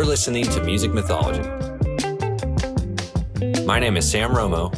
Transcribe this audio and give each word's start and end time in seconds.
You're 0.00 0.06
listening 0.08 0.44
to 0.44 0.62
Music 0.64 0.94
Mythology. 0.94 1.46
My 3.66 3.78
name 3.78 3.98
is 3.98 4.10
Sam 4.10 4.30
Romo, 4.30 4.72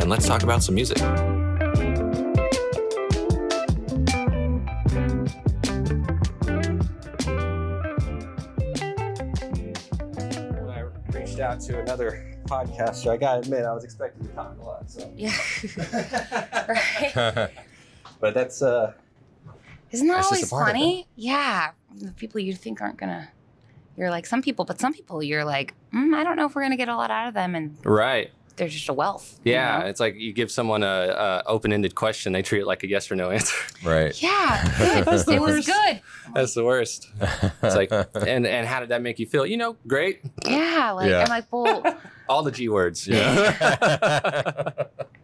and 0.00 0.08
let's 0.08 0.24
talk 0.24 0.44
about 0.44 0.62
some 0.62 0.76
music. 0.76 0.98
when 9.40 10.70
I 10.70 10.84
reached 11.12 11.40
out 11.40 11.60
to 11.62 11.80
another 11.80 12.36
podcaster, 12.44 13.10
I 13.10 13.16
gotta 13.16 13.40
admit 13.40 13.64
I 13.64 13.72
was 13.72 13.84
expecting 13.84 14.28
to 14.28 14.32
talk 14.34 14.56
a 14.60 14.62
lot. 14.62 14.90
So, 14.90 15.12
Yeah. 15.16 15.32
right. 16.68 17.50
but 18.20 18.34
that's 18.34 18.62
uh, 18.62 18.92
Isn't 19.90 20.06
that 20.08 20.14
That's 20.16 20.26
always 20.26 20.48
part 20.48 20.62
of 20.70 20.76
it. 20.76 20.78
funny? 20.78 21.08
Yeah. 21.16 21.72
The 21.96 22.12
people 22.12 22.40
you 22.40 22.54
think 22.54 22.80
aren't 22.80 22.96
gonna. 22.98 23.28
You're 24.00 24.08
like 24.10 24.24
some 24.24 24.40
people, 24.40 24.64
but 24.64 24.80
some 24.80 24.94
people 24.94 25.22
you're 25.22 25.44
like, 25.44 25.74
mm, 25.94 26.14
I 26.14 26.24
don't 26.24 26.36
know 26.36 26.46
if 26.46 26.54
we're 26.54 26.62
gonna 26.62 26.78
get 26.78 26.88
a 26.88 26.96
lot 26.96 27.10
out 27.10 27.28
of 27.28 27.34
them, 27.34 27.54
and 27.54 27.76
Right. 27.84 28.30
they're 28.56 28.66
just 28.68 28.88
a 28.88 28.94
wealth. 28.94 29.38
you 29.44 29.52
Yeah. 29.52 29.80
know? 29.80 29.86
It's 29.86 30.00
like 30.00 30.14
you 30.16 30.32
give 30.32 30.50
someone 30.50 30.82
a, 30.82 30.86
a 30.86 31.42
open-ended 31.46 31.94
question, 31.94 32.32
they 32.32 32.40
treat 32.40 32.60
it 32.62 32.66
like 32.66 32.82
a 32.82 32.88
yes 32.88 33.10
or 33.12 33.16
no 33.16 33.30
answer. 33.30 33.54
Right. 33.84 34.14
Yeah. 34.22 34.64
Good. 34.78 35.04
That's 35.04 35.24
the 35.24 35.32
it 35.34 35.40
was 35.40 35.56
worst. 35.56 35.68
good. 35.68 36.00
That's 36.34 36.54
the 36.54 36.64
worst. 36.64 37.08
It's 37.62 37.74
like, 37.76 37.90
and 38.14 38.46
and 38.46 38.66
how 38.66 38.80
did 38.80 38.88
that 38.88 39.02
make 39.02 39.18
you 39.18 39.26
feel? 39.26 39.44
You 39.44 39.58
know, 39.58 39.76
great. 39.86 40.20
Yeah. 40.46 40.92
Like 40.92 41.10
Yeah. 41.10 41.22
I'm 41.24 41.28
like, 41.28 41.44
well, 41.50 41.82
All 42.28 42.42
the 42.42 42.50
G 42.52 42.68
words. 42.70 43.06
Yeah. 43.06 44.70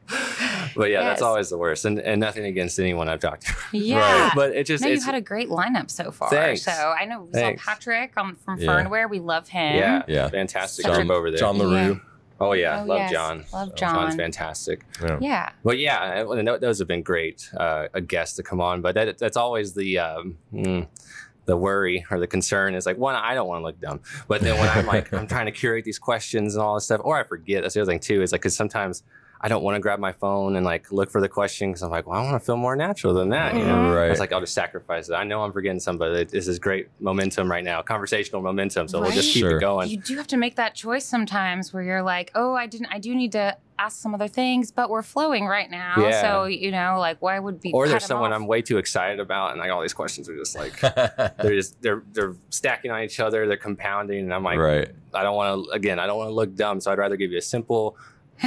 but 0.76 0.90
yeah, 0.90 1.02
that's 1.02 1.22
always 1.22 1.48
the 1.50 1.58
worst. 1.58 1.84
And 1.84 1.98
and 1.98 2.20
nothing 2.20 2.44
against 2.44 2.78
anyone 2.78 3.08
I've 3.08 3.20
talked 3.20 3.46
to. 3.46 3.54
yeah. 3.78 4.30
But 4.34 4.54
it 4.54 4.66
just. 4.66 4.82
No, 4.84 4.90
you've 4.90 5.04
had 5.04 5.14
a 5.14 5.20
great 5.20 5.48
lineup 5.48 5.90
so 5.90 6.10
far. 6.10 6.30
Thanks. 6.30 6.62
So 6.62 6.72
I 6.72 7.04
know 7.04 7.22
we 7.22 7.30
Thanks. 7.32 7.64
saw 7.64 7.70
Patrick 7.72 8.12
um, 8.16 8.36
from 8.36 8.60
Yeah. 8.60 8.68
Fernware. 8.68 9.08
We 9.10 9.18
love 9.18 9.48
him. 9.48 9.76
yeah, 9.76 10.02
Yeah. 10.08 10.28
fantastic 10.28 10.84
Such 10.86 10.94
a- 10.94 10.96
group 10.98 11.10
over 11.10 11.30
there. 11.30 11.38
John 11.38 11.58
LaRue. 11.58 12.00
oh 12.40 12.52
yeah, 12.52 12.82
Oh, 12.82 12.86
love 12.86 12.98
yes. 12.98 13.12
John. 13.12 13.44
Love 13.52 13.74
John's 13.74 14.10
John. 14.14 14.18
fantastic. 14.18 14.84
Yeah. 15.02 15.18
Yeah. 15.20 15.50
But 15.64 15.78
yeah, 15.78 15.98
I- 16.26 16.38
and 16.38 16.46
those 16.60 16.78
have 16.78 16.88
been 16.88 17.02
great 17.02 17.50
uh, 17.56 17.88
a 17.94 18.00
guest 18.00 18.36
to 18.36 18.42
come 18.42 18.60
on. 18.60 18.82
But 18.82 18.94
that, 18.94 19.18
that's 19.18 19.36
always 19.36 19.74
the 19.74 19.98
um, 19.98 20.38
mm, 20.52 20.86
the 21.46 21.56
worry 21.56 22.04
or 22.10 22.18
the 22.18 22.26
concern 22.26 22.74
is 22.74 22.86
like 22.86 22.98
one, 22.98 23.14
I 23.14 23.34
don't 23.34 23.46
want 23.46 23.60
to 23.60 23.64
look 23.66 23.80
dumb, 23.80 24.00
but 24.26 24.40
then 24.40 24.58
when 24.58 24.68
I'm 24.68 24.84
like 24.84 25.12
I'm 25.14 25.26
trying 25.28 25.46
to 25.46 25.52
curate 25.52 25.84
these 25.84 25.98
questions 25.98 26.54
and 26.56 26.62
all 26.62 26.74
this 26.74 26.84
stuff, 26.86 27.00
or 27.04 27.16
I 27.18 27.22
forget. 27.24 27.62
That's 27.62 27.74
the 27.74 27.82
other 27.82 27.90
thing 27.92 28.00
too. 28.00 28.20
Is 28.22 28.32
like 28.32 28.40
because 28.42 28.56
sometimes 28.56 29.02
I 29.40 29.48
don't 29.48 29.62
want 29.62 29.74
to 29.76 29.80
grab 29.80 29.98
my 30.00 30.12
phone 30.12 30.56
and 30.56 30.64
like 30.64 30.90
look 30.90 31.10
for 31.10 31.20
the 31.20 31.28
question 31.28 31.70
because 31.70 31.82
I'm 31.82 31.90
like, 31.90 32.06
well, 32.06 32.18
I 32.18 32.22
want 32.24 32.40
to 32.40 32.44
feel 32.44 32.56
more 32.56 32.74
natural 32.74 33.12
than 33.14 33.28
that. 33.30 33.54
You 33.54 33.64
know, 33.64 33.94
Right. 33.94 34.10
it's 34.10 34.20
like 34.20 34.32
I'll 34.32 34.40
just 34.40 34.54
sacrifice 34.54 35.08
it. 35.08 35.14
I 35.14 35.24
know 35.24 35.42
I'm 35.42 35.52
forgetting 35.52 35.80
some, 35.80 35.98
but 35.98 36.28
this 36.30 36.48
is 36.48 36.58
great 36.58 36.88
momentum 37.00 37.50
right 37.50 37.62
now, 37.64 37.82
conversational 37.82 38.40
momentum. 38.40 38.88
So 38.88 39.00
we'll 39.00 39.10
just 39.10 39.32
keep 39.32 39.42
Sure. 39.42 39.58
it 39.58 39.60
going. 39.60 39.90
You 39.90 39.98
do 39.98 40.16
have 40.16 40.26
to 40.28 40.36
make 40.36 40.56
that 40.56 40.74
choice 40.74 41.04
sometimes 41.04 41.72
where 41.72 41.82
you're 41.82 42.02
like, 42.02 42.30
oh, 42.34 42.54
I 42.54 42.66
didn't, 42.66 42.86
I 42.90 42.98
do 42.98 43.14
need 43.14 43.32
to 43.32 43.56
ask 43.78 43.98
some 44.00 44.14
other 44.14 44.26
things, 44.28 44.70
but 44.72 44.88
we're 44.88 45.02
flowing 45.02 45.46
right 45.46 45.70
now. 45.70 45.94
Yeah. 45.98 46.22
So, 46.22 46.44
you 46.46 46.70
know, 46.70 46.96
like, 46.98 47.20
why 47.20 47.38
would 47.38 47.60
be. 47.60 47.72
or 47.72 47.86
there's 47.88 48.06
someone 48.06 48.32
off? 48.32 48.36
I'm 48.40 48.46
way 48.46 48.62
too 48.62 48.78
excited 48.78 49.20
about, 49.20 49.50
and 49.52 49.60
like 49.60 49.70
all 49.70 49.82
these 49.82 49.92
questions 49.92 50.30
are 50.30 50.34
just 50.36 50.56
like 50.56 50.80
they're 50.80 51.54
just 51.54 51.80
they're 51.82 52.02
they're 52.14 52.34
stacking 52.48 52.90
on 52.90 53.02
each 53.02 53.20
other, 53.20 53.46
they're 53.46 53.58
compounding, 53.58 54.20
and 54.20 54.32
I'm 54.32 54.42
like, 54.42 54.58
right. 54.58 54.88
I 55.12 55.22
don't 55.22 55.36
want 55.36 55.66
to 55.66 55.70
again, 55.72 55.98
I 55.98 56.06
don't 56.06 56.16
want 56.16 56.30
to 56.30 56.34
look 56.34 56.54
dumb, 56.54 56.80
so 56.80 56.90
I'd 56.90 56.96
rather 56.98 57.16
give 57.16 57.32
you 57.32 57.36
a 57.38 57.42
simple, 57.42 57.98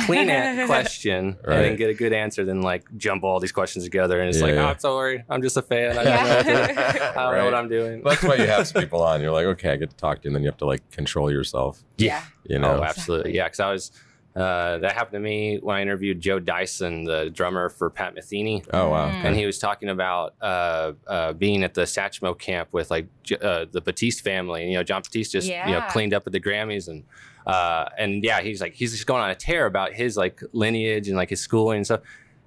clean 0.05 0.29
a- 0.29 0.65
question 0.65 1.37
and 1.45 1.63
then 1.63 1.75
get 1.75 1.89
a 1.89 1.93
good 1.93 2.13
answer 2.13 2.45
than 2.45 2.61
like 2.61 2.85
jump 2.97 3.23
all 3.23 3.39
these 3.39 3.51
questions 3.51 3.83
together, 3.83 4.19
and 4.19 4.29
it's 4.29 4.39
Yeah, 4.39 4.45
like, 4.45 4.55
yeah. 4.55 4.73
oh, 4.75 4.79
sorry, 4.79 5.23
I'm 5.29 5.41
just 5.41 5.57
a 5.57 5.61
fan, 5.61 5.97
I 5.97 6.03
don't, 6.03 6.05
Yeah. 6.05 6.23
know, 6.23 6.35
what 6.35 6.45
to- 6.45 6.49
I 6.81 6.93
don't 7.03 7.15
know 7.15 7.31
Right. 7.31 7.43
what 7.45 7.53
I'm 7.55 7.69
doing. 7.69 8.01
Well, 8.03 8.13
that's 8.13 8.23
why 8.23 8.35
you 8.35 8.47
have 8.47 8.67
some 8.67 8.81
people 8.83 9.01
on. 9.03 9.21
You're 9.21 9.31
like, 9.31 9.45
okay, 9.45 9.71
I 9.71 9.75
get 9.75 9.89
to 9.91 9.95
talk 9.97 10.21
to 10.21 10.23
you, 10.25 10.29
and 10.29 10.35
then 10.35 10.43
you 10.43 10.49
have 10.49 10.57
to 10.57 10.65
like 10.65 10.89
control 10.91 11.31
yourself. 11.31 11.83
Yeah. 11.97 12.21
You 12.45 12.59
know. 12.59 12.79
oh, 12.79 12.83
absolutely, 12.83 13.35
yeah, 13.35 13.45
because 13.45 13.59
I 13.59 13.71
was. 13.71 13.91
Uh, 14.35 14.77
that 14.77 14.93
happened 14.93 15.13
to 15.13 15.19
me 15.19 15.57
when 15.57 15.75
I 15.75 15.81
interviewed 15.81 16.21
Joe 16.21 16.37
Dyson, 16.39 17.03
the 17.03 17.31
drummer 17.31 17.67
for 17.67 17.89
Pat 17.89 18.15
Metheny. 18.15 18.63
Oh 18.71 18.89
wow. 18.91 19.09
Mm. 19.09 19.25
and 19.25 19.35
he 19.35 19.45
was 19.47 19.57
talking 19.57 19.89
about 19.89 20.35
uh, 20.39 20.93
uh, 21.07 21.33
being 21.33 21.63
at 21.63 21.73
the 21.73 21.81
Satchmo 21.81 22.37
camp 22.37 22.69
with 22.71 22.91
like 22.91 23.07
uh, 23.41 23.65
the 23.71 23.81
Batiste 23.81 24.21
family. 24.23 24.61
And, 24.61 24.71
you 24.71 24.77
know, 24.77 24.83
Jon 24.83 25.01
Batiste 25.01 25.31
just 25.31 25.47
you 25.47 25.55
know 25.55 25.83
cleaned 25.89 26.13
up 26.13 26.27
at 26.27 26.31
the 26.31 26.39
Grammys, 26.39 26.87
and 26.87 27.03
uh, 27.49 27.89
and 27.97 28.23
yeah, 28.23 28.41
he's 28.41 28.61
like 28.61 28.73
he's 28.73 28.91
just 28.91 29.07
going 29.07 29.21
on 29.23 29.29
a 29.29 29.35
tear 29.35 29.65
about 29.65 29.93
his 29.93 30.15
like 30.17 30.41
lineage 30.53 31.07
and 31.07 31.17
like 31.17 31.29
his 31.29 31.41
schooling 31.41 31.77
and 31.77 31.85
stuff. 31.85 32.01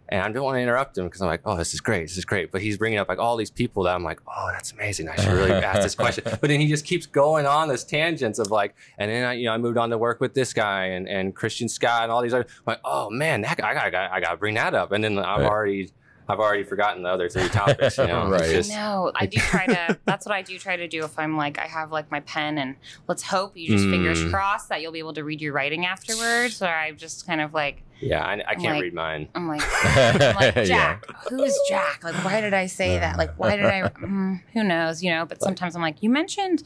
And 0.08 0.20
I 0.20 0.30
don't 0.30 0.44
want 0.44 0.56
to 0.56 0.60
interrupt 0.60 0.98
him 0.98 1.04
because 1.06 1.22
I'm 1.22 1.28
like, 1.28 1.40
oh, 1.46 1.56
this 1.56 1.72
is 1.72 1.80
great, 1.80 2.02
this 2.02 2.18
is 2.18 2.26
great. 2.26 2.52
But 2.52 2.60
he's 2.60 2.76
bringing 2.76 2.98
up 2.98 3.08
like 3.08 3.18
all 3.18 3.34
these 3.38 3.50
people 3.50 3.84
that 3.84 3.94
I'm 3.94 4.04
like, 4.04 4.20
oh, 4.26 4.48
that's 4.52 4.70
amazing. 4.72 5.08
I 5.08 5.16
should 5.16 5.32
really 5.32 5.52
ask 5.52 5.80
this 5.80 5.94
question. 5.94 6.24
But 6.40 6.48
then 6.50 6.60
he 6.60 6.68
just 6.68 6.84
keeps 6.84 7.06
going 7.06 7.46
on 7.46 7.68
this 7.68 7.82
tangents 7.82 8.38
of 8.38 8.50
like, 8.50 8.74
and 8.98 9.10
then 9.10 9.24
I, 9.24 9.32
you 9.34 9.46
know, 9.46 9.52
I 9.52 9.58
moved 9.58 9.78
on 9.78 9.88
to 9.88 9.96
work 9.96 10.20
with 10.20 10.34
this 10.34 10.52
guy 10.52 10.84
and, 10.88 11.08
and 11.08 11.34
Christian 11.34 11.66
Scott 11.66 12.02
and 12.02 12.12
all 12.12 12.20
these 12.20 12.34
other. 12.34 12.44
I'm 12.46 12.62
like, 12.66 12.80
oh 12.84 13.08
man, 13.08 13.40
that 13.40 13.56
guy, 13.56 13.70
I 13.70 13.74
got, 13.74 13.84
I 13.86 13.90
got, 13.90 14.10
I 14.12 14.20
got 14.20 14.30
to 14.32 14.36
bring 14.36 14.54
that 14.56 14.74
up. 14.74 14.92
And 14.92 15.02
then 15.02 15.19
I've 15.19 15.40
Right. 15.40 15.46
already, 15.48 15.90
I've 16.32 16.41
already 16.41 16.62
forgotten 16.65 17.03
the 17.03 17.10
other 17.10 17.28
three 17.28 17.48
topics. 17.48 17.98
You 17.98 18.06
know, 18.09 18.28
Right. 18.31 18.41
It's 18.41 18.48
I 18.50 18.54
just- 18.54 18.70
know. 18.70 19.12
I 19.15 19.26
do 19.26 19.38
try 19.38 19.66
to. 19.66 19.98
that's 20.06 20.25
what 20.25 20.34
I 20.34 20.41
do 20.43 20.59
try 20.59 20.76
to 20.76 20.88
do. 20.88 21.04
If 21.04 21.19
I'm 21.19 21.37
like, 21.37 21.59
I 21.59 21.66
have 21.66 21.93
like 21.93 22.10
my 22.10 22.20
pen, 22.20 22.56
and 22.59 22.76
let's 23.06 23.22
hope 23.22 23.56
you 23.56 23.69
just 23.69 23.84
fingers 23.88 24.22
Mm. 24.22 24.31
crossed 24.32 24.69
that 24.70 24.81
you'll 24.81 24.93
be 24.93 24.98
able 24.98 25.12
to 25.15 25.25
read 25.25 25.41
your 25.43 25.53
writing 25.53 25.84
afterwards. 25.84 26.62
Or 26.62 26.69
I 26.69 26.93
just 26.93 27.26
kind 27.26 27.41
of 27.43 27.53
like, 27.53 27.82
yeah, 28.00 28.25
I, 28.25 28.32
I 28.48 28.54
can't 28.54 28.75
like- 28.75 28.82
read 28.82 28.94
mine. 28.94 29.28
I'm 29.34 29.47
like, 29.47 29.60
I'm 29.84 30.34
like 30.37 30.54
Yeah. 30.56 30.65
Jack. 30.65 31.04
Who's 31.28 31.56
Jack? 31.69 32.03
Like, 32.03 32.15
why 32.25 32.41
did 32.41 32.54
I 32.54 32.66
say 32.66 32.99
that? 32.99 33.19
Like, 33.19 33.34
why 33.38 33.56
did 33.56 33.66
I? 33.66 33.82
Mm, 33.82 34.41
who 34.54 34.64
knows? 34.64 35.03
You 35.03 35.10
know. 35.10 35.26
But 35.26 35.43
sometimes 35.43 35.76
I'm 35.76 35.82
like, 35.82 36.03
you 36.03 36.09
mentioned, 36.10 36.62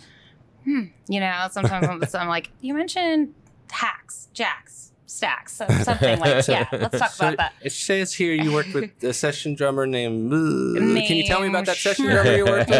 hmm. 0.64 0.84
You 1.08 1.20
know. 1.20 1.48
Sometimes 1.50 1.88
I'm, 1.88 2.04
so 2.06 2.18
I'm 2.18 2.28
like, 2.28 2.50
you 2.60 2.72
mentioned 2.74 3.34
hacks, 3.70 4.28
jacks, 4.32 4.92
stacks, 5.06 5.54
so- 5.54 5.66
something 5.82 6.18
like. 6.20 6.46
Yeah. 6.48 6.66
Let's 6.72 6.98
talk 6.98 7.10
So 7.10 7.26
about 7.28 7.38
that. 7.38 7.52
It 7.62 7.72
says 7.72 8.12
here 8.12 8.32
you 8.34 8.52
worked 8.52 8.74
with 8.74 9.02
a 9.02 9.12
session 9.12 9.54
drummer 9.54 9.86
named. 9.86 10.30
Can 10.30 11.16
you 11.16 11.24
tell 11.26 11.40
me 11.40 11.48
about 11.48 11.66
that 11.66 11.76
session 11.76 12.06
drummer 12.06 12.34
you 12.36 12.44
worked 12.44 12.70
with? 12.70 12.78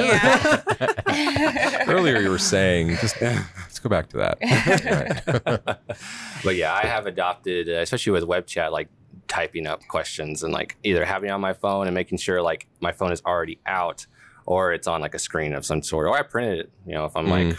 Yeah. 1.08 1.84
Earlier 1.88 2.20
you 2.20 2.30
were 2.30 2.38
saying, 2.38 2.96
just 2.96 3.20
let's 3.20 3.78
go 3.78 3.88
back 3.88 4.08
to 4.10 4.16
that. 4.18 5.80
But 6.44 6.56
yeah, 6.56 6.74
I 6.74 6.86
have 6.86 7.06
adopted, 7.06 7.68
uh, 7.68 7.72
especially 7.80 8.12
with 8.12 8.24
web 8.24 8.46
chat, 8.46 8.72
like 8.72 8.88
typing 9.28 9.66
up 9.66 9.80
questions 9.88 10.42
and 10.42 10.52
like 10.52 10.76
either 10.84 11.04
having 11.04 11.28
it 11.30 11.32
on 11.32 11.40
my 11.40 11.52
phone 11.52 11.86
and 11.86 11.94
making 11.94 12.18
sure 12.18 12.40
like 12.42 12.66
my 12.80 12.92
phone 12.92 13.12
is 13.12 13.22
already 13.26 13.58
out 13.66 14.06
or 14.44 14.72
it's 14.72 14.86
on 14.86 15.00
like 15.00 15.14
a 15.14 15.18
screen 15.18 15.52
of 15.52 15.66
some 15.66 15.82
sort, 15.82 16.06
or 16.06 16.16
I 16.16 16.22
printed 16.22 16.60
it. 16.60 16.70
You 16.86 16.92
know, 16.94 17.04
if 17.06 17.16
I'm 17.16 17.26
like 17.28 17.56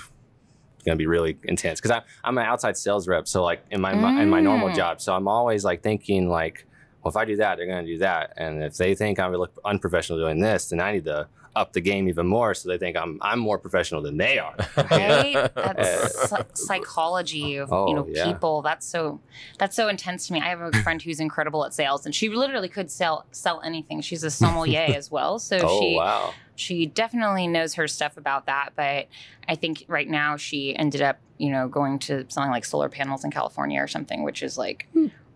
it's 0.78 0.86
gonna 0.86 0.96
be 0.96 1.08
really 1.08 1.38
intense 1.44 1.82
because 1.82 2.02
I'm 2.24 2.38
an 2.38 2.46
outside 2.46 2.78
sales 2.78 3.08
rep, 3.08 3.28
so 3.28 3.44
like 3.44 3.64
in 3.72 3.82
my 3.82 3.92
in 4.22 4.30
my 4.30 4.40
normal 4.40 4.70
Mm. 4.70 4.76
job, 4.76 5.02
so 5.02 5.14
I'm 5.14 5.28
always 5.28 5.66
like 5.66 5.84
thinking 5.84 6.30
like, 6.30 6.66
well, 7.04 7.10
if 7.10 7.18
I 7.18 7.26
do 7.26 7.36
that, 7.38 7.58
they're 7.58 7.68
gonna 7.68 7.86
do 7.86 7.98
that, 8.00 8.34
and 8.38 8.64
if 8.64 8.78
they 8.78 8.96
think 8.96 9.20
I 9.20 9.28
look 9.30 9.54
unprofessional 9.66 10.20
doing 10.20 10.40
this, 10.40 10.70
then 10.70 10.80
I 10.80 10.94
need 10.94 11.06
to 11.06 11.28
up 11.56 11.74
the 11.74 11.82
game 11.82 12.08
even 12.08 12.28
more 12.28 12.54
so 12.54 12.70
they 12.70 12.78
think 12.78 12.96
I'm 12.96 13.18
I'm 13.20 13.40
more 13.40 13.58
professional 13.58 14.04
than 14.04 14.16
they 14.18 14.38
are. 14.38 14.54
right 14.92 15.50
that's 15.56 16.32
psychology 16.54 17.58
of 17.58 17.72
Oh, 17.74 17.88
you 17.88 17.96
know 17.96 18.08
yeah. 18.08 18.26
people 18.26 18.62
that's 18.62 18.86
so 18.86 19.20
that's 19.58 19.76
so 19.76 19.88
intense 19.88 20.28
to 20.28 20.34
me 20.34 20.40
i 20.42 20.50
have 20.50 20.62
a 20.62 20.72
friend 20.84 21.02
who's 21.02 21.20
incredible 21.20 21.66
at 21.66 21.74
sales 21.74 22.06
and 22.06 22.14
she 22.14 22.30
literally 22.30 22.70
could 22.70 22.92
sell 22.92 23.26
sell 23.32 23.62
anything 23.64 24.02
she's 24.02 24.24
a 24.24 24.30
sommelier 24.42 24.82
as 24.96 25.10
well 25.10 25.40
so 25.40 25.58
oh 25.64 25.80
she 25.80 25.96
wow! 25.96 26.34
She 26.58 26.86
definitely 26.86 27.48
knows 27.48 27.76
her 27.76 27.88
stuff 27.88 28.18
about 28.18 28.46
that 28.48 28.72
but 28.76 29.08
i 29.48 29.56
think 29.56 29.86
right 29.88 30.10
now 30.10 30.36
she 30.36 30.76
ended 30.76 31.02
up 31.02 31.18
you 31.38 31.50
know 31.52 31.68
going 31.68 32.00
to 32.00 32.26
selling 32.30 32.50
like 32.50 32.66
solar 32.66 32.90
panels 32.90 33.24
in 33.24 33.32
california 33.32 33.82
or 33.82 33.88
something 33.88 34.24
which 34.24 34.42
is 34.44 34.58
like 34.58 34.88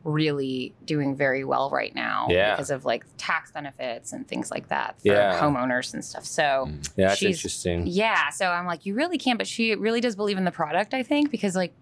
really 0.03 0.73
doing 0.83 1.15
very 1.15 1.43
well 1.43 1.69
right 1.69 1.93
now 1.93 2.25
Yeah. 2.29 2.55
because 2.55 2.71
of 2.71 2.85
like 2.85 3.05
tax 3.17 3.51
benefits 3.51 4.13
and 4.13 4.27
things 4.27 4.49
like 4.49 4.69
that 4.69 4.99
for 4.99 5.09
Yeah. 5.09 5.39
homeowners 5.39 5.93
and 5.93 6.03
stuff 6.03 6.25
so 6.25 6.67
Yeah, 6.95 7.09
that's 7.09 7.19
she's- 7.19 7.35
interesting. 7.37 7.85
yeah. 7.85 8.29
So 8.31 8.47
I'm 8.47 8.65
like, 8.65 8.87
you 8.87 8.95
really 8.95 9.19
can't, 9.19 9.37
but 9.37 9.45
she 9.45 9.75
really 9.75 10.01
does 10.01 10.15
believe 10.15 10.39
in 10.39 10.43
the 10.43 10.51
product, 10.51 10.95
I 10.95 11.03
think, 11.03 11.29
because 11.29 11.55
like, 11.55 11.73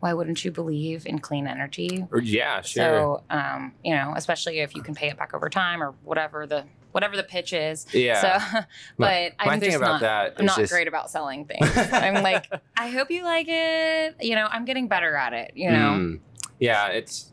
why 0.00 0.12
wouldn't 0.12 0.44
you 0.44 0.50
believe 0.50 1.06
in 1.06 1.18
clean 1.20 1.46
energy? 1.46 2.04
Yeah, 2.22 2.60
sure. 2.60 2.82
So, 2.84 3.22
um, 3.30 3.72
you 3.82 3.94
know, 3.94 4.12
especially 4.16 4.58
if 4.58 4.74
you 4.74 4.82
can 4.82 4.94
pay 4.94 5.08
it 5.08 5.16
back 5.16 5.32
over 5.32 5.48
time 5.48 5.82
or 5.82 5.94
whatever 6.04 6.46
the 6.46 6.64
whatever 6.92 7.16
the 7.16 7.22
pitch 7.22 7.52
is. 7.52 7.86
yeah. 7.92 8.20
So, 8.20 8.58
but 8.98 9.32
my 9.38 9.52
I'm 9.52 9.60
just 9.60 9.76
about 9.76 9.92
not, 9.92 10.00
that 10.00 10.34
I'm 10.38 10.46
not 10.46 10.58
just- 10.58 10.72
great 10.72 10.88
about 10.88 11.10
selling 11.10 11.44
things. 11.44 11.70
I'm 11.76 12.22
like, 12.22 12.50
I 12.76 12.88
hope 12.88 13.10
you 13.10 13.24
like 13.24 13.46
it. 13.48 14.16
You 14.20 14.36
know, 14.36 14.46
I'm 14.50 14.64
getting 14.64 14.88
better 14.88 15.14
at 15.16 15.32
it. 15.32 15.52
You 15.54 15.70
know. 15.70 15.90
Mm. 15.98 16.20
yeah, 16.60 16.88
it's. 16.88 17.32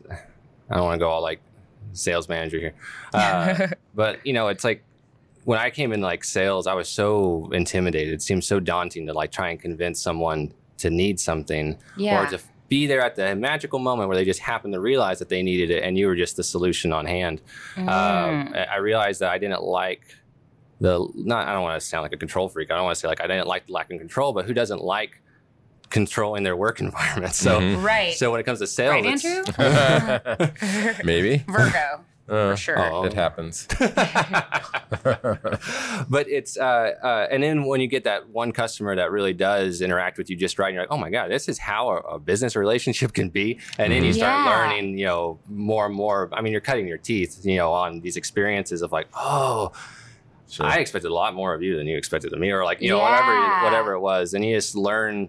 I 0.70 0.76
don't 0.76 0.84
want 0.84 1.00
to 1.00 1.04
go 1.04 1.08
all 1.08 1.22
like 1.22 1.40
sales 1.92 2.28
manager 2.28 2.58
here, 2.58 2.74
uh, 3.14 3.68
but 3.94 4.24
you 4.26 4.32
know, 4.32 4.48
it's 4.48 4.64
like 4.64 4.84
when 5.44 5.58
I 5.58 5.70
came 5.70 5.92
in 5.92 6.00
like 6.00 6.24
sales, 6.24 6.66
I 6.66 6.74
was 6.74 6.88
so 6.88 7.50
intimidated. 7.52 8.14
It 8.14 8.22
seemed 8.22 8.44
so 8.44 8.60
daunting 8.60 9.06
to 9.06 9.12
like 9.12 9.32
try 9.32 9.50
and 9.50 9.60
convince 9.60 10.00
someone 10.00 10.52
to 10.78 10.90
need 10.90 11.20
something 11.20 11.76
yeah. 11.96 12.22
or 12.22 12.26
to 12.30 12.40
be 12.70 12.86
there 12.86 13.02
at 13.02 13.16
the 13.16 13.36
magical 13.36 13.78
moment 13.78 14.08
where 14.08 14.16
they 14.16 14.24
just 14.24 14.40
happened 14.40 14.72
to 14.72 14.80
realize 14.80 15.18
that 15.18 15.28
they 15.28 15.42
needed 15.42 15.70
it 15.70 15.82
and 15.84 15.98
you 15.98 16.06
were 16.06 16.16
just 16.16 16.36
the 16.38 16.42
solution 16.42 16.90
on 16.94 17.04
hand. 17.04 17.42
Mm. 17.76 17.82
Um, 17.88 18.54
I 18.54 18.64
I 18.64 18.76
realized 18.76 19.20
that 19.20 19.30
I 19.30 19.36
didn't 19.36 19.62
like 19.62 20.02
the 20.80 21.06
not. 21.14 21.46
I 21.46 21.52
don't 21.52 21.62
want 21.64 21.78
to 21.78 21.86
sound 21.86 22.02
like 22.04 22.14
a 22.14 22.16
control 22.16 22.48
freak. 22.48 22.70
I 22.70 22.76
don't 22.76 22.84
want 22.84 22.94
to 22.94 23.00
say 23.00 23.08
like 23.08 23.20
I 23.20 23.26
didn't 23.26 23.46
like 23.48 23.66
the 23.66 23.72
lack 23.74 23.90
of 23.92 23.98
control, 23.98 24.32
but 24.32 24.46
who 24.46 24.54
doesn't 24.54 24.82
like 24.82 25.20
controlling 25.90 26.42
their 26.44 26.56
work 26.56 26.80
environment. 26.88 27.34
So 27.34 27.60
Mhm. 27.60 27.82
Right. 27.84 28.14
so 28.14 28.30
when 28.30 28.40
it 28.40 28.44
comes 28.44 28.60
to 28.60 28.66
sales, 28.66 28.92
right, 29.04 29.24
Andrew? 29.24 30.94
Maybe. 31.04 31.44
Virgo, 31.48 32.04
Uh, 32.30 32.52
for 32.52 32.56
sure. 32.56 32.78
Oh. 32.78 33.04
It 33.04 33.12
happens. 33.12 33.66
but 36.08 36.28
it's 36.28 36.56
uh, 36.58 36.92
uh, 37.02 37.26
and 37.30 37.42
then 37.42 37.64
when 37.64 37.80
you 37.80 37.86
get 37.86 38.04
that 38.04 38.28
one 38.28 38.52
customer 38.52 38.94
that 38.96 39.10
really 39.10 39.32
does 39.32 39.80
interact 39.80 40.18
with 40.18 40.30
you 40.30 40.36
just 40.36 40.58
right, 40.58 40.68
and 40.68 40.74
you're 40.74 40.82
like, 40.84 40.92
oh 40.92 40.96
my 40.98 41.10
god, 41.10 41.30
this 41.30 41.48
is 41.48 41.58
how 41.58 41.88
a, 41.90 41.96
a 42.14 42.18
business 42.18 42.56
relationship 42.56 43.12
can 43.12 43.28
be. 43.28 43.58
And 43.78 43.92
then 43.92 44.04
you 44.04 44.12
start 44.12 44.44
Yeah. 44.44 44.50
learning, 44.50 44.98
you 44.98 45.06
know, 45.06 45.38
more 45.48 45.86
and 45.86 45.94
more. 45.94 46.28
I 46.32 46.40
mean, 46.40 46.52
you're 46.52 46.60
cutting 46.60 46.86
your 46.86 46.98
teeth, 46.98 47.40
you 47.44 47.56
know, 47.56 47.72
on 47.72 48.00
these 48.00 48.16
experiences 48.16 48.82
of 48.82 48.92
like, 48.92 49.08
oh, 49.14 49.72
Sure. 50.48 50.66
I 50.66 50.78
expected 50.78 51.12
a 51.12 51.14
lot 51.14 51.32
more 51.34 51.54
of 51.54 51.62
you 51.62 51.76
than 51.76 51.86
you 51.86 51.96
expected 51.96 52.32
of 52.32 52.40
me, 52.40 52.50
or 52.50 52.64
like, 52.64 52.80
you 52.80 52.88
know, 52.90 52.98
Yeah. 52.98 53.04
whatever 53.04 53.64
whatever 53.64 53.92
it 53.92 54.00
was, 54.00 54.34
and 54.34 54.44
you 54.44 54.56
just 54.56 54.74
learn 54.74 55.28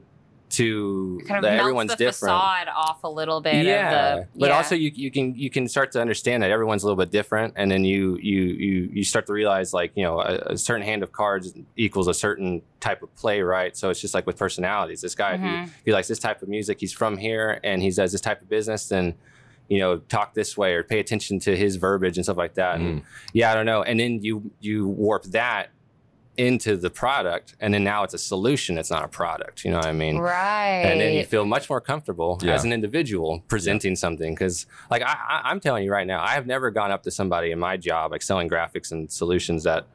to 0.51 1.21
kind 1.27 1.37
of 1.37 1.43
that 1.43 1.59
everyone's 1.59 1.91
the 1.91 1.95
different 1.97 2.33
facade 2.33 2.67
off 2.67 3.03
a 3.03 3.09
little 3.09 3.41
bit. 3.41 3.65
yeah, 3.65 4.13
Of 4.15 4.19
the, 4.33 4.39
but 4.39 4.49
yeah. 4.49 4.55
also 4.57 4.75
you, 4.75 4.91
you 4.93 5.11
can 5.11 5.35
you 5.35 5.49
can 5.49 5.67
start 5.67 5.91
to 5.93 6.01
understand 6.01 6.43
that 6.43 6.51
everyone's 6.51 6.83
a 6.83 6.87
little 6.87 6.97
bit 7.03 7.11
different, 7.11 7.53
and 7.57 7.69
then 7.71 7.83
you 7.83 8.17
you 8.21 8.41
you 8.43 8.89
you 8.93 9.03
start 9.03 9.27
to 9.27 9.33
realize 9.33 9.73
like 9.73 9.91
you 9.95 10.03
know 10.03 10.19
a, 10.19 10.53
a 10.53 10.57
certain 10.57 10.83
hand 10.85 11.03
of 11.03 11.11
cards 11.11 11.53
equals 11.75 12.07
a 12.07 12.13
certain 12.13 12.61
type 12.79 13.01
of 13.01 13.13
play, 13.15 13.41
right? 13.41 13.75
So 13.75 13.89
it's 13.89 14.01
just 14.01 14.13
like 14.13 14.25
with 14.27 14.37
personalities. 14.37 15.01
This 15.01 15.15
guy, 15.15 15.33
if, 15.35 15.41
Mhm. 15.41 15.57
he, 15.57 15.63
if 15.63 15.81
he 15.85 15.91
likes 15.93 16.07
this 16.07 16.19
type 16.19 16.41
of 16.41 16.49
music, 16.49 16.79
he's 16.79 16.93
from 16.93 17.17
here, 17.17 17.59
and 17.63 17.81
he 17.81 17.89
does 17.91 18.11
this 18.11 18.21
type 18.21 18.41
of 18.41 18.49
business, 18.49 18.87
then 18.89 19.15
you 19.69 19.79
know 19.79 19.97
talk 19.97 20.33
this 20.33 20.57
way 20.57 20.73
or 20.73 20.83
pay 20.83 20.99
attention 20.99 21.39
to 21.39 21.55
his 21.55 21.77
verbiage 21.77 22.17
and 22.17 22.25
stuff 22.25 22.37
like 22.37 22.55
that. 22.55 22.79
And 22.79 23.03
yeah, 23.33 23.51
I 23.51 23.53
don't 23.55 23.65
know. 23.65 23.83
And 23.83 23.99
then 23.99 24.21
you 24.21 24.51
you 24.59 24.87
warp 24.87 25.23
that 25.25 25.69
into 26.37 26.77
the 26.77 26.89
product, 26.89 27.55
and 27.59 27.73
then 27.73 27.83
now 27.83 28.03
it's 28.03 28.13
a 28.13 28.17
solution. 28.17 28.77
It's 28.77 28.89
not 28.89 29.03
a 29.03 29.07
product. 29.07 29.65
You 29.65 29.71
know 29.71 29.77
what 29.77 29.85
I 29.87 29.91
mean? 29.91 30.17
right. 30.17 30.81
and 30.85 30.99
then 31.01 31.13
you 31.13 31.25
feel 31.25 31.45
much 31.45 31.69
more 31.69 31.81
comfortable 31.81 32.39
Yeah. 32.41 32.53
as 32.53 32.63
an 32.63 32.71
individual 32.73 33.43
presenting 33.47 33.95
something 33.95 34.33
because 34.33 34.65
like 34.89 35.01
I, 35.01 35.11
I, 35.13 35.41
i'm 35.49 35.59
telling 35.59 35.83
you 35.83 35.91
right 35.91 36.07
now 36.07 36.21
i 36.23 36.29
have 36.29 36.45
never 36.47 36.71
gone 36.71 36.91
up 36.91 37.03
to 37.03 37.11
somebody 37.11 37.51
in 37.51 37.59
my 37.59 37.77
job 37.77 38.11
like 38.11 38.21
selling 38.21 38.49
graphics 38.49 38.91
and 38.91 39.11
solutions 39.11 39.63
that 39.63 39.85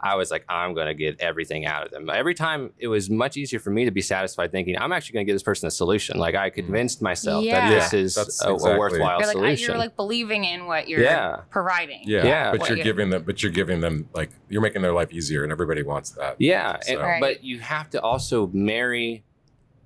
i 0.00 0.14
was 0.14 0.30
like 0.30 0.44
i'm 0.48 0.74
going 0.74 0.86
to 0.86 0.94
get 0.94 1.18
everything 1.20 1.66
out 1.66 1.84
of 1.84 1.90
them 1.90 2.08
every 2.10 2.34
time 2.34 2.72
it 2.78 2.88
was 2.88 3.08
much 3.08 3.36
easier 3.36 3.58
for 3.58 3.70
me 3.70 3.84
to 3.84 3.90
be 3.90 4.00
satisfied 4.00 4.52
thinking 4.52 4.76
i'm 4.78 4.92
actually 4.92 5.14
going 5.14 5.24
to 5.24 5.28
give 5.30 5.34
this 5.34 5.42
person 5.42 5.66
a 5.66 5.70
solution 5.70 6.18
like 6.18 6.34
i 6.34 6.50
mm. 6.50 6.54
convinced 6.54 7.00
myself 7.00 7.44
Yeah. 7.44 7.68
that 7.68 7.74
this 7.74 7.92
Yeah, 7.92 7.98
is 8.00 8.14
that's 8.14 8.42
a, 8.44 8.50
a 8.50 8.78
worthwhile 8.78 9.18
you're 9.18 9.26
like, 9.26 9.28
I- 9.28 9.32
solution 9.32 9.68
you're 9.68 9.78
like 9.78 9.96
believing 9.96 10.44
in 10.44 10.66
what 10.66 10.88
you're 10.88 11.02
Yeah. 11.02 11.40
providing. 11.50 12.02
Yeah, 12.04 12.24
Yeah. 12.24 12.50
but 12.52 12.68
you're 12.68 12.78
you- 12.78 12.84
giving 12.84 13.10
them, 13.10 13.22
but 13.24 13.42
you're 13.42 13.52
giving 13.52 13.80
them 13.80 14.08
like 14.14 14.30
you're 14.48 14.62
making 14.62 14.82
their 14.82 14.92
life 14.92 15.12
easier, 15.12 15.42
and 15.42 15.52
everybody 15.52 15.82
wants 15.82 16.10
that. 16.10 16.36
Yeah, 16.38 16.78
and, 16.88 17.00
Right. 17.00 17.20
but 17.20 17.44
you 17.44 17.60
have 17.60 17.90
to 17.90 18.00
also 18.00 18.48
marry 18.48 19.24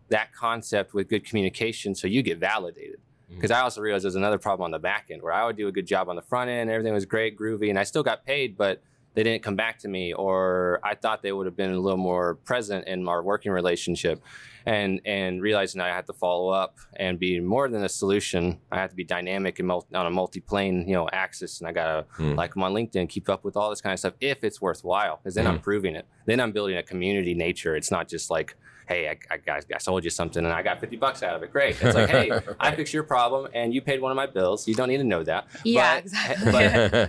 that 0.09 0.33
concept 0.33 0.93
with 0.93 1.09
good 1.09 1.25
communication 1.25 1.95
so 1.95 2.07
you 2.07 2.23
get 2.23 2.39
validated. 2.39 2.99
Mm. 3.31 3.37
Because 3.37 3.51
I 3.51 3.61
also 3.61 3.81
realized 3.81 4.05
there's 4.05 4.17
another 4.17 4.39
problem 4.39 4.65
on 4.65 4.71
the 4.73 4.79
back 4.79 5.07
end 5.11 5.23
where 5.23 5.33
I 5.33 5.45
would 5.45 5.57
do 5.57 5.69
a 5.69 5.73
good 5.73 5.87
job 5.87 6.09
on 6.09 6.17
the 6.17 6.23
front 6.23 6.51
end, 6.51 6.69
everything 6.71 6.93
was 6.93 7.05
great, 7.07 7.39
groovy, 7.39 7.71
and 7.71 7.79
I 7.79 7.85
still 7.85 8.03
got 8.03 8.25
paid, 8.27 8.57
but 8.57 8.83
they 9.15 9.23
didn't 9.25 9.43
come 9.43 9.57
back 9.57 9.79
to 9.81 9.89
me, 9.89 10.12
or 10.12 10.81
I 10.85 10.95
thought 10.95 11.23
they 11.23 11.33
would 11.33 11.47
have 11.47 11.57
been 11.57 11.73
a 11.73 11.79
little 11.81 11.99
more 11.99 12.37
present 12.37 12.87
in 12.87 13.09
our 13.09 13.23
working 13.23 13.51
relationship, 13.53 14.23
and 14.67 15.01
and 15.05 15.43
realizing 15.43 15.81
I 15.81 15.89
had 15.89 16.07
to 16.07 16.12
follow 16.12 16.51
up 16.51 16.77
and 16.97 17.19
be 17.19 17.41
more 17.41 17.69
than 17.69 17.83
a 17.83 17.89
solution. 17.89 18.61
I 18.71 18.77
had 18.77 18.91
to 18.91 18.97
be 18.97 19.05
dynamic 19.05 19.59
and 19.59 19.69
multi, 19.69 19.95
on 19.95 20.07
a 20.07 20.11
multi-plane, 20.11 20.87
you 20.87 20.95
know, 20.95 21.09
axis, 21.12 21.61
and 21.61 21.69
I 21.69 21.73
gotta 21.73 22.07
Hmm. 22.17 22.35
like 22.35 22.55
them 22.55 22.62
on 22.62 22.73
LinkedIn, 22.73 23.09
keep 23.09 23.29
up 23.29 23.45
with 23.45 23.57
all 23.57 23.71
this 23.71 23.81
kind 23.81 23.93
of 23.93 23.99
stuff 23.99 24.15
if 24.21 24.45
it's 24.45 24.61
worthwhile, 24.61 25.17
because 25.23 25.35
then 25.35 25.47
I'm 25.47 25.59
proving 25.61 25.97
it. 25.97 26.07
Then 26.27 26.39
I'm 26.41 26.53
building 26.53 26.77
a 26.77 26.83
community 26.83 27.35
nature. 27.35 27.75
It's 27.77 27.91
not 27.91 28.09
just 28.09 28.31
like, 28.31 28.57
hey, 28.90 29.08
I, 29.08 29.34
I, 29.34 29.37
got, 29.37 29.64
I 29.72 29.78
sold 29.78 30.02
you 30.02 30.10
something 30.10 30.44
and 30.44 30.52
I 30.52 30.62
got 30.62 30.81
50 30.81 30.96
bucks 30.96 31.22
out 31.22 31.37
of 31.37 31.44
it. 31.44 31.52
Great. 31.52 31.81
It's 31.81 31.94
like, 31.94 32.10
hey, 32.10 32.32
I 32.60 32.75
fixed 32.75 32.92
your 32.92 33.04
problem 33.04 33.48
and 33.54 33.72
you 33.72 33.81
paid 33.81 34.02
one 34.02 34.10
of 34.10 34.16
my 34.16 34.26
bills. 34.26 34.66
You 34.66 34.75
don't 34.75 34.88
need 34.88 34.96
to 34.96 35.04
know 35.04 35.22
that. 35.22 35.46
Yeah, 35.64 35.94
But- 36.00 36.04
exactly. 36.04 36.52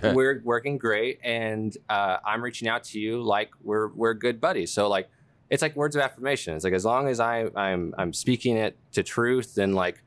But 0.00 0.14
we're 0.14 0.40
working 0.44 0.78
great 0.78 1.18
and 1.24 1.76
uh, 1.90 2.18
I'm 2.24 2.40
reaching 2.40 2.68
out 2.68 2.84
to 2.84 3.00
you 3.00 3.20
like 3.20 3.50
we're 3.64 3.88
we're 3.88 4.14
good 4.14 4.40
buddies. 4.40 4.70
So 4.70 4.88
like 4.88 5.10
it's 5.50 5.60
like 5.60 5.74
words 5.74 5.96
of 5.96 6.02
affirmation. 6.02 6.54
It's 6.54 6.62
like 6.64 6.72
as 6.72 6.84
long 6.84 7.08
as 7.08 7.18
I 7.18 7.48
I'm 7.56 7.94
I'm 7.98 8.12
speaking 8.12 8.56
it 8.56 8.78
to 8.92 9.02
truth, 9.02 9.56
then 9.56 9.72
like 9.72 10.04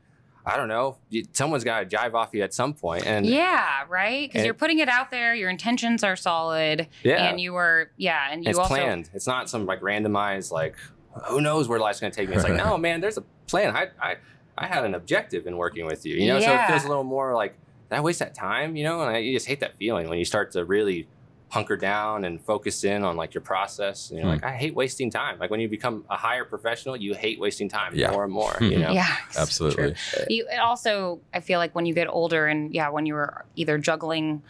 I 0.48 0.56
don't 0.56 0.68
know, 0.68 0.96
someone's 1.32 1.64
got 1.64 1.80
to 1.90 1.96
jive 1.96 2.14
off 2.14 2.30
you 2.32 2.42
at 2.42 2.54
some 2.54 2.72
point. 2.72 3.04
And 3.04 3.26
yeah, 3.26 3.82
right. 3.88 4.30
Because 4.30 4.44
you're 4.44 4.54
putting 4.54 4.78
it 4.78 4.88
out 4.88 5.10
there. 5.10 5.34
Your 5.34 5.50
intentions 5.50 6.04
are 6.04 6.14
solid, 6.14 6.86
yeah, 7.02 7.28
and 7.28 7.40
you 7.40 7.52
were 7.52 7.90
yeah, 7.96 8.28
and 8.30 8.44
you 8.44 8.50
it's 8.50 8.58
also 8.58 8.74
planned. 8.74 9.10
It's 9.12 9.26
not 9.26 9.50
some 9.50 9.66
like 9.66 9.80
randomized 9.80 10.52
like 10.52 10.76
who 11.24 11.40
knows 11.40 11.68
where 11.68 11.78
life's 11.80 12.00
going 12.00 12.12
to 12.12 12.16
take 12.16 12.28
me. 12.28 12.34
It's 12.36 12.44
like 12.44 12.54
no 12.64 12.76
man, 12.78 13.00
there's 13.00 13.18
a 13.18 13.24
plan. 13.48 13.74
I 13.76 13.88
I 14.00 14.16
I 14.58 14.66
had 14.66 14.84
an 14.84 14.94
objective 14.94 15.46
in 15.46 15.56
working 15.56 15.86
with 15.86 16.06
you. 16.06 16.16
You 16.16 16.28
know, 16.28 16.40
so 16.40 16.54
it 16.54 16.66
feels 16.66 16.84
a 16.84 16.88
little 16.88 17.04
more 17.04 17.34
like 17.34 17.58
did 17.90 17.96
I 17.96 18.00
waste 18.00 18.18
that 18.20 18.34
time. 18.34 18.76
You 18.76 18.84
know, 18.84 19.00
and 19.02 19.10
I, 19.14 19.18
you 19.18 19.32
just 19.32 19.46
hate 19.46 19.60
that 19.60 19.76
feeling 19.76 20.08
when 20.08 20.18
you 20.18 20.24
start 20.24 20.52
to 20.52 20.64
really 20.64 21.08
hunker 21.48 21.76
down 21.76 22.24
and 22.24 22.40
focus 22.44 22.82
in 22.82 23.04
on 23.04 23.16
like 23.16 23.32
your 23.32 23.40
process. 23.40 24.10
And 24.10 24.18
you're 24.18 24.26
Hmm. 24.26 24.32
like, 24.32 24.44
I 24.44 24.56
hate 24.56 24.74
wasting 24.74 25.10
time. 25.12 25.38
Like 25.38 25.48
when 25.48 25.60
you 25.60 25.68
become 25.68 26.04
a 26.10 26.16
higher 26.16 26.44
professional, 26.44 26.96
you 26.96 27.14
hate 27.14 27.38
wasting 27.38 27.68
time 27.68 27.94
Yeah. 27.94 28.10
more 28.10 28.24
and 28.24 28.32
more. 28.32 28.56
You 28.60 28.80
know, 28.80 28.90
yeah, 28.90 29.14
Absolutely. 29.36 29.94
true. 29.94 30.24
You 30.28 30.48
also, 30.60 31.20
I 31.32 31.38
feel 31.38 31.60
like 31.60 31.72
when 31.72 31.86
you 31.86 31.94
get 31.94 32.08
older, 32.08 32.46
and 32.48 32.74
yeah, 32.74 32.88
when 32.88 33.06
you 33.06 33.14
were 33.14 33.44
either 33.54 33.78
juggling 33.78 34.42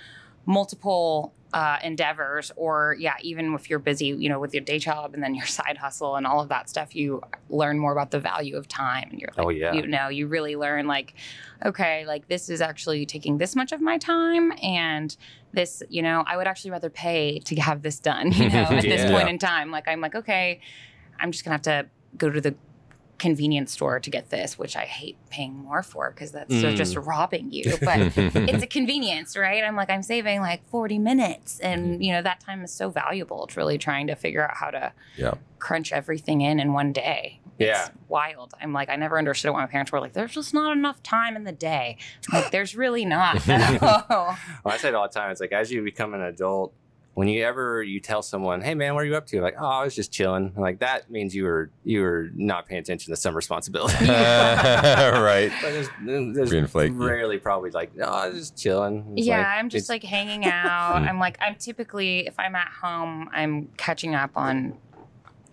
multiple 0.46 1.34
uh, 1.52 1.78
endeavors, 1.82 2.50
or 2.56 2.96
yeah, 2.98 3.14
even 3.22 3.54
if 3.54 3.70
you're 3.70 3.78
busy, 3.78 4.06
you 4.06 4.28
know, 4.28 4.38
with 4.40 4.52
your 4.52 4.62
day 4.62 4.78
job 4.78 5.14
and 5.14 5.22
then 5.22 5.34
your 5.34 5.46
side 5.58 5.76
hustle 5.78 6.16
and 6.16 6.26
all 6.26 6.40
of 6.40 6.48
that 6.48 6.68
stuff, 6.68 6.94
you 6.94 7.22
learn 7.48 7.78
more 7.78 7.92
about 7.92 8.10
the 8.10 8.20
value 8.20 8.56
of 8.56 8.68
time, 8.68 9.08
and 9.10 9.20
you're 9.20 9.30
like, 9.36 9.46
Oh, 9.46 9.50
yeah. 9.50 9.72
you 9.72 9.86
know, 9.86 10.08
you 10.08 10.26
really 10.26 10.56
learn 10.56 10.86
like, 10.86 11.14
okay, 11.64 12.04
like 12.06 12.28
this 12.28 12.48
is 12.48 12.60
actually 12.60 13.06
taking 13.06 13.38
this 13.38 13.54
much 13.56 13.72
of 13.72 13.80
my 13.80 13.98
time, 13.98 14.52
and 14.62 15.16
this, 15.52 15.82
you 15.88 16.02
know, 16.02 16.24
I 16.26 16.36
would 16.36 16.46
actually 16.46 16.72
rather 16.72 16.90
pay 16.90 17.38
to 17.40 17.56
have 17.56 17.82
this 17.82 17.98
done, 17.98 18.32
you 18.32 18.48
know, 18.50 18.62
at 18.64 18.82
this 18.82 19.10
point 19.10 19.28
in 19.28 19.38
time. 19.38 19.70
Like 19.70 19.88
I'm 19.88 20.00
like, 20.00 20.14
okay, 20.14 20.60
I'm 21.18 21.32
just 21.32 21.44
gonna 21.44 21.54
have 21.54 21.62
to 21.62 21.86
go 22.18 22.30
to 22.30 22.40
the 22.40 22.54
convenience 23.18 23.72
store 23.72 23.98
to 24.00 24.10
get 24.10 24.28
this, 24.30 24.58
which 24.58 24.76
I 24.76 24.84
hate 24.84 25.16
paying 25.30 25.54
more 25.54 25.82
for 25.82 26.10
because 26.10 26.32
that's 26.32 26.52
Mm. 26.52 26.76
just 26.76 26.96
robbing 26.96 27.50
you. 27.50 27.76
But 27.82 28.16
it's 28.16 28.62
a 28.62 28.66
convenience, 28.66 29.36
right? 29.36 29.64
I'm 29.64 29.74
like, 29.76 29.88
I'm 29.90 30.02
saving 30.02 30.40
like 30.40 30.68
40 30.68 30.98
minutes. 30.98 31.58
And, 31.60 32.04
you 32.04 32.12
know, 32.12 32.22
that 32.22 32.40
time 32.40 32.62
is 32.62 32.72
so 32.72 32.90
valuable. 32.90 33.44
It's 33.46 33.56
really 33.56 33.78
trying 33.78 34.06
to 34.08 34.14
figure 34.16 34.44
out 34.44 34.56
how 34.56 34.70
to 34.70 34.92
Yeah. 35.16 35.34
crunch 35.58 35.92
everything 35.92 36.42
in 36.42 36.60
in 36.60 36.72
one 36.74 36.92
day. 36.92 37.40
Yeah. 37.58 37.88
Wild. 38.08 38.52
I'm 38.60 38.74
like, 38.74 38.90
I 38.90 38.96
never 38.96 39.16
understood 39.18 39.50
why 39.52 39.60
my 39.60 39.66
parents 39.66 39.90
were 39.90 39.98
like, 40.00 40.12
there's 40.12 40.32
just 40.34 40.52
not 40.52 40.76
enough 40.76 41.02
time 41.02 41.36
in 41.36 41.44
the 41.44 41.52
day. 41.52 41.96
I'm 42.30 42.42
like, 42.42 42.50
there's 42.50 42.76
really 42.76 43.06
not. 43.06 43.36
Well, 43.46 44.36
I 44.66 44.76
say 44.76 44.88
it 44.88 44.94
all 44.94 45.08
the 45.08 45.14
time. 45.14 45.30
It's 45.30 45.40
like 45.40 45.52
as 45.52 45.72
you 45.72 45.82
become 45.82 46.12
an 46.12 46.20
adult, 46.20 46.74
when 47.16 47.28
you 47.28 47.42
ever 47.44 47.82
you 47.82 47.98
tell 47.98 48.20
someone, 48.20 48.60
"Hey 48.60 48.74
man, 48.74 48.94
what 48.94 49.00
are 49.02 49.06
you 49.06 49.16
up 49.16 49.26
to?" 49.28 49.40
Like, 49.40 49.56
"Oh, 49.58 49.66
I 49.66 49.82
was 49.82 49.94
just 49.94 50.12
chilling." 50.12 50.52
Like 50.54 50.80
that 50.80 51.10
means 51.10 51.34
you 51.34 51.44
were 51.44 51.70
you 51.82 52.02
were 52.02 52.28
not 52.34 52.66
paying 52.66 52.80
attention 52.80 53.10
to 53.12 53.16
some 53.16 53.34
responsibility. 53.34 54.04
right. 54.06 55.50
But 55.62 55.70
there's, 55.72 55.88
there's 56.34 56.50
Being 56.50 56.66
flaky. 56.66 56.92
rarely 56.94 57.38
probably 57.38 57.70
like, 57.70 57.96
"No, 57.96 58.04
I 58.04 58.28
was 58.28 58.38
just 58.38 58.56
chilling." 58.58 59.14
It's 59.16 59.26
yeah, 59.26 59.38
like- 59.38 59.46
I'm 59.46 59.68
just 59.70 59.88
like 59.88 60.04
hanging 60.04 60.44
out. 60.44 60.96
I'm 61.02 61.18
like, 61.18 61.38
I'm 61.40 61.54
typically, 61.54 62.26
if 62.26 62.38
I'm 62.38 62.54
at 62.54 62.68
home, 62.68 63.30
I'm 63.32 63.68
catching 63.78 64.14
up 64.14 64.32
on 64.36 64.76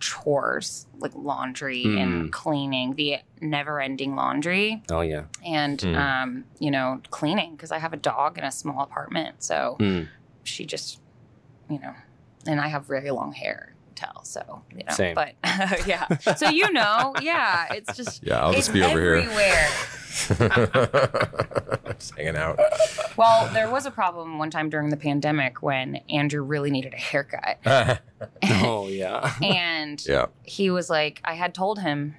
chores 0.00 0.86
like 0.98 1.12
laundry 1.14 1.84
Mm. 1.84 2.02
and 2.02 2.32
cleaning, 2.32 2.94
the 2.94 3.16
never 3.40 3.80
ending 3.80 4.14
laundry, 4.16 4.82
Oh 4.90 5.00
yeah. 5.00 5.24
and, 5.46 5.78
Mm. 5.78 5.96
um, 5.96 6.44
you 6.58 6.70
know, 6.70 7.00
cleaning 7.10 7.52
because 7.52 7.72
I 7.72 7.78
have 7.78 7.92
a 7.94 7.96
dog 7.96 8.36
in 8.36 8.44
a 8.44 8.52
small 8.52 8.82
apartment. 8.82 9.42
So 9.42 9.76
Mm, 9.80 10.08
she 10.42 10.66
just, 10.66 11.00
you 11.68 11.78
know, 11.78 11.94
and 12.46 12.60
I 12.60 12.68
have 12.68 12.86
very 12.86 13.10
long 13.10 13.32
hair. 13.32 13.70
Tell 13.94 14.24
so 14.24 14.62
you 14.72 14.78
know, 14.78 14.92
Same. 14.92 15.14
but 15.14 15.34
yeah. 15.86 16.08
So 16.34 16.48
you 16.48 16.72
know, 16.72 17.14
yeah, 17.22 17.72
it's 17.72 17.96
just 17.96 18.24
Yeah, 18.24 18.40
I'll 18.42 18.52
just 18.52 18.72
be 18.72 18.82
over 18.82 19.14
everywhere. 19.14 19.68
here. 19.68 19.70
just 21.98 22.16
hanging 22.16 22.36
out. 22.36 22.58
Well, 23.16 23.52
there 23.52 23.70
was 23.70 23.86
a 23.86 23.90
problem 23.90 24.38
one 24.38 24.50
time 24.50 24.68
during 24.68 24.90
the 24.90 24.96
pandemic 24.96 25.62
when 25.62 25.96
Andrew 26.08 26.42
really 26.42 26.70
needed 26.70 26.92
a 26.92 26.98
haircut. 26.98 27.58
oh 28.62 28.88
yeah. 28.88 29.34
and 29.42 30.04
yeah. 30.06 30.26
he 30.42 30.70
was 30.70 30.90
like, 30.90 31.20
I 31.24 31.34
had 31.34 31.54
told 31.54 31.80
him, 31.80 32.16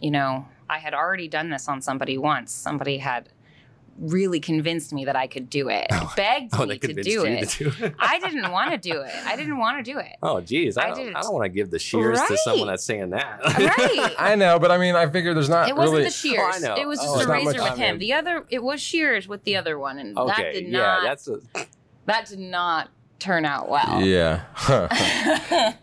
you 0.00 0.10
know, 0.10 0.46
I 0.68 0.78
had 0.78 0.94
already 0.94 1.28
done 1.28 1.50
this 1.50 1.68
on 1.68 1.80
somebody 1.82 2.18
once. 2.18 2.52
Somebody 2.52 2.98
had 2.98 3.28
really 3.98 4.40
convinced 4.40 4.92
me 4.92 5.04
that 5.06 5.16
I 5.16 5.26
could 5.26 5.48
do 5.48 5.68
it, 5.68 5.86
oh, 5.92 6.12
begged 6.16 6.50
Oh, 6.54 6.60
me 6.62 6.66
they 6.66 6.78
to 6.78 6.86
convinced 6.88 7.08
do 7.08 7.12
you 7.14 7.24
it. 7.24 7.48
to 7.48 7.64
do 7.70 7.84
it. 7.86 7.94
I 7.98 8.18
didn't 8.18 8.50
want 8.50 8.70
to 8.72 8.78
do 8.78 9.00
it. 9.02 9.12
I 9.26 9.36
didn't 9.36 9.58
want 9.58 9.84
to 9.84 9.92
do 9.92 9.98
it. 9.98 10.16
Oh 10.22 10.40
geez, 10.40 10.76
I 10.76 10.86
I 10.86 10.94
don't. 10.94 11.16
I 11.16 11.20
don't 11.22 11.32
want 11.34 11.44
to 11.44 11.48
give 11.48 11.70
the 11.70 11.78
shears 11.78 12.20
to 12.28 12.36
someone 12.38 12.66
that's 12.68 12.84
saying 12.84 13.10
that. 13.10 13.40
Right. 13.44 14.14
I 14.18 14.34
know, 14.34 14.58
but 14.58 14.70
I 14.70 14.78
mean, 14.78 14.94
I 14.94 15.08
figure 15.08 15.34
there's 15.34 15.48
not 15.48 15.68
It 15.68 15.76
wasn't 15.76 15.92
really. 15.98 16.04
the 16.04 16.10
shears. 16.10 16.38
Oh, 16.40 16.50
I 16.54 16.58
know. 16.58 16.74
It 16.76 16.86
was 16.88 16.98
Oh, 17.02 17.16
just 17.18 17.28
a 17.28 17.32
razor 17.32 17.62
with 17.62 17.76
him. 17.78 17.98
The 17.98 18.12
other, 18.14 18.44
it 18.50 18.62
was 18.62 18.80
shears 18.80 19.26
with 19.28 19.44
the 19.44 19.56
other 19.56 19.78
one, 19.78 19.98
and 19.98 20.16
that 20.16 20.22
okay, 20.22 20.52
did 20.52 20.68
yeah, 20.68 20.78
not. 20.80 21.02
that's 21.04 21.28
a, 21.28 21.38
that 22.06 22.26
did 22.26 22.38
not 22.38 22.90
turn 23.24 23.44
out 23.46 23.70
well. 23.70 24.02
Yeah. 24.02 24.42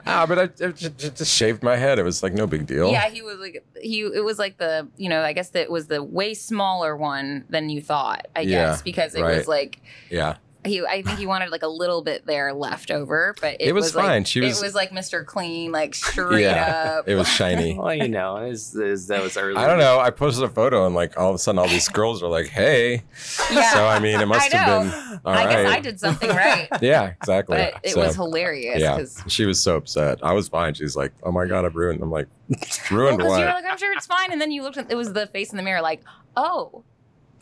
ah, 0.06 0.26
but 0.28 0.38
I, 0.40 0.44
I 0.44 0.72
just, 0.72 0.98
just 1.18 1.26
shaved 1.36 1.64
my 1.64 1.76
head. 1.76 1.98
It 2.00 2.04
was 2.04 2.22
like 2.22 2.34
no 2.34 2.46
big 2.46 2.68
deal. 2.68 2.92
Yeah, 2.92 3.10
he 3.10 3.22
was 3.22 3.40
like 3.40 3.66
he. 3.82 4.02
It 4.02 4.24
was 4.24 4.38
like 4.38 4.58
the 4.58 4.88
you 4.98 5.10
know 5.10 5.24
I 5.24 5.34
guess 5.34 5.50
that 5.50 5.72
was 5.72 5.88
the 5.88 6.04
way 6.04 6.34
smaller 6.34 6.96
one 6.96 7.46
than 7.50 7.70
you 7.70 7.82
thought. 7.82 8.28
I 8.36 8.42
Yeah, 8.42 8.68
guess 8.72 8.82
because 8.84 9.16
it 9.16 9.22
right. 9.22 9.38
was 9.38 9.48
like 9.48 9.82
Yeah. 10.10 10.38
He. 10.66 10.82
I 10.86 11.02
think 11.02 11.18
he 11.20 11.26
wanted 11.26 11.50
like 11.50 11.64
a 11.64 11.68
little 11.68 12.02
bit 12.02 12.26
there 12.26 12.54
left 12.54 12.92
over, 12.92 13.36
but 13.42 13.56
it, 13.56 13.70
It 13.70 13.74
was 13.74 13.96
like- 13.96 14.06
fine. 14.06 14.24
She 14.26 14.42
was- 14.42 14.62
It 14.62 14.66
was 14.66 14.76
like 14.76 14.92
Mr. 14.92 15.26
Clean, 15.26 15.72
like 15.72 15.96
straight 15.96 16.44
Yeah, 16.44 16.96
up. 17.00 17.08
It 17.08 17.16
was 17.16 17.28
shiny. 17.28 17.74
well, 17.80 17.94
you 17.94 18.08
know, 18.08 18.38
is 18.38 18.76
is 18.76 19.08
that 19.08 19.22
was 19.24 19.38
early. 19.38 19.56
I 19.58 19.68
don't 19.68 19.80
know. 19.80 20.00
I 20.00 20.10
posted 20.10 20.44
a 20.44 20.50
photo 20.50 20.86
and 20.86 20.94
like 20.96 21.18
all 21.20 21.30
of 21.30 21.36
a 21.36 21.40
sudden 21.40 21.60
all 21.60 21.68
these 21.68 21.90
girls 21.90 22.22
are 22.24 22.30
like, 22.30 22.48
"Hey." 22.48 23.04
Yeah. 23.52 23.74
So 23.74 23.86
I 23.88 24.00
mean, 24.00 24.20
it 24.20 24.26
must 24.28 24.52
have 24.54 24.84
been 24.84 25.20
all 25.26 25.34
I 25.34 25.44
guess 25.46 25.68
I 25.70 25.80
did 25.80 26.00
something 26.00 26.30
right, 26.30 26.68
Yeah, 26.82 27.14
exactly. 27.22 27.58
but 27.58 27.76
it 27.84 27.92
So, 27.94 28.02
was 28.02 28.16
hilarious 28.16 28.80
Yeah, 28.82 28.98
because. 28.98 29.22
she 29.28 29.46
was 29.46 29.60
so 29.62 29.76
upset. 29.78 30.20
I 30.24 30.34
was 30.34 30.48
fine. 30.50 30.74
She's 30.74 30.96
like, 30.96 31.12
"Oh 31.24 31.32
my 31.32 31.46
god, 31.46 31.66
I've 31.66 31.76
ruined." 31.76 32.02
I'm 32.02 32.12
like, 32.12 32.28
"Ruined 32.92 33.18
Because 33.18 33.38
you 33.40 33.46
were 33.46 33.52
like, 33.52 33.66
I'm 33.66 33.78
sure 33.78 33.94
it's 33.94 34.06
fine, 34.06 34.32
and 34.32 34.40
then 34.42 34.52
you 34.52 34.64
looked 34.64 34.78
at 34.78 34.92
it 34.92 34.96
was 34.96 35.14
the 35.14 35.28
face 35.28 35.52
in 35.52 35.58
the 35.58 35.64
mirror, 35.64 35.82
like, 35.82 36.02
oh, 36.38 36.84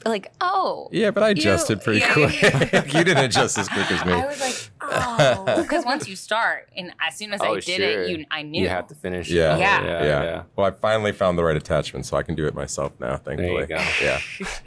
like 0.05 0.31
oh. 0.41 0.89
Yeah, 0.91 1.11
but 1.11 1.23
I 1.23 1.29
adjusted 1.29 1.81
pretty 1.83 1.99
yeah, 1.99 2.13
quick. 2.13 2.41
yeah. 2.41 2.85
you 2.97 3.03
didn't 3.03 3.25
adjust 3.25 3.57
as 3.57 3.67
quick 3.67 3.91
as 3.91 4.05
me. 4.05 4.13
I 4.13 4.25
was 4.25 4.39
like, 4.39 4.69
oh, 4.81 5.61
because 5.61 5.85
once 5.85 6.07
you 6.07 6.15
start, 6.15 6.69
and 6.75 6.93
as 7.05 7.15
soon 7.15 7.33
as 7.33 7.41
I 7.41 7.47
Oh, 7.49 7.55
did 7.55 7.63
sure. 7.63 8.03
it, 8.03 8.09
you 8.09 8.25
I 8.31 8.43
knew. 8.43 8.61
You 8.61 8.69
have 8.69 8.87
to 8.87 8.95
finish. 8.95 9.29
Yeah. 9.29 9.57
Yeah. 9.57 9.83
yeah, 9.83 10.03
yeah. 10.03 10.23
yeah. 10.23 10.43
Well, 10.55 10.67
I 10.67 10.71
finally 10.71 11.11
found 11.11 11.37
the 11.37 11.43
right 11.43 11.57
attachment, 11.57 12.05
so 12.05 12.17
I 12.17 12.23
can 12.23 12.35
do 12.35 12.45
it 12.45 12.53
myself 12.53 12.93
now. 12.99 13.17
Thankfully. 13.17 13.65
go. 13.65 13.77
Yeah. 14.01 14.19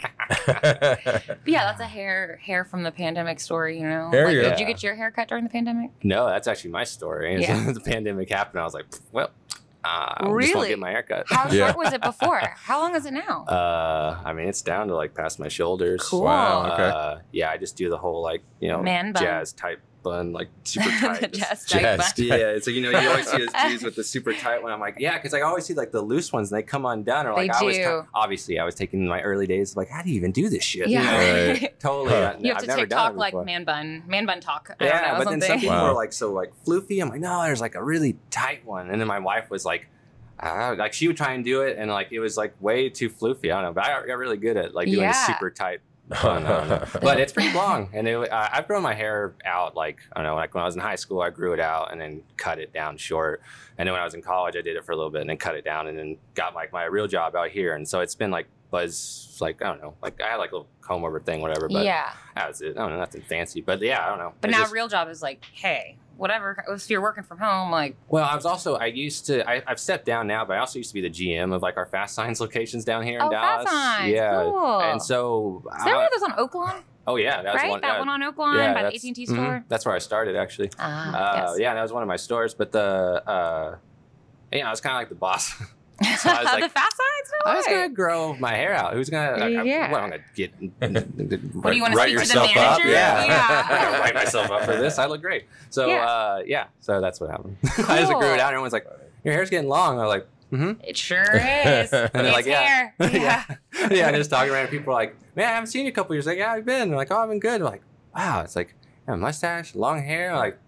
But 0.46 1.38
yeah, 1.46 1.64
that's 1.66 1.80
a 1.80 1.86
hair 1.86 2.38
hair 2.42 2.64
from 2.64 2.82
the 2.82 2.90
pandemic 2.92 3.40
story. 3.40 3.78
You 3.78 3.88
know, 3.88 4.10
Hair, 4.10 4.26
like, 4.26 4.36
yeah. 4.36 4.42
did 4.50 4.60
you 4.60 4.66
get 4.66 4.82
your 4.82 4.94
hair 4.94 5.10
cut 5.10 5.28
during 5.28 5.44
the 5.44 5.50
pandemic? 5.50 5.90
No, 6.02 6.26
that's 6.26 6.48
actually 6.48 6.70
my 6.70 6.84
story. 6.84 7.40
Yeah. 7.40 7.72
the 7.72 7.80
pandemic 7.80 8.30
happened. 8.30 8.60
I 8.60 8.64
was 8.64 8.74
like, 8.74 8.86
well, 9.10 9.30
uh, 9.84 9.88
I 9.88 10.24
just 10.24 10.30
Really? 10.32 10.54
won't 10.54 10.68
get 10.68 10.78
my 10.78 10.90
haircut. 10.90 11.26
How 11.28 11.48
Yeah. 11.50 11.66
short 11.72 11.76
was 11.76 11.92
it 11.92 12.02
before? 12.02 12.40
How 12.56 12.80
long 12.80 12.94
is 12.94 13.04
it 13.06 13.12
now? 13.12 13.44
Uh, 13.48 14.20
I 14.24 14.32
mean, 14.32 14.48
it's 14.48 14.62
down 14.62 14.88
to 14.88 14.94
like 14.94 15.14
past 15.14 15.38
my 15.40 15.48
shoulders. 15.48 16.02
Cool. 16.02 16.22
Wow, 16.22 16.72
okay. 16.72 16.82
Uh, 16.84 17.18
yeah, 17.32 17.50
I 17.50 17.56
just 17.58 17.76
do 17.76 17.88
the 17.90 17.98
whole 17.98 18.22
like 18.22 18.42
you 18.60 18.68
know 18.68 18.82
Man 18.82 19.12
bun. 19.12 19.22
jazz 19.22 19.52
type 19.52 19.80
bun, 20.02 20.32
like 20.32 20.48
super 20.64 20.88
tight. 21.00 21.20
the 21.20 21.28
Just- 21.28 21.68
jazz 21.68 21.82
type 21.82 21.82
Jazz. 21.82 22.12
bun. 22.14 22.26
yeah, 22.38 22.58
so 22.60 22.70
you 22.70 22.80
know 22.82 22.98
you 22.98 23.08
always 23.08 23.26
see 23.30 23.38
those 23.38 23.52
dudes 23.68 23.82
with 23.82 23.96
the 23.96 24.04
super 24.04 24.32
tight 24.34 24.62
one. 24.62 24.72
I'm 24.72 24.80
like, 24.80 24.96
yeah, 24.98 25.16
because 25.16 25.34
I 25.34 25.40
always 25.42 25.64
see 25.64 25.74
like 25.74 25.92
the 25.92 26.00
loose 26.02 26.32
ones 26.32 26.50
and 26.52 26.58
they 26.58 26.62
come 26.62 26.84
undone. 26.86 27.26
Or 27.26 27.34
like 27.34 27.52
They 27.52 27.58
I 27.58 27.62
was 27.62 27.76
do. 27.76 28.06
obviously 28.14 28.58
I 28.58 28.64
was 28.64 28.74
taking 28.74 29.06
my 29.06 29.20
early 29.22 29.46
days 29.46 29.76
like, 29.76 29.88
how 29.88 30.02
do 30.02 30.10
you 30.10 30.16
even 30.16 30.32
do 30.32 30.48
this 30.48 30.64
shit? 30.64 30.88
You 30.88 30.98
Yeah. 30.98 31.02
know? 31.02 31.48
Right. 31.60 31.74
totally. 31.80 32.10
Huh. 32.14 32.20
not- 32.20 32.40
You 32.40 32.48
have 32.48 32.56
I've 32.56 32.62
to 32.62 32.66
never 32.68 32.80
take 32.82 32.90
talk 32.90 33.16
like 33.16 33.34
man 33.46 33.64
bun, 33.64 34.02
man 34.06 34.26
bun 34.26 34.40
talk. 34.40 34.74
I 34.80 34.84
Yeah, 34.84 35.00
don't 35.00 35.18
know, 35.18 35.24
but 35.24 35.30
then 35.30 35.40
some 35.40 35.60
people 35.60 35.76
Wow. 35.76 35.86
are 35.86 35.94
like 35.94 36.12
so 36.12 36.32
like 36.32 36.52
floofy. 36.64 37.00
I'm 37.02 37.08
like, 37.08 37.20
no, 37.20 37.42
there's 37.44 37.60
like 37.60 37.74
a 37.74 37.82
really 37.82 38.16
tight 38.30 38.64
one. 38.66 38.90
And 38.90 39.00
then 39.00 39.08
my 39.08 39.18
wife 39.20 39.50
was 39.50 39.64
like, 39.64 39.86
uh, 40.40 40.74
like 40.76 40.92
she 40.92 41.06
would 41.06 41.16
try 41.16 41.34
and 41.34 41.44
do 41.44 41.62
it, 41.62 41.76
and 41.78 41.88
like 41.88 42.08
it 42.10 42.18
was 42.18 42.36
like 42.36 42.52
way 42.60 42.88
too 42.88 43.08
floofy. 43.08 43.44
I 43.52 43.60
don't 43.60 43.62
know, 43.62 43.72
but 43.74 43.84
I 43.84 44.04
got 44.04 44.16
really 44.18 44.36
good 44.36 44.56
at 44.56 44.74
like 44.74 44.86
doing 44.88 45.02
Yeah. 45.02 45.10
a 45.10 45.26
super 45.26 45.50
tight. 45.50 45.80
I 46.22 46.40
don't 46.40 46.92
but 47.02 47.20
it's 47.20 47.32
pretty 47.32 47.52
long, 47.54 47.88
and 47.92 48.06
it, 48.08 48.30
uh, 48.30 48.48
I've 48.52 48.66
grown 48.66 48.82
my 48.82 48.94
hair 48.94 49.34
out 49.44 49.74
like 49.76 49.98
I 50.12 50.18
don't 50.20 50.24
know, 50.26 50.34
like 50.34 50.54
when 50.54 50.62
I 50.62 50.66
was 50.66 50.74
in 50.74 50.80
high 50.80 50.96
school, 50.96 51.20
I 51.22 51.30
grew 51.30 51.52
it 51.52 51.60
out 51.60 51.92
and 51.92 52.00
then 52.00 52.22
cut 52.36 52.58
it 52.58 52.72
down 52.72 52.96
short. 52.96 53.42
And 53.78 53.86
then 53.86 53.92
when 53.92 54.00
I 54.00 54.04
was 54.04 54.14
in 54.14 54.22
college, 54.22 54.54
I 54.56 54.60
did 54.60 54.76
it 54.76 54.84
for 54.84 54.92
a 54.92 54.96
little 54.96 55.10
bit 55.10 55.22
and 55.22 55.30
then 55.30 55.36
cut 55.38 55.54
it 55.54 55.64
down, 55.64 55.86
and 55.88 55.98
then 55.98 56.16
got 56.34 56.54
like 56.54 56.72
my 56.72 56.84
real 56.84 57.06
job 57.08 57.34
out 57.34 57.50
here. 57.50 57.74
And 57.74 57.88
so 57.88 58.00
it's 58.00 58.14
been 58.14 58.30
like 58.30 58.46
buzz, 58.70 59.36
like 59.40 59.62
I 59.62 59.66
don't 59.66 59.80
know, 59.82 59.94
like 60.02 60.20
I 60.20 60.28
had 60.28 60.36
like 60.36 60.52
a 60.52 60.56
little 60.56 60.68
comb 60.80 61.04
over 61.04 61.20
thing, 61.20 61.40
whatever. 61.40 61.68
But 61.68 61.84
yeah, 61.84 62.12
that 62.34 62.48
was 62.48 62.60
it. 62.60 62.76
I 62.76 62.80
don't 62.80 62.90
know, 62.90 62.98
nothing 62.98 63.22
fancy. 63.22 63.60
But 63.60 63.80
yeah, 63.80 64.04
I 64.04 64.08
don't 64.08 64.18
know. 64.18 64.32
but 64.40 64.50
It's 64.50 64.56
now 64.58 64.64
just- 64.64 64.72
real 64.74 64.88
job 64.88 65.08
is 65.08 65.22
like, 65.22 65.44
hey, 65.52 65.96
whatever. 66.22 66.64
If 66.68 66.88
you're 66.88 67.02
working 67.02 67.24
from 67.24 67.38
home, 67.38 67.72
like, 67.72 67.96
Well, 68.08 68.24
I 68.24 68.36
was 68.36 68.46
also 68.46 68.76
I 68.76 68.86
used 68.86 69.26
to 69.26 69.46
I, 69.48 69.60
I've 69.66 69.80
stepped 69.80 70.06
down 70.06 70.28
now, 70.28 70.44
but 70.44 70.56
I 70.56 70.60
also 70.60 70.78
used 70.78 70.90
to 70.90 70.94
be 70.94 71.00
the 71.02 71.10
GM 71.10 71.52
of 71.52 71.60
like 71.62 71.76
our 71.76 71.86
Fast 71.86 72.14
Signs 72.14 72.40
locations 72.46 72.84
down 72.84 73.02
here 73.02 73.18
in 73.18 73.26
oh, 73.26 73.30
Dallas. 73.30 73.68
Fast 73.68 73.98
Signs, 73.98 74.12
yeah, 74.12 74.42
cool. 74.42 74.80
and 74.80 75.02
so 75.02 75.62
is 75.76 75.84
that 75.84 75.92
I- 75.92 75.96
one 75.96 76.04
of 76.04 76.10
those 76.14 76.22
on 76.22 76.34
Oak 76.38 76.54
Lawn? 76.54 76.82
oh 77.08 77.16
yeah, 77.16 77.42
that 77.42 77.52
was 77.52 77.62
right, 77.62 77.70
one. 77.70 77.80
that 77.80 77.94
yeah, 77.94 77.98
one 77.98 78.08
on 78.08 78.22
Oak 78.22 78.38
Lawn 78.38 78.54
yeah, 78.56 78.72
by 78.72 78.82
the 78.84 78.94
AT&T 78.94 79.12
mhm, 79.26 79.26
store. 79.26 79.64
That's 79.68 79.84
where 79.84 79.94
I 79.94 79.98
started 79.98 80.36
actually. 80.36 80.70
Ah, 80.78 81.10
Uh, 81.10 81.50
yes. 81.50 81.58
Yeah, 81.60 81.74
that 81.74 81.82
was 81.82 81.92
one 81.92 82.02
of 82.02 82.08
my 82.08 82.16
stores, 82.16 82.54
but 82.54 82.70
the 82.70 82.80
uh, 83.26 83.76
yeah, 84.52 84.68
I 84.68 84.70
was 84.70 84.80
kind 84.80 84.94
of 84.94 85.00
like 85.00 85.08
the 85.08 85.16
boss. 85.16 85.52
So 86.18 86.30
I 86.30 86.42
was 86.42 86.44
like- 86.52 86.62
the 86.62 86.68
Fast 86.68 86.96
Signs. 86.96 87.32
No 87.44 87.50
I 87.52 87.56
was 87.56 87.66
way. 87.66 87.72
gonna 87.72 87.88
grow 87.90 88.34
my 88.34 88.54
hair 88.54 88.74
out. 88.74 88.94
Who's 88.94 89.10
gonna? 89.10 89.32
Like, 89.32 89.42
I- 89.56 89.62
Yeah. 89.62 89.90
What 89.90 90.00
I'm 90.02 90.10
gonna 90.10 90.22
get? 90.34 90.52
What 91.54 91.70
do 91.70 91.76
you 91.76 91.82
want 91.82 91.92
to 91.92 91.98
write 91.98 92.08
speak 92.10 92.28
to 92.28 92.28
the 92.28 92.44
yourself 92.44 92.50
up? 92.50 92.54
manager? 92.56 92.88
Yeah. 92.90 93.24
yeah. 93.24 93.66
I'm 93.68 93.84
gonna 93.92 93.98
write 94.00 94.14
myself 94.14 94.50
up 94.50 94.62
for 94.64 94.76
this. 94.76 94.98
I 94.98 95.06
look 95.06 95.20
great. 95.20 95.44
So 95.70 95.86
Yeah. 95.86 96.04
uh, 96.06 96.42
yeah, 96.46 96.66
so 96.80 97.00
that's 97.00 97.20
what 97.20 97.30
happened. 97.30 97.56
I 97.88 98.00
just 98.00 98.12
grew 98.12 98.28
it 98.32 98.40
out. 98.40 98.48
and 98.48 98.54
Everyone's 98.54 98.72
like, 98.72 98.86
"Your 99.24 99.34
hair's 99.34 99.50
getting 99.50 99.68
long." 99.68 99.98
I 99.98 100.04
was 100.04 100.10
like, 100.14 100.26
"Mm-hmm." 100.52 100.80
It 100.84 100.96
sure 100.96 101.22
is. 101.22 101.92
And 101.92 102.10
they're 102.12 102.24
it's 102.26 102.32
like, 102.32 102.46
yeah. 102.46 102.62
hair. 102.62 102.94
Yeah. 103.00 103.08
yeah, 103.18 103.88
yeah. 103.90 104.06
And 104.08 104.16
just 104.16 104.30
talking 104.30 104.52
around, 104.52 104.68
people 104.68 104.92
are 104.92 104.96
like, 104.96 105.16
"Man, 105.36 105.46
I 105.48 105.52
haven't 105.52 105.68
seen 105.68 105.80
you 105.82 105.86
in 105.88 105.92
a 105.92 105.94
couple 105.94 106.14
years." 106.14 106.26
Like, 106.26 106.38
yeah, 106.38 106.52
I've 106.52 106.64
been. 106.64 106.90
I'm 106.90 106.96
like, 106.96 107.10
"Oh, 107.10 107.18
I've 107.18 107.28
been 107.28 107.40
good." 107.40 107.60
I'm 107.60 107.66
like, 107.66 107.82
"Wow." 108.14 108.42
It's 108.42 108.56
like, 108.56 108.74
yeah, 109.08 109.14
mustache, 109.16 109.74
long 109.74 110.02
hair. 110.02 110.30
I'm 110.32 110.38
like, 110.38 110.58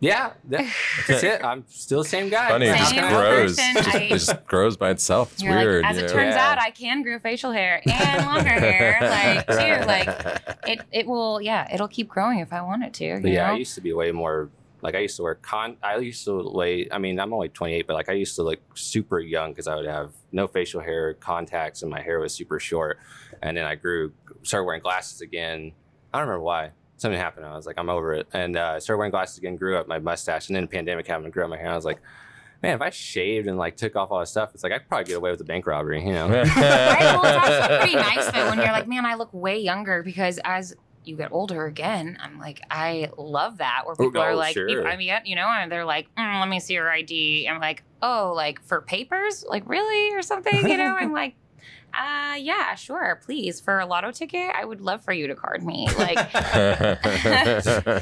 yeah, 0.00 0.32
that- 0.48 0.66
that's 1.08 1.22
it. 1.22 1.44
I'm 1.44 1.64
still 1.68 2.02
the 2.02 2.08
same 2.08 2.28
guy. 2.28 2.48
Funny, 2.48 2.66
it 2.66 2.76
Same 2.78 2.94
just 2.96 3.12
old 3.12 3.22
grows. 3.22 3.56
person. 3.56 3.74
Just, 3.84 3.94
I- 3.94 3.98
it 3.98 4.08
just 4.10 4.46
grows 4.46 4.76
by 4.76 4.90
itself. 4.90 5.32
It's 5.34 5.42
You're 5.42 5.56
weird. 5.56 5.82
like, 5.84 5.90
as 5.92 5.96
you 5.98 6.04
it 6.04 6.08
know? 6.08 6.12
turns 6.14 6.34
Yeah. 6.34 6.50
out, 6.50 6.58
I 6.60 6.70
can 6.70 7.02
grow 7.02 7.18
facial 7.18 7.52
hair 7.52 7.80
and 7.86 8.26
longer 8.26 8.48
hair, 8.50 8.98
like 9.00 9.46
too. 9.46 9.86
Like 9.86 10.58
it, 10.68 10.80
it 10.92 11.06
will, 11.06 11.40
yeah, 11.40 11.72
it'll 11.72 11.88
keep 11.88 12.08
growing 12.08 12.40
if 12.40 12.52
I 12.52 12.60
want 12.62 12.84
it 12.84 12.92
to. 12.94 13.04
You 13.04 13.20
But 13.20 13.30
yeah, 13.30 13.46
know? 13.48 13.54
I 13.54 13.56
used 13.56 13.74
to 13.76 13.80
be 13.80 13.92
way 13.92 14.12
more 14.12 14.50
like 14.82 14.94
I 14.94 14.98
used 14.98 15.16
to 15.16 15.22
wear 15.22 15.34
con. 15.36 15.76
I 15.82 15.96
used 15.96 16.24
to 16.26 16.48
weigh. 16.52 16.88
I 16.92 16.98
mean, 16.98 17.18
I'm 17.18 17.32
only 17.32 17.48
28, 17.48 17.86
but 17.86 17.94
like 17.94 18.08
I 18.08 18.12
used 18.12 18.36
to 18.36 18.42
look 18.42 18.60
super 18.74 19.18
young 19.20 19.50
because 19.52 19.66
I 19.66 19.74
would 19.74 19.86
have 19.86 20.12
no 20.32 20.46
facial 20.46 20.80
hair, 20.82 21.14
contacts, 21.14 21.80
and 21.82 21.90
my 21.90 22.02
hair 22.02 22.20
was 22.20 22.34
super 22.34 22.60
short. 22.60 22.98
And 23.42 23.56
then 23.56 23.64
I 23.64 23.74
grew, 23.74 24.12
started 24.42 24.64
wearing 24.64 24.82
glasses 24.82 25.22
again. 25.22 25.72
I 26.12 26.18
don't 26.18 26.28
remember 26.28 26.44
why. 26.44 26.70
Something 26.96 27.20
happened. 27.20 27.44
I 27.46 27.54
was 27.54 27.66
like, 27.66 27.76
I'm 27.78 27.90
over 27.90 28.14
it, 28.14 28.26
and 28.32 28.56
uh, 28.56 28.80
started 28.80 28.98
wearing 28.98 29.10
glasses 29.10 29.38
again. 29.38 29.56
Grew 29.56 29.76
up 29.76 29.86
my 29.86 29.98
mustache, 29.98 30.48
and 30.48 30.56
then 30.56 30.64
the 30.64 30.68
pandemic 30.68 31.06
happened. 31.06 31.26
And 31.26 31.32
grew 31.34 31.44
up 31.44 31.50
my 31.50 31.56
hair. 31.56 31.70
I 31.70 31.76
was 31.76 31.84
like. 31.84 32.00
Man, 32.62 32.74
if 32.74 32.80
I 32.80 32.88
shaved 32.88 33.48
and 33.48 33.58
like 33.58 33.76
took 33.76 33.96
off 33.96 34.10
all 34.10 34.18
this 34.18 34.30
stuff, 34.30 34.52
it's 34.54 34.62
like 34.62 34.72
I'd 34.72 34.88
probably 34.88 35.04
get 35.04 35.18
away 35.18 35.30
with 35.30 35.38
a 35.42 35.44
bank 35.44 35.66
robbery, 35.66 36.02
you 36.02 36.10
know? 36.14 36.26
right? 36.30 36.46
Well, 36.46 37.22
it's 37.22 37.46
actually 37.60 37.76
pretty 37.76 37.94
nice 37.96 38.30
though 38.32 38.48
when 38.48 38.56
you're 38.58 38.72
like, 38.72 38.88
man, 38.88 39.04
I 39.04 39.14
look 39.14 39.28
way 39.34 39.58
younger 39.60 40.02
because 40.02 40.40
as 40.42 40.74
you 41.04 41.16
get 41.16 41.32
older 41.32 41.66
again, 41.66 42.16
I'm 42.18 42.38
like, 42.38 42.62
I 42.70 43.10
love 43.18 43.58
that 43.58 43.82
where 43.84 43.94
people 43.94 44.22
Oh, 44.22 44.24
are 44.24 44.34
like, 44.34 44.54
sure. 44.54 44.88
I 44.88 44.96
mean, 44.96 45.12
you 45.26 45.36
know, 45.36 45.46
and 45.46 45.70
they're 45.70 45.84
like, 45.84 46.08
mm, 46.16 46.40
let 46.40 46.48
me 46.48 46.58
see 46.58 46.72
your 46.72 46.90
ID. 46.90 47.46
I'm 47.46 47.60
like, 47.60 47.82
oh, 48.00 48.32
like 48.34 48.62
for 48.62 48.80
papers, 48.80 49.44
like 49.46 49.68
really 49.68 50.14
or 50.16 50.22
something, 50.22 50.66
you 50.66 50.78
know? 50.78 50.96
I'm 50.98 51.12
like. 51.12 51.34
Uh 51.98 52.34
yeah, 52.38 52.74
sure. 52.74 53.20
Please, 53.24 53.60
for 53.60 53.78
a 53.80 53.86
lotto 53.86 54.10
ticket, 54.10 54.50
I 54.54 54.64
would 54.64 54.80
love 54.82 55.02
for 55.02 55.12
you 55.12 55.26
to 55.28 55.34
card 55.34 55.62
me. 55.64 55.88
Like, 55.96 56.30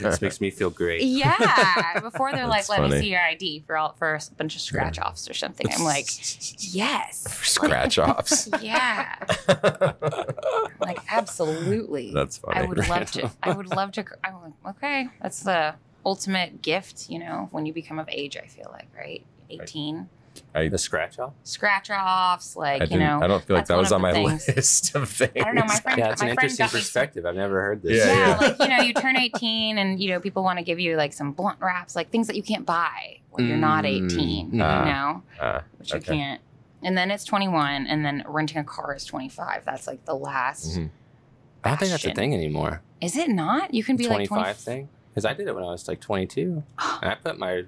this 0.01 0.21
makes 0.21 0.41
me 0.41 0.51
feel 0.51 0.71
great. 0.71 1.03
yeah. 1.03 2.01
Before 2.01 2.33
they're 2.33 2.47
like, 2.47 2.67
That's 2.67 2.69
"Let 2.71 2.91
me 2.91 2.99
see 2.99 3.11
your 3.13 3.21
ID 3.21 3.61
for 3.67 3.77
all 3.77 3.93
for 3.93 4.15
a 4.15 4.21
bunch 4.37 4.57
of 4.57 4.63
scratch 4.63 4.99
offs 4.99 5.31
or 5.31 5.35
something," 5.35 5.67
I'm 5.73 5.85
like, 5.85 6.07
"Yes, 6.75 7.23
Scratch 7.45 7.99
offs. 7.99 8.49
yeah, 8.61 9.15
like 10.81 10.99
absolutely." 11.11 12.13
That's 12.13 12.39
funny. 12.39 12.61
I 12.61 12.65
would 12.65 12.89
love 12.89 13.11
to. 13.13 13.31
I 13.43 13.53
would 13.53 13.71
love 13.71 13.93
to. 13.93 14.05
I'm 14.25 14.35
like, 14.43 14.77
okay, 14.77 15.09
that's 15.23 15.41
the 15.41 15.75
ultimate 16.05 16.63
gift, 16.63 17.09
you 17.09 17.19
know, 17.19 17.49
when 17.53 17.65
you 17.67 17.73
become 17.73 17.99
of 17.99 18.09
age. 18.09 18.37
I 18.37 18.47
feel 18.47 18.69
like, 18.73 18.89
right? 18.97 19.25
18 19.51 20.09
I, 20.55 20.69
The 20.69 20.79
scratch 20.79 21.19
off? 21.19 21.33
scratch 21.45 21.91
offs, 21.91 22.57
like 22.57 22.83
I, 22.83 22.85
you 22.87 22.99
know. 22.99 23.21
I 23.23 23.27
don't 23.27 23.45
feel 23.45 23.57
like 23.57 23.67
that 23.67 23.77
was 23.79 23.93
on 23.93 24.01
my 24.03 24.13
things. 24.13 24.49
list 24.57 24.95
of 24.95 25.09
things. 25.09 25.33
I 25.37 25.41
don't 25.45 25.55
know. 25.55 25.65
My 25.67 25.77
friend, 25.81 25.99
Yeah, 25.99 26.13
it's 26.13 26.23
my 26.23 26.29
an 26.29 26.35
friend 26.35 26.45
interesting 26.51 26.65
got 26.65 26.71
some- 26.71 26.81
perspective. 26.81 27.27
I've 27.27 27.35
never 27.37 27.61
heard 27.63 27.83
this. 27.83 28.05
Yeah, 28.05 28.13
yeah, 28.13 28.29
yeah. 28.29 28.37
like 28.49 28.59
you 28.61 28.69
know, 28.69 28.83
you 28.83 28.95
turn 28.95 29.17
18 29.17 29.79
and 29.79 30.01
you 30.01 30.11
know, 30.11 30.21
people 30.21 30.43
want 30.43 30.59
to 30.59 30.65
give 30.65 30.79
you 30.81 30.97
like 30.97 31.13
some 31.13 31.33
blunt 31.33 31.59
wraps, 31.61 31.95
like 31.97 32.11
things 32.11 32.27
that 32.29 32.37
you 32.37 32.43
can't 32.43 32.67
buy 32.67 33.19
when 33.31 33.47
you're 33.49 33.57
not 33.57 33.85
Mm, 33.85 34.07
18, 34.13 34.53
you 34.55 34.63
ah. 34.63 34.85
know, 34.85 35.23
Ah, 35.41 35.63
which 35.79 35.93
you 35.93 36.01
can't. 36.01 36.41
And 36.83 36.97
then 36.99 37.11
it's 37.11 37.25
21, 37.25 37.87
and 37.87 38.05
then 38.05 38.23
renting 38.27 38.59
a 38.59 38.65
car 38.65 38.95
is 38.95 39.05
25. 39.05 39.65
That's 39.65 39.87
like 39.87 40.05
the 40.05 40.15
last. 40.15 40.77
Mhm. 40.79 40.91
I 41.65 41.71
don't 41.71 41.79
think 41.79 41.91
that's 41.93 42.05
a 42.05 42.13
thing 42.13 42.35
anymore. 42.35 42.83
Is 43.01 43.17
it 43.17 43.31
not? 43.31 43.73
You 43.73 43.83
can 43.83 43.97
be 43.97 44.05
like 44.07 44.29
25 44.29 44.57
thing? 44.59 44.89
Because 45.11 45.25
I 45.25 45.33
did 45.33 45.49
it 45.49 45.55
when 45.55 45.65
I 45.65 45.69
was 45.69 45.89
like 45.89 46.01
22. 46.01 46.63
And 47.03 47.11
I 47.11 47.15
put 47.15 47.39
my 47.39 47.65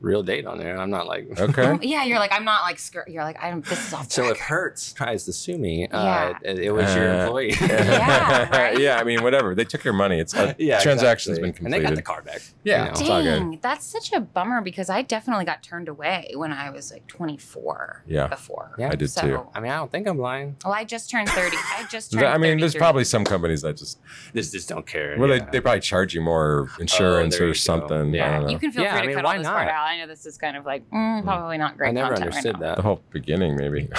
real 0.00 0.22
date 0.22 0.46
on 0.46 0.58
there. 0.58 0.78
I'm 0.78 0.90
not 0.90 1.06
like. 1.06 1.26
Okay. 1.46 1.78
Yeah, 1.82 2.04
you're 2.04 2.18
like 2.18 2.32
I'm 2.32 2.44
not 2.44 2.62
like 2.62 2.78
skirt. 2.78 3.08
You're 3.08 3.22
like 3.24 3.36
I'm. 3.42 3.60
This 3.62 3.86
is 3.86 3.92
off. 3.94 4.10
So 4.10 4.24
if 4.24 4.30
record. 4.32 4.42
Hertz 4.44 4.92
tries 4.92 5.24
to 5.24 5.32
sue 5.32 5.58
me, 5.58 5.86
uh, 5.88 6.02
Yeah. 6.04 6.38
it, 6.42 6.58
it 6.58 6.70
was 6.72 6.94
your 6.94 7.10
Uh, 7.12 7.22
employee. 7.24 7.52
Yeah, 7.60 8.48
right? 8.50 8.78
yeah, 8.86 8.98
I 8.98 9.04
mean, 9.04 9.22
whatever. 9.22 9.54
They 9.54 9.64
took 9.64 9.84
your 9.84 9.94
money. 9.94 10.18
It's 10.20 10.34
a 10.34 10.54
yeah, 10.58 10.80
transaction's 10.80 11.38
exactly. 11.38 11.58
been 11.64 11.66
and 11.66 11.74
they 11.74 11.80
got 11.80 11.94
the 11.94 12.02
completed. 12.02 12.04
car 12.04 12.22
back. 12.22 12.42
Yeah. 12.64 12.78
you 12.78 12.84
know. 12.84 12.90
It's 12.90 13.00
all 13.02 13.22
good. 13.22 13.38
Dang, 13.38 13.58
that's 13.62 13.84
such 13.86 14.12
a 14.12 14.20
bummer 14.20 14.60
because 14.60 14.90
I 14.90 15.02
definitely 15.02 15.44
got 15.44 15.62
turned 15.62 15.88
away 15.88 16.32
when 16.34 16.52
I 16.52 16.70
was 16.70 16.90
like 16.92 17.06
24. 17.06 18.02
Yeah. 18.06 18.26
Before. 18.28 18.74
Yeah. 18.78 18.90
I 18.90 18.94
did 18.96 19.10
So, 19.10 19.20
too. 19.22 19.46
I 19.54 19.60
mean, 19.60 19.70
I 19.72 19.76
don't 19.76 19.90
think 19.90 20.06
I'm 20.08 20.18
lying. 20.18 20.56
Well, 20.64 20.74
I 20.74 20.84
just 20.84 21.10
turned 21.10 21.28
30. 21.28 21.56
I 21.56 21.86
just 21.90 22.12
turned. 22.12 22.24
I 22.26 22.38
mean, 22.38 22.58
there's 22.58 22.74
probably 22.74 23.04
some 23.04 23.24
companies 23.24 23.62
that 23.62 23.76
just 23.76 23.98
Just 24.34 24.52
just 24.52 24.68
don't 24.68 24.86
care. 24.86 25.16
well, 25.18 25.28
yeah. 25.28 25.38
they, 25.44 25.50
they 25.52 25.60
probably 25.60 25.80
charge 25.80 26.14
you 26.14 26.20
more 26.20 26.68
insurance 26.80 27.36
Oh, 27.36 27.44
or 27.44 27.46
you 27.48 27.52
go. 27.52 27.58
something. 27.58 27.96
I 28.14 28.16
Yeah. 28.16 28.32
don't 28.32 28.42
know. 28.44 28.50
You 28.50 28.58
can 28.58 28.72
feel 28.72 28.82
Yeah, 28.82 28.92
free 28.92 28.98
I 28.98 29.02
to 29.02 29.06
mean, 29.08 29.16
cut 29.16 29.24
why 29.24 29.32
all 29.32 29.38
this 29.38 29.46
part 29.48 29.66
not? 29.66 29.74
out. 29.74 29.85
I 29.86 29.98
know 29.98 30.06
this 30.06 30.26
is 30.26 30.36
kind 30.36 30.56
of 30.56 30.66
like 30.66 30.88
mm, 30.90 31.22
probably 31.24 31.58
not 31.58 31.76
great. 31.76 31.88
I 31.88 31.92
never 31.92 32.14
understood 32.14 32.54
right 32.54 32.60
now. 32.62 32.74
the 32.74 32.82
whole 32.82 33.00
beginning, 33.10 33.56
maybe. 33.56 33.88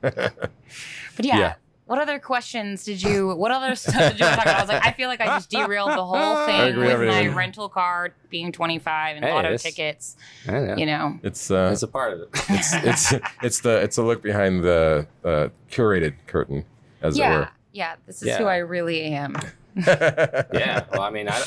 But 0.00 1.26
yeah, 1.26 1.38
Yeah. 1.38 1.54
What 1.86 1.98
other 1.98 2.18
questions 2.18 2.84
did 2.84 3.02
you? 3.02 3.34
What 3.34 3.50
other 3.50 3.74
stuff 3.76 3.94
did 4.12 4.12
you 4.20 4.24
to 4.24 4.32
talk 4.34 4.42
about? 4.46 4.56
I 4.56 4.60
was 4.60 4.68
like, 4.68 4.86
I 4.86 4.92
feel 4.92 5.08
like 5.08 5.20
I 5.20 5.26
just 5.26 5.50
derailed 5.50 5.90
the 5.90 6.04
whole 6.04 6.46
thing 6.46 6.76
with 6.78 6.88
everything. 6.88 7.28
my 7.28 7.34
rental 7.36 7.68
car 7.68 8.14
being 8.30 8.50
25 8.50 9.16
and 9.16 9.24
Hey, 9.24 9.32
lotto 9.32 9.56
tickets. 9.58 10.16
Know. 10.46 10.74
You 10.76 10.86
know. 10.86 11.18
it's 11.22 11.50
uh, 11.50 11.68
That's 11.68 11.82
a 11.82 11.88
part 11.88 12.14
of 12.14 12.20
it. 12.20 12.28
it's 12.48 12.72
it's 12.72 13.14
it's 13.42 13.60
the 13.60 13.82
it's 13.82 13.98
a 13.98 14.02
look 14.02 14.22
behind 14.22 14.62
the 14.64 15.06
uh, 15.24 15.48
curated 15.70 16.14
curtain, 16.26 16.64
as 17.02 17.18
it 17.18 17.20
were. 17.20 17.26
yeah. 17.26 17.48
Yeah. 17.72 17.94
This 18.06 18.22
is 18.22 18.28
Yeah. 18.28 18.38
who 18.38 18.44
I 18.44 18.56
really 18.58 19.02
am. 19.02 19.36
yeah. 19.76 20.84
Well, 20.92 21.02
I 21.02 21.10
mean, 21.10 21.28
I, 21.28 21.42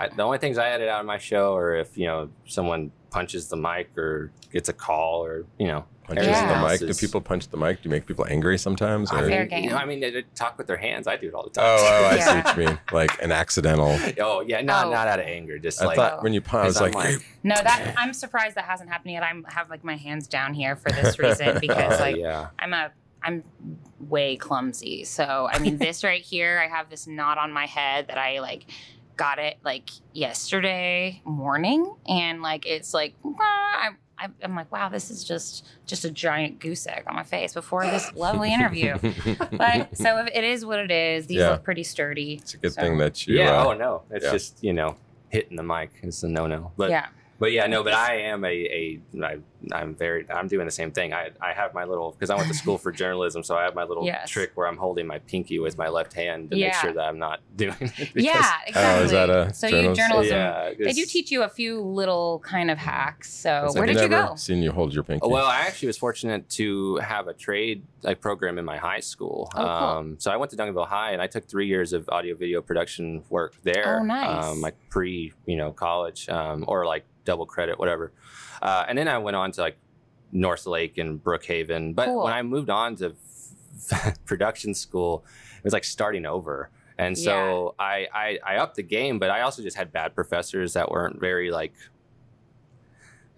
I, 0.00 0.08
the 0.08 0.22
only 0.22 0.38
things 0.38 0.56
I 0.58 0.70
edit 0.70 0.88
out 0.88 1.00
of 1.00 1.06
my 1.06 1.18
show 1.18 1.54
are 1.56 1.74
if 1.76 1.96
you 1.98 2.06
know 2.06 2.30
someone 2.46 2.90
punches 3.10 3.48
the 3.48 3.56
mic 3.56 3.96
or 3.98 4.32
gets 4.52 4.68
a 4.68 4.72
call 4.72 5.24
or 5.24 5.44
you 5.58 5.66
know 5.66 5.84
punches 6.04 6.26
Yeah. 6.26 6.46
the 6.60 6.66
mic. 6.68 6.80
else 6.82 6.98
Do 6.98 7.06
people 7.06 7.20
punch 7.20 7.48
the 7.48 7.56
mic? 7.56 7.82
Do 7.82 7.88
you 7.88 7.90
make 7.90 8.06
people 8.06 8.26
angry 8.28 8.56
sometimes? 8.58 9.10
I 9.12 9.20
Or? 9.22 9.28
Fair 9.28 9.40
mean, 9.40 9.48
game. 9.48 9.64
you 9.64 9.70
know, 9.70 9.76
I 9.76 9.84
mean, 9.84 10.00
they, 10.00 10.10
they 10.10 10.22
talk 10.34 10.56
with 10.58 10.66
their 10.66 10.76
hands. 10.78 11.06
I 11.06 11.16
do 11.16 11.28
it 11.28 11.34
all 11.34 11.44
the 11.44 11.50
time. 11.50 11.64
Oh, 11.66 11.76
oh, 11.78 12.06
I 12.06 12.18
see 12.20 12.34
what 12.40 12.56
you 12.56 12.64
mean. 12.66 12.78
Like 12.92 13.22
an 13.22 13.30
accidental. 13.30 13.98
oh, 14.20 14.40
yeah, 14.40 14.62
not 14.62 14.86
Oh. 14.86 14.90
not 14.90 15.06
out 15.06 15.20
of 15.20 15.26
anger, 15.26 15.58
just 15.58 15.82
I 15.82 15.86
like 15.86 15.96
thought 15.96 16.22
when 16.22 16.32
you 16.32 16.40
punch, 16.40 16.64
I 16.64 16.66
was 16.66 16.78
Because 16.78 16.94
like, 16.94 17.06
I'm 17.06 17.12
like- 17.16 17.24
No, 17.42 17.54
that 17.56 17.94
I'm 17.98 18.12
surprised 18.14 18.56
that 18.56 18.64
hasn't 18.64 18.88
happened 18.90 19.12
yet. 19.12 19.22
I'm 19.22 19.44
have 19.44 19.68
like 19.68 19.84
my 19.84 19.96
hands 19.96 20.26
down 20.26 20.54
here 20.54 20.76
for 20.76 20.90
this 20.90 21.18
reason 21.24 21.58
because 21.60 22.00
uh, 22.00 22.04
like 22.04 22.16
yeah, 22.16 22.48
I'm 22.58 22.72
a 22.72 22.90
I'm 23.22 23.44
way 23.98 24.36
clumsy. 24.36 25.04
So 25.04 25.48
I 25.52 25.58
mean, 25.58 25.76
this 25.76 26.02
right 26.02 26.22
here, 26.22 26.58
I 26.64 26.74
have 26.74 26.88
this 26.88 27.06
knot 27.06 27.36
on 27.38 27.52
my 27.52 27.66
head 27.66 28.08
that 28.08 28.16
I 28.18 28.40
like 28.40 28.64
got 29.20 29.38
it 29.38 29.58
like 29.62 29.90
yesterday 30.12 31.20
morning, 31.24 31.94
and 32.08 32.40
like 32.42 32.66
it's 32.66 32.92
like 32.94 33.14
ah, 33.24 33.80
I'm. 33.82 33.92
I'm- 34.18 34.34
I'm 34.44 34.54
like, 34.54 34.70
wow, 34.70 34.90
this 34.90 35.10
is 35.10 35.24
just 35.24 35.66
just 35.86 36.04
a 36.04 36.10
giant 36.10 36.58
goose 36.60 36.86
egg 36.86 37.04
on 37.06 37.14
my 37.16 37.22
face 37.22 37.54
before 37.54 37.86
this 37.86 38.12
lovely 38.26 38.52
interview. 38.52 38.98
But 39.50 39.96
so 39.96 40.18
if 40.18 40.26
it 40.34 40.44
is 40.44 40.62
what 40.62 40.78
it 40.78 40.90
is. 40.90 41.26
These 41.26 41.38
Yeah. 41.38 41.52
look 41.52 41.62
pretty 41.64 41.84
sturdy. 41.84 42.34
it's 42.34 42.52
a 42.52 42.58
good 42.58 42.74
So, 42.74 42.82
thing 42.82 42.98
that 42.98 43.26
you. 43.26 43.38
yeah. 43.38 43.62
uh, 43.62 43.68
oh 43.68 43.72
no, 43.72 44.02
it's 44.10 44.26
yeah. 44.26 44.30
just 44.32 44.62
you 44.62 44.74
know 44.74 44.96
hitting 45.30 45.56
the 45.56 45.62
mic 45.62 45.88
is 46.02 46.22
a 46.22 46.28
no 46.28 46.46
no. 46.46 46.70
But 46.76 46.90
yeah, 46.90 47.06
But 47.38 47.52
yeah, 47.52 47.66
no, 47.66 47.82
but 47.82 47.94
I 47.94 48.16
am 48.16 48.44
a, 48.44 48.48
a 48.48 49.00
I, 49.24 49.38
I'm 49.72 49.94
very, 49.94 50.24
I'm 50.30 50.48
doing 50.48 50.64
the 50.66 50.70
same 50.72 50.90
thing. 50.90 51.12
I, 51.12 51.30
I 51.40 51.52
have 51.52 51.74
my 51.74 51.84
little, 51.84 52.12
because 52.12 52.30
I 52.30 52.36
went 52.36 52.48
to 52.48 52.54
school 52.54 52.78
for 52.78 52.90
journalism, 53.02 53.42
so 53.42 53.56
I 53.56 53.62
have 53.64 53.74
my 53.74 53.84
little 53.84 54.04
Yes. 54.04 54.30
trick 54.30 54.52
where 54.54 54.66
I'm 54.66 54.76
holding 54.76 55.06
my 55.06 55.18
pinky 55.20 55.58
with 55.58 55.76
my 55.76 55.88
left 55.88 56.12
hand 56.14 56.50
to 56.50 56.56
make 56.56 56.74
sure 56.74 56.92
that 56.92 57.02
I'm 57.02 57.18
not 57.18 57.40
doing 57.56 57.74
it. 57.80 57.92
because- 57.96 58.24
yeah, 58.24 58.54
exactly. 58.66 58.74
Oh, 58.76 59.02
is 59.04 59.10
that 59.10 59.30
a 59.30 59.52
so 59.54 59.66
you 59.66 59.72
journalism? 59.94 59.94
journalism? 59.96 60.36
Yeah. 60.36 60.72
They 60.78 60.92
do 60.92 61.04
teach 61.04 61.30
you 61.30 61.42
a 61.42 61.48
few 61.48 61.80
little 61.80 62.40
kind 62.44 62.70
of 62.70 62.78
hacks. 62.78 63.32
So 63.32 63.66
I've 63.68 63.74
where 63.74 63.86
did 63.86 64.00
you 64.00 64.08
never 64.08 64.28
go? 64.28 64.34
Seen 64.36 64.62
you 64.62 64.72
hold 64.72 64.94
your 64.94 65.04
pinky. 65.04 65.28
Well, 65.28 65.46
I 65.46 65.60
actually 65.60 65.88
was 65.88 65.98
fortunate 65.98 66.48
to 66.50 66.96
have 66.96 67.28
a 67.28 67.34
trade 67.34 67.82
like 68.02 68.20
program 68.20 68.58
in 68.58 68.64
my 68.64 68.78
high 68.78 69.00
school. 69.00 69.50
Oh, 69.54 69.58
cool. 69.58 69.66
um, 69.68 70.16
so 70.18 70.30
I 70.30 70.36
went 70.36 70.50
to 70.52 70.56
Duncanville 70.56 70.86
High, 70.88 71.10
and 71.12 71.20
I 71.20 71.26
took 71.26 71.46
three 71.46 71.66
years 71.66 71.92
of 71.92 72.08
audio 72.08 72.34
video 72.34 72.62
production 72.62 73.22
work 73.28 73.54
there. 73.62 73.98
Oh, 74.00 74.02
nice. 74.02 74.44
Um, 74.46 74.60
like 74.62 74.76
pre, 74.88 75.32
you 75.44 75.56
know, 75.56 75.70
college 75.72 76.28
um, 76.30 76.64
or 76.66 76.86
like 76.86 77.04
double 77.26 77.44
credit, 77.44 77.78
whatever. 77.78 78.12
Uh, 78.60 78.84
and 78.88 78.96
then 78.98 79.08
I 79.08 79.18
went 79.18 79.36
on 79.36 79.52
to 79.52 79.60
like 79.60 79.76
North 80.32 80.66
Lake 80.66 80.98
and 80.98 81.22
Brookhaven. 81.22 81.94
But 81.94 82.06
Cool. 82.06 82.24
when 82.24 82.32
I 82.32 82.42
moved 82.42 82.70
on 82.70 82.96
to 82.96 83.14
production 84.26 84.74
school, 84.74 85.24
it 85.58 85.64
was 85.64 85.72
like 85.72 85.84
starting 85.84 86.26
over. 86.26 86.70
And 86.98 87.16
so 87.16 87.74
I, 87.78 88.08
I 88.12 88.38
I 88.44 88.56
upped 88.56 88.76
the 88.76 88.82
game, 88.82 89.18
but 89.18 89.30
I 89.30 89.40
also 89.40 89.62
just 89.62 89.76
had 89.76 89.90
bad 89.90 90.14
professors 90.14 90.74
that 90.74 90.90
weren't 90.90 91.18
very 91.18 91.50
like 91.50 91.72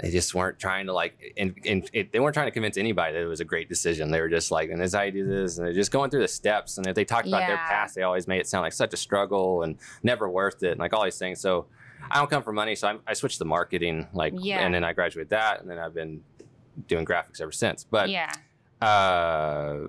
they 0.01 0.11
just 0.11 0.35
weren't 0.35 0.59
trying 0.59 0.87
to 0.87 0.93
like 0.93 1.33
and, 1.37 1.55
and 1.65 1.89
it, 1.93 2.11
they 2.11 2.19
weren't 2.19 2.35
trying 2.35 2.49
to 2.49 2.51
convince 2.51 2.77
anybody 2.77 3.13
that 3.13 3.23
it 3.23 3.27
was 3.27 3.41
a 3.41 3.45
great 3.45 3.69
decision 3.69 4.11
they 4.11 4.21
were 4.21 4.29
just 4.29 4.51
like 4.51 4.69
and 4.71 4.81
this 4.81 4.89
is 4.89 4.95
how 4.95 5.03
you 5.03 5.13
do 5.13 5.27
this 5.27 5.59
and 5.59 5.67
they're 5.67 5.73
just 5.75 5.93
going 5.93 6.11
through 6.11 6.23
the 6.23 6.27
steps 6.27 6.77
and 6.77 6.89
if 6.89 6.97
they 6.97 7.05
talked 7.05 7.29
about 7.29 7.47
their 7.47 7.59
past 7.59 7.95
they 7.95 8.03
always 8.03 8.27
made 8.27 8.41
it 8.41 8.49
sound 8.49 8.63
like 8.63 8.73
such 8.73 8.93
a 8.93 8.97
struggle 8.97 9.63
and 9.63 9.77
never 10.03 10.29
worth 10.29 10.63
it 10.65 10.73
and 10.73 10.81
like 10.81 10.93
all 10.93 11.05
these 11.05 11.19
things 11.19 11.41
so 11.41 11.67
i 12.11 12.19
don't 12.19 12.29
come 12.31 12.43
for 12.43 12.53
money 12.53 12.75
so 12.75 12.89
I, 12.89 12.97
I 13.07 13.13
switched 13.15 13.39
to 13.39 13.45
marketing 13.45 14.07
like 14.13 14.33
Yeah. 14.37 14.61
and 14.65 14.75
then 14.75 14.85
i 14.85 14.93
graduated 14.93 15.31
that 15.31 15.61
and 15.61 15.71
then 15.71 15.79
i've 15.79 15.95
been 15.95 16.23
doing 16.89 17.05
graphics 17.05 17.41
ever 17.41 17.53
since 17.53 17.85
but 17.85 18.09
yeah. 18.11 18.31
uh 18.81 19.87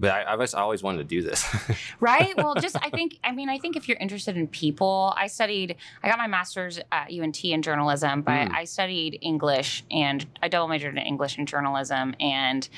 but 0.00 0.10
I, 0.12 0.20
I've 0.22 0.34
always- 0.34 0.54
always 0.54 0.82
wanted 0.84 0.98
to 0.98 1.04
do 1.04 1.22
this. 1.22 1.44
right 2.00 2.36
well 2.36 2.54
just 2.54 2.76
i 2.80 2.88
think 2.90 3.18
i 3.24 3.32
mean 3.32 3.48
i 3.48 3.58
think 3.58 3.74
if 3.76 3.88
you're 3.88 3.98
interested 3.98 4.36
in 4.36 4.46
people 4.46 5.12
i 5.16 5.26
studied 5.26 5.74
i 6.04 6.08
got 6.08 6.18
my 6.18 6.28
master's 6.28 6.78
at 6.92 7.08
unt 7.10 7.44
in 7.44 7.62
journalism 7.62 8.22
but 8.22 8.48
Mm. 8.48 8.54
i 8.54 8.64
studied 8.64 9.18
english 9.22 9.84
and 9.90 10.24
i 10.42 10.46
double 10.48 10.68
majored 10.68 10.96
in 10.96 11.02
english 11.04 11.36
and 11.36 11.48
journalism 11.48 12.14
and 12.20 12.68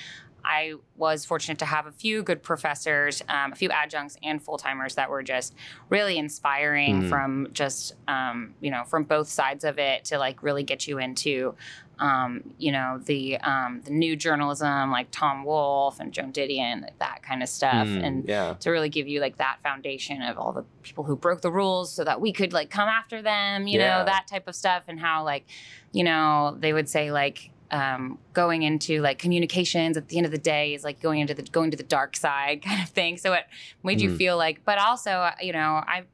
I 0.45 0.75
was 0.97 1.25
fortunate 1.25 1.59
to 1.61 1.65
have 1.67 1.87
a 1.87 1.93
few 1.93 2.23
good 2.23 2.43
professors, 2.43 3.23
um, 3.29 3.53
a 3.53 3.57
few 3.57 3.71
adjuncts 3.71 4.17
and 4.23 4.43
full 4.43 4.59
timers 4.59 4.95
that 4.97 5.11
were 5.11 5.23
just 5.23 5.55
really 5.89 6.19
inspiring 6.19 7.03
Mm. 7.03 7.09
from 7.09 7.49
just, 7.53 7.95
um, 8.09 8.55
you 8.61 8.71
know, 8.71 8.85
from 8.85 9.05
both 9.05 9.29
sides 9.29 9.65
of 9.65 9.79
it 9.79 10.05
to 10.07 10.19
like 10.19 10.43
really 10.43 10.63
get 10.63 10.87
you 10.89 10.99
into, 10.99 11.55
um, 11.99 12.43
you 12.59 12.73
know, 12.73 12.99
the 13.05 13.39
um, 13.41 13.83
the 13.85 13.91
new 13.91 14.17
journalism 14.17 14.91
like 14.91 15.09
Tom 15.11 15.45
Wolfe 15.45 16.01
and 16.01 16.13
Joan 16.13 16.33
Didion, 16.33 16.83
like 16.83 16.99
that 16.99 17.23
kind 17.23 17.43
of 17.43 17.49
stuff. 17.49 17.87
Mm, 17.89 18.05
And 18.07 18.29
yeah, 18.29 18.55
to 18.61 18.71
really 18.71 18.89
give 18.89 19.07
you 19.07 19.21
like 19.21 19.37
that 19.37 19.59
foundation 19.63 20.23
of 20.23 20.39
all 20.39 20.53
the 20.53 20.65
people 20.83 21.05
who 21.05 21.15
broke 21.17 21.43
the 21.43 21.51
rules 21.53 21.93
so 21.93 22.03
that 22.05 22.21
we 22.21 22.33
could 22.33 22.53
like 22.55 22.71
come 22.71 22.89
after 22.89 23.21
them, 23.21 23.67
you 23.67 23.79
Yeah. 23.79 23.99
know, 23.99 24.05
that 24.07 24.27
type 24.27 24.49
of 24.49 24.55
stuff 24.55 24.85
and 24.89 24.99
how 24.99 25.25
like, 25.25 25.45
you 25.93 26.03
know, 26.05 26.57
they 26.59 26.73
would 26.73 26.89
say 26.89 27.13
like 27.13 27.51
um, 27.71 28.19
going 28.33 28.63
into 28.63 29.01
like 29.01 29.19
communications 29.19 29.97
at 29.97 30.09
the 30.09 30.17
end 30.17 30.27
of 30.27 30.33
the 30.33 30.39
day 30.39 30.75
is 30.75 30.83
like 30.85 31.01
going 31.01 31.21
into 31.21 31.35
the 31.35 31.43
going 31.43 31.71
to 31.71 31.77
the 31.77 31.83
dark 31.83 32.17
side 32.17 32.63
kind 32.67 32.83
of 32.83 32.89
thing. 32.89 33.17
So 33.17 33.33
it 33.33 33.45
made 33.83 34.01
you 34.01 34.11
Mm. 34.11 34.17
feel 34.17 34.37
like, 34.37 34.65
but 34.65 34.79
also, 34.79 35.11
uh, 35.11 35.33
you 35.41 35.53
know, 35.53 35.83
I 35.87 36.05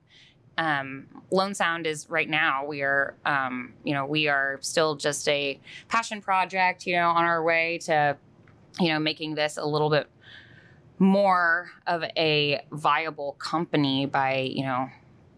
um, 0.58 1.06
Lone 1.30 1.54
Sound 1.54 1.86
is 1.86 2.08
right 2.08 2.28
now. 2.28 2.64
We 2.64 2.80
are, 2.82 3.14
um, 3.26 3.74
you 3.84 3.92
know, 3.92 4.06
we 4.06 4.26
are 4.28 4.58
still 4.62 4.94
just 4.96 5.28
a 5.28 5.60
passion 5.88 6.20
project. 6.22 6.86
You 6.86 6.96
know, 6.96 7.08
on 7.10 7.24
our 7.24 7.42
way 7.42 7.78
to, 7.84 8.16
you 8.80 8.88
know, 8.88 8.98
making 8.98 9.34
this 9.34 9.58
a 9.58 9.64
little 9.66 9.90
bit 9.90 10.08
more 10.98 11.70
of 11.86 12.04
a 12.16 12.64
viable 12.72 13.32
company 13.38 14.06
by, 14.06 14.38
you 14.50 14.62
know, 14.64 14.88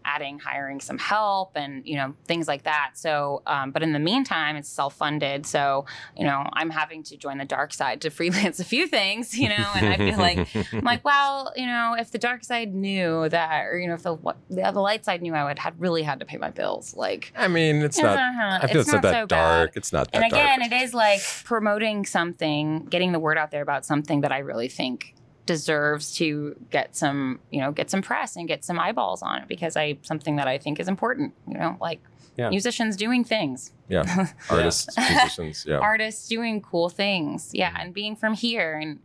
adding, 0.09 0.39
hiring 0.39 0.79
some 0.79 0.97
help 0.97 1.51
and, 1.55 1.85
you 1.85 1.95
know, 1.95 2.15
things 2.25 2.47
like 2.47 2.63
that. 2.63 2.91
So, 2.95 3.41
um, 3.45 3.71
but 3.71 3.83
in 3.83 3.93
the 3.93 3.99
meantime, 3.99 4.55
it's 4.55 4.69
self 4.69 4.95
funded. 4.95 5.45
So, 5.45 5.85
you 6.17 6.25
know, 6.25 6.43
I'm 6.53 6.69
having 6.69 7.03
to 7.03 7.17
join 7.17 7.37
the 7.37 7.45
dark 7.45 7.73
side 7.73 8.01
to 8.01 8.09
freelance 8.19 8.59
a 8.59 8.65
few 8.65 8.87
things, 8.87 9.37
you 9.37 9.49
know, 9.49 9.71
and 9.75 9.87
I 9.87 9.97
feel 9.97 10.17
like 10.17 10.47
I'm 10.73 10.81
like, 10.81 11.05
well, 11.11 11.53
you 11.55 11.65
know, 11.65 11.95
if 11.97 12.11
the 12.11 12.17
dark 12.17 12.43
side 12.43 12.73
knew 12.73 13.29
that, 13.29 13.65
or 13.65 13.77
you 13.77 13.87
know, 13.87 13.93
if 13.93 14.03
the 14.03 14.13
what, 14.13 14.37
the, 14.49 14.71
the 14.71 14.79
light 14.79 15.05
side 15.05 15.21
knew, 15.21 15.33
I 15.33 15.43
would 15.43 15.59
had 15.59 15.79
really 15.79 16.03
had 16.03 16.19
to 16.19 16.25
pay 16.25 16.37
my 16.37 16.49
bills. 16.49 16.95
Like, 16.95 17.31
I 17.35 17.47
mean, 17.47 17.77
it's 17.77 17.99
not. 17.99 18.17
I 18.17 18.67
feel 18.67 18.81
it's, 18.81 18.91
not, 18.91 19.01
that 19.03 19.13
so 19.13 19.27
bad. 19.27 19.29
dark. 19.29 19.71
It's 19.75 19.93
not 19.93 20.11
that 20.11 20.23
And 20.23 20.31
again, 20.31 20.59
dark. 20.59 20.71
it 20.71 20.81
is 20.83 20.93
like 20.93 21.21
promoting 21.43 22.05
something, 22.05 22.85
getting 22.85 23.11
the 23.11 23.19
word 23.19 23.37
out 23.37 23.51
there 23.51 23.61
about 23.61 23.85
something 23.85 24.21
that 24.21 24.31
I 24.31 24.39
really 24.39 24.69
think 24.69 25.15
deserves 25.53 26.13
to 26.15 26.55
get 26.69 26.95
some, 26.95 27.39
you 27.49 27.59
know, 27.59 27.71
get 27.71 27.89
some 27.89 28.03
press 28.03 28.35
and 28.35 28.47
get 28.47 28.63
some 28.63 28.77
eyeballs 28.79 29.23
on 29.23 29.41
it 29.41 29.47
because 29.47 29.75
I 29.75 29.97
something 30.03 30.35
that 30.35 30.47
I 30.47 30.59
think 30.59 30.79
is 30.79 30.87
important. 30.87 31.33
You 31.47 31.57
know, 31.57 31.75
like 31.81 31.99
Yeah. 32.37 32.49
musicians 32.51 32.95
doing 32.95 33.23
things, 33.23 33.73
Yeah, 33.89 34.03
artists, 34.49 34.95
musicians. 35.09 35.65
Yeah, 35.67 35.79
artists 35.79 36.27
doing 36.27 36.61
cool 36.61 36.89
things. 36.89 37.49
Yeah, 37.61 37.73
and 37.79 37.93
being 37.93 38.15
from 38.15 38.33
here 38.35 38.77
and 38.81 38.99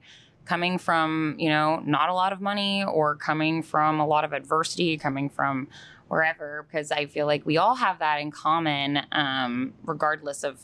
coming 0.44 0.76
from, 0.78 1.34
you 1.38 1.48
know, 1.48 1.80
not 1.96 2.10
a 2.10 2.14
lot 2.22 2.32
of 2.34 2.40
money 2.42 2.84
or 2.84 3.16
coming 3.16 3.62
from 3.62 3.98
a 4.00 4.06
lot 4.06 4.24
of 4.26 4.32
adversity, 4.34 4.98
coming 4.98 5.30
from 5.30 5.66
wherever, 6.08 6.66
because 6.68 6.92
I 6.92 7.06
feel 7.06 7.24
like 7.32 7.46
we 7.46 7.56
all 7.56 7.76
have 7.76 7.98
that 8.00 8.20
in 8.20 8.30
common, 8.30 9.00
um, 9.12 9.72
regardless 9.86 10.44
of 10.44 10.54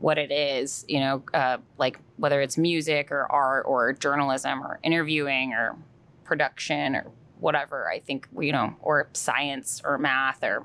what 0.00 0.18
it 0.18 0.30
is, 0.32 0.84
you 0.88 1.00
know, 1.00 1.22
uh, 1.32 1.58
like 1.78 1.98
whether 2.16 2.40
it's 2.40 2.58
music 2.58 3.10
or 3.12 3.30
art 3.30 3.64
or 3.66 3.92
journalism 3.92 4.62
or 4.62 4.78
interviewing 4.82 5.52
or 5.52 5.76
production 6.24 6.96
or 6.96 7.06
whatever. 7.40 7.90
I 7.90 8.00
think, 8.00 8.28
you 8.40 8.52
know, 8.52 8.74
or 8.80 9.08
science 9.12 9.80
or 9.84 9.98
math 9.98 10.42
or 10.42 10.64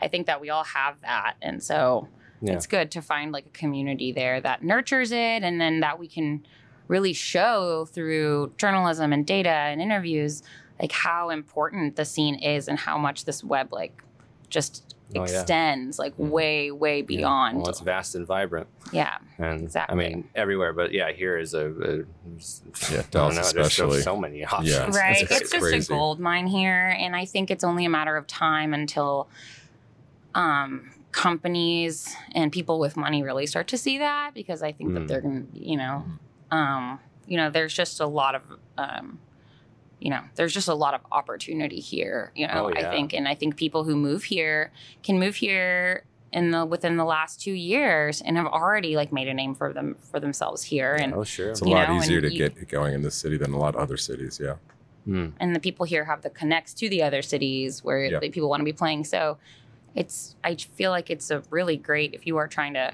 I 0.00 0.08
think 0.08 0.26
that 0.26 0.40
we 0.40 0.50
all 0.50 0.64
have 0.64 1.00
that. 1.02 1.34
And 1.42 1.62
so, 1.62 2.08
Yeah. 2.40 2.54
it's 2.54 2.66
good 2.66 2.90
to 2.92 3.02
find 3.02 3.32
like 3.32 3.46
a 3.46 3.50
community 3.50 4.12
there 4.12 4.40
that 4.40 4.62
nurtures 4.62 5.12
it 5.12 5.42
and 5.42 5.60
then 5.60 5.80
that 5.80 5.98
we 5.98 6.08
can 6.08 6.44
really 6.88 7.12
show 7.14 7.86
through 7.86 8.52
journalism 8.58 9.12
and 9.12 9.26
data 9.26 9.48
and 9.48 9.80
interviews 9.80 10.42
like 10.80 10.92
how 10.92 11.30
important 11.30 11.96
the 11.96 12.04
scene 12.04 12.34
is 12.34 12.68
and 12.68 12.78
how 12.78 12.98
much 12.98 13.24
this 13.24 13.42
web 13.42 13.72
like 13.72 14.02
just 14.50 14.93
Oh, 15.16 15.18
yeah. 15.26 15.40
extends 15.40 15.98
like 15.98 16.14
way 16.16 16.70
way 16.70 17.02
beyond 17.02 17.58
Well, 17.58 17.68
it's 17.68 17.80
vast 17.80 18.14
and 18.14 18.26
vibrant, 18.26 18.66
yeah 18.92 19.18
and 19.38 19.60
Exactly. 19.62 20.06
I 20.06 20.08
mean 20.08 20.28
everywhere. 20.34 20.72
But 20.72 20.92
yeah, 20.92 21.12
here 21.12 21.36
is 21.38 21.54
a, 21.54 21.66
a 21.68 21.96
Yeah, 22.90 23.02
Dallas 23.10 23.10
don't 23.10 23.34
know, 23.34 23.34
there's 23.34 23.52
so, 23.52 23.60
especially. 23.86 24.00
so 24.02 24.16
many 24.16 24.44
options. 24.44 24.70
Yeah. 24.70 24.90
Right 24.96 25.22
it's 25.22 25.30
it's, 25.30 25.50
just 25.52 25.62
crazy. 25.62 25.92
a 25.92 25.96
gold 25.96 26.18
mine 26.20 26.46
here 26.46 26.96
and 26.98 27.14
i 27.14 27.24
think 27.26 27.50
it's 27.50 27.62
only 27.64 27.84
a 27.84 27.90
matter 27.90 28.16
of 28.16 28.26
time 28.26 28.72
until 28.74 29.28
um 30.34 30.90
companies 31.12 32.14
and 32.34 32.50
people 32.50 32.80
with 32.80 32.96
money 32.96 33.22
really 33.22 33.46
start 33.46 33.68
to 33.68 33.78
see 33.78 33.98
that 33.98 34.32
because 34.34 34.62
i 34.62 34.72
think 34.72 34.90
Mm. 34.90 34.94
that 34.94 35.08
they're 35.08 35.20
gonna 35.20 35.44
you 35.52 35.76
know 35.76 36.04
um 36.50 36.98
you 37.26 37.36
know 37.36 37.50
there's 37.50 37.72
just 37.72 38.00
a 38.00 38.06
lot 38.06 38.34
of 38.34 38.42
um 38.78 39.18
you 40.04 40.10
know 40.10 40.20
there's 40.36 40.52
just 40.52 40.68
a 40.68 40.74
lot 40.74 40.92
of 40.94 41.00
opportunity 41.10 41.80
here 41.80 42.30
you 42.36 42.46
know 42.46 42.66
Oh, 42.66 42.68
yeah. 42.68 42.88
i 42.88 42.90
think 42.94 43.14
and 43.14 43.26
i 43.26 43.34
think 43.34 43.56
people 43.56 43.82
who 43.84 43.96
move 43.96 44.22
here 44.24 44.70
can 45.02 45.18
move 45.18 45.36
here 45.36 46.04
in 46.30 46.50
the 46.50 46.64
within 46.66 46.96
the 46.98 47.04
last 47.16 47.40
two 47.40 47.52
years 47.52 48.20
and 48.20 48.36
have 48.36 48.46
already 48.46 48.96
like 48.96 49.10
made 49.12 49.28
a 49.28 49.34
name 49.34 49.54
for 49.54 49.72
them 49.72 49.96
for 50.10 50.20
themselves 50.20 50.62
here 50.64 50.94
and 50.94 51.14
Oh 51.14 51.24
sure. 51.24 51.50
It's 51.52 51.60
a 51.62 51.64
lot 51.64 51.88
know, 51.88 51.96
easier 51.96 52.20
to 52.20 52.30
you- 52.30 52.48
get 52.50 52.68
going 52.68 52.92
in 52.92 53.02
this 53.02 53.14
city 53.14 53.36
than 53.38 53.52
a 53.54 53.58
lot 53.58 53.74
of 53.76 53.80
other 53.80 53.96
cities. 53.96 54.38
Yeah. 54.42 54.56
Hmm. 55.06 55.28
and 55.40 55.54
the 55.56 55.60
people 55.60 55.84
here 55.86 56.04
have 56.06 56.20
the 56.22 56.30
connects 56.30 56.74
to 56.74 56.88
the 56.88 57.02
other 57.02 57.22
cities 57.22 57.82
where 57.84 58.04
Yeah. 58.04 58.18
the 58.20 58.30
people 58.30 58.48
want 58.50 58.60
to 58.60 58.64
be 58.64 58.72
playing. 58.72 59.04
So 59.04 59.38
it's 59.94 60.34
I 60.44 60.56
feel 60.56 60.90
like 60.90 61.08
it's 61.08 61.30
a 61.30 61.42
really 61.50 61.76
great 61.78 62.14
if 62.14 62.26
you 62.26 62.36
are 62.36 62.48
trying 62.48 62.74
to. 62.74 62.86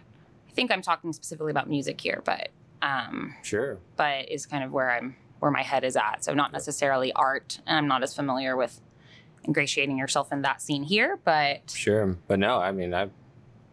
I 0.50 0.52
think 0.52 0.70
I'm 0.70 0.82
talking 0.82 1.12
specifically 1.12 1.50
about 1.50 1.68
music 1.68 2.00
here, 2.00 2.20
but 2.24 2.50
um, 2.82 3.34
Sure. 3.42 3.78
but 3.96 4.28
is 4.30 4.44
kind 4.46 4.62
of 4.64 4.70
where 4.72 4.90
I'm 4.90 5.16
where 5.40 5.50
my 5.50 5.62
head 5.62 5.84
is 5.84 5.96
at. 5.96 6.24
So 6.24 6.32
not 6.34 6.52
necessarily 6.52 7.12
art, 7.14 7.60
and 7.66 7.76
I'm 7.76 7.88
not 7.88 8.02
as 8.02 8.14
familiar 8.14 8.56
with 8.56 8.80
ingratiating 9.46 9.98
yourself 9.98 10.32
in 10.32 10.42
that 10.42 10.60
scene 10.62 10.82
here, 10.84 11.18
but 11.24 11.70
Sure. 11.70 12.16
But 12.28 12.38
no, 12.38 12.58
I 12.60 12.72
mean, 12.72 12.94
I 12.94 13.08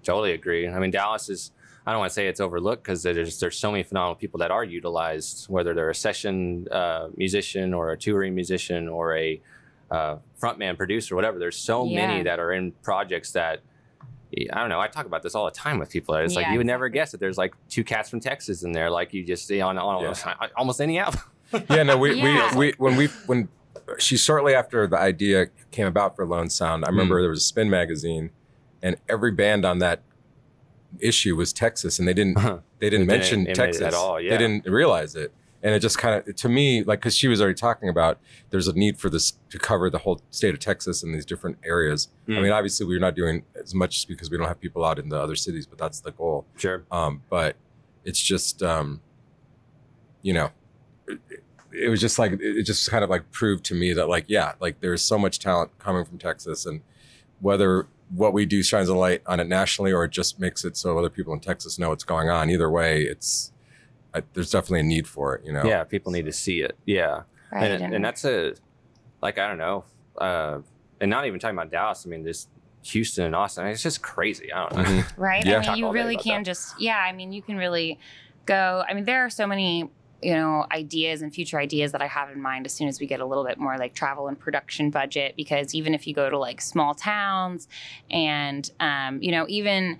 totally 0.03 0.31
agree. 0.31 0.67
I 0.67 0.79
mean, 0.79 0.91
Dallas 0.91 1.29
is, 1.29 1.51
I 1.85 1.91
don't 1.91 1.99
want 1.99 2.09
to 2.09 2.13
say 2.13 2.27
it's 2.27 2.39
overlooked 2.39 2.83
because 2.83 3.03
there's, 3.03 3.39
there's 3.39 3.57
so 3.57 3.71
many 3.71 3.83
phenomenal 3.83 4.15
people 4.15 4.37
that 4.39 4.49
are 4.51 4.63
utilized, 4.63 5.47
whether 5.49 5.73
they're 5.73 5.89
a 5.89 5.95
session 5.95 6.67
uh, 6.71 7.09
musician 7.17 7.73
or 7.73 7.91
a 7.91 7.97
touring 7.97 8.33
musician 8.33 8.87
or 8.87 9.15
a 9.17 9.41
uh, 9.91 10.17
frontman 10.41 10.75
producer, 10.77 11.15
whatever. 11.15 11.37
There's 11.39 11.57
so 11.57 11.85
Yeah. 11.85 11.95
many 12.07 12.23
that 12.23 12.39
are 12.39 12.51
in 12.53 12.71
projects 12.83 13.31
that, 13.33 13.61
I 14.51 14.59
don't 14.59 14.67
know. 14.69 14.79
I 14.81 14.87
talk 14.87 15.05
about 15.05 15.23
this 15.23 15.35
all 15.35 15.45
the 15.45 15.51
time 15.51 15.79
with 15.79 15.89
people. 15.89 16.13
It's 16.15 16.35
like 16.35 16.47
you 16.51 16.57
would 16.57 16.67
never 16.67 16.89
guess 16.89 17.11
that 17.11 17.19
there's 17.21 17.37
like 17.37 17.53
two 17.69 17.83
cats 17.85 18.09
from 18.09 18.19
Texas 18.19 18.63
in 18.63 18.73
there, 18.73 18.89
like 18.89 19.13
you 19.13 19.23
just 19.23 19.47
see 19.47 19.61
on, 19.61 19.77
on 19.77 20.13
almost 20.57 20.81
any 20.81 20.99
album. 21.05 21.21
Yeah. 21.69 21.83
No, 21.83 21.97
we, 21.97 22.13
Yeah. 22.15 22.51
we, 22.55 22.67
we, 22.67 22.73
when 22.77 22.95
we, 22.97 23.07
when 23.25 23.49
she 23.97 24.17
shortly 24.17 24.53
after 24.53 24.85
the 24.87 24.97
idea 24.99 25.47
came 25.71 25.87
about 25.87 26.15
for 26.15 26.25
Lone 26.25 26.49
Sound, 26.49 26.83
I 26.85 26.89
remember 26.89 27.21
there 27.21 27.29
was 27.29 27.39
a 27.39 27.45
Spin 27.45 27.69
magazine 27.69 28.31
and 28.83 28.97
every 29.07 29.31
band 29.31 29.65
on 29.65 29.79
that 29.79 30.01
issue 30.99 31.35
was 31.35 31.53
Texas 31.53 31.99
and 31.99 32.07
they 32.07 32.13
didn't, 32.13 32.37
Uh-huh. 32.37 32.59
they 32.79 32.89
didn't 32.89 33.07
They 33.07 33.19
didn't 33.19 33.43
mention 33.45 33.53
Texas 33.55 33.81
at 33.81 33.93
all, 33.93 34.19
yeah. 34.19 34.31
They 34.31 34.37
didn't 34.37 34.65
realize 34.65 35.15
it. 35.15 35.31
And 35.63 35.73
it 35.73 35.79
just 35.79 35.97
kind 35.97 36.15
of, 36.27 36.35
to 36.35 36.49
me, 36.49 36.83
like, 36.83 36.99
because 36.99 37.15
she 37.17 37.27
was 37.27 37.41
already 37.41 37.55
talking 37.55 37.89
about 37.89 38.19
there's 38.51 38.67
a 38.67 38.73
need 38.73 38.99
for 38.99 39.09
this 39.09 39.33
to 39.49 39.57
cover 39.57 39.89
the 39.89 39.97
whole 39.99 40.21
state 40.29 40.53
of 40.53 40.59
Texas 40.59 41.01
and 41.01 41.13
these 41.15 41.25
different 41.25 41.57
areas. 41.63 42.09
I 42.27 42.31
Mm. 42.31 42.43
mean, 42.43 42.51
obviously, 42.51 42.85
we're 42.85 42.99
not 42.99 43.15
doing 43.15 43.43
as 43.61 43.73
much 43.73 44.07
because 44.07 44.29
we 44.29 44.37
don't 44.37 44.47
have 44.47 44.59
people 44.59 44.85
out 44.85 44.99
in 44.99 45.09
the 45.09 45.17
other 45.19 45.35
cities, 45.35 45.65
but 45.65 45.79
that's 45.79 45.99
the 45.99 46.11
goal. 46.11 46.45
Sure. 46.57 46.83
Um, 46.91 47.23
but 47.29 47.55
it's 48.05 48.21
just, 48.21 48.61
um, 48.61 49.01
you 50.21 50.31
know, 50.33 50.45
it, 50.45 50.51
it 51.77 51.89
was 51.89 52.01
just 52.01 52.17
like, 52.19 52.33
it 52.41 52.63
just 52.63 52.89
kind 52.89 53.03
of 53.03 53.09
like 53.09 53.31
proved 53.31 53.63
to 53.65 53.75
me 53.75 53.93
that, 53.93 54.07
like, 54.07 54.25
yeah, 54.27 54.53
like 54.59 54.79
there's 54.81 55.01
so 55.01 55.17
much 55.17 55.39
talent 55.39 55.77
coming 55.79 56.05
from 56.05 56.17
Texas. 56.17 56.65
And 56.65 56.81
whether 57.39 57.87
what 58.15 58.33
we 58.33 58.45
do 58.45 58.63
shines 58.63 58.89
a 58.89 58.95
light 58.95 59.21
on 59.25 59.39
it 59.39 59.47
nationally 59.47 59.91
or 59.91 60.05
it 60.05 60.11
just 60.11 60.39
makes 60.39 60.65
it 60.65 60.77
so 60.77 60.97
other 60.97 61.09
people 61.09 61.33
in 61.33 61.39
Texas 61.39 61.77
know 61.77 61.89
what's 61.89 62.03
going 62.03 62.29
on, 62.29 62.49
either 62.49 62.69
way, 62.69 63.03
it's, 63.03 63.51
I, 64.13 64.23
there's 64.33 64.51
definitely 64.51 64.81
a 64.81 64.83
need 64.83 65.07
for 65.07 65.35
it, 65.35 65.45
you 65.45 65.51
know? 65.51 65.63
Yeah. 65.63 65.83
People 65.83 66.11
need 66.11 66.25
to 66.25 66.31
see 66.33 66.61
it. 66.61 66.77
Yeah. 66.85 67.23
right. 67.51 67.71
and, 67.71 67.93
and 67.93 68.03
that's 68.03 68.25
a 68.25 68.55
like 69.21 69.37
I 69.37 69.47
don't 69.47 69.57
know, 69.57 69.83
uh, 70.17 70.59
and 71.01 71.09
not 71.09 71.25
even 71.25 71.39
talking 71.39 71.57
about 71.57 71.71
Dallas. 71.71 72.03
I 72.05 72.09
mean, 72.09 72.23
this 72.23 72.47
Houston 72.83 73.25
and 73.25 73.35
Austin. 73.35 73.63
I 73.63 73.67
mean, 73.67 73.73
it's 73.73 73.83
just 73.83 74.01
crazy. 74.01 74.51
I 74.53 74.69
don't 74.69 74.77
know. 74.77 74.83
Mhm. 74.83 75.17
Right. 75.17 75.45
Yeah. 75.45 75.57
I 75.57 75.69
mean, 75.69 75.77
you 75.77 75.91
really 75.91 76.15
can 76.17 76.41
that. 76.41 76.45
just, 76.45 76.79
yeah, 76.79 76.97
I 76.97 77.11
mean, 77.11 77.33
you 77.33 77.41
can 77.41 77.57
really 77.57 77.99
go. 78.45 78.83
I 78.87 78.93
mean, 78.93 79.05
there 79.05 79.25
are 79.25 79.29
so 79.29 79.47
many, 79.47 79.89
you 80.21 80.33
know, 80.33 80.65
ideas 80.71 81.21
and 81.21 81.33
future 81.33 81.59
ideas 81.59 81.91
that 81.91 82.01
I 82.01 82.07
have 82.07 82.29
in 82.31 82.41
mind 82.41 82.65
as 82.65 82.73
soon 82.73 82.87
as 82.87 82.99
we 82.99 83.05
get 83.05 83.19
a 83.19 83.25
little 83.25 83.45
bit 83.45 83.57
more 83.59 83.77
like 83.77 83.93
travel 83.93 84.27
and 84.27 84.39
production 84.39 84.89
budget. 84.89 85.35
Because 85.35 85.75
even 85.75 85.93
if 85.93 86.07
you 86.07 86.13
go 86.13 86.29
to 86.29 86.37
like 86.39 86.59
small 86.61 86.95
towns 86.95 87.67
and, 88.09 88.69
um, 88.79 89.21
you 89.21 89.31
know, 89.31 89.45
even. 89.47 89.99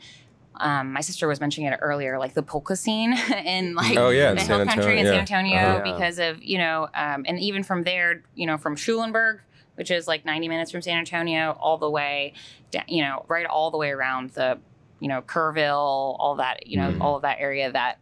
Um, 0.60 0.92
my 0.92 1.02
sister 1.02 1.28
was 1.28 1.40
mentioning 1.40 1.72
it 1.72 1.78
earlier, 1.84 2.18
like 2.18 2.34
the 2.34 2.42
polka 2.42 2.76
scene 2.76 3.14
in 3.46 3.76
like 3.76 3.96
Oh, 3.96 4.10
yeah, 4.10 4.32
in 4.32 4.38
the 4.38 4.42
San 4.42 4.58
hill 4.58 4.66
country 4.66 5.00
in 5.00 5.06
Antonio, 5.06 5.12
San. 5.14 5.20
Antonio 5.20 5.60
Uh-huh. 5.60 5.94
Because 5.94 6.18
of 6.18 6.42
you 6.42 6.58
know, 6.58 6.90
um, 6.96 7.26
and 7.28 7.40
even 7.40 7.62
from 7.62 7.84
there, 7.84 8.24
you 8.34 8.48
know, 8.48 8.58
from 8.58 8.76
Schulenburg, 8.76 9.42
which 9.76 9.92
is 9.92 10.08
like 10.08 10.26
90 10.26 10.48
minutes 10.48 10.72
from 10.72 10.82
San 10.82 10.98
Antonio, 10.98 11.56
all 11.60 11.78
the 11.78 11.92
way, 11.92 12.34
da- 12.72 12.82
you 12.88 13.04
know, 13.04 13.24
right 13.28 13.46
all 13.46 13.70
the 13.70 13.78
way 13.78 13.92
around 13.92 14.32
the, 14.32 14.58
you 15.00 15.08
know, 15.08 15.22
Kerrville, 15.22 16.16
all 16.20 16.38
that, 16.38 16.66
you 16.66 16.78
know, 16.78 16.90
Mhm. 16.90 17.02
all 17.02 17.16
of 17.18 17.22
that 17.22 17.38
area. 17.40 17.72
That 17.72 18.00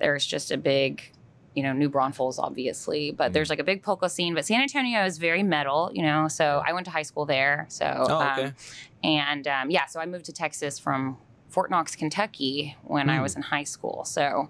there's 0.00 0.26
just 0.26 0.50
a 0.50 0.56
big, 0.56 1.02
you 1.54 1.62
know, 1.62 1.72
New 1.72 1.88
Braunfels, 1.88 2.38
obviously, 2.38 3.10
but 3.10 3.30
Mhm. 3.30 3.34
there's 3.34 3.50
like 3.50 3.58
a 3.58 3.64
big 3.64 3.82
polka 3.82 4.08
scene. 4.08 4.34
But 4.34 4.46
San 4.46 4.60
Antonio 4.62 5.04
is 5.04 5.18
very 5.18 5.42
metal, 5.42 5.90
you 5.92 6.02
know. 6.02 6.28
So 6.28 6.62
I 6.66 6.72
went 6.72 6.86
to 6.86 6.90
high 6.90 7.02
school 7.02 7.26
there. 7.26 7.66
So 7.68 7.84
Oh, 8.08 8.22
okay. 8.32 8.44
um, 8.46 8.54
and 9.04 9.46
um, 9.48 9.70
yeah, 9.70 9.86
so 9.86 10.00
I 10.00 10.06
moved 10.06 10.24
to 10.26 10.32
Texas 10.32 10.78
from 10.78 11.18
Fort 11.50 11.70
Knox, 11.70 11.94
Kentucky 11.96 12.76
when 12.84 13.10
I 13.10 13.16
Hmm. 13.16 13.22
was 13.22 13.36
in 13.36 13.42
high 13.42 13.64
school. 13.64 14.04
So 14.04 14.48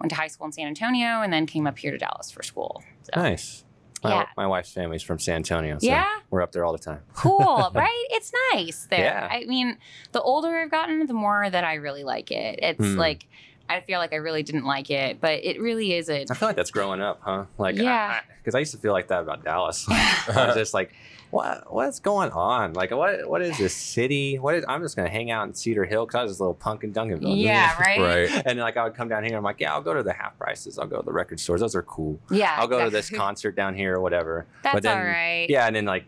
went 0.00 0.10
to 0.10 0.16
high 0.16 0.26
school 0.28 0.46
in 0.46 0.52
San 0.52 0.66
Antonio 0.66 1.20
and 1.22 1.32
then 1.32 1.46
came 1.46 1.66
up 1.66 1.78
here 1.78 1.90
to 1.92 1.98
Dallas 1.98 2.30
for 2.30 2.42
school. 2.42 2.82
So 3.02 3.20
Nice. 3.20 3.64
My, 4.02 4.10
Yeah. 4.10 4.26
my 4.36 4.46
wife's 4.46 4.72
family's 4.72 5.02
from 5.02 5.18
San 5.18 5.36
Antonio. 5.36 5.78
So 5.78 5.86
Yeah? 5.86 6.06
We're 6.30 6.40
up 6.42 6.52
there 6.52 6.64
all 6.64 6.72
the 6.72 6.78
time. 6.78 7.02
cool, 7.14 7.70
right? 7.74 8.06
It's 8.10 8.32
nice 8.54 8.86
there. 8.88 9.00
Yeah. 9.04 9.28
I 9.30 9.44
mean, 9.44 9.76
the 10.12 10.22
older 10.22 10.48
I've 10.56 10.70
gotten, 10.70 11.06
the 11.06 11.12
more 11.12 11.50
that 11.50 11.64
I 11.64 11.74
really 11.74 12.02
like 12.02 12.30
it. 12.30 12.58
It's 12.62 12.78
Hmm. 12.94 12.96
like 12.98 13.26
I 13.70 13.80
feel 13.80 13.98
like 13.98 14.12
I 14.12 14.16
really 14.16 14.42
didn't 14.42 14.64
like 14.64 14.90
it, 14.90 15.20
but 15.20 15.44
it 15.44 15.60
really 15.60 15.94
is 15.94 16.08
a 16.08 16.26
I 16.30 16.34
feel 16.34 16.48
like 16.48 16.56
that's 16.56 16.72
growing 16.72 17.00
up, 17.00 17.20
huh? 17.22 17.44
Like, 17.56 17.76
Yeah. 17.76 18.20
Because 18.42 18.54
I, 18.54 18.58
used 18.58 18.72
to 18.72 18.78
feel 18.78 18.92
like 18.92 19.08
that 19.08 19.20
about 19.20 19.44
Dallas. 19.44 19.86
I 19.90 20.46
was 20.46 20.56
just 20.56 20.74
like, 20.74 20.92
what? 21.30 21.72
What's 21.72 22.00
going 22.00 22.30
on? 22.32 22.72
Like, 22.72 22.90
what? 22.90 23.28
What 23.28 23.40
is 23.42 23.56
this 23.56 23.72
city? 23.74 24.38
What 24.38 24.56
is? 24.56 24.64
I'm 24.66 24.82
just 24.82 24.96
gonna 24.96 25.08
hang 25.08 25.30
out 25.30 25.46
in 25.46 25.54
Cedar 25.54 25.84
Hill 25.84 26.04
because 26.04 26.18
I 26.18 26.22
was 26.24 26.32
this 26.32 26.40
little 26.40 26.54
punk 26.54 26.82
in 26.82 26.92
Duncanville. 26.92 27.40
yeah, 27.40 27.78
right? 27.80 28.00
Right. 28.00 28.42
And 28.46 28.58
like 28.58 28.76
I 28.76 28.82
would 28.82 28.94
come 28.94 29.08
down 29.08 29.22
here, 29.22 29.32
and 29.32 29.36
I'm 29.36 29.44
like, 29.44 29.60
yeah, 29.60 29.72
I'll 29.72 29.82
go 29.82 29.94
to 29.94 30.02
the 30.02 30.12
half 30.12 30.36
prices. 30.38 30.76
I'll 30.78 30.88
go 30.88 30.98
to 30.98 31.04
the 31.04 31.12
record 31.12 31.38
stores. 31.38 31.60
Those 31.60 31.76
are 31.76 31.82
cool. 31.82 32.18
Yeah, 32.30 32.56
I'll 32.58 32.66
go 32.66 32.82
to 32.84 32.90
this 32.90 33.10
concert 33.10 33.54
down 33.54 33.76
here 33.76 33.94
or 33.94 34.00
whatever. 34.00 34.46
That's 34.62 34.74
but 34.74 34.82
then, 34.82 34.98
all 34.98 35.04
right. 35.04 35.46
Yeah, 35.48 35.66
and 35.66 35.76
then 35.76 35.84
like 35.84 36.06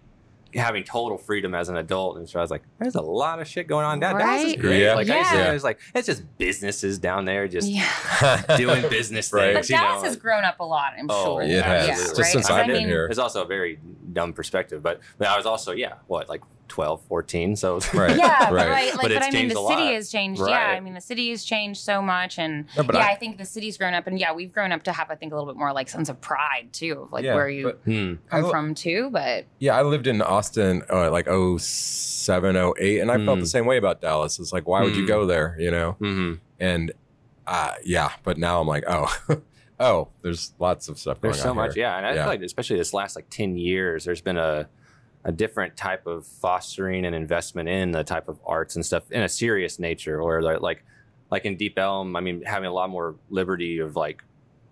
having 0.54 0.84
total 0.84 1.16
freedom 1.18 1.54
as 1.54 1.68
an 1.68 1.76
adult, 1.76 2.18
and 2.18 2.28
so 2.28 2.38
I 2.38 2.42
was 2.42 2.50
like, 2.50 2.62
there's 2.78 2.94
a 2.94 3.00
lot 3.00 3.40
of 3.40 3.48
shit 3.48 3.66
going 3.66 3.84
on 3.84 4.00
down. 4.00 4.18
Dallas 4.18 4.44
is 4.44 4.56
great. 4.56 4.82
Yeah. 4.82 4.94
Like 4.94 5.08
I 5.10 5.18
used 5.18 5.30
to- 5.30 5.36
Yeah. 5.36 5.52
was 5.52 5.64
like 5.64 5.80
it's 5.94 6.06
just 6.06 6.22
businesses 6.38 6.98
down 6.98 7.24
there 7.24 7.48
just 7.48 7.68
Yeah. 7.68 8.42
doing 8.56 8.82
business 8.88 9.32
Right. 9.32 9.54
things. 9.54 9.68
But 9.68 9.70
you 9.70 9.76
Dallas 9.76 10.02
know? 10.02 10.08
has 10.08 10.16
grown 10.16 10.44
up 10.44 10.60
a 10.60 10.64
lot, 10.64 10.92
I'm 10.98 11.06
Oh, 11.10 11.24
sure. 11.38 11.42
It 11.42 11.62
has. 11.62 11.88
Yeah, 11.88 11.94
Just 11.94 12.18
right? 12.18 12.26
since 12.26 12.46
'Cause 12.46 12.56
I've 12.56 12.64
I 12.64 12.66
been 12.66 12.76
mean, 12.78 12.88
here. 12.88 13.06
It's 13.06 13.18
also 13.18 13.42
a 13.42 13.46
very 13.46 13.78
dumb 14.12 14.32
perspective, 14.32 14.82
but 14.82 15.00
but 15.18 15.28
I 15.28 15.36
was 15.36 15.46
also 15.46 15.72
yeah, 15.72 15.94
what 16.06 16.28
like 16.28 16.42
12, 16.72 17.02
14, 17.02 17.54
so 17.54 17.78
Right. 17.92 18.16
Yeah, 18.16 18.50
Right. 18.50 18.66
right. 18.68 18.92
Like, 18.94 19.02
But 19.02 19.12
but, 19.12 19.22
I 19.24 19.30
mean, 19.30 19.48
the 19.48 19.54
city 19.54 19.62
lot. 19.84 19.92
has 19.92 20.10
changed. 20.10 20.40
Yeah, 20.40 20.54
I 20.76 20.80
mean, 20.80 20.94
the 20.94 21.02
city 21.02 21.28
has 21.28 21.44
changed 21.44 21.80
so 21.82 22.00
much, 22.00 22.38
and 22.38 22.64
No, 22.76 22.82
yeah, 22.90 22.98
I- 23.00 23.10
I, 23.12 23.14
think 23.16 23.36
the 23.36 23.44
city's 23.44 23.76
grown 23.76 23.92
up, 23.92 24.06
and 24.06 24.18
yeah, 24.18 24.32
we've 24.32 24.50
grown 24.52 24.72
up 24.72 24.82
to 24.84 24.92
have, 24.92 25.10
I 25.10 25.14
think, 25.16 25.32
a 25.32 25.36
little 25.36 25.52
bit 25.52 25.58
more 25.58 25.72
like 25.74 25.90
sense 25.90 26.08
of 26.08 26.18
pride 26.22 26.68
too, 26.72 27.02
of 27.02 27.12
like 27.12 27.24
Yeah, 27.24 27.34
where 27.34 27.50
you 27.50 27.64
but- 27.64 27.80
Hmm. 27.84 28.14
come 28.30 28.46
I- 28.46 28.50
from 28.50 28.74
too. 28.74 29.10
But 29.10 29.44
Yeah, 29.58 29.76
I 29.76 29.82
lived 29.82 30.06
in 30.06 30.22
Austin 30.22 30.82
uh, 30.90 31.10
like 31.10 31.28
07, 31.28 32.56
08, 32.56 33.00
and 33.00 33.10
I 33.10 33.16
felt 33.24 33.38
Mm. 33.38 33.42
the 33.42 33.46
same 33.46 33.66
way 33.66 33.76
about 33.76 34.00
Dallas. 34.00 34.38
It's 34.38 34.52
like, 34.52 34.66
why 34.66 34.82
would 34.82 34.96
you 34.96 35.04
Mm. 35.04 35.08
go 35.08 35.26
there? 35.26 35.56
You 35.58 35.70
know? 35.70 35.92
hmm 35.98 36.32
And 36.58 36.92
uh, 37.46 37.74
yeah, 37.84 38.12
but 38.22 38.38
now 38.38 38.60
I'm 38.60 38.66
like, 38.66 38.84
oh, 38.88 39.14
oh, 39.80 40.08
there's 40.22 40.54
lots 40.58 40.88
of 40.88 40.98
stuff 40.98 41.20
going 41.20 41.32
There's 41.32 41.42
so 41.42 41.50
on 41.50 41.56
much, 41.56 41.74
here. 41.74 41.84
yeah, 41.84 41.96
and 41.98 42.06
I 42.06 42.10
Yeah. 42.14 42.22
feel 42.22 42.26
like 42.32 42.42
especially 42.42 42.76
this 42.78 42.94
last 42.94 43.16
like 43.16 43.26
ten 43.30 43.56
years, 43.56 44.04
there's 44.04 44.20
been 44.22 44.38
a 44.38 44.68
a 45.24 45.32
different 45.32 45.76
type 45.76 46.06
of 46.06 46.26
fostering 46.26 47.04
and 47.04 47.14
investment 47.14 47.68
in 47.68 47.92
the 47.92 48.02
type 48.04 48.28
of 48.28 48.38
arts 48.44 48.74
and 48.76 48.84
stuff 48.84 49.04
in 49.10 49.22
a 49.22 49.28
serious 49.28 49.78
nature, 49.78 50.20
or 50.20 50.42
like- 50.42 50.60
like 50.60 50.84
like 51.30 51.44
in 51.46 51.56
Deep 51.56 51.78
Ellum, 51.78 52.14
I 52.14 52.20
mean, 52.20 52.42
having 52.42 52.68
a 52.68 52.72
lot 52.72 52.90
more 52.90 53.14
liberty 53.30 53.78
of 53.78 53.96
like 53.96 54.22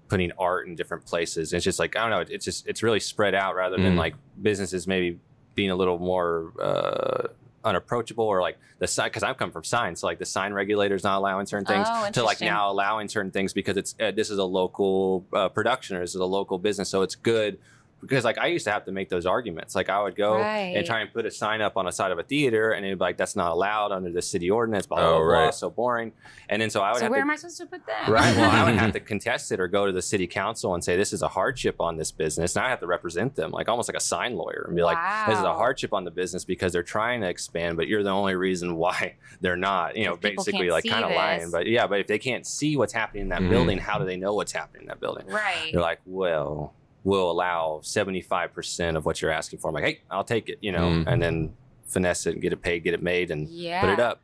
putting 0.08 0.30
art 0.38 0.66
in 0.66 0.74
different 0.76 1.06
places. 1.06 1.52
It's 1.54 1.64
just 1.64 1.78
like 1.78 1.96
I 1.96 2.00
don't 2.02 2.10
know, 2.10 2.34
it's 2.34 2.44
just 2.44 2.66
it's 2.66 2.82
really 2.82 3.00
spread 3.00 3.34
out 3.34 3.54
rather 3.54 3.76
than 3.78 3.94
Mm. 3.94 3.98
like 3.98 4.14
businesses 4.42 4.86
maybe 4.86 5.18
being 5.54 5.70
a 5.70 5.76
little 5.76 5.98
more 5.98 6.52
uh, 6.60 7.28
unapproachable 7.64 8.24
or 8.24 8.40
like 8.40 8.58
the 8.78 8.86
sign 8.86 9.08
because 9.08 9.22
I've 9.22 9.36
come 9.36 9.50
from 9.52 9.64
signs, 9.64 10.00
so 10.00 10.06
like 10.06 10.18
the 10.18 10.24
sign 10.26 10.52
regulators 10.52 11.04
not 11.04 11.18
allowing 11.18 11.46
certain 11.46 11.66
things 11.66 11.86
Oh, 11.90 12.10
to 12.12 12.24
like 12.24 12.40
now 12.40 12.70
allowing 12.70 13.08
certain 13.08 13.30
things 13.30 13.52
because 13.52 13.76
it's 13.76 13.94
uh, 14.00 14.10
this 14.10 14.30
is 14.30 14.38
a 14.38 14.44
local 14.44 15.26
uh, 15.32 15.48
production 15.48 15.96
or 15.96 16.00
this 16.00 16.10
is 16.14 16.20
a 16.20 16.24
local 16.24 16.58
business, 16.58 16.88
so 16.88 17.02
it's 17.02 17.14
good. 17.14 17.58
Because 18.00 18.24
like 18.24 18.38
I 18.38 18.46
used 18.46 18.64
to 18.64 18.70
have 18.72 18.84
to 18.86 18.92
make 18.92 19.08
those 19.08 19.26
arguments. 19.26 19.74
Like 19.74 19.88
I 19.90 20.02
would 20.02 20.16
go 20.16 20.36
Right. 20.38 20.74
and 20.76 20.86
try 20.86 21.00
and 21.00 21.12
put 21.12 21.26
a 21.26 21.30
sign 21.30 21.60
up 21.60 21.76
on 21.76 21.84
the 21.84 21.90
side 21.92 22.12
of 22.12 22.18
a 22.18 22.22
theater, 22.22 22.72
and 22.72 22.84
it'd 22.86 22.98
be 22.98 23.04
like 23.04 23.16
that's 23.18 23.36
not 23.36 23.52
allowed 23.52 23.92
under 23.92 24.10
the 24.10 24.22
city 24.22 24.50
ordinance. 24.50 24.86
Blah 24.86 24.98
blah 24.98 25.06
Oh, 25.08 25.18
blah. 25.18 25.24
blah 25.26 25.38
right. 25.44 25.54
So 25.54 25.68
boring. 25.70 26.12
And 26.48 26.60
then 26.62 26.70
so 26.70 26.80
I 26.80 26.90
would 26.92 26.98
So 26.98 27.04
have 27.04 27.10
where 27.10 27.20
to 27.20 27.22
am 27.24 27.30
I 27.30 27.36
supposed 27.36 27.58
to 27.58 27.66
put 27.66 27.84
that? 27.86 28.08
Right. 28.08 28.36
Well, 28.36 28.50
I 28.50 28.64
would 28.64 28.74
have 28.78 28.92
to 28.94 29.00
contest 29.00 29.52
it 29.52 29.60
or 29.60 29.68
go 29.68 29.86
to 29.86 29.92
the 29.92 30.02
city 30.02 30.26
council 30.26 30.74
and 30.74 30.82
say 30.82 30.96
this 30.96 31.12
is 31.12 31.22
a 31.22 31.28
hardship 31.28 31.76
on 31.80 31.96
this 31.96 32.10
business, 32.10 32.56
and 32.56 32.64
I 32.64 32.70
have 32.70 32.80
to 32.80 32.86
represent 32.86 33.34
them, 33.36 33.50
like 33.50 33.68
almost 33.68 33.88
like 33.88 33.96
a 33.96 34.00
sign 34.00 34.36
lawyer, 34.36 34.64
and 34.66 34.74
be 34.76 34.82
like, 34.82 34.98
"This 35.28 35.38
is 35.38 35.44
a 35.44 35.52
hardship 35.54 35.92
on 35.92 36.04
the 36.04 36.10
business 36.10 36.44
because 36.44 36.72
they're 36.72 36.82
trying 36.82 37.20
to 37.20 37.28
expand, 37.28 37.76
but 37.76 37.86
you're 37.86 38.02
the 38.02 38.10
only 38.10 38.34
reason 38.34 38.76
why 38.76 39.16
they're 39.40 39.56
not." 39.56 39.96
You 39.96 40.06
know, 40.06 40.16
basically 40.16 40.70
like 40.70 40.84
kind 40.84 41.04
of 41.04 41.10
lying. 41.12 41.50
But 41.50 41.66
yeah, 41.66 41.86
but 41.86 42.00
if 42.00 42.06
they 42.06 42.18
can't 42.18 42.46
see 42.46 42.76
what's 42.76 42.92
happening 42.92 43.24
in 43.24 43.28
that 43.28 43.42
Mhm. 43.42 43.50
building, 43.50 43.78
how 43.78 43.98
do 43.98 44.04
they 44.06 44.16
know 44.16 44.32
what's 44.34 44.52
happening 44.52 44.82
in 44.82 44.88
that 44.88 45.00
building? 45.00 45.26
Right. 45.26 45.70
They're 45.72 45.80
like, 45.82 46.00
"Well, 46.06 46.72
we'll 47.04 47.30
allow 47.30 47.80
75 47.82 48.52
percent 48.52 48.96
of 48.96 49.04
what 49.04 49.20
you're 49.22 49.30
asking 49.30 49.58
for." 49.58 49.68
I'm 49.68 49.74
like, 49.74 49.84
"Hey, 49.84 50.00
I'll 50.10 50.24
take 50.24 50.48
it," 50.48 50.58
you 50.60 50.72
know, 50.72 50.80
Mhm. 50.88 51.04
and 51.06 51.22
then 51.22 51.54
finesse 51.86 52.26
it 52.26 52.34
and 52.34 52.42
get 52.42 52.52
it 52.52 52.62
paid, 52.62 52.84
get 52.84 52.94
it 52.94 53.02
made, 53.02 53.30
and 53.30 53.48
yeah. 53.48 53.80
put 53.80 53.90
it 53.90 54.00
up. 54.00 54.20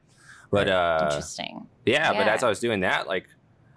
But 0.50 0.68
uh, 0.68 0.98
Interesting. 1.02 1.66
yeah, 1.84 2.12
but 2.12 2.28
as 2.28 2.42
I 2.44 2.48
was 2.48 2.60
doing 2.60 2.80
that, 2.80 3.08
like 3.08 3.26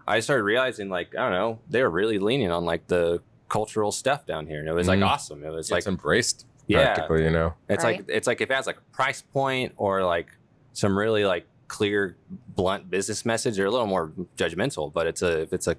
I 0.07 0.19
started 0.19 0.43
realizing, 0.43 0.89
like 0.89 1.15
I 1.15 1.21
don't 1.23 1.31
know, 1.31 1.59
they 1.69 1.81
were 1.81 1.89
really 1.89 2.19
leaning 2.19 2.51
on 2.51 2.65
like 2.65 2.87
the 2.87 3.21
cultural 3.49 3.91
stuff 3.91 4.25
down 4.27 4.45
here, 4.47 4.59
and 4.59 4.67
it 4.67 4.73
was 4.75 4.87
like 4.87 4.99
Mhm. 4.99 5.07
awesome. 5.07 5.43
It 5.43 5.49
was 5.49 5.67
It's 5.67 5.71
like 5.71 5.87
embraced 5.87 6.45
yeah, 6.67 6.83
practically, 6.93 7.23
you 7.23 7.31
know. 7.31 7.53
it's 7.67 7.83
Right. 7.83 7.97
like 7.97 8.05
it's 8.09 8.27
like 8.27 8.41
if 8.41 8.51
it 8.51 8.53
has 8.53 8.67
like 8.67 8.77
a 8.77 8.95
price 8.95 9.21
point 9.23 9.73
or 9.77 10.03
like 10.03 10.27
some 10.73 10.95
really 10.97 11.25
like 11.25 11.47
clear, 11.67 12.15
blunt 12.55 12.89
business 12.91 13.25
message, 13.25 13.55
they're 13.57 13.65
a 13.65 13.71
little 13.71 13.87
more 13.87 14.11
judgmental. 14.37 14.93
But 14.93 15.07
it's 15.07 15.21
a 15.23 15.41
if 15.41 15.53
it's 15.53 15.65
a 15.67 15.75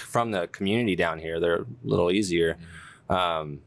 from 0.00 0.30
the 0.30 0.46
community 0.48 0.96
down 0.96 1.18
here, 1.18 1.40
they're 1.40 1.62
a 1.62 1.66
little 1.84 2.10
easier. 2.10 2.56
Um, 3.08 3.60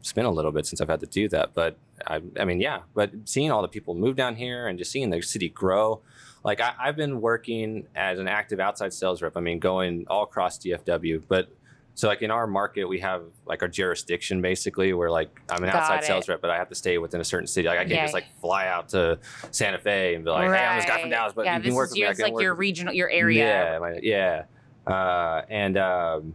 it's 0.00 0.12
been 0.12 0.26
a 0.26 0.30
little 0.30 0.52
bit 0.52 0.66
since 0.66 0.80
I've 0.80 0.88
had 0.88 1.00
to 1.00 1.06
do 1.06 1.28
that, 1.30 1.54
but 1.54 1.76
I, 2.06 2.20
I 2.38 2.44
mean, 2.44 2.60
yeah. 2.60 2.80
But 2.94 3.12
seeing 3.24 3.50
all 3.50 3.62
the 3.62 3.68
people 3.68 3.94
move 3.94 4.16
down 4.16 4.36
here 4.36 4.66
and 4.68 4.78
just 4.78 4.90
seeing 4.92 5.08
the 5.10 5.22
city 5.22 5.48
grow, 5.48 6.02
like 6.44 6.60
I, 6.60 6.74
I've 6.78 6.96
been 6.96 7.20
working 7.22 7.86
as 7.94 8.18
an 8.18 8.28
active 8.28 8.60
outside 8.60 8.92
sales 8.92 9.22
rep. 9.22 9.36
I 9.36 9.40
mean, 9.40 9.58
going 9.60 10.04
all 10.08 10.24
across 10.24 10.58
DFW, 10.58 11.22
but 11.26 11.48
so 11.96 12.08
like 12.08 12.20
in 12.22 12.30
our 12.30 12.46
market, 12.46 12.84
we 12.86 12.98
have 13.00 13.22
like 13.46 13.62
our 13.62 13.68
jurisdiction 13.68 14.42
basically, 14.42 14.92
where 14.92 15.10
like 15.10 15.40
I'm 15.48 15.62
an 15.62 15.70
Got 15.70 15.82
outside 15.82 16.02
it. 16.02 16.06
sales 16.06 16.28
rep, 16.28 16.40
but 16.42 16.50
I 16.50 16.58
have 16.58 16.68
to 16.68 16.74
stay 16.74 16.98
within 16.98 17.20
a 17.22 17.24
certain 17.24 17.46
city. 17.46 17.68
Like 17.68 17.78
I 17.78 17.82
can't 17.84 17.92
Yeah. 17.92 18.02
just 18.02 18.14
like 18.14 18.26
fly 18.42 18.66
out 18.66 18.88
to 18.90 19.18
Santa 19.52 19.78
Fe 19.78 20.16
and 20.16 20.24
be 20.24 20.30
like, 20.30 20.50
hey, 20.50 20.64
I'm 20.66 20.76
this 20.78 20.86
guy 20.86 21.00
from 21.00 21.08
Dallas, 21.10 21.32
but 21.34 21.44
yeah, 21.46 21.56
you 21.56 21.62
this 21.62 21.68
can 21.68 21.76
work 21.76 21.86
is 21.86 21.90
with 21.92 21.98
me. 21.98 22.04
I 22.04 22.08
yours, 22.08 22.18
can 22.18 22.34
like 22.34 22.42
your 22.42 22.54
regional, 22.54 22.92
your 22.92 23.08
area. 23.08 23.46
yeah, 23.72 23.78
my- 23.78 24.00
yeah. 24.02 24.44
Uh, 24.86 25.42
and 25.48 25.76
um, 25.78 26.34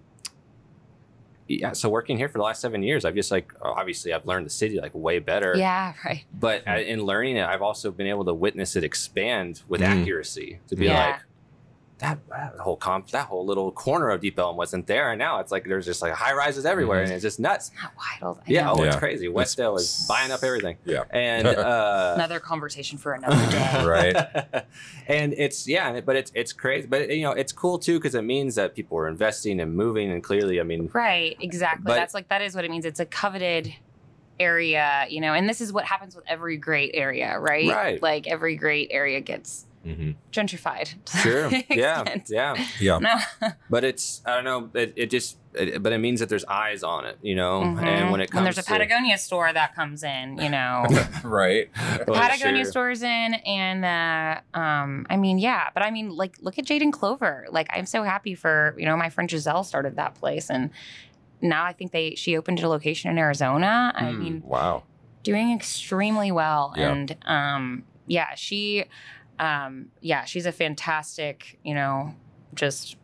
yeah, 1.48 1.72
so 1.72 1.90
working 1.90 2.18
here 2.18 2.30
for 2.30 2.38
the 2.38 2.44
last 2.44 2.62
seven 2.62 2.84
years, 2.84 3.06
I've 3.06 3.16
just 3.16 3.32
like 3.32 3.52
obviously 3.62 4.14
I've 4.14 4.26
learned 4.26 4.46
the 4.46 4.50
city 4.52 4.80
like 4.80 4.92
way 4.94 5.20
better. 5.20 5.56
Yeah, 5.58 5.94
right. 6.06 6.24
But 6.34 6.68
uh, 6.68 6.74
in 6.80 7.04
learning 7.04 7.38
it, 7.38 7.46
I've 7.46 7.62
also 7.64 7.92
been 7.92 8.08
able 8.08 8.26
to 8.26 8.34
witness 8.34 8.76
it 8.76 8.84
expand 8.84 9.64
with 9.68 9.82
Mm. 9.82 10.02
accuracy. 10.02 10.60
To 10.68 10.76
be 10.76 10.86
Yeah. 10.86 11.08
like 11.12 11.22
that, 12.00 12.20
that 12.30 12.56
whole 12.60 12.76
comp, 12.78 13.10
that 13.10 13.28
whole 13.28 13.46
little 13.46 13.72
corner 13.72 14.10
of 14.10 14.22
Deep 14.22 14.38
Ellum 14.40 14.56
wasn't 14.58 14.88
there, 14.88 15.12
and 15.12 15.20
now 15.20 15.40
it's 15.40 15.52
like 15.52 15.66
there's 15.66 15.86
just 15.86 16.02
like 16.02 16.14
high 16.14 16.34
rises 16.34 16.66
everywhere, 16.66 17.00
Mhm. 17.02 17.04
and 17.06 17.12
it's 17.14 17.22
just 17.22 17.40
nuts. 17.40 17.72
Not 17.82 17.92
wild. 18.22 18.40
I 18.40 18.44
Yeah, 18.52 18.66
know. 18.66 18.76
oh, 18.78 18.84
it's 18.84 18.96
Yeah. 18.96 19.00
crazy. 19.00 19.28
Westdale 19.28 19.78
is 19.78 20.06
buying 20.08 20.32
up 20.32 20.42
everything, 20.44 20.78
Yeah. 20.86 21.04
and 21.12 21.48
uh, 21.48 22.14
Another 22.16 22.40
conversation 22.40 22.98
for 22.98 23.14
another 23.14 23.36
day. 23.52 23.84
Right. 23.86 24.66
and 25.08 25.34
it's 25.34 25.68
yeah, 25.68 26.00
but 26.02 26.16
it's 26.16 26.32
it's 26.36 26.54
crazy, 26.54 26.88
but 26.88 27.10
you 27.10 27.24
know 27.24 27.32
it's 27.32 27.52
cool 27.52 27.78
too 27.80 28.00
because 28.00 28.16
it 28.16 28.24
means 28.24 28.56
that 28.56 28.76
people 28.76 28.98
are 28.98 29.08
investing 29.08 29.60
and 29.60 29.76
moving, 29.76 30.12
and 30.12 30.24
clearly, 30.24 30.60
I 30.60 30.64
mean, 30.64 30.90
Right, 30.94 31.36
exactly. 31.40 31.84
But- 31.86 31.96
That's 31.96 32.14
like 32.14 32.30
that 32.30 32.42
is 32.42 32.56
what 32.56 32.66
it 32.66 32.72
means. 32.72 32.86
It's 32.86 33.00
a 33.00 33.06
coveted 33.06 33.74
area, 34.40 35.06
you 35.10 35.20
know, 35.20 35.34
and 35.34 35.50
this 35.50 35.60
is 35.60 35.74
what 35.74 35.84
happens 35.84 36.16
with 36.16 36.24
every 36.28 36.56
great 36.56 36.92
area, 36.94 37.38
right? 37.38 37.68
Right. 37.70 38.02
Like 38.02 38.26
every 38.28 38.56
great 38.56 38.88
area 38.90 39.20
gets 39.20 39.66
hmm 39.84 40.12
gentrified. 40.32 40.96
sure, 41.24 41.50
yeah, 41.70 42.04
yeah, 42.28 42.66
Yeah. 42.80 43.00
No. 43.00 43.16
but 43.70 43.84
it's 43.84 44.22
I 44.26 44.36
don't 44.36 44.44
know, 44.44 44.70
it, 44.80 44.94
it 44.96 45.10
just, 45.10 45.38
it, 45.54 45.82
but 45.82 45.92
it 45.94 45.98
means 46.00 46.20
that 46.20 46.30
there's 46.30 46.46
eyes 46.46 46.84
on 46.84 47.06
it, 47.06 47.18
you 47.22 47.34
know, 47.36 47.62
Mhm. 47.62 47.84
and 47.84 48.12
when 48.12 48.22
it 48.22 48.30
comes 48.30 48.40
And 48.40 48.46
there's 48.46 48.58
a 48.58 48.62
to- 48.64 48.68
Patagonia 48.70 49.18
store 49.18 49.52
that 49.52 49.74
comes 49.76 50.04
in, 50.04 50.38
you 50.38 50.50
know. 50.50 50.86
right. 51.24 51.70
the 51.74 52.06
Well, 52.12 52.20
Patagonia 52.22 52.64
sure. 52.66 52.72
stores 52.72 53.02
in, 53.04 53.34
and 53.36 53.86
uh, 53.86 54.58
um, 54.60 55.08
I 55.10 55.18
mean, 55.18 55.40
yeah, 55.40 55.70
but 55.74 55.82
I 55.84 55.92
mean, 55.92 56.10
like, 56.16 56.36
look 56.42 56.60
at 56.60 56.66
Jade 56.66 56.82
and 56.82 56.94
Clover. 56.94 57.48
Like, 57.50 57.68
I'm 57.72 57.86
so 57.86 58.04
happy 58.04 58.36
for 58.36 58.76
you 58.78 58.86
know 58.86 58.96
my 58.98 59.10
friend 59.10 59.30
Giselle 59.32 59.64
started 59.64 59.96
that 59.96 60.16
place, 60.16 60.50
and 60.50 60.70
now 61.42 61.64
I 61.64 61.74
think 61.74 61.92
they 61.94 62.16
she 62.16 62.38
opened 62.38 62.60
a 62.60 62.68
location 62.70 63.10
in 63.10 63.18
Arizona. 63.18 63.94
I 63.96 64.12
Hmm. 64.12 64.20
mean, 64.24 64.44
Wow. 64.46 64.84
doing 65.24 65.52
extremely 65.54 66.32
well, 66.32 66.74
Yeah. 66.78 66.92
and 66.92 67.18
um, 67.26 67.84
yeah, 68.08 68.36
she, 68.36 68.86
um, 69.40 69.88
yeah, 70.02 70.26
she's 70.26 70.46
a 70.46 70.52
fantastic, 70.52 71.58
you 71.64 71.74
know, 71.74 72.14
just 72.54 72.98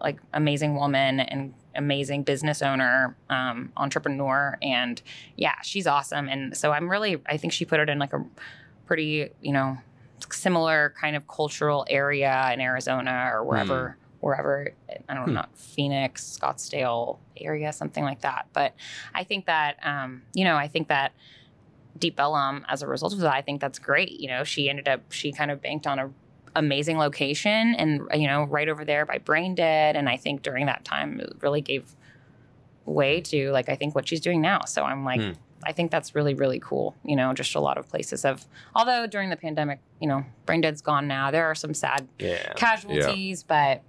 like 0.00 0.18
amazing 0.32 0.74
woman 0.74 1.20
and 1.20 1.54
amazing 1.74 2.22
business 2.24 2.62
owner, 2.62 3.16
um, 3.30 3.72
entrepreneur, 3.76 4.58
and 4.62 5.00
yeah, 5.36 5.54
she's 5.62 5.86
awesome. 5.86 6.28
And 6.28 6.56
so 6.56 6.72
I'm 6.72 6.88
really, 6.90 7.20
I 7.26 7.36
think 7.36 7.52
she 7.52 7.64
put 7.64 7.80
it 7.80 7.88
in 7.88 7.98
like 7.98 8.12
a 8.12 8.24
pretty, 8.86 9.30
you 9.40 9.52
know, 9.52 9.78
similar 10.30 10.94
kind 11.00 11.14
of 11.16 11.26
cultural 11.28 11.86
area 11.88 12.50
in 12.52 12.60
Arizona 12.60 13.30
or 13.32 13.44
wherever, 13.44 13.96
wherever 14.20 14.72
I 15.08 15.14
don't 15.14 15.26
know, 15.26 15.30
Hmm. 15.30 15.34
not 15.34 15.56
Phoenix, 15.56 16.38
Scottsdale 16.40 17.18
area, 17.36 17.72
something 17.72 18.02
like 18.02 18.22
that. 18.22 18.46
But 18.52 18.74
I 19.14 19.22
think 19.24 19.46
that, 19.46 19.76
um, 19.86 20.22
you 20.34 20.44
know, 20.44 20.56
I 20.56 20.66
think 20.66 20.88
that 20.88 21.12
Deep 21.98 22.18
Ellum, 22.20 22.64
as 22.68 22.82
a 22.82 22.86
result 22.86 23.12
of 23.12 23.20
that, 23.20 23.32
I 23.34 23.42
think 23.42 23.60
that's 23.60 23.78
great. 23.78 24.20
You 24.20 24.28
know, 24.28 24.44
she 24.44 24.68
ended 24.70 24.88
up, 24.88 25.12
she 25.12 25.32
kind 25.32 25.50
of 25.50 25.60
banked 25.62 25.86
on 25.86 25.98
a 25.98 26.10
amazing 26.56 26.98
location 26.98 27.74
and 27.76 28.00
you 28.14 28.26
know 28.26 28.42
right 28.44 28.68
over 28.68 28.84
there 28.84 29.04
by 29.04 29.18
Braindead 29.18 29.94
and 29.94 30.08
i 30.08 30.16
think 30.16 30.42
during 30.42 30.64
that 30.66 30.82
time 30.84 31.20
it 31.20 31.30
really 31.40 31.60
gave 31.60 31.94
way 32.86 33.20
to 33.20 33.50
like 33.50 33.68
i 33.68 33.76
think 33.76 33.94
what 33.94 34.08
she's 34.08 34.18
doing 34.20 34.40
now 34.40 34.58
so 34.64 34.82
i'm 34.82 35.04
like 35.04 35.20
Hmm. 35.20 35.32
i 35.62 35.72
think 35.72 35.90
that's 35.90 36.14
really 36.14 36.32
really 36.34 36.58
cool 36.58 36.96
you 37.04 37.14
know 37.14 37.32
just 37.34 37.54
a 37.54 37.60
lot 37.60 37.76
of 37.76 37.86
places 37.88 38.22
have 38.22 38.44
although 38.74 39.06
during 39.06 39.28
the 39.28 39.36
pandemic 39.36 39.78
you 40.00 40.08
know 40.08 40.24
Braindead's 40.46 40.80
gone 40.80 41.06
now 41.06 41.30
there 41.30 41.44
are 41.44 41.54
some 41.54 41.74
sad 41.74 42.08
Yeah. 42.18 42.54
casualties 42.54 43.42
but 43.44 43.82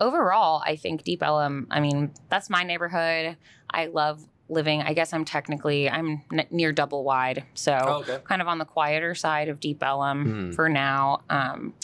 overall 0.00 0.62
i 0.64 0.76
think 0.76 1.02
deep 1.02 1.22
ellum 1.22 1.66
i 1.70 1.80
mean 1.80 2.12
that's 2.30 2.48
my 2.48 2.62
neighborhood 2.62 3.36
i 3.70 3.86
love 3.86 4.24
living 4.50 4.82
i 4.82 4.92
guess 4.94 5.12
i'm 5.12 5.24
technically 5.24 5.90
i'm 5.90 6.22
n- 6.32 6.46
near 6.50 6.72
double 6.72 7.04
wide 7.04 7.44
so 7.54 7.76
Oh, 7.80 7.92
okay. 8.00 8.18
kind 8.24 8.40
of 8.40 8.48
on 8.48 8.58
the 8.58 8.64
quieter 8.64 9.14
side 9.14 9.48
of 9.48 9.60
Deep 9.60 9.82
Ellum 9.82 10.48
Hmm. 10.48 10.52
for 10.52 10.68
now. 10.68 11.20
Um, 11.28 11.74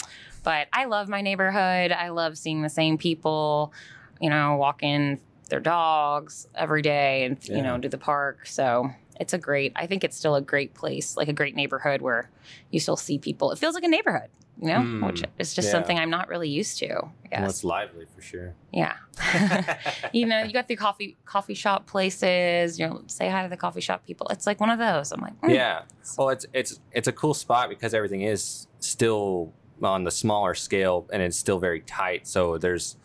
but 0.42 0.68
I 0.72 0.84
love 0.84 1.08
my 1.08 1.20
neighborhood. 1.22 1.90
I 1.92 2.08
love 2.10 2.36
seeing 2.36 2.60
the 2.62 2.68
same 2.68 2.98
people, 2.98 3.72
you 4.20 4.28
know, 4.30 4.56
walking 4.56 5.20
their 5.48 5.60
dogs 5.60 6.46
every 6.54 6.82
day 6.82 7.24
and, 7.24 7.38
you 7.48 7.62
know, 7.62 7.74
Yeah. 7.76 7.80
to 7.82 7.88
the 7.88 7.98
park. 7.98 8.46
So 8.46 8.90
it's 9.20 9.32
a 9.32 9.38
great, 9.38 9.72
I 9.76 9.86
think 9.86 10.04
it's 10.04 10.16
still 10.16 10.34
a 10.34 10.42
great 10.42 10.74
place, 10.74 11.16
like 11.16 11.28
a 11.28 11.32
great 11.32 11.54
neighborhood 11.54 12.02
where 12.02 12.28
you 12.70 12.78
still 12.80 12.96
see 12.96 13.18
people. 13.18 13.52
It 13.52 13.58
feels 13.58 13.74
like 13.74 13.84
a 13.84 13.88
neighborhood, 13.88 14.28
you 14.60 14.68
know, 14.68 14.80
Hmm. 14.80 15.04
which 15.06 15.22
is 15.38 15.52
just 15.54 15.66
Yeah. 15.66 15.72
something 15.72 15.98
I'm 15.98 16.10
not 16.10 16.28
really 16.28 16.48
used 16.48 16.78
to, 16.78 16.86
I 16.88 16.92
Well, 16.94 17.10
guess. 17.30 17.50
it's 17.50 17.64
lively 17.64 18.06
for 18.14 18.22
sure. 18.22 18.54
yeah. 18.72 18.94
you 20.12 20.26
know, 20.26 20.42
you 20.42 20.52
got 20.52 20.68
the 20.68 20.76
coffee 20.76 21.16
coffee 21.24 21.54
shop 21.54 21.86
places. 21.86 22.78
You 22.78 22.86
know, 22.88 23.02
say 23.06 23.28
hi 23.28 23.42
to 23.42 23.48
the 23.48 23.56
coffee 23.56 23.80
shop 23.80 24.06
people. 24.06 24.26
It's 24.28 24.46
like 24.46 24.60
one 24.60 24.70
of 24.70 24.78
those. 24.78 25.12
I'm 25.12 25.20
like, 25.20 25.40
mm. 25.40 25.52
yeah. 25.54 25.82
Well, 26.16 26.28
it's 26.30 26.46
it's 26.52 26.80
it's 26.92 27.08
a 27.08 27.12
cool 27.12 27.34
spot 27.34 27.68
because 27.68 27.94
everything 27.94 28.22
is 28.22 28.66
still 28.80 29.52
on 29.82 30.04
the 30.04 30.10
smaller 30.10 30.54
scale 30.54 31.06
and 31.12 31.20
it's 31.22 31.36
still 31.36 31.58
very 31.58 31.80
tight. 31.80 32.26
So 32.26 32.58
there's 32.58 32.96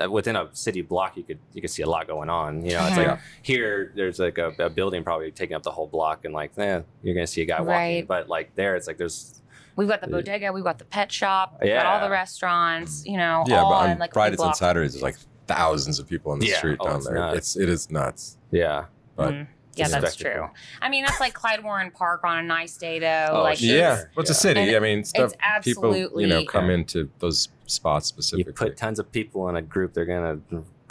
uh, 0.00 0.08
within 0.10 0.36
a 0.36 0.48
city 0.52 0.80
block 0.82 1.16
you 1.16 1.24
could 1.24 1.40
you 1.52 1.60
could 1.60 1.70
see 1.70 1.82
a 1.82 1.88
lot 1.88 2.06
going 2.06 2.30
on. 2.30 2.64
You 2.64 2.74
know, 2.74 2.86
it's 2.86 2.96
Yeah. 2.96 3.10
like 3.12 3.18
here 3.42 3.92
there's 3.96 4.18
like 4.20 4.38
a, 4.38 4.52
a 4.58 4.70
building 4.70 5.02
probably 5.02 5.32
taking 5.32 5.56
up 5.56 5.64
the 5.64 5.72
whole 5.72 5.88
block 5.88 6.24
and 6.24 6.32
like, 6.32 6.56
eh, 6.58 6.82
you're 7.02 7.14
gonna 7.14 7.26
see 7.26 7.42
a 7.42 7.46
guy 7.46 7.60
walking. 7.60 8.06
But 8.06 8.28
like 8.28 8.54
there, 8.54 8.76
it's 8.76 8.86
like 8.86 8.98
there's 8.98 9.41
We've 9.76 9.88
got 9.88 10.00
the 10.00 10.06
bodega, 10.08 10.52
we've 10.52 10.64
got 10.64 10.78
the 10.78 10.84
pet 10.84 11.10
shop, 11.10 11.58
we've 11.62 11.72
got 11.72 11.86
all 11.86 12.00
the 12.00 12.10
restaurants, 12.10 13.04
you 13.06 13.16
know, 13.16 13.44
Yeah, 13.46 13.62
all 13.62 13.70
but 13.70 13.84
in 13.86 13.90
on 13.92 13.98
like 13.98 14.12
Fridays 14.12 14.36
block. 14.36 14.48
and 14.48 14.56
Saturdays, 14.56 14.92
there's 14.92 15.02
like 15.02 15.16
thousands 15.46 15.98
of 15.98 16.08
people 16.08 16.32
in 16.34 16.38
the 16.40 16.46
Yeah. 16.46 16.56
street 16.58 16.76
Oh, 16.80 16.86
down 16.88 16.96
it's 16.96 17.06
there. 17.06 17.14
nuts. 17.16 17.36
It's 17.38 17.56
it 17.56 17.68
is 17.68 17.90
nuts. 17.90 18.38
yeah. 18.50 18.84
But 19.16 19.32
Mhm. 19.32 19.46
Yeah, 19.74 19.88
that's 19.88 20.12
spectacle. 20.14 20.48
true. 20.48 20.50
I 20.82 20.90
mean, 20.90 21.04
that's 21.04 21.18
like 21.18 21.32
Clyde 21.32 21.64
Warren 21.64 21.90
Park 21.90 22.24
on 22.24 22.36
a 22.38 22.42
nice 22.42 22.76
day, 22.76 22.98
though. 22.98 23.28
Oh, 23.32 23.42
like, 23.42 23.56
sure. 23.58 23.68
yeah, 23.74 23.92
it's- 23.94 24.06
well, 24.14 24.20
it's 24.22 24.30
a 24.30 24.34
city. 24.34 24.60
And 24.60 24.76
I 24.76 24.80
mean, 24.80 25.02
stuff. 25.02 25.32
it's 25.32 25.64
people, 25.64 25.96
you 25.96 26.26
know, 26.26 26.44
come 26.44 26.68
Yeah. 26.68 26.74
into 26.74 27.08
those 27.20 27.48
spots 27.66 28.06
specifically. 28.06 28.38
You 28.40 28.44
specifically. 28.52 28.70
put 28.72 28.76
tons 28.76 28.98
of 28.98 29.10
people 29.10 29.48
in 29.48 29.56
a 29.56 29.62
group, 29.62 29.94
they're 29.94 30.04
gonna 30.04 30.40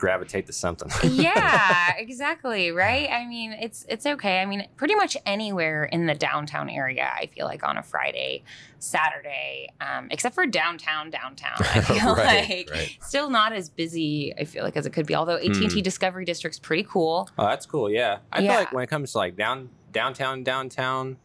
gravitate 0.01 0.47
to 0.47 0.51
something. 0.53 0.89
yeah, 1.13 1.93
exactly. 1.97 2.71
Right. 2.71 3.07
I 3.09 3.25
mean, 3.27 3.53
it's 3.53 3.85
it's 3.87 4.05
okay. 4.05 4.41
I 4.41 4.45
mean, 4.47 4.67
pretty 4.75 4.95
much 4.95 5.15
anywhere 5.25 5.85
in 5.85 6.07
the 6.07 6.15
downtown 6.15 6.69
area, 6.69 7.07
I 7.15 7.27
feel 7.27 7.45
like 7.45 7.63
on 7.63 7.77
a 7.77 7.83
Friday, 7.83 8.43
Saturday, 8.79 9.69
um, 9.79 10.07
except 10.09 10.33
for 10.35 10.45
downtown, 10.47 11.11
downtown. 11.11 11.53
I 11.59 11.81
feel 11.81 12.15
Right, 12.15 12.67
like 12.67 12.69
right. 12.71 12.97
still 13.01 13.29
not 13.29 13.53
as 13.53 13.69
busy. 13.69 14.33
I 14.37 14.43
feel 14.43 14.63
like 14.63 14.75
as 14.75 14.85
it 14.87 14.89
could 14.91 15.05
be. 15.05 15.15
Although 15.15 15.35
AT 15.37 15.45
and 15.45 15.69
T 15.71 15.79
Hmm. 15.79 15.83
Discovery 15.83 16.25
District's 16.25 16.59
pretty 16.59 16.83
cool. 16.83 17.29
Oh, 17.37 17.45
that's 17.45 17.65
cool. 17.67 17.89
Yeah, 17.89 18.17
I 18.33 18.41
Yeah. 18.41 18.49
feel 18.51 18.59
like 18.59 18.73
when 18.73 18.83
it 18.83 18.87
comes 18.89 19.11
to 19.13 19.19
like 19.19 19.37
down 19.37 19.69
downtown 19.91 20.43
downtown, 20.43 21.17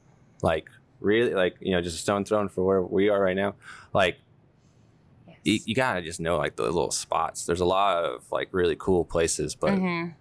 like 0.42 0.68
really 1.00 1.32
like 1.34 1.56
you 1.60 1.72
know 1.72 1.80
just 1.80 1.96
a 1.96 2.00
stone 2.00 2.24
thrown 2.24 2.48
for 2.50 2.62
where 2.64 2.82
we 2.82 3.08
are 3.08 3.20
right 3.20 3.36
now, 3.36 3.54
like 3.94 4.18
you, 5.46 5.60
you 5.64 5.74
gotta 5.74 6.02
just 6.02 6.20
know 6.20 6.36
like 6.36 6.56
the 6.56 6.62
little 6.64 6.90
spots. 6.90 7.46
There's 7.46 7.60
a 7.60 7.64
lot 7.66 8.04
of 8.04 8.24
like 8.30 8.48
really 8.52 8.76
cool 8.76 9.04
places, 9.04 9.54
but 9.54 9.70
Mhm. 9.72 10.14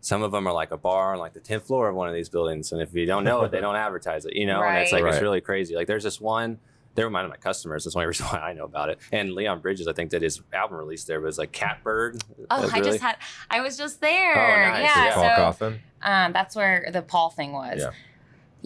some 0.00 0.22
of 0.22 0.32
them 0.32 0.46
are 0.46 0.52
like 0.52 0.70
a 0.70 0.76
bar 0.76 1.12
on 1.14 1.18
like 1.18 1.32
the 1.32 1.40
10th 1.40 1.62
floor 1.66 1.88
of 1.88 1.96
one 1.96 2.08
of 2.08 2.14
these 2.14 2.28
buildings, 2.28 2.72
and 2.72 2.82
if 2.82 2.92
you 2.94 3.06
don't 3.06 3.24
know 3.24 3.42
it, 3.44 3.50
they 3.50 3.60
don't 3.66 3.76
advertise 3.76 4.26
it. 4.26 4.34
You 4.34 4.46
know, 4.46 4.62
and 4.62 4.78
it's 4.78 4.92
Right. 4.92 5.02
like 5.02 5.12
it's 5.14 5.22
really 5.22 5.40
crazy. 5.40 5.74
Like 5.74 5.86
there's 5.86 6.04
this 6.04 6.20
one. 6.20 6.58
They're 6.96 7.10
one 7.10 7.24
of 7.24 7.30
my 7.30 7.36
customers. 7.36 7.82
That's 7.82 7.94
the 7.94 7.98
only 7.98 8.06
reason 8.12 8.26
why 8.26 8.38
I 8.38 8.52
know 8.52 8.64
about 8.66 8.88
it. 8.88 8.98
And 9.10 9.32
Leon 9.32 9.58
Bridges, 9.60 9.88
I 9.88 9.92
think, 9.92 10.10
that 10.10 10.22
his 10.22 10.40
album 10.52 10.78
release 10.78 11.02
there 11.02 11.20
was 11.20 11.38
like 11.38 11.50
Catbird. 11.50 12.22
Oh, 12.50 12.60
That's 12.60 12.72
I 12.72 12.80
just 12.80 13.00
had. 13.00 13.16
I 13.50 13.62
was 13.62 13.76
just 13.76 14.00
there. 14.00 14.34
Oh, 14.36 14.70
nice. 14.70 14.82
Yeah. 14.84 15.04
Yeah. 15.06 15.14
Paul 15.14 15.24
So 15.24 15.36
Coffin. 15.42 15.80
um, 16.02 16.32
that's 16.32 16.54
where 16.54 16.88
the 16.92 17.02
Paul 17.02 17.30
thing 17.30 17.52
was. 17.52 17.80
Yeah. 17.80 17.90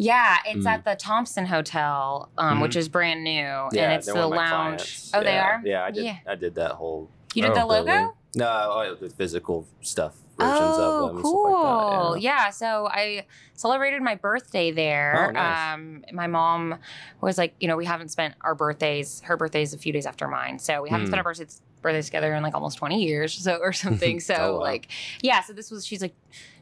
Yeah, 0.00 0.36
it's 0.46 0.64
Mm. 0.64 0.70
at 0.70 0.84
the 0.84 0.94
Thompson 0.94 1.44
Hotel, 1.46 2.28
um, 2.38 2.58
Mhm. 2.58 2.62
which 2.62 2.76
is 2.76 2.88
brand 2.88 3.24
new, 3.24 3.32
and 3.32 3.92
it's 3.92 4.06
the 4.06 4.14
one 4.14 4.22
of 4.24 4.30
my 4.30 4.36
lounge. 4.50 5.10
Oh, 5.12 5.22
they 5.24 5.36
are. 5.38 5.60
Yeah, 5.64 5.84
I 5.84 5.90
did. 5.90 6.04
Yeah. 6.04 6.18
I 6.26 6.36
did 6.36 6.54
that 6.54 6.72
whole. 6.72 7.10
You 7.34 7.42
did 7.42 7.50
Oh, 7.50 7.54
the 7.54 7.66
logo. 7.66 7.84
building. 7.84 8.12
No, 8.36 8.46
oh, 8.46 8.94
the 8.94 9.10
physical 9.10 9.66
stuff 9.80 10.14
versions 10.38 10.76
Oh, 10.78 11.06
of 11.08 11.14
them. 11.14 11.22
cool! 11.22 11.52
Like 12.12 12.12
that, 12.14 12.20
yeah. 12.22 12.44
yeah. 12.44 12.50
so 12.50 12.86
I 12.88 13.26
celebrated 13.54 14.00
my 14.02 14.14
birthday 14.14 14.70
there. 14.70 15.26
Oh, 15.28 15.32
nice. 15.32 15.74
Um, 15.74 16.04
my 16.12 16.28
mom 16.28 16.78
was 17.20 17.36
like, 17.38 17.54
you 17.58 17.66
know, 17.66 17.76
we 17.76 17.86
haven't 17.86 18.10
spent 18.10 18.34
our 18.42 18.54
birthdays. 18.54 19.20
Her 19.24 19.36
birthday 19.36 19.62
is 19.62 19.74
a 19.74 19.78
few 19.78 19.92
days 19.92 20.06
after 20.06 20.28
mine, 20.28 20.60
so 20.60 20.80
we 20.80 20.90
haven't 20.90 21.06
Hmm. 21.06 21.10
spent 21.12 21.18
our 21.18 21.24
birthdays 21.24 21.60
birthdays 21.80 22.06
together 22.06 22.34
in 22.34 22.42
like 22.42 22.54
almost 22.54 22.76
twenty 22.76 23.02
years, 23.04 23.32
so 23.32 23.56
or 23.56 23.72
something. 23.84 24.20
So 24.28 24.34
Oh, 24.34 24.52
wow. 24.54 24.60
like, 24.60 24.88
yeah. 25.22 25.40
So 25.42 25.52
this 25.52 25.70
was. 25.72 25.84
She's 25.86 26.02
like, 26.02 26.14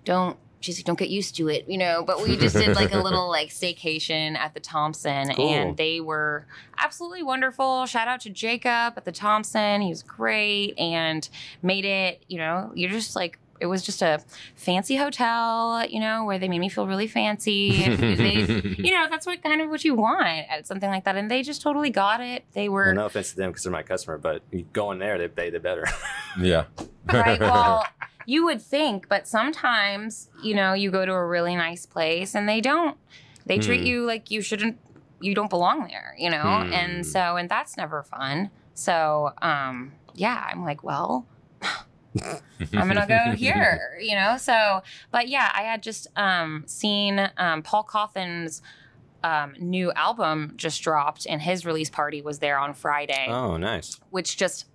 don't. 0.05 0.37
She's 0.61 0.79
like, 0.79 0.85
don't 0.87 0.99
get 0.99 1.11
used 1.11 1.37
to 1.37 1.49
it, 1.49 1.69
you 1.69 1.79
know. 1.79 2.03
But 2.05 2.23
we 2.23 2.37
just 2.37 2.57
did 2.57 2.75
like 2.75 2.93
a 2.93 2.99
little 2.99 3.29
like 3.29 3.51
staycation 3.51 4.37
at 4.37 4.55
the 4.55 4.61
Thompson, 4.61 5.29
Cool. 5.35 5.49
and 5.51 5.77
they 5.77 6.01
were 6.01 6.47
absolutely 6.79 7.23
wonderful. 7.23 7.87
Shout 7.87 8.09
out 8.09 8.21
to 8.23 8.31
Jacob 8.31 8.95
at 8.97 9.05
the 9.05 9.13
Thompson. 9.13 9.81
He 9.83 9.91
was 9.91 10.03
great 10.03 10.79
and 10.79 11.29
made 11.63 11.85
it, 11.85 12.23
you 12.29 12.39
know, 12.39 12.73
you're 12.75 12.91
just 12.91 13.15
like 13.17 13.39
it 13.59 13.67
was 13.67 13.83
just 13.83 14.03
a 14.03 14.21
fancy 14.55 14.97
hotel, 14.97 15.83
you 15.89 15.99
know, 15.99 16.25
where 16.27 16.39
they 16.39 16.47
made 16.47 16.59
me 16.59 16.69
feel 16.69 16.87
really 16.87 17.07
fancy. 17.07 17.85
And 17.85 17.99
they, 17.99 18.35
you 18.79 18.91
know, 18.91 19.07
that's 19.09 19.25
what 19.25 19.43
kind 19.43 19.63
of 19.63 19.71
what 19.71 19.83
you 19.83 19.95
want 19.95 20.27
at 20.51 20.67
something 20.67 20.91
like 20.91 21.05
that. 21.05 21.17
And 21.17 21.31
they 21.31 21.43
just 21.43 21.63
totally 21.63 21.89
got 21.89 22.21
it. 22.21 22.45
They 22.53 22.69
were 22.69 22.85
Well, 22.87 22.95
no 22.95 23.07
offense 23.07 23.31
to 23.31 23.37
them 23.37 23.51
because 23.51 23.63
they're 23.63 23.73
my 23.73 23.83
customer, 23.83 24.19
but 24.19 24.43
going 24.75 24.99
there, 24.99 25.17
they 25.17 25.29
pay 25.29 25.49
the 25.49 25.61
better. 25.61 25.87
Yeah. 26.39 26.65
right. 27.11 27.41
Well, 27.41 27.87
you 28.27 28.45
would 28.45 28.61
think, 28.61 29.09
but 29.09 29.27
sometimes, 29.27 30.29
you 30.43 30.55
know, 30.55 30.73
you 30.75 30.91
go 30.91 31.07
to 31.07 31.13
a 31.13 31.27
really 31.27 31.57
nice 31.57 31.87
place 31.87 32.35
and 32.35 32.49
they 32.49 32.61
don't. 32.61 32.99
They 33.47 33.59
treat 33.59 33.81
Hmm. 33.81 33.87
you 33.87 34.05
like 34.07 34.31
you 34.31 34.43
shouldn't. 34.43 34.79
You 35.21 35.35
don't 35.35 35.49
belong 35.49 35.87
there, 35.89 36.15
you 36.19 36.29
know, 36.29 36.43
Hmm. 36.67 36.73
and 36.73 37.07
so 37.07 37.37
and 37.37 37.49
that's 37.49 37.77
never 37.77 38.03
fun. 38.03 38.51
So, 38.75 39.31
um, 39.41 39.95
yeah, 40.15 40.47
I'm 40.51 40.63
like, 40.65 40.83
well, 40.85 41.27
I'm 42.23 42.89
gonna 42.89 43.07
go 43.07 43.33
here, 43.33 43.97
you 44.01 44.15
know. 44.15 44.37
So, 44.37 44.83
but 45.11 45.29
yeah, 45.29 45.51
I 45.55 45.63
had 45.63 45.83
just 45.83 46.07
um, 46.17 46.65
seen 46.67 47.31
um, 47.39 47.63
Paul 47.63 47.85
Cauthen's 47.85 48.61
um, 49.23 49.55
new 49.59 49.93
album 49.93 50.53
just 50.57 50.83
dropped, 50.83 51.27
and 51.29 51.41
his 51.41 51.65
release 51.65 51.91
party 51.91 52.21
was 52.23 52.39
there 52.41 52.59
on 52.59 52.75
Friday, 52.75 53.27
oh, 53.29 53.57
nice. 53.57 53.99
which 54.11 54.37
just 54.37 54.67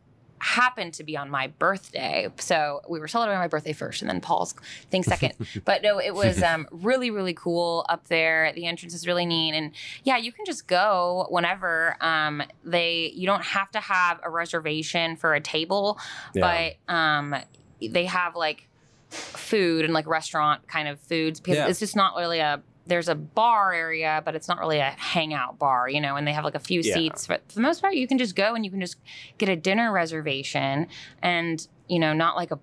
happened 0.41 0.93
to 0.95 1.03
be 1.03 1.15
on 1.15 1.29
my 1.29 1.47
birthday. 1.47 2.27
So 2.37 2.81
we 2.89 2.99
were 2.99 3.07
celebrating 3.07 3.39
my 3.39 3.47
birthday 3.47 3.73
first, 3.73 4.01
and 4.01 4.09
then 4.09 4.21
Paul's 4.21 4.53
thing 4.89 5.03
second. 5.03 5.33
but 5.65 5.83
no, 5.83 5.99
it 5.99 6.13
was 6.15 6.41
um, 6.41 6.67
really, 6.71 7.11
really 7.11 7.33
cool 7.33 7.85
up 7.89 8.07
there. 8.07 8.51
The 8.53 8.65
entrance 8.65 8.93
is 8.93 9.05
really 9.07 9.25
neat, 9.25 9.53
and 9.53 9.71
yeah, 10.03 10.17
you 10.17 10.31
can 10.31 10.45
just 10.45 10.67
go 10.67 11.27
whenever. 11.29 11.95
Um, 12.01 12.41
they 12.63 13.11
you 13.15 13.27
don't 13.27 13.43
have 13.43 13.69
to 13.71 13.79
have 13.79 14.19
a 14.23 14.29
reservation 14.29 15.15
for 15.15 15.33
a 15.33 15.39
table 15.41 15.99
Yeah. 16.33 16.75
but 16.87 16.93
um 16.93 17.35
they 17.81 18.05
have 18.05 18.35
like 18.35 18.67
food 19.09 19.85
and 19.85 19.93
like 19.93 20.07
restaurant 20.07 20.67
kind 20.67 20.87
of 20.87 20.99
foods 20.99 21.39
because 21.39 21.57
Yeah. 21.57 21.67
it's 21.67 21.79
just 21.79 21.95
not 21.95 22.15
really 22.15 22.39
a 22.39 22.61
there's 22.87 23.07
a 23.07 23.15
bar 23.15 23.73
area 23.73 24.21
but 24.25 24.35
it's 24.35 24.47
not 24.47 24.59
really 24.59 24.79
a 24.79 24.89
hangout 24.97 25.59
bar 25.59 25.87
you 25.87 26.01
know 26.01 26.15
and 26.15 26.27
they 26.27 26.33
have 26.33 26.43
like 26.43 26.55
a 26.55 26.59
few 26.59 26.81
Yeah. 26.81 26.95
seats 26.95 27.27
but 27.27 27.41
for 27.47 27.55
the 27.55 27.61
most 27.61 27.81
part 27.81 27.93
you 27.93 28.07
can 28.07 28.17
just 28.17 28.35
go 28.35 28.55
and 28.55 28.65
you 28.65 28.71
can 28.71 28.81
just 28.81 28.97
get 29.37 29.49
a 29.49 29.55
dinner 29.55 29.91
reservation 29.91 30.87
and 31.21 31.67
you 31.87 31.99
know 31.99 32.13
not 32.13 32.35
like 32.35 32.51
a 32.51 32.59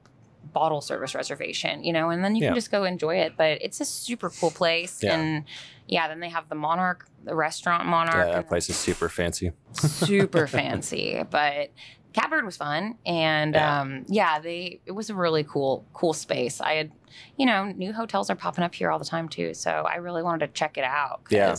bottle 0.52 0.80
service 0.80 1.14
reservation 1.14 1.84
you 1.84 1.92
know 1.92 2.10
and 2.10 2.24
then 2.24 2.34
you 2.34 2.42
Yeah. 2.42 2.48
can 2.48 2.54
just 2.56 2.70
go 2.70 2.84
enjoy 2.84 3.16
it 3.16 3.34
but 3.36 3.58
it's 3.62 3.80
a 3.80 3.84
super 3.84 4.30
cool 4.30 4.50
place 4.50 5.02
Yeah. 5.02 5.18
and 5.20 5.44
yeah 5.86 6.08
then 6.08 6.20
they 6.20 6.30
have 6.30 6.48
the 6.48 6.54
monarch 6.54 7.06
the 7.24 7.34
restaurant 7.34 7.86
monarch 7.86 8.26
Yeah, 8.28 8.32
that 8.34 8.48
place 8.48 8.68
is 8.70 8.76
super 8.76 9.08
fancy. 9.08 9.52
super 9.72 10.46
fancy 10.58 11.22
but 11.30 11.70
catbird 12.18 12.44
was 12.44 12.56
fun 12.56 12.96
and 13.06 13.54
Yeah. 13.54 13.80
um 13.80 14.04
yeah 14.08 14.38
they 14.40 14.80
it 14.86 14.92
was 14.92 15.10
a 15.10 15.14
really 15.14 15.44
cool 15.44 15.84
cool 15.92 16.12
space 16.12 16.60
i 16.60 16.72
had 16.74 16.90
you 17.36 17.46
know 17.46 17.64
new 17.66 17.92
hotels 17.92 18.28
are 18.30 18.34
popping 18.36 18.64
up 18.64 18.74
here 18.74 18.90
all 18.90 18.98
the 18.98 19.04
time 19.04 19.28
too 19.28 19.54
so 19.54 19.70
i 19.70 19.96
really 19.96 20.22
wanted 20.22 20.46
to 20.46 20.52
check 20.52 20.76
it 20.78 20.84
out 20.84 21.20
Yeah. 21.30 21.54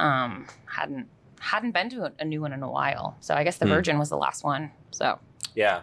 um 0.00 0.46
hadn't 0.66 1.06
hadn't 1.40 1.72
been 1.72 1.90
to 1.90 2.04
a, 2.04 2.12
a 2.18 2.24
new 2.24 2.40
one 2.40 2.52
in 2.52 2.62
a 2.62 2.70
while 2.70 3.16
so 3.20 3.34
i 3.34 3.44
guess 3.44 3.58
the 3.58 3.66
Hmm. 3.66 3.72
virgin 3.72 3.98
was 3.98 4.08
the 4.10 4.16
last 4.16 4.42
one 4.44 4.70
so 4.90 5.18
Yeah. 5.54 5.82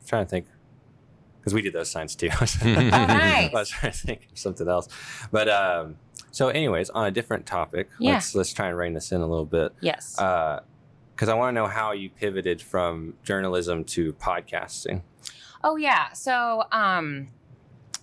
I'm 0.00 0.06
trying 0.06 0.24
to 0.26 0.30
think. 0.30 0.46
Because 1.40 1.54
we 1.54 1.62
did 1.62 1.72
those 1.72 1.90
signs 1.90 2.14
too. 2.14 2.28
Oh, 2.40 2.64
nice. 2.64 3.50
I 3.50 3.50
was 3.52 3.68
trying 3.70 3.92
to 3.92 3.98
think 3.98 4.28
of 4.32 4.38
something 4.38 4.68
else. 4.68 4.88
But 5.30 5.48
um, 5.48 5.96
so, 6.30 6.48
anyways, 6.48 6.90
on 6.90 7.06
a 7.06 7.10
different 7.10 7.46
topic, 7.46 7.88
Yeah. 7.98 8.14
let's 8.14 8.34
let's 8.34 8.52
try 8.52 8.68
and 8.68 8.76
rein 8.76 8.94
this 8.94 9.12
in 9.12 9.20
a 9.20 9.26
little 9.26 9.44
bit. 9.44 9.72
yes 9.80 10.18
Because 11.14 11.28
I 11.28 11.34
want 11.34 11.54
to 11.54 11.60
know 11.60 11.66
how 11.66 11.92
you 11.92 12.10
pivoted 12.10 12.60
from 12.60 13.14
journalism 13.22 13.84
to 13.84 14.12
podcasting. 14.14 15.02
Oh 15.62 15.76
yeah. 15.76 16.12
So 16.12 16.64
um 16.72 17.28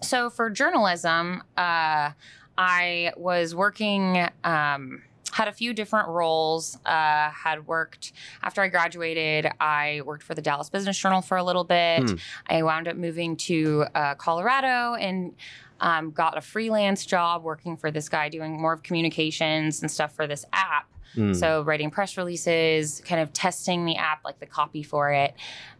so 0.01 0.29
for 0.29 0.49
journalism, 0.49 1.43
uh 1.57 2.11
I 2.57 3.13
was 3.17 3.53
working 3.53 4.27
um 4.43 5.03
had 5.31 5.47
a 5.47 5.53
few 5.53 5.73
different 5.73 6.09
roles. 6.09 6.77
Uh, 6.85 7.29
had 7.29 7.65
worked 7.65 8.11
after 8.43 8.61
I 8.61 8.67
graduated. 8.67 9.49
I 9.59 10.01
worked 10.05 10.23
for 10.23 10.35
the 10.35 10.41
Dallas 10.41 10.69
Business 10.69 10.97
Journal 10.97 11.21
for 11.21 11.37
a 11.37 11.43
little 11.43 11.63
bit. 11.63 12.01
Hmm. 12.01 12.15
I 12.47 12.63
wound 12.63 12.87
up 12.87 12.97
moving 12.97 13.37
to 13.37 13.85
uh, 13.95 14.15
Colorado 14.15 14.95
and 14.95 15.33
um, 15.79 16.11
got 16.11 16.37
a 16.37 16.41
freelance 16.41 17.05
job 17.05 17.43
working 17.43 17.77
for 17.77 17.91
this 17.91 18.09
guy 18.09 18.29
doing 18.29 18.61
more 18.61 18.73
of 18.73 18.83
communications 18.83 19.81
and 19.81 19.89
stuff 19.89 20.13
for 20.13 20.27
this 20.27 20.45
app. 20.53 20.90
Hmm. 21.15 21.33
So 21.33 21.61
writing 21.63 21.91
press 21.91 22.17
releases, 22.17 23.01
kind 23.01 23.21
of 23.21 23.33
testing 23.33 23.85
the 23.85 23.97
app, 23.97 24.23
like 24.23 24.39
the 24.39 24.45
copy 24.45 24.83
for 24.83 25.11
it, 25.11 25.33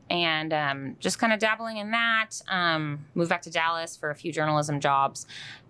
and 0.10 0.54
um, 0.54 0.96
just 1.00 1.20
kind 1.20 1.32
of 1.34 1.40
dabbling 1.40 1.78
in 1.78 1.92
that. 1.92 2.30
Um, 2.48 3.06
moved 3.16 3.30
back 3.30 3.42
to 3.44 3.52
Dallas 3.52 3.96
for 3.96 4.10
a 4.10 4.16
few 4.16 4.32
journalism 4.32 4.80
jobs, 4.80 5.26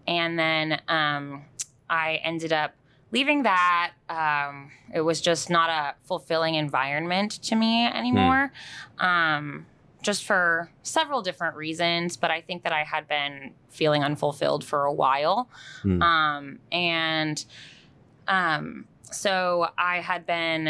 and 0.07 0.37
then 0.37 0.81
um, 0.87 1.43
I 1.89 2.19
ended 2.23 2.53
up 2.53 2.73
leaving 3.11 3.43
that. 3.43 3.93
Um, 4.09 4.71
it 4.93 5.01
was 5.01 5.21
just 5.21 5.49
not 5.49 5.69
a 5.69 5.95
fulfilling 6.05 6.55
environment 6.55 7.33
to 7.43 7.55
me 7.55 7.85
anymore. 7.85 8.51
Um, 8.99 9.65
just 10.01 10.25
for 10.25 10.71
several 10.81 11.21
different 11.21 11.55
reasons, 11.55 12.17
but 12.17 12.31
I 12.31 12.41
think 12.41 12.63
that 12.63 12.73
I 12.73 12.83
had 12.83 13.07
been 13.07 13.53
feeling 13.69 14.03
unfulfilled 14.03 14.63
for 14.63 14.85
a 14.85 14.93
while. 14.93 15.47
Hmm. 15.83 16.01
Um, 16.01 16.59
and 16.71 17.45
um, 18.27 18.87
so 19.03 19.69
I 19.77 19.97
had 20.01 20.25
been, 20.25 20.67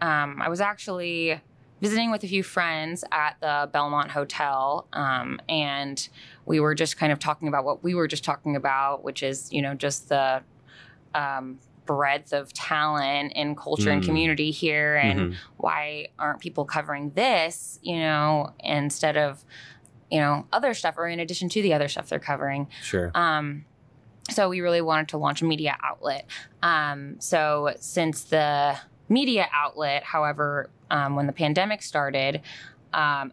um, 0.00 0.40
I 0.42 0.48
was 0.48 0.60
actually 0.60 1.40
visiting 1.80 2.10
with 2.10 2.24
a 2.24 2.28
few 2.28 2.42
friends 2.42 3.04
at 3.12 3.36
the 3.40 3.68
Belmont 3.72 4.10
Hotel, 4.10 4.86
um, 4.92 5.40
and 5.48 6.08
we 6.46 6.58
were 6.60 6.74
just 6.74 6.96
kind 6.96 7.12
of 7.12 7.18
talking 7.18 7.48
about 7.48 7.64
what 7.64 7.82
we 7.82 7.94
were 7.94 8.08
just 8.08 8.24
talking 8.24 8.56
about, 8.56 9.04
which 9.04 9.22
is, 9.22 9.52
you 9.52 9.60
know, 9.62 9.74
just 9.74 10.08
the 10.08 10.42
um, 11.14 11.58
breadth 11.86 12.32
of 12.32 12.52
talent 12.52 13.32
and 13.36 13.56
culture 13.56 13.90
and 13.90 14.02
Mm. 14.02 14.06
community 14.06 14.50
here, 14.50 14.96
and 14.96 15.20
Mhm. 15.20 15.34
why 15.56 16.08
aren't 16.18 16.40
people 16.40 16.64
covering 16.64 17.10
this, 17.10 17.78
you 17.82 17.98
know, 17.98 18.52
instead 18.60 19.16
of, 19.16 19.44
you 20.10 20.18
know, 20.20 20.46
other 20.52 20.74
stuff 20.74 20.94
or 20.98 21.08
in 21.08 21.20
addition 21.20 21.48
to 21.50 21.62
the 21.62 21.72
other 21.74 21.88
stuff 21.88 22.08
they're 22.08 22.18
covering. 22.18 22.68
Sure. 22.82 23.10
Um, 23.14 23.66
so 24.30 24.48
we 24.48 24.60
really 24.60 24.80
wanted 24.80 25.08
to 25.08 25.18
launch 25.18 25.42
a 25.42 25.44
media 25.44 25.76
outlet. 25.82 26.26
Um, 26.62 27.16
so 27.20 27.74
since 27.78 28.24
the 28.24 28.76
media 29.08 29.46
outlet, 29.52 30.02
however, 30.02 30.70
um, 30.90 31.14
when 31.14 31.26
the 31.26 31.32
pandemic 31.32 31.82
started, 31.82 32.40
um, 32.92 33.32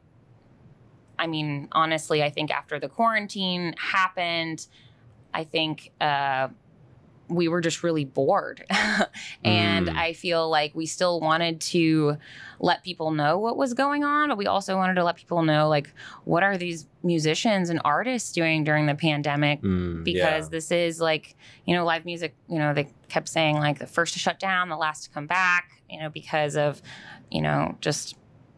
I 1.17 1.27
mean, 1.27 1.67
honestly, 1.71 2.23
I 2.23 2.29
think 2.29 2.51
after 2.51 2.79
the 2.79 2.89
quarantine 2.89 3.75
happened, 3.77 4.67
I 5.33 5.43
think 5.43 5.91
uh, 6.01 6.49
we 7.35 7.47
were 7.47 7.61
just 7.61 7.83
really 7.83 8.05
bored. 8.05 8.65
and 9.43 9.87
Mm. 9.87 9.95
I 9.97 10.13
feel 10.13 10.49
like 10.49 10.73
we 10.75 10.85
still 10.85 11.19
wanted 11.19 11.59
to 11.61 12.17
let 12.59 12.83
people 12.83 13.11
know 13.11 13.37
what 13.39 13.57
was 13.57 13.73
going 13.73 14.03
on, 14.03 14.29
but 14.29 14.37
we 14.37 14.47
also 14.47 14.75
wanted 14.77 14.93
to 14.95 15.03
let 15.03 15.15
people 15.15 15.41
know, 15.43 15.67
like, 15.67 15.91
what 16.23 16.43
are 16.43 16.57
these 16.57 16.87
musicians 17.03 17.69
and 17.69 17.81
artists 17.83 18.31
doing 18.31 18.63
during 18.63 18.85
the 18.85 18.95
pandemic? 18.95 19.61
Mm, 19.61 20.03
because 20.03 20.49
this 20.49 20.71
is 20.71 20.99
like 21.01 21.35
you 21.65 21.75
know 21.75 21.83
live 21.85 22.05
music 22.05 22.35
you 22.49 22.57
know 22.59 22.73
they 22.73 22.87
kept 23.09 23.27
saying 23.29 23.55
like 23.57 23.79
the 23.79 23.87
first 23.87 24.13
to 24.13 24.19
shut 24.19 24.39
down 24.39 24.69
the 24.69 24.75
last 24.77 25.03
to 25.05 25.09
come 25.09 25.27
back 25.27 25.69
you 25.89 25.99
know 25.99 26.09
because 26.09 26.55
of 26.57 26.81
you 27.31 27.41
know 27.41 27.75
just 27.81 28.15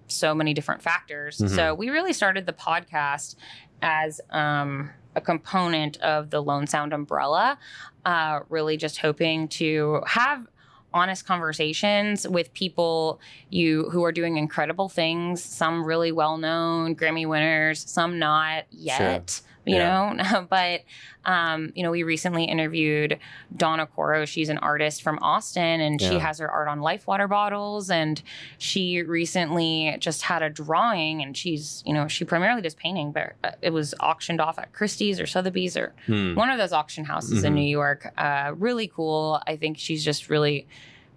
so 0.08 0.34
many 0.36 0.54
different 0.54 0.82
factors 0.82 1.38
Mhm. 1.40 1.50
so 1.56 1.74
we 1.74 1.90
really 1.90 2.14
started 2.14 2.46
the 2.46 2.54
podcast 2.54 3.36
as 3.82 4.22
um 4.32 4.90
a 5.16 5.22
component 5.22 5.98
of 6.02 6.30
the 6.30 6.42
lone 6.42 6.68
sound 6.68 6.94
umbrella 6.94 7.58
uh 8.06 8.40
really 8.50 8.78
just 8.78 8.98
hoping 9.00 9.48
to 9.48 10.02
have 10.08 10.48
honest 10.94 11.26
conversations 11.26 12.28
with 12.28 12.54
people 12.54 13.20
you 13.50 13.90
who 13.90 14.04
are 14.04 14.12
doing 14.12 14.38
incredible 14.38 14.88
things 14.90 15.44
some 15.44 15.84
really 15.84 16.12
well 16.12 16.38
known 16.38 16.96
grammy 16.96 17.28
winners 17.28 17.84
some 17.90 18.18
not 18.18 18.64
yet 18.72 19.42
you 19.66 19.76
Yeah. 19.76 20.14
know 20.14 20.48
but 20.50 20.82
um, 21.26 21.72
you 21.76 21.82
know 21.84 21.92
we 21.92 22.04
recently 22.04 22.44
interviewed 22.44 23.18
donna 23.56 23.88
coro 23.88 24.26
she's 24.26 24.50
an 24.50 24.58
artist 24.60 25.02
from 25.02 25.18
austin 25.22 25.82
and 25.82 26.00
she 26.00 26.20
has 26.20 26.38
her 26.40 26.50
art 26.50 26.68
on 26.68 26.82
life 26.82 27.08
water 27.08 27.28
bottles 27.28 27.90
and 27.90 28.22
she 28.60 29.02
recently 29.02 29.96
just 30.00 30.22
had 30.22 30.44
a 30.44 30.50
drawing 30.50 31.22
and 31.24 31.36
she's 31.36 31.82
you 31.86 31.94
know 31.94 32.08
she 32.08 32.24
primarily 32.26 32.62
does 32.62 32.76
painting 32.76 33.12
but 33.12 33.34
uh, 33.44 33.52
it 33.62 33.72
was 33.72 33.94
auctioned 34.00 34.40
off 34.40 34.60
at 34.60 34.72
christie's 34.72 35.20
or 35.20 35.26
sotheby's 35.26 35.76
or 35.76 35.94
Hmm. 36.06 36.36
one 36.36 36.50
of 36.50 36.58
those 36.60 36.72
auction 36.72 37.06
houses 37.06 37.44
in 37.44 37.54
Mhm. 37.54 37.56
New 37.56 37.70
York. 37.70 38.14
Uh, 38.18 38.54
really 38.58 38.88
cool. 38.88 39.42
I 39.48 39.56
think 39.56 39.78
she's 39.80 40.04
just 40.06 40.30
really 40.30 40.68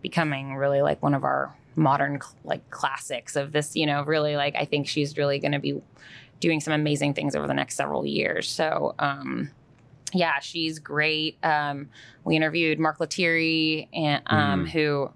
becoming 0.03 0.55
really 0.57 0.81
like 0.83 1.03
one 1.03 1.13
of 1.15 1.25
our 1.25 1.55
modern 1.77 2.21
like 2.45 2.69
classics 2.71 3.37
of 3.37 3.53
this. 3.53 3.77
You 3.77 3.87
know, 3.87 4.03
really 4.05 4.37
like 4.37 4.55
I 4.57 4.65
think 4.65 4.87
she's 4.89 5.17
really 5.17 5.39
going 5.39 5.53
to 5.53 5.59
be 5.59 5.81
doing 6.41 6.61
some 6.61 6.73
amazing 6.73 7.15
things 7.15 7.35
over 7.37 7.47
the 7.47 7.55
next 7.55 7.75
several 7.77 8.07
years. 8.07 8.49
So. 8.49 8.95
um 8.99 9.51
yeah, 10.15 10.39
she's 10.41 10.79
great. 10.79 11.37
Um, 11.45 11.91
we 12.25 12.35
interviewed 12.35 12.79
Mark 12.79 12.99
Lettieri, 12.99 13.89
and 13.93 14.23
um, 14.27 14.65
Mhm. 14.65 14.71
who, 14.71 15.11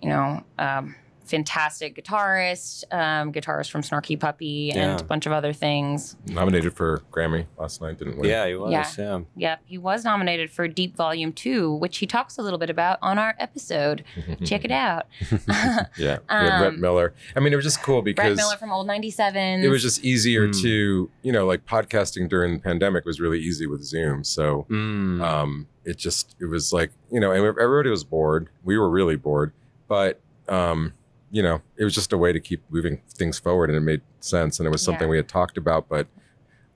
you 0.00 0.08
know, 0.08 0.42
um, 0.58 0.96
fantastic 1.24 1.96
guitarist, 1.96 2.84
um, 2.92 3.32
guitarist 3.32 3.70
from 3.70 3.82
Snarky 3.82 4.18
Puppy, 4.18 4.70
and 4.70 4.78
Yeah. 4.78 4.96
a 4.98 5.02
bunch 5.04 5.26
of 5.26 5.32
other 5.32 5.52
things. 5.52 6.16
Nominated 6.26 6.74
for 6.74 7.02
Grammy 7.12 7.46
last 7.58 7.80
night, 7.80 7.98
didn't 7.98 8.18
we? 8.18 8.28
Yeah, 8.28 8.46
he 8.48 8.54
was. 8.54 8.72
Yeah. 8.72 8.86
Yeah. 8.98 9.20
Yep, 9.36 9.60
he 9.66 9.78
was 9.78 10.04
nominated 10.04 10.50
for 10.50 10.66
Deep 10.68 10.96
Volume 10.96 11.32
2, 11.32 11.72
which 11.74 11.98
he 11.98 12.06
talks 12.06 12.38
a 12.38 12.42
little 12.42 12.58
bit 12.58 12.70
about 12.70 12.98
on 13.02 13.18
our 13.18 13.34
episode. 13.38 14.04
Check 14.44 14.64
it 14.64 14.70
out. 14.72 15.06
yeah, 15.48 15.86
we 15.98 16.04
had 16.04 16.18
Rhett 16.28 16.74
Um, 16.74 16.80
Miller. 16.80 17.14
I 17.36 17.40
mean, 17.40 17.52
it 17.52 17.56
was 17.56 17.64
just 17.64 17.82
cool 17.82 18.02
because. 18.02 18.22
Rhett 18.24 18.32
because 18.32 18.44
Miller 18.46 18.56
from 18.56 18.72
Old 18.72 18.86
97. 18.86 19.62
it 19.64 19.68
was 19.68 19.82
just 19.82 20.04
easier 20.04 20.48
Mm. 20.48 20.62
to, 20.62 21.10
you 21.22 21.32
know, 21.32 21.46
like 21.46 21.64
podcasting 21.66 22.28
during 22.28 22.54
the 22.54 22.60
pandemic 22.60 23.04
was 23.04 23.20
really 23.20 23.38
easy 23.40 23.66
with 23.66 23.82
Zoom. 23.82 24.24
So 24.24 24.66
Mm. 24.70 25.22
um, 25.22 25.68
it 25.84 25.96
just 25.98 26.34
it 26.40 26.46
was 26.46 26.72
like 26.72 26.90
you 27.10 27.20
know, 27.20 27.30
and 27.32 27.44
everybody 27.58 27.90
was 27.90 28.04
bored. 28.04 28.48
We 28.64 28.78
were 28.78 28.88
really 28.90 29.16
bored, 29.16 29.52
but 29.88 30.20
um, 30.48 30.92
you 31.32 31.42
know, 31.42 31.60
it 31.76 31.82
was 31.84 31.94
just 31.94 32.12
a 32.12 32.18
way 32.18 32.32
to 32.32 32.38
keep 32.38 32.62
moving 32.70 33.00
things 33.10 33.38
forward, 33.40 33.70
and 33.70 33.76
it 33.76 33.80
made 33.80 34.02
sense. 34.20 34.60
And 34.60 34.66
it 34.66 34.70
was 34.70 34.82
something 34.82 35.08
Yeah. 35.08 35.10
we 35.12 35.16
had 35.16 35.28
talked 35.28 35.56
about, 35.58 35.88
but. 35.88 36.06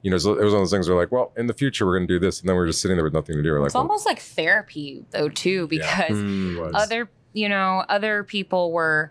You 0.03 0.11
know, 0.11 0.15
it 0.15 0.23
was 0.23 0.27
one 0.27 0.37
of 0.39 0.51
those 0.53 0.71
things 0.71 0.89
where 0.89 0.97
like, 0.97 1.11
well, 1.11 1.33
in 1.37 1.49
the 1.49 1.55
future 1.55 1.85
we're 1.85 1.97
going 1.99 2.07
to 2.07 2.15
do 2.15 2.21
this, 2.21 2.39
and 2.39 2.49
then 2.49 2.55
we're 2.55 2.67
just 2.69 2.81
sitting 2.81 2.97
there 2.97 3.03
with 3.03 3.15
nothing 3.15 3.35
to 3.35 3.43
do. 3.43 3.51
We're 3.51 3.59
like, 3.59 3.67
it's 3.69 3.75
well, 3.75 3.83
almost 3.83 4.07
like 4.07 4.21
therapy, 4.21 5.05
though, 5.11 5.29
too, 5.29 5.67
because 5.67 6.11
Mm. 6.13 6.71
other 6.75 7.09
you 7.33 7.49
know 7.49 7.83
other 7.89 8.23
people 8.23 8.71
were 8.71 9.11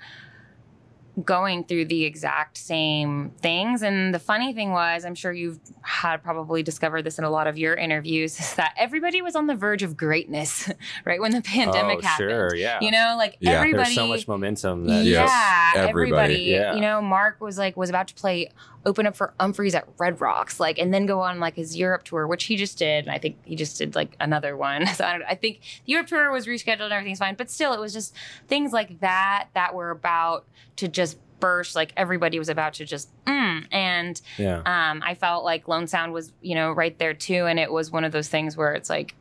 going 1.24 1.64
through 1.64 1.86
the 1.86 2.04
exact 2.04 2.58
same 2.58 3.32
things 3.42 3.82
and 3.82 4.14
the 4.14 4.20
funny 4.20 4.52
thing 4.54 4.72
was 4.72 5.06
i'm 5.06 5.16
sure 5.16 5.32
you've 5.32 5.60
had 5.82 6.22
probably 6.22 6.62
discovered 6.62 7.04
this 7.04 7.18
in 7.18 7.24
a 7.24 7.30
lot 7.30 7.48
of 7.48 7.58
your 7.58 7.74
interviews 7.74 8.38
is 8.40 8.54
that 8.56 8.74
everybody 8.78 9.22
was 9.22 9.34
on 9.36 9.48
the 9.48 9.56
verge 9.56 9.82
of 9.82 9.96
greatness 9.96 10.70
right 11.06 11.22
when 11.22 11.32
the 11.32 11.42
pandemic 11.42 12.00
oh, 12.00 12.06
happened 12.06 12.30
Sure, 12.30 12.56
yeah. 12.56 12.80
you 12.82 12.92
know 12.92 13.16
like 13.18 13.38
Yeah. 13.40 13.52
everybody 13.52 13.84
There's 13.84 13.96
so 13.96 14.08
much 14.08 14.28
momentum. 14.28 14.86
That 14.88 15.06
Yes, 15.06 15.30
yeah, 15.30 15.82
everybody. 15.88 15.90
everybody. 15.90 16.44
Yeah. 16.44 16.76
You 16.76 16.82
know, 16.82 17.02
Mark 17.02 17.40
was 17.40 17.58
like 17.58 17.78
was 17.78 17.90
about 17.90 18.08
to 18.08 18.16
play 18.16 18.50
open 18.86 19.08
up 19.08 19.16
for 19.16 19.34
Umphreys 19.40 19.74
at 19.74 19.88
Red 19.98 20.22
Rocks, 20.22 20.60
like, 20.60 20.78
and 20.78 20.94
then 20.94 21.06
go 21.06 21.22
on 21.22 21.40
like 21.40 21.56
his 21.56 21.76
Europe 21.76 22.04
tour, 22.04 22.28
which 22.28 22.44
he 22.46 22.56
just 22.56 22.78
did. 22.78 23.06
And 23.06 23.12
I 23.12 23.18
think 23.18 23.38
he 23.44 23.56
just 23.56 23.78
did 23.78 23.96
like 23.96 24.16
another 24.20 24.56
one. 24.56 24.86
So 24.96 25.04
I, 25.04 25.12
don't, 25.14 25.24
I 25.28 25.36
think 25.36 25.60
the 25.86 25.92
Europe 25.92 26.08
tour 26.08 26.32
was 26.32 26.46
rescheduled 26.48 26.82
and 26.82 26.94
everything's 26.94 27.20
fine, 27.20 27.36
but 27.36 27.50
still, 27.50 27.74
it 27.74 27.80
was 27.80 27.92
just 27.94 28.16
things 28.48 28.72
like 28.72 29.00
that 29.02 29.48
that 29.56 29.74
were 29.74 29.90
about 29.90 30.46
to 30.78 30.88
just 30.88 31.18
burst. 31.40 31.76
Like 31.76 31.92
everybody 31.98 32.40
was 32.40 32.48
about 32.48 32.76
to 32.76 32.86
just, 32.86 33.10
mm. 33.26 33.66
and 33.72 34.22
Yeah. 34.38 34.62
um, 34.66 35.02
I 35.04 35.16
felt 35.16 35.44
like 35.44 35.68
Lone 35.68 35.88
Sound 35.88 36.14
was, 36.14 36.32
you 36.42 36.56
know, 36.56 36.72
right 36.72 36.98
there 36.98 37.14
too. 37.14 37.46
And 37.46 37.60
it 37.60 37.72
was 37.72 37.92
one 37.92 38.04
of 38.06 38.12
those 38.12 38.30
things 38.30 38.56
where 38.56 38.74
it's 38.74 38.90
like, 38.90 39.16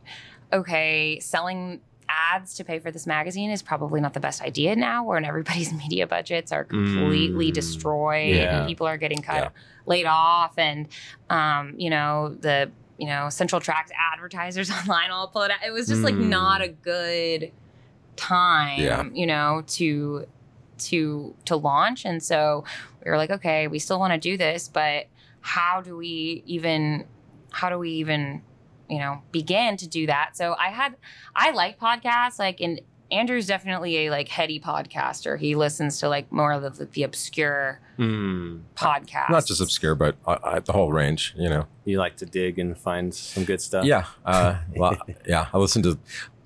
okay, 0.53 1.19
selling 1.21 1.81
ads 2.33 2.55
to 2.55 2.65
pay 2.65 2.79
for 2.79 2.91
this 2.91 3.07
magazine 3.07 3.51
is 3.51 3.63
probably 3.63 4.01
not 4.01 4.15
the 4.15 4.21
best 4.21 4.43
idea 4.43 4.77
now, 4.77 5.05
when 5.05 5.25
everybody's 5.25 5.73
media 5.85 6.07
budgets 6.07 6.53
are 6.53 6.65
completely 6.65 7.51
Mm. 7.51 7.55
destroyed 7.55 8.37
Yeah. 8.37 8.59
and 8.59 8.69
people 8.69 8.87
are 8.87 8.97
getting 8.97 9.23
cut, 9.23 9.35
Yeah. 9.37 9.49
laid 9.87 10.07
off, 10.07 10.59
and 10.59 10.89
um, 11.31 11.75
you 11.77 11.91
know 11.91 12.37
the 12.41 12.71
you 12.99 13.07
know 13.09 13.29
Central 13.29 13.61
Tracks 13.61 13.91
advertisers 14.13 14.71
online 14.81 15.11
all 15.11 15.29
pull 15.29 15.43
it 15.43 15.51
out. 15.51 15.59
It 15.67 15.73
was 15.73 15.87
just 15.89 16.03
like 16.03 16.15
Mm. 16.15 16.29
not 16.29 16.63
a 16.63 16.69
good 16.69 17.51
time, 18.17 18.81
Yeah. 18.81 19.05
you 19.13 19.27
know, 19.27 19.63
to 19.69 20.27
to 20.77 21.35
to 21.45 21.55
launch 21.55 22.05
and 22.05 22.21
so 22.21 22.65
we 23.05 23.09
were 23.09 23.17
like 23.17 23.31
okay 23.31 23.69
we 23.69 23.79
still 23.79 24.01
want 24.01 24.13
to 24.13 24.19
do 24.19 24.37
this 24.37 24.67
but 24.67 25.07
how 25.41 25.81
do 25.81 25.97
we 25.97 26.43
even 26.47 27.05
how 27.53 27.69
do 27.71 27.79
we 27.79 27.91
even 27.91 28.43
you 28.89 28.99
know 28.99 29.23
begin 29.33 29.77
to 29.77 29.89
do 29.89 30.07
that 30.07 30.37
so 30.37 30.55
i 30.59 30.69
had 30.69 30.95
i 31.35 31.51
like 31.51 31.79
podcasts 31.79 32.39
like 32.39 32.61
and 32.61 32.81
andrew's 33.11 33.47
definitely 33.47 34.07
a 34.07 34.11
like 34.11 34.29
heady 34.29 34.59
podcaster 34.61 35.39
he 35.39 35.55
listens 35.55 35.99
to 36.01 36.09
like 36.09 36.31
more 36.33 36.53
of 36.53 36.77
the, 36.77 36.85
the 36.87 37.03
obscure 37.03 37.81
Mm. 37.99 38.63
podcasts 38.75 39.31
not 39.31 39.47
just 39.47 39.61
obscure, 39.61 39.95
but 39.95 40.17
uh, 40.27 40.31
uh, 40.43 40.59
the 40.59 40.73
whole 40.73 40.91
range. 40.91 41.33
You 41.37 41.49
know. 41.49 41.67
You 41.85 41.99
like 42.01 42.17
to 42.17 42.27
dig 42.27 42.59
and 42.59 42.77
find 42.77 43.15
some 43.15 43.45
good 43.45 43.61
stuff. 43.61 43.85
Yeah, 43.85 44.07
uh, 44.27 44.57
well, 44.77 44.97
yeah. 45.29 45.47
I 45.55 45.59
listen 45.59 45.81
to, 45.85 45.97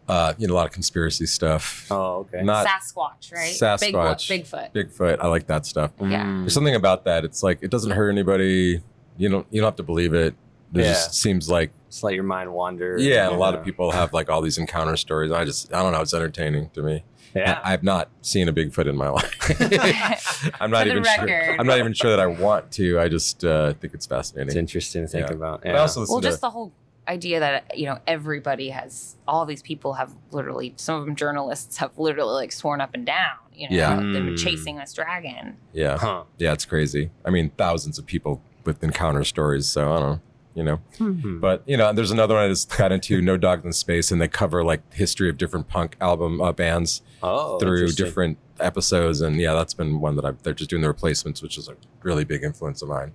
uh, 0.08 0.34
you 0.36 0.46
know, 0.46 0.52
a 0.52 0.56
lot 0.56 0.66
of 0.66 0.72
conspiracy 0.72 1.24
stuff. 1.24 1.86
Oh, 1.90 2.26
okay. 2.28 2.42
Not 2.42 2.66
sasquatch 2.66 3.32
right 3.32 3.54
Sasquatch. 3.54 4.28
bigfoot 4.28 4.72
bigfoot 4.74 4.74
Bigfoot. 4.74 5.18
I 5.20 5.26
like 5.28 5.46
that 5.46 5.64
stuff. 5.64 5.92
yeah. 6.00 6.26
Mm. 6.26 6.42
There's 6.42 6.52
something 6.52 6.74
about 6.74 7.04
that. 7.06 7.24
It's 7.24 7.42
like 7.42 7.60
it 7.62 7.70
doesn't 7.70 7.92
hurt 7.92 8.10
anybody. 8.10 8.82
You 9.16 9.28
don't. 9.30 9.46
You 9.50 9.62
don't 9.62 9.68
have 9.68 9.76
to 9.76 9.82
believe 9.82 10.12
it. 10.12 10.34
It 10.74 10.80
Yeah. 10.80 10.92
just 10.92 11.14
seems 11.14 11.48
like 11.48 11.70
Just 11.90 12.02
let 12.04 12.14
your 12.14 12.24
mind 12.24 12.52
wander. 12.52 12.96
yeah. 12.98 13.26
And 13.26 13.36
a 13.36 13.38
lot 13.38 13.54
Yeah. 13.54 13.60
of 13.60 13.64
people 13.64 13.90
have 13.92 14.12
like 14.12 14.28
all 14.28 14.42
these 14.42 14.58
encounter 14.58 14.96
stories. 14.96 15.32
I 15.32 15.44
just 15.44 15.72
I 15.72 15.82
don't 15.82 15.92
know. 15.92 16.00
It's 16.00 16.14
entertaining 16.14 16.70
to 16.70 16.82
me. 16.82 17.04
Yeah. 17.34 17.60
I, 17.62 17.70
have 17.72 17.82
not 17.82 18.08
seen 18.22 18.48
a 18.48 18.52
Bigfoot 18.54 18.86
in 18.88 18.96
my 18.96 19.10
life. 19.10 19.30
I'm 20.60 20.70
not 20.70 20.84
For 20.86 20.88
the 20.88 20.90
even 20.92 21.04
sure. 21.04 21.60
I'm 21.60 21.66
not 21.66 21.78
even 21.78 21.92
sure 21.92 22.10
that 22.10 22.20
I 22.20 22.26
want 22.26 22.70
to. 22.72 22.98
I 22.98 23.08
just 23.08 23.44
uh, 23.44 23.74
think 23.74 23.92
it's 23.94 24.06
fascinating. 24.06 24.48
it's 24.48 24.56
interesting 24.56 25.02
to 25.02 25.08
think 25.08 25.28
Yeah. 25.28 25.34
about. 25.34 25.62
Yeah. 25.64 25.74
I 25.74 25.78
also 25.80 26.00
listen 26.00 26.12
well 26.14 26.20
to 26.22 26.28
just 26.28 26.40
the 26.40 26.50
whole 26.50 26.72
idea 27.06 27.40
that 27.40 27.78
you 27.78 27.86
know 27.86 27.98
everybody 28.06 28.68
has 28.70 29.16
all 29.26 29.46
these 29.46 29.62
people 29.62 29.94
have 29.94 30.10
literally 30.30 30.74
some 30.76 31.00
of 31.00 31.06
them 31.06 31.16
journalists 31.16 31.78
have 31.78 31.90
literally 31.98 32.34
like 32.34 32.52
sworn 32.52 32.82
up 32.82 32.90
and 32.92 33.06
down 33.06 33.32
you 33.54 33.66
know 33.70 33.74
Yeah. 33.76 33.94
they've 33.96 34.12
been 34.12 34.34
Mm. 34.34 34.38
chasing 34.38 34.76
this 34.76 34.92
dragon 34.92 35.56
yeah. 35.72 35.96
huh. 35.96 36.24
Yeah, 36.38 36.52
it's 36.52 36.66
crazy. 36.66 37.10
I 37.24 37.30
mean, 37.30 37.50
thousands 37.56 37.98
of 37.98 38.04
people 38.04 38.42
with 38.64 38.82
encounter 38.84 39.24
stories. 39.24 39.66
So 39.66 39.90
I 39.90 39.98
don't 40.00 40.10
know, 40.10 40.20
you 40.58 40.64
know. 40.64 40.80
Hmm. 40.98 41.38
But 41.38 41.62
you 41.66 41.76
know, 41.76 41.92
there's 41.92 42.10
another 42.10 42.34
one 42.34 42.44
I 42.44 42.48
just 42.48 42.76
got 42.76 42.92
into, 42.92 43.22
No 43.22 43.36
Dogs 43.36 43.64
in 43.64 43.72
Space, 43.72 44.10
and 44.10 44.20
they 44.20 44.28
cover 44.28 44.64
like 44.64 44.92
history 44.92 45.30
of 45.30 45.38
different 45.38 45.68
punk 45.68 45.96
album 46.00 46.40
uh, 46.40 46.52
bands 46.52 47.02
oh, 47.22 47.58
through 47.60 47.92
different 47.92 48.38
episodes, 48.60 49.20
and 49.20 49.40
yeah, 49.40 49.54
that's 49.54 49.74
been 49.74 50.00
one 50.00 50.16
that 50.16 50.24
I've. 50.24 50.42
They're 50.42 50.52
just 50.52 50.68
doing 50.68 50.82
the 50.82 50.88
replacements, 50.88 51.40
which 51.40 51.56
is 51.56 51.68
a 51.68 51.76
really 52.02 52.24
big 52.24 52.42
influence 52.42 52.82
of 52.82 52.88
mine. 52.88 53.12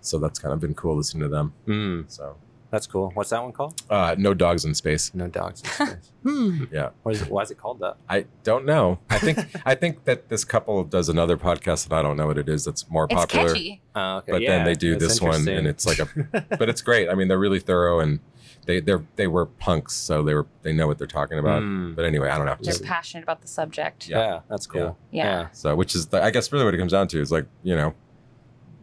So 0.00 0.18
that's 0.18 0.38
kind 0.38 0.52
of 0.54 0.60
been 0.60 0.74
cool 0.74 0.96
listening 0.96 1.24
to 1.24 1.28
them. 1.28 1.52
Mm, 1.66 2.10
So 2.10 2.36
that's 2.70 2.86
cool. 2.86 3.10
What's 3.14 3.30
that 3.30 3.42
one 3.42 3.52
called? 3.52 3.80
uh, 3.88 4.14
No 4.18 4.34
Dogs 4.34 4.64
in 4.64 4.74
Space. 4.74 5.14
No 5.14 5.26
dogs 5.28 5.62
in 5.62 5.68
space. 5.86 6.12
Hmm. 6.22 6.64
Yeah. 6.72 6.90
What 7.02 7.14
is 7.14 7.22
it, 7.22 7.30
why 7.30 7.42
is 7.42 7.50
it 7.50 7.58
called 7.58 7.80
that? 7.80 7.96
I 8.08 8.26
don't 8.42 8.64
know. 8.66 8.98
I 9.08 9.18
think 9.18 9.38
I 9.64 9.74
think 9.74 10.04
that 10.04 10.28
this 10.28 10.44
couple 10.44 10.84
does 10.84 11.08
another 11.08 11.36
podcast 11.38 11.88
that 11.88 11.94
I 11.98 12.02
don't 12.02 12.16
know 12.16 12.26
what 12.26 12.38
it 12.38 12.48
is. 12.48 12.64
That's 12.64 12.88
more 12.90 13.04
it's 13.04 13.14
popular. 13.14 13.48
catchy 13.48 13.80
Oh, 13.94 14.16
okay. 14.18 14.32
But 14.32 14.42
yeah, 14.42 14.56
then 14.58 14.64
they 14.66 14.74
do 14.74 14.96
this 14.96 15.20
one, 15.20 15.48
and 15.48 15.66
it's 15.66 15.86
like 15.86 15.98
a 15.98 16.06
but 16.58 16.68
it's 16.68 16.82
great. 16.82 17.08
I 17.08 17.14
mean, 17.14 17.28
they're 17.28 17.38
really 17.38 17.60
thorough, 17.60 18.00
and 18.00 18.20
they 18.66 18.80
they 18.80 18.94
they 19.16 19.26
were 19.26 19.46
punks, 19.46 19.94
so 19.94 20.22
they 20.22 20.34
were 20.34 20.46
they 20.62 20.72
know 20.72 20.86
what 20.86 20.98
they're 20.98 21.06
talking 21.06 21.38
about. 21.38 21.62
Mm. 21.62 21.96
But 21.96 22.04
anyway, 22.04 22.28
I 22.28 22.36
don't 22.36 22.46
know. 22.46 22.56
they're 22.60 22.72
Just- 22.72 22.84
passionate 22.84 23.22
about 23.22 23.40
the 23.40 23.48
subject 23.48 24.08
yeah. 24.08 24.40
that's 24.48 24.66
cool. 24.66 24.96
Yeah. 25.10 25.48
so, 25.52 25.74
which 25.74 25.94
is 25.94 26.08
the, 26.08 26.22
I 26.22 26.30
guess 26.30 26.52
really 26.52 26.64
what 26.64 26.74
it 26.74 26.78
comes 26.78 26.92
down 26.92 27.08
to 27.08 27.20
is 27.20 27.32
like 27.32 27.46
you 27.62 27.74
know, 27.74 27.94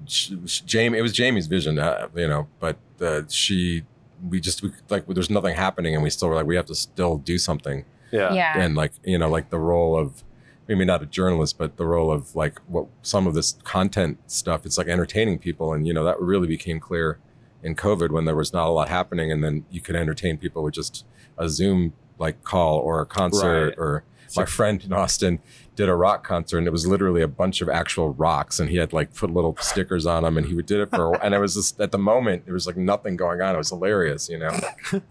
she, 0.08 0.40
she- 0.46 0.64
Jamie. 0.66 0.98
It 0.98 1.02
was 1.02 1.14
Jamie's 1.14 1.48
vision, 1.48 1.80
uh, 1.80 2.08
you 2.16 2.28
know. 2.28 2.48
But 2.60 2.78
uh, 3.02 3.22
she, 3.30 3.84
we 4.28 4.40
just 4.40 4.62
we, 4.64 4.72
like 4.90 5.06
there's 5.08 5.30
nothing 5.30 5.56
happening, 5.56 5.94
and 5.94 6.04
we 6.04 6.10
still 6.10 6.30
were 6.30 6.36
like 6.36 6.46
we 6.46 6.56
have 6.56 6.66
to 6.68 6.76
still 6.76 7.18
do 7.18 7.38
something, 7.38 7.86
Yeah. 8.12 8.34
yeah. 8.34 8.60
and 8.60 8.76
like 8.76 8.94
you 9.04 9.18
know, 9.18 9.30
like 9.30 9.50
the 9.50 9.60
role 9.60 9.98
of 9.98 10.24
maybe 10.68 10.84
not 10.86 11.04
a 11.04 11.06
journalist, 11.06 11.58
but 11.58 11.78
the 11.78 11.86
role 11.86 12.12
of 12.12 12.36
like 12.36 12.60
what 12.68 12.88
some 13.02 13.28
of 13.28 13.34
this 13.34 13.58
content 13.64 14.18
stuff. 14.28 14.66
It's 14.66 14.78
like 14.78 14.88
entertaining 14.88 15.40
people, 15.40 15.74
and 15.74 15.86
you 15.88 15.94
know 15.94 16.04
that 16.04 16.20
really 16.20 16.48
became 16.48 16.80
clear 16.80 17.20
in 17.64 17.76
COVID 17.76 18.12
when 18.12 18.26
there 18.26 18.36
was 18.36 18.54
not 18.54 18.68
a 18.68 18.72
lot 18.72 18.90
happening, 18.90 19.32
and 19.32 19.44
then 19.44 19.66
you 19.72 19.82
could 19.82 19.96
entertain 19.96 20.38
people 20.38 20.64
with 20.64 20.74
just 20.74 21.06
a 21.38 21.50
Zoom 21.50 21.94
like 22.18 22.44
call 22.44 22.78
or 22.80 23.02
a 23.02 23.06
concert 23.06 23.70
Right. 23.70 23.78
or 23.78 24.04
my 24.38 24.46
friend 24.46 24.84
in 24.84 24.92
Austin 24.94 25.40
did 25.76 25.90
a 25.90 25.96
rock 25.96 26.24
concert 26.26 26.58
and 26.60 26.68
it 26.68 26.72
was 26.72 26.88
literally 26.88 27.22
a 27.22 27.28
bunch 27.28 27.62
of 27.62 27.68
actual 27.70 28.14
rocks 28.14 28.60
and 28.60 28.70
he 28.70 28.78
had 28.78 28.94
like 28.94 29.14
put 29.14 29.30
little 29.32 29.56
stickers 29.60 30.06
on 30.06 30.24
them 30.24 30.38
and 30.38 30.48
he 30.48 30.54
would 30.54 30.66
did 30.66 30.80
it 30.80 30.90
for 30.90 31.22
and 31.24 31.34
it 31.36 31.40
was 31.40 31.54
just 31.56 31.80
at 31.82 31.92
the 31.92 31.98
moment 31.98 32.46
there 32.46 32.54
was 32.54 32.66
like 32.66 32.78
nothing 32.78 33.16
going 33.18 33.42
on 33.42 33.54
it 33.56 33.58
was 33.58 33.70
hilarious 33.70 34.30
you 34.30 34.38
know 34.40 34.52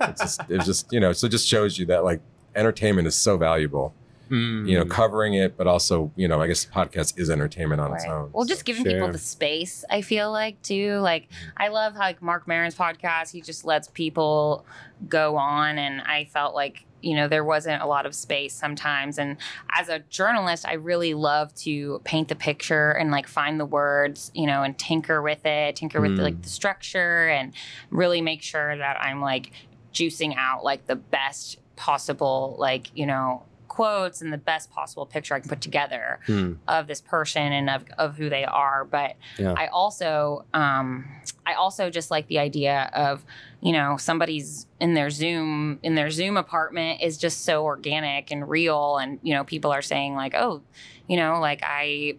it's 0.00 0.20
just 0.22 0.40
it 0.48 0.56
was 0.56 0.66
just 0.66 0.92
you 0.92 0.98
know 1.00 1.12
so 1.12 1.26
it 1.26 1.30
just 1.30 1.46
shows 1.46 1.78
you 1.78 1.84
that 1.86 2.02
like 2.02 2.20
entertainment 2.56 3.06
is 3.06 3.14
so 3.14 3.36
valuable 3.36 3.94
Mm. 4.30 4.66
you 4.66 4.78
know 4.78 4.86
covering 4.86 5.34
it 5.34 5.54
but 5.58 5.66
also 5.66 6.10
you 6.16 6.26
know 6.26 6.40
I 6.40 6.46
guess 6.46 6.64
podcast 6.64 7.18
is 7.18 7.28
entertainment 7.28 7.78
on 7.82 7.92
its 7.92 8.06
own 8.06 8.30
Well, 8.32 8.46
so. 8.46 8.48
just 8.48 8.64
giving 8.64 8.82
people 8.82 9.12
the 9.12 9.18
space, 9.18 9.84
I 9.90 10.00
feel 10.00 10.32
like 10.32 10.62
too. 10.62 10.94
Like 11.00 11.28
I 11.58 11.68
love 11.68 11.92
how 11.92 12.00
like 12.00 12.22
Marc 12.22 12.48
Maron's 12.48 12.74
podcast, 12.74 13.32
he 13.32 13.42
just 13.42 13.66
lets 13.66 13.88
people 13.88 14.64
go 15.10 15.36
on, 15.36 15.76
and 15.78 16.00
I 16.00 16.24
felt 16.24 16.54
like 16.54 16.86
you 17.04 17.14
know 17.14 17.28
there 17.28 17.44
wasn't 17.44 17.82
a 17.82 17.86
lot 17.86 18.06
of 18.06 18.14
space 18.14 18.54
sometimes. 18.54 19.18
And 19.18 19.36
as 19.70 19.88
a 19.88 19.98
journalist, 20.10 20.66
I 20.66 20.74
really 20.74 21.14
love 21.14 21.54
to 21.56 22.00
paint 22.04 22.28
the 22.28 22.34
picture 22.34 22.90
and 22.92 23.10
like 23.10 23.28
find 23.28 23.60
the 23.60 23.66
words, 23.66 24.30
you 24.34 24.46
know, 24.46 24.62
and 24.62 24.78
tinker 24.78 25.20
with 25.22 25.44
it, 25.44 25.76
tinker 25.76 26.00
with 26.00 26.12
Mm. 26.18 26.22
like 26.22 26.42
the 26.42 26.48
structure, 26.48 27.28
and 27.28 27.52
really 27.90 28.20
make 28.20 28.42
sure 28.42 28.76
that 28.76 28.96
I'm 29.00 29.20
like 29.20 29.52
juicing 29.92 30.34
out 30.36 30.64
like 30.64 30.86
the 30.86 30.96
best 30.96 31.58
possible 31.76 32.56
like 32.58 32.90
you 32.94 33.06
know 33.06 33.42
quotes 33.74 34.22
and 34.22 34.32
the 34.32 34.38
best 34.38 34.70
possible 34.70 35.04
picture 35.04 35.34
I 35.34 35.40
can 35.40 35.48
put 35.48 35.60
together 35.60 36.20
Hmm. 36.26 36.52
of 36.68 36.86
this 36.86 37.00
person 37.00 37.52
and 37.52 37.68
of, 37.68 37.84
of 37.98 38.16
who 38.16 38.28
they 38.30 38.44
are 38.44 38.84
but 38.84 39.16
Yeah. 39.38 39.54
i 39.56 39.66
also 39.66 40.44
um 40.54 41.04
i 41.44 41.54
also 41.54 41.90
just 41.90 42.08
like 42.10 42.26
the 42.28 42.38
idea 42.38 42.88
of 42.94 43.24
you 43.60 43.72
know 43.72 43.96
somebody's 43.96 44.66
in 44.80 44.94
their 44.94 45.10
zoom 45.10 45.80
in 45.82 45.94
their 45.96 46.10
zoom 46.10 46.36
apartment 46.36 47.00
is 47.02 47.18
just 47.18 47.44
so 47.44 47.64
organic 47.64 48.30
and 48.30 48.48
real 48.48 48.98
and 48.98 49.18
you 49.22 49.34
know 49.34 49.42
people 49.44 49.70
are 49.72 49.82
saying 49.82 50.14
like 50.14 50.34
oh 50.36 50.62
you 51.08 51.16
know 51.16 51.40
like 51.40 51.60
i 51.64 52.14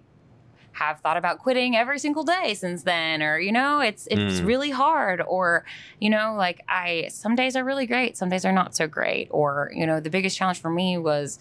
have 0.75 0.99
thought 0.99 1.15
about 1.17 1.39
quitting 1.39 1.75
every 1.75 1.97
single 1.99 2.23
day 2.23 2.53
since 2.53 2.83
then 2.83 3.21
or 3.23 3.39
you 3.39 3.51
know 3.51 3.79
it's 3.79 4.07
it's 4.11 4.41
Mm. 4.41 4.45
really 4.45 4.71
hard 4.71 5.21
or 5.21 5.63
you 5.99 6.09
know 6.09 6.35
like 6.37 6.59
i 6.67 7.07
some 7.09 7.33
days 7.35 7.55
are 7.55 7.63
really 7.63 7.85
great 7.85 8.17
some 8.17 8.27
days 8.29 8.43
are 8.43 8.51
not 8.51 8.75
so 8.75 8.85
great 8.87 9.27
or 9.31 9.71
you 9.73 9.85
know 9.87 9.99
the 10.01 10.09
biggest 10.09 10.37
challenge 10.37 10.59
for 10.59 10.69
me 10.69 10.97
was 10.97 11.39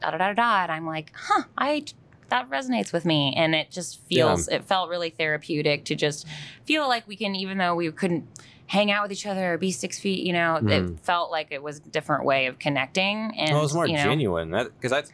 da 0.00 0.10
da 0.10 0.18
da 0.18 0.32
da 0.34 0.62
and 0.64 0.72
i'm 0.72 0.86
like 0.86 1.12
huh 1.16 1.44
i 1.56 1.82
that 2.28 2.48
resonates 2.50 2.92
with 2.92 3.04
me 3.06 3.32
and 3.36 3.54
it 3.54 3.70
just 3.70 4.00
feels 4.06 4.48
it 4.48 4.64
felt 4.64 4.90
really 4.90 5.10
therapeutic 5.10 5.84
to 5.86 5.94
just 5.94 6.26
feel 6.64 6.86
like 6.86 7.06
we 7.08 7.16
can 7.16 7.34
even 7.34 7.56
though 7.58 7.74
we 7.74 7.90
couldn't 7.90 8.26
hang 8.66 8.90
out 8.90 9.02
with 9.02 9.12
each 9.12 9.26
other 9.26 9.54
or 9.54 9.58
be 9.58 9.70
six 9.70 9.98
feet 9.98 10.26
you 10.26 10.32
know 10.32 10.58
Mm. 10.62 10.70
it 10.94 11.00
felt 11.00 11.30
like 11.30 11.48
it 11.50 11.62
was 11.62 11.78
a 11.78 11.88
different 11.88 12.24
way 12.24 12.46
of 12.46 12.58
connecting 12.58 13.30
and 13.38 13.50
well, 13.52 13.60
it 13.60 13.62
was 13.62 13.74
more 13.74 13.86
you 13.86 13.94
know, 13.94 14.02
genuine 14.02 14.50
because 14.50 14.90
that's 14.90 15.10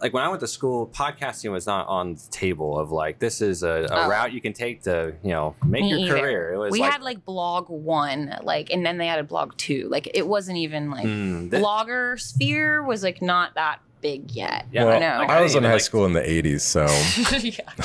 like 0.00 0.12
when 0.12 0.22
I 0.22 0.28
went 0.28 0.40
to 0.40 0.46
school, 0.46 0.86
podcasting 0.88 1.50
was 1.52 1.66
not 1.66 1.86
on 1.88 2.14
the 2.14 2.28
table 2.30 2.78
of 2.78 2.90
like 2.90 3.18
this 3.18 3.40
is 3.40 3.62
a, 3.62 3.86
a 3.90 4.04
Oh. 4.06 4.08
route 4.08 4.32
you 4.32 4.40
can 4.40 4.52
take 4.52 4.82
to 4.84 5.14
you 5.22 5.30
know 5.30 5.54
make 5.64 5.82
Me 5.82 5.90
your 5.90 5.98
either. 6.00 6.18
career. 6.20 6.52
It 6.54 6.58
was 6.58 6.72
we 6.72 6.80
like, 6.80 6.92
had 6.92 7.02
like 7.02 7.24
blog 7.24 7.68
one 7.68 8.36
like 8.42 8.70
and 8.70 8.84
then 8.84 8.98
they 8.98 9.08
added 9.08 9.28
blog 9.28 9.56
two 9.56 9.88
like 9.90 10.08
it 10.14 10.26
wasn't 10.26 10.58
even 10.58 10.90
like 10.90 11.04
mm, 11.06 11.50
th- 11.50 11.62
blogger 11.62 12.18
sphere 12.20 12.82
was 12.82 13.02
like 13.02 13.20
not 13.20 13.54
that 13.54 13.80
big 14.00 14.30
yet 14.30 14.64
Yeah, 14.72 14.84
well, 14.86 14.96
I 14.96 14.98
know. 14.98 15.18
Like, 15.18 15.28
I 15.28 15.42
was 15.42 15.52
didn't 15.52 15.64
in 15.66 15.68
high 15.70 15.74
like- 15.74 15.82
school 15.82 16.06
in 16.06 16.14
the 16.14 16.22
80s 16.22 16.60
so. 16.62 16.86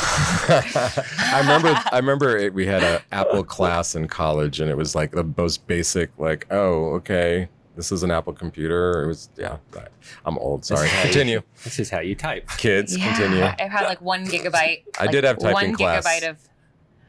I 1.34 1.39
remember 1.41 1.82
I 1.91 1.97
remember 1.97 2.38
it, 2.38 2.53
we 2.53 2.66
had 2.66 2.84
a 2.84 3.01
Apple 3.11 3.43
class 3.43 3.95
in 3.95 4.07
college 4.07 4.59
and 4.59 4.70
it 4.70 4.78
was 4.78 4.95
like 4.95 5.11
the 5.11 5.24
most 5.38 5.68
basic 5.68 6.11
like 6.18 6.47
oh 6.51 6.93
okay 6.95 7.49
this 7.76 7.91
is 7.91 8.03
an 8.03 8.11
Apple 8.11 8.34
computer 8.34 9.03
it 9.03 9.07
was 9.07 9.30
yeah 9.38 9.57
I- 9.76 9.88
I'm 10.26 10.38
old 10.38 10.65
sorry 10.65 10.88
how 10.88 10.97
you- 10.97 11.03
continue 11.03 11.41
This 11.63 11.80
is 11.80 11.89
how 11.89 11.99
you 11.99 12.15
type. 12.15 12.47
kids 12.57 12.95
continue 12.97 13.39
Yeah, 13.39 13.55
it 13.59 13.69
had 13.69 13.86
like 13.86 14.01
one 14.01 14.26
gigabyte. 14.26 14.84
I 14.97 15.03
like, 15.03 15.11
did 15.11 15.23
have 15.23 15.38
typing 15.39 15.53
one 15.53 15.73
class. 15.76 16.05
gigabyte 16.05 16.30
of. 16.30 16.38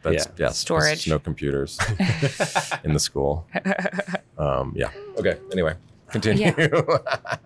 that's 0.03 0.27
Yeah. 0.27 0.47
yes 0.47 0.59
Storage. 0.59 1.09
no 1.09 1.19
computers 1.19 1.79
in 2.85 2.93
the 2.93 3.01
school 3.01 3.47
um 4.39 4.73
yeah 4.77 4.91
okay 5.19 5.39
anyway 5.53 5.75
continue 6.11 6.53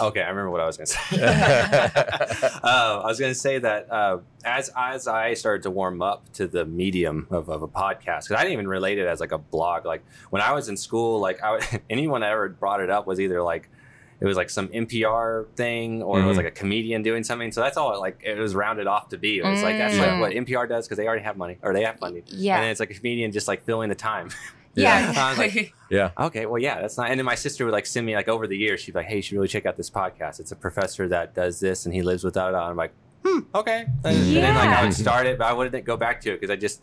Okay, 0.08 0.22
I 0.22 0.28
remember 0.30 0.50
what 0.50 0.60
I 0.60 0.66
was 0.66 0.76
going 0.76 0.86
to 0.86 0.92
say. 0.92 1.22
uh, 1.22 2.60
I 2.62 3.06
was 3.06 3.18
going 3.18 3.30
to 3.32 3.38
say 3.38 3.58
that 3.58 3.90
uh, 3.90 4.18
as 4.44 4.70
as 4.76 5.06
I 5.06 5.34
started 5.34 5.62
to 5.64 5.70
warm 5.70 6.00
up 6.02 6.32
to 6.34 6.46
the 6.46 6.64
medium 6.64 7.26
of, 7.30 7.48
of 7.48 7.62
a 7.62 7.68
podcast, 7.68 8.24
because 8.28 8.32
I 8.32 8.38
didn't 8.42 8.54
even 8.54 8.68
relate 8.68 8.98
it 8.98 9.06
as 9.06 9.20
like 9.20 9.32
a 9.32 9.38
blog. 9.38 9.84
Like 9.84 10.02
when 10.30 10.42
I 10.42 10.52
was 10.52 10.68
in 10.68 10.76
school, 10.76 11.20
like 11.20 11.42
I 11.42 11.80
anyone 11.90 12.20
that 12.22 12.30
ever 12.32 12.48
brought 12.48 12.80
it 12.80 12.90
up 12.90 13.06
was 13.06 13.20
either 13.20 13.42
like 13.42 13.68
it 14.20 14.26
was 14.26 14.36
like 14.36 14.50
some 14.50 14.68
NPR 14.68 15.46
thing 15.56 16.02
or 16.02 16.20
it 16.20 16.26
was 16.26 16.34
Mhm. 16.34 16.44
like 16.44 16.46
a 16.46 16.50
comedian 16.50 17.02
doing 17.02 17.24
something. 17.24 17.52
So 17.52 17.62
that's 17.62 17.78
all 17.78 17.94
it, 17.94 18.00
like 18.00 18.20
it 18.22 18.36
was 18.38 18.54
rounded 18.54 18.86
off 18.86 19.08
to 19.10 19.16
be. 19.18 19.38
It 19.38 19.44
was 19.44 19.62
like 19.62 19.78
that's 19.78 19.94
Mm. 19.94 19.98
like 19.98 20.20
what 20.20 20.32
NPR 20.32 20.68
does 20.68 20.86
because 20.86 20.98
they 20.98 21.06
already 21.06 21.22
have 21.22 21.38
money 21.38 21.56
or 21.62 21.72
they 21.72 21.84
have 21.84 21.98
funding. 21.98 22.24
Yeah. 22.26 22.56
And 22.56 22.64
then 22.64 22.70
it's 22.70 22.80
like 22.80 22.90
a 22.90 22.94
comedian 22.94 23.32
just 23.32 23.48
like 23.48 23.64
filling 23.64 23.88
the 23.88 23.94
time. 23.94 24.28
Yeah. 24.74 25.30
Was 25.30 25.38
like, 25.38 25.74
yeah 25.90 26.10
Okay, 26.18 26.46
well, 26.46 26.60
yeah, 26.60 26.80
that's 26.80 26.96
not. 26.96 27.10
And 27.10 27.18
then 27.18 27.24
my 27.26 27.34
sister 27.34 27.64
would 27.64 27.72
like 27.72 27.86
send 27.86 28.06
me 28.06 28.14
like 28.14 28.28
over 28.28 28.46
the 28.46 28.56
years. 28.56 28.80
She'd 28.80 28.92
be 28.92 29.00
like, 29.00 29.06
"Hey, 29.06 29.16
you 29.16 29.22
should 29.22 29.34
really 29.36 29.48
check 29.48 29.66
out 29.66 29.76
this 29.76 29.90
podcast. 29.90 30.40
It's 30.40 30.52
a 30.52 30.56
professor 30.56 31.08
that 31.08 31.34
does 31.34 31.60
this, 31.60 31.86
and 31.86 31.94
he 31.94 32.02
lives 32.02 32.24
without 32.24 32.54
it." 32.54 32.56
I'm 32.56 32.76
like, 32.76 32.92
"Hmm, 33.24 33.40
okay." 33.54 33.86
And, 34.04 34.16
and 34.16 34.36
then 34.36 34.54
like 34.54 34.70
I 34.70 34.84
would 34.84 34.94
start 34.94 35.26
it, 35.26 35.38
but 35.38 35.46
I 35.46 35.52
wouldn't 35.52 35.84
go 35.84 35.96
back 35.96 36.20
to 36.22 36.32
it 36.32 36.40
because 36.40 36.50
I 36.50 36.56
just 36.56 36.80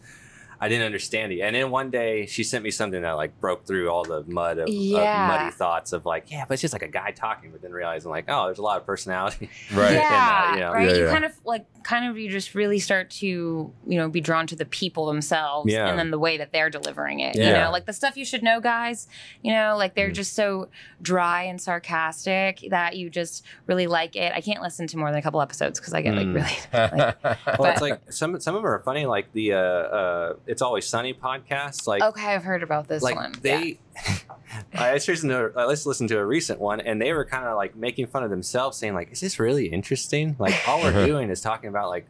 I 0.60 0.70
didn't 0.70 0.86
understand 0.86 1.32
it. 1.32 1.42
And 1.42 1.56
then 1.56 1.70
one 1.72 1.90
day 1.92 2.26
she 2.26 2.44
sent 2.44 2.64
me 2.64 2.72
something 2.72 3.02
that 3.02 3.12
like 3.14 3.40
broke 3.40 3.66
through 3.66 3.90
all 3.90 4.04
the 4.04 4.24
mud 4.28 4.58
of, 4.58 4.68
of 4.70 4.74
muddy 4.74 5.52
thoughts 5.52 5.94
of 5.94 6.06
like, 6.06 6.32
yeah, 6.32 6.46
but 6.48 6.54
it's 6.56 6.62
just 6.62 6.74
like 6.74 6.82
a 6.84 6.88
guy 6.88 7.12
talking, 7.12 7.52
but 7.52 7.62
then 7.62 7.72
realizing 7.72 8.10
like, 8.12 8.26
oh, 8.28 8.46
there's 8.46 8.58
a 8.60 8.64
lot 8.64 8.78
of 8.78 8.86
personality. 8.86 9.50
right 9.74 9.94
Yeah, 9.94 10.10
that, 10.10 10.52
you 10.56 10.60
know? 10.62 10.72
right. 10.74 10.88
Yeah, 10.90 10.96
you 10.96 11.04
yeah. 11.06 11.12
kind 11.12 11.26
of 11.26 11.32
like, 11.46 11.66
kind 11.84 12.10
of, 12.10 12.18
you 12.18 12.30
just 12.30 12.54
really 12.56 12.80
start 12.80 13.10
to, 13.12 13.28
you 13.28 13.72
know, 13.98 14.10
be 14.10 14.20
drawn 14.20 14.46
to 14.48 14.56
the 14.56 14.66
people 14.66 15.06
themselves, 15.06 15.72
Yeah. 15.72 15.88
and 15.88 15.98
then 15.98 16.12
the 16.12 16.20
way 16.20 16.38
that 16.38 16.52
they're 16.52 16.70
delivering 16.70 17.20
it. 17.22 17.36
You 17.36 17.44
know, 17.54 17.70
like 17.72 17.86
the 17.86 17.94
stuff 17.94 18.18
you 18.18 18.26
should 18.26 18.44
know, 18.44 18.60
guys. 18.60 19.08
You 19.42 19.54
know, 19.54 19.76
like 19.78 19.96
they're 19.96 20.10
Mm. 20.10 20.14
just 20.16 20.34
so 20.36 20.70
dry 21.02 21.44
and 21.44 21.62
sarcastic 21.62 22.66
that 22.72 22.96
you 22.98 23.10
just 23.10 23.46
really 23.68 23.88
like 23.88 24.16
it. 24.16 24.32
I 24.34 24.42
can't 24.42 24.62
listen 24.62 24.88
to 24.88 24.98
more 24.98 25.10
than 25.10 25.20
a 25.20 25.22
couple 25.22 25.42
episodes 25.42 25.80
because 25.80 25.94
I 25.94 26.02
get 26.02 26.16
like 26.16 26.28
Mm. 26.28 26.36
really. 26.36 26.58
Well, 27.48 27.58
But- 27.58 27.72
it's 27.74 27.82
like 27.82 28.12
some 28.12 28.40
some 28.40 28.56
of 28.56 28.62
them 28.64 28.70
are 28.72 28.80
funny, 28.80 29.06
like 29.06 29.32
the 29.34 29.54
uh, 29.54 29.58
uh, 29.58 30.34
"It's 30.48 30.62
Always 30.62 30.86
Sunny" 30.88 31.14
podcast. 31.14 31.88
Like 31.88 32.02
okay, 32.02 32.34
I've 32.34 32.44
heard 32.44 32.64
about 32.64 32.88
this 32.88 33.04
like 33.04 33.16
one. 33.16 33.34
Yeah. 33.44 33.58
they 33.60 33.80
I 34.74 34.94
just 34.96 35.08
listened 35.08 35.32
to 35.32 35.52
I 35.56 35.68
just 35.70 35.86
listened 35.86 36.10
to 36.10 36.18
a 36.20 36.26
recent 36.26 36.60
one 36.60 36.80
and 36.82 37.02
they 37.02 37.14
were 37.14 37.26
kind 37.26 37.46
of 37.46 37.56
like 37.58 37.76
making 37.76 38.08
fun 38.08 38.24
of 38.24 38.30
themselves 38.30 38.78
saying 38.78 38.94
like 38.94 39.12
is 39.12 39.20
this 39.20 39.40
really 39.40 39.68
interesting 39.68 40.36
like 40.40 40.56
all 40.68 40.82
we're 40.82 40.90
Uh-huh. 40.90 41.06
doing 41.06 41.30
is 41.30 41.42
talking 41.42 41.70
about 41.70 41.90
like 41.90 42.06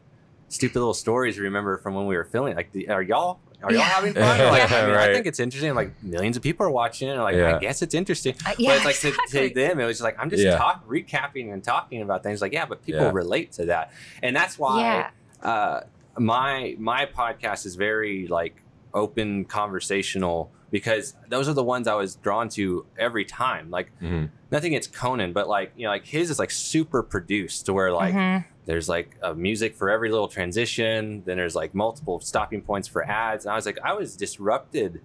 stupid 0.48 0.76
little 0.78 0.94
stories 0.94 1.36
we 1.36 1.44
remember 1.44 1.76
from 1.78 1.94
when 1.94 2.06
we 2.06 2.16
were 2.16 2.24
filming 2.24 2.56
like 2.56 2.72
the, 2.72 2.88
are 2.88 3.02
y'all 3.02 3.38
are 3.62 3.70
y'all 3.72 3.80
Yeah. 3.80 3.84
having 3.88 4.14
fun 4.14 4.22
like, 4.52 4.70
I, 4.70 4.86
mean, 4.86 4.94
I 4.94 5.12
think 5.12 5.26
it's 5.26 5.40
interesting 5.40 5.74
like 5.74 6.00
millions 6.02 6.36
of 6.36 6.42
people 6.42 6.64
are 6.64 6.70
watching 6.70 7.08
it 7.08 7.16
like 7.18 7.34
Yeah. 7.36 7.56
I 7.56 7.58
guess 7.58 7.82
it's 7.82 7.92
interesting 7.94 8.34
Uh, 8.46 8.50
but 8.50 8.60
yeah, 8.60 8.76
it's 8.76 8.84
like 8.84 8.98
to- 9.00 9.08
exactly. 9.08 9.48
to, 9.48 9.54
them 9.54 9.80
it 9.80 9.84
was 9.84 9.96
just 9.96 10.04
like 10.04 10.16
I'm 10.18 10.30
just 10.30 10.42
Yeah. 10.42 10.56
talk 10.56 10.86
recapping 10.88 11.52
and 11.52 11.62
talking 11.62 12.02
about 12.02 12.22
things 12.22 12.40
like 12.40 12.52
yeah 12.52 12.66
but 12.66 12.82
people 12.84 13.02
Yeah. 13.02 13.10
relate 13.12 13.52
to 13.52 13.66
that 13.66 13.92
and 14.22 14.34
that's 14.34 14.58
why 14.58 14.80
yeah. 14.80 15.10
uh, 15.48 15.80
my 16.18 16.76
my 16.78 17.06
podcast 17.06 17.66
is 17.66 17.74
very 17.76 18.26
like 18.28 18.62
open 18.94 19.44
conversational 19.44 20.50
because 20.70 21.16
those 21.28 21.48
are 21.48 21.52
the 21.54 21.64
ones 21.64 21.88
I 21.88 21.94
was 21.94 22.16
drawn 22.16 22.48
to 22.50 22.84
every 22.98 23.24
time. 23.24 23.70
Like 23.70 23.90
Mhm. 24.02 24.30
nothing 24.50 24.72
against 24.74 24.92
Conan, 24.92 25.32
but 25.32 25.48
like 25.48 25.72
you 25.76 25.84
know, 25.84 25.90
like 25.90 26.04
his 26.06 26.30
is 26.30 26.38
like 26.38 26.50
super 26.50 27.02
produced 27.02 27.66
to 27.66 27.72
where 27.72 27.92
like 27.92 28.14
Mhm. 28.14 28.44
there's 28.66 28.88
like 28.88 29.16
a 29.22 29.34
music 29.34 29.74
for 29.76 29.88
every 29.90 30.10
little 30.10 30.28
transition. 30.28 31.22
Then 31.24 31.36
there's 31.38 31.54
like 31.54 31.74
multiple 31.74 32.20
stopping 32.20 32.60
points 32.62 32.86
for 32.88 33.02
ads, 33.04 33.44
and 33.46 33.52
I 33.52 33.56
was 33.56 33.66
like, 33.66 33.78
I 33.82 33.92
was 33.94 34.16
disrupted 34.16 35.00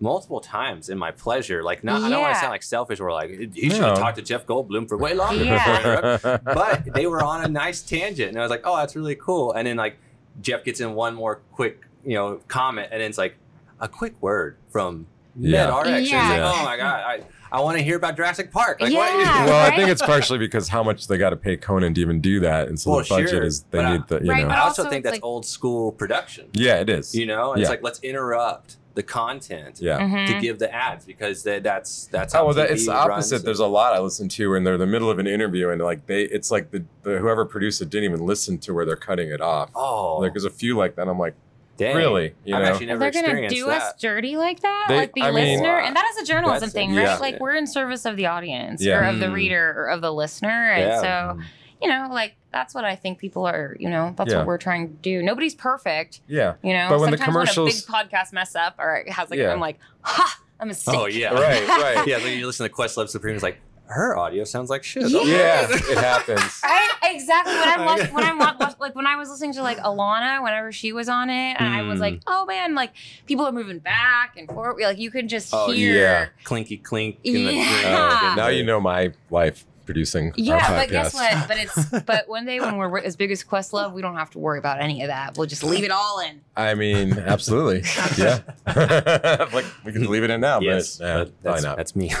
multiple 0.00 0.40
times 0.40 0.88
in 0.88 0.98
my 0.98 1.12
pleasure. 1.12 1.62
Like, 1.62 1.84
not 1.84 2.02
I 2.02 2.10
don't 2.10 2.20
want 2.20 2.34
to 2.34 2.40
sound 2.40 2.50
like 2.50 2.64
selfish 2.64 2.98
or 2.98 3.12
like 3.12 3.30
you 3.54 3.70
should 3.70 3.80
No. 3.80 3.90
have 3.90 3.98
talked 3.98 4.16
to 4.16 4.22
Jeff 4.22 4.44
Goldblum 4.44 4.88
for 4.88 4.96
way 4.98 5.14
longer. 5.14 5.44
Yeah. 5.44 6.18
but 6.44 6.92
they 6.92 7.06
were 7.06 7.22
on 7.22 7.44
a 7.44 7.48
nice 7.48 7.80
tangent 7.82 8.30
and 8.30 8.38
i 8.38 8.42
was 8.42 8.50
like 8.50 8.62
oh 8.64 8.76
that's 8.76 8.96
really 8.96 9.14
cool 9.14 9.52
and 9.52 9.66
then 9.66 9.76
like 9.76 9.96
jeff 10.40 10.64
gets 10.64 10.80
in 10.80 10.94
one 10.94 11.14
more 11.14 11.36
quick 11.52 11.82
you 12.04 12.14
know 12.14 12.40
comment 12.48 12.88
and 12.92 13.00
then 13.00 13.08
it's 13.08 13.18
like 13.18 13.36
a 13.80 13.88
quick 13.88 14.14
word 14.22 14.56
from 14.70 15.06
Yeah. 15.36 15.66
Med 15.66 15.74
RX. 15.78 15.88
And 15.88 16.06
Yeah. 16.06 16.28
like, 16.46 16.60
oh 16.60 16.64
my 16.64 16.76
god, 16.76 17.00
I, 17.04 17.20
I 17.50 17.60
want 17.60 17.76
to 17.76 17.82
hear 17.82 17.96
about 17.96 18.14
Jurassic 18.16 18.52
Park. 18.52 18.80
Like, 18.80 18.92
Yeah. 18.92 18.98
what? 18.98 19.46
well, 19.48 19.72
I 19.72 19.74
think 19.76 19.88
it's 19.90 20.00
partially 20.02 20.38
because 20.38 20.68
how 20.68 20.82
much 20.84 21.08
they 21.08 21.18
got 21.18 21.30
to 21.30 21.36
pay 21.36 21.56
Conan 21.56 21.92
to 21.94 22.00
even 22.00 22.20
do 22.20 22.38
that, 22.40 22.68
and 22.68 22.78
so 22.78 22.92
Well, 22.92 23.00
the 23.02 23.08
budget 23.08 23.30
sure, 23.30 23.42
is 23.42 23.62
they 23.70 23.78
but 23.78 23.84
I- 23.84 23.92
need 23.92 24.06
the 24.08 24.20
you 24.22 24.30
Right, 24.30 24.42
know. 24.42 24.48
but 24.48 24.58
I 24.58 24.60
also 24.60 24.82
also 24.82 24.90
think 24.90 25.02
that's 25.04 25.14
like- 25.16 25.24
old 25.24 25.44
school 25.44 25.90
production. 25.90 26.46
yeah, 26.52 26.76
it 26.80 26.88
is. 26.88 27.14
You 27.16 27.26
know, 27.26 27.52
it's 27.54 27.62
Yeah. 27.62 27.68
like 27.68 27.82
let's 27.82 27.98
interrupt 28.00 28.76
the 28.94 29.02
content 29.02 29.80
yeah. 29.80 29.98
Mhm. 29.98 30.26
to 30.28 30.40
give 30.40 30.58
the 30.58 30.72
ads 30.72 31.04
because 31.04 31.42
that, 31.42 31.62
that's 31.64 32.06
that's 32.12 32.32
how 32.32 32.42
Oh 32.42 32.46
well, 32.46 32.54
that, 32.54 32.70
it's 32.70 32.86
the 32.86 32.92
runs. 32.92 33.10
opposite. 33.10 33.44
There's 33.44 33.58
a 33.60 33.66
lot 33.66 33.92
I 33.94 33.98
listen 34.00 34.28
to, 34.30 34.54
and 34.54 34.66
they're 34.66 34.74
in 34.74 34.80
the 34.80 34.86
middle 34.86 35.10
of 35.10 35.18
an 35.18 35.26
interview, 35.26 35.70
and 35.70 35.80
like 35.82 36.06
they, 36.06 36.22
it's 36.22 36.50
like 36.50 36.70
the, 36.70 36.84
the 37.02 37.18
whoever 37.18 37.44
produced 37.44 37.82
it 37.82 37.90
didn't 37.90 38.04
even 38.12 38.24
listen 38.24 38.58
to 38.58 38.72
where 38.74 38.84
they're 38.86 38.94
cutting 38.96 39.30
it 39.30 39.40
off. 39.40 39.70
oh, 39.74 40.18
Like 40.20 40.32
there's 40.32 40.44
a 40.44 40.50
few 40.50 40.76
like 40.76 40.94
that. 40.96 41.08
I'm 41.08 41.18
like, 41.18 41.34
dang. 41.76 41.96
really? 41.96 42.34
You 42.44 42.54
I've 42.54 42.62
know? 42.62 42.68
actually 42.70 42.86
never 42.86 43.10
They're 43.10 43.22
gonna 43.22 43.48
do 43.48 43.66
that. 43.66 43.82
us 43.82 44.00
dirty 44.00 44.36
like 44.36 44.60
that, 44.60 44.86
They- 44.88 44.96
like 44.96 45.12
the 45.14 45.22
I 45.22 45.30
mean- 45.32 45.58
listener, 45.58 45.78
and 45.80 45.96
that 45.96 46.06
is 46.10 46.22
a 46.22 46.24
journalism 46.24 46.68
That's- 46.68 46.72
thing, 46.72 46.94
yeah. 46.94 47.12
right? 47.12 47.20
Like 47.20 47.40
we're 47.40 47.56
in 47.56 47.66
service 47.66 48.04
of 48.06 48.16
the 48.16 48.26
audience 48.26 48.80
Yeah. 48.84 48.98
or 49.00 49.04
of 49.10 49.18
the 49.18 49.26
Mm. 49.26 49.34
reader 49.34 49.74
or 49.76 49.88
of 49.90 50.00
the 50.02 50.12
listener, 50.12 50.70
and 50.70 50.88
Yeah. 50.88 51.00
so 51.36 51.40
you 51.82 51.88
know, 51.88 52.08
like 52.12 52.36
that's 52.54 52.72
what 52.74 52.84
I 52.84 52.94
think 52.94 53.18
people 53.18 53.44
are. 53.46 53.76
You 53.80 53.90
know, 53.90 54.14
that's 54.16 54.30
Yeah. 54.30 54.38
what 54.38 54.46
we're 54.46 54.58
trying 54.58 54.86
to 54.88 54.94
do. 54.94 55.22
Nobody's 55.22 55.54
perfect. 55.56 56.20
yeah. 56.28 56.54
You 56.62 56.72
know, 56.72 56.86
But 56.88 57.00
when 57.00 57.10
the 57.10 57.18
sometimes 57.18 57.34
commercials- 57.34 57.86
when 57.88 58.00
a 58.00 58.04
big 58.04 58.10
podcast 58.12 58.32
mess 58.32 58.54
up 58.54 58.76
or 58.78 58.94
it 58.96 59.10
has 59.12 59.28
like, 59.30 59.40
Yeah. 59.40 59.52
I'm 59.52 59.60
like, 59.60 59.78
ha, 60.02 60.38
I'm 60.60 60.66
a 60.66 60.68
mistake. 60.68 60.94
Oh 60.96 61.06
yeah, 61.06 61.34
Right, 61.34 61.66
right. 61.96 62.06
yeah, 62.06 62.16
like 62.18 62.26
you 62.36 62.46
listen 62.46 62.66
to 62.66 62.72
Questlove 62.72 63.08
Supreme, 63.08 63.34
it's 63.34 63.42
like 63.42 63.58
her 63.86 64.16
audio 64.16 64.44
sounds 64.44 64.70
like 64.70 64.82
shit. 64.82 65.10
Yeah. 65.10 65.20
Yeah, 65.24 65.66
it 65.70 65.98
happens. 65.98 66.60
Right, 66.64 66.90
exactly. 67.02 67.52
When 67.54 67.68
I'm 67.68 67.84
watch, 67.84 68.12
when 68.12 68.24
I'm 68.24 68.38
watch, 68.38 68.74
like 68.78 68.94
when 68.94 69.06
I 69.06 69.16
was 69.16 69.28
listening 69.28 69.52
to 69.54 69.62
like 69.62 69.78
Alana, 69.78 70.42
whenever 70.42 70.72
she 70.72 70.92
was 70.92 71.08
on 71.08 71.28
it, 71.28 71.56
and 71.58 71.68
I 71.68 71.82
was 71.82 71.98
Mm. 71.98 72.02
like, 72.02 72.20
oh 72.26 72.46
man, 72.46 72.74
like 72.74 72.92
people 73.26 73.44
are 73.44 73.52
moving 73.52 73.80
back 73.80 74.36
and 74.38 74.48
forward. 74.48 74.80
Like 74.80 74.98
you 74.98 75.10
could 75.10 75.28
just 75.28 75.50
Oh, 75.52 75.70
hear. 75.70 75.94
yeah. 76.00 76.26
clinky 76.44 76.76
clink 76.78 77.18
in 77.24 77.34
the 77.34 77.40
Yeah. 77.40 77.50
drink. 77.50 77.84
Ah. 77.84 78.28
and 78.28 78.36
now 78.36 78.48
you 78.48 78.64
know 78.64 78.80
my 78.80 79.12
life 79.30 79.66
producing. 79.84 80.28
our 80.28 80.34
Yeah, 80.36 80.80
but 80.80 80.88
guess 80.90 81.14
what? 81.14 81.48
But 81.48 81.58
it's 81.58 81.84
but 82.06 82.28
one 82.28 82.44
day 82.44 82.60
when 82.60 82.76
we're 82.76 82.98
as 82.98 83.16
big 83.16 83.30
as 83.30 83.44
Questlove, 83.44 83.92
we 83.92 84.02
don't 84.02 84.16
have 84.16 84.30
to 84.30 84.38
worry 84.38 84.58
about 84.58 84.80
any 84.80 85.02
of 85.02 85.08
that. 85.08 85.36
We'll 85.36 85.46
just 85.46 85.62
leave 85.62 85.84
it 85.84 85.90
all 85.90 86.20
in. 86.20 86.40
I 86.56 86.74
mean, 86.74 87.18
absolutely. 87.18 87.82
yeah. 88.18 88.40
like 89.52 89.64
we 89.84 89.92
can 89.92 90.08
leave 90.10 90.24
it 90.24 90.30
in 90.30 90.40
now, 90.40 90.60
Yes, 90.60 90.98
but 90.98 91.04
uh, 91.04 91.18
that's, 91.18 91.32
probably 91.42 91.62
not. 91.62 91.76
that's 91.76 91.96
me. 91.96 92.12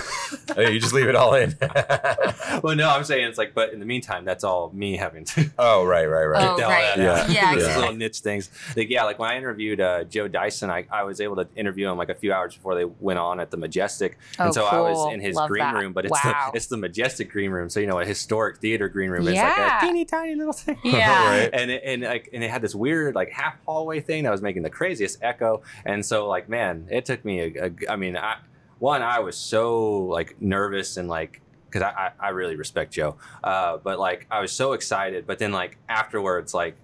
Hey, 0.54 0.72
you 0.72 0.80
just 0.80 0.92
leave 0.94 1.08
it 1.08 1.16
all 1.16 1.34
in. 1.34 1.54
well, 2.62 2.76
no, 2.76 2.88
I'm 2.90 3.04
saying 3.04 3.26
it's 3.26 3.38
like, 3.38 3.54
but 3.54 3.72
in 3.72 3.80
the 3.80 3.86
meantime, 3.86 4.24
that's 4.24 4.44
all 4.44 4.70
me 4.72 4.96
having 4.96 5.24
to 5.26 5.50
oh, 5.58 5.84
right, 5.84 6.06
right, 6.06 6.24
right. 6.24 6.48
Oh, 6.48 6.56
get 6.56 6.64
all 6.64 6.70
right. 6.70 6.96
that 6.96 6.98
Yeah. 6.98 7.12
out. 7.12 7.30
Yeah, 7.30 7.54
These 7.54 7.62
exactly. 7.64 7.80
little 7.82 7.96
niche 7.96 8.18
things. 8.20 8.50
Like, 8.76 8.90
yeah, 8.90 9.04
like 9.04 9.18
when 9.18 9.30
I 9.30 9.36
interviewed 9.36 9.80
uh, 9.80 10.04
Joe 10.04 10.28
Dyson, 10.28 10.70
I, 10.70 10.86
I 10.90 11.02
was 11.04 11.20
able 11.20 11.36
to 11.36 11.48
interview 11.56 11.88
him 11.90 11.98
like 11.98 12.08
a 12.08 12.14
few 12.14 12.32
hours 12.32 12.54
before 12.54 12.74
they 12.74 12.84
went 12.84 13.18
on 13.18 13.40
at 13.40 13.50
the 13.50 13.56
Majestic. 13.56 14.18
Oh, 14.38 14.44
and 14.44 14.54
so 14.54 14.64
I 14.64 14.80
was 14.80 15.12
in 15.12 15.20
his 15.20 15.34
Love 15.36 15.48
green 15.50 15.64
that. 15.64 15.74
room, 15.74 15.92
but 15.92 16.04
it's 16.04 16.12
Wow. 16.24 16.50
the, 16.52 16.56
it's 16.56 16.66
the 16.66 16.76
Majestic 16.76 17.30
green 17.30 17.50
room. 17.50 17.68
So, 17.68 17.80
you 17.80 17.86
know, 17.86 17.98
a 18.00 18.04
historic 18.04 18.58
theater 18.58 18.88
green 18.88 19.10
room. 19.10 19.26
It's 19.26 19.34
Yeah. 19.36 19.48
like 19.58 19.82
a 19.82 19.86
teeny 19.86 20.04
tiny 20.04 20.34
little 20.34 20.52
thing. 20.52 20.78
Yeah. 20.84 21.14
Right. 21.24 21.50
and 21.52 21.70
it, 21.70 21.82
and 21.84 22.02
like 22.02 22.28
and 22.32 22.44
it 22.44 22.50
had 22.50 22.60
this 22.62 22.74
weird 22.74 23.14
like 23.14 23.30
half 23.30 23.54
hallway 23.66 24.00
thing 24.00 24.24
that 24.24 24.30
was 24.30 24.42
making 24.42 24.62
the 24.62 24.70
craziest 24.70 25.18
echo 25.22 25.62
and 25.86 26.04
so 26.04 26.28
like 26.28 26.48
man 26.48 26.86
it 26.90 27.04
took 27.06 27.24
me 27.24 27.40
a, 27.40 27.66
a 27.66 27.70
i 27.92 27.96
mean 27.96 28.16
i 28.16 28.36
one 28.84 29.02
i 29.02 29.18
was 29.18 29.36
so 29.36 29.98
like 30.16 30.36
nervous 30.40 30.96
and 30.98 31.08
like 31.08 31.40
because 31.70 31.82
I, 31.82 31.90
I 32.20 32.26
i 32.26 32.28
really 32.40 32.56
respect 32.56 32.92
joe 32.92 33.16
uh 33.42 33.78
but 33.86 33.98
like 33.98 34.26
i 34.30 34.40
was 34.40 34.52
so 34.52 34.72
excited 34.74 35.26
but 35.26 35.38
then 35.38 35.52
like 35.52 35.78
afterwards 35.88 36.52
like 36.52 36.76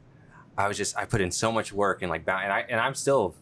i 0.57 0.67
was 0.69 0.77
just 0.77 0.97
i 0.97 1.05
put 1.05 1.21
in 1.21 1.31
so 1.31 1.53
much 1.53 1.73
work 1.73 2.03
and 2.03 2.11
like 2.11 2.23
and 2.27 2.53
i 2.53 2.65
and 2.69 2.81
i'm 2.81 2.95
still 2.95 3.35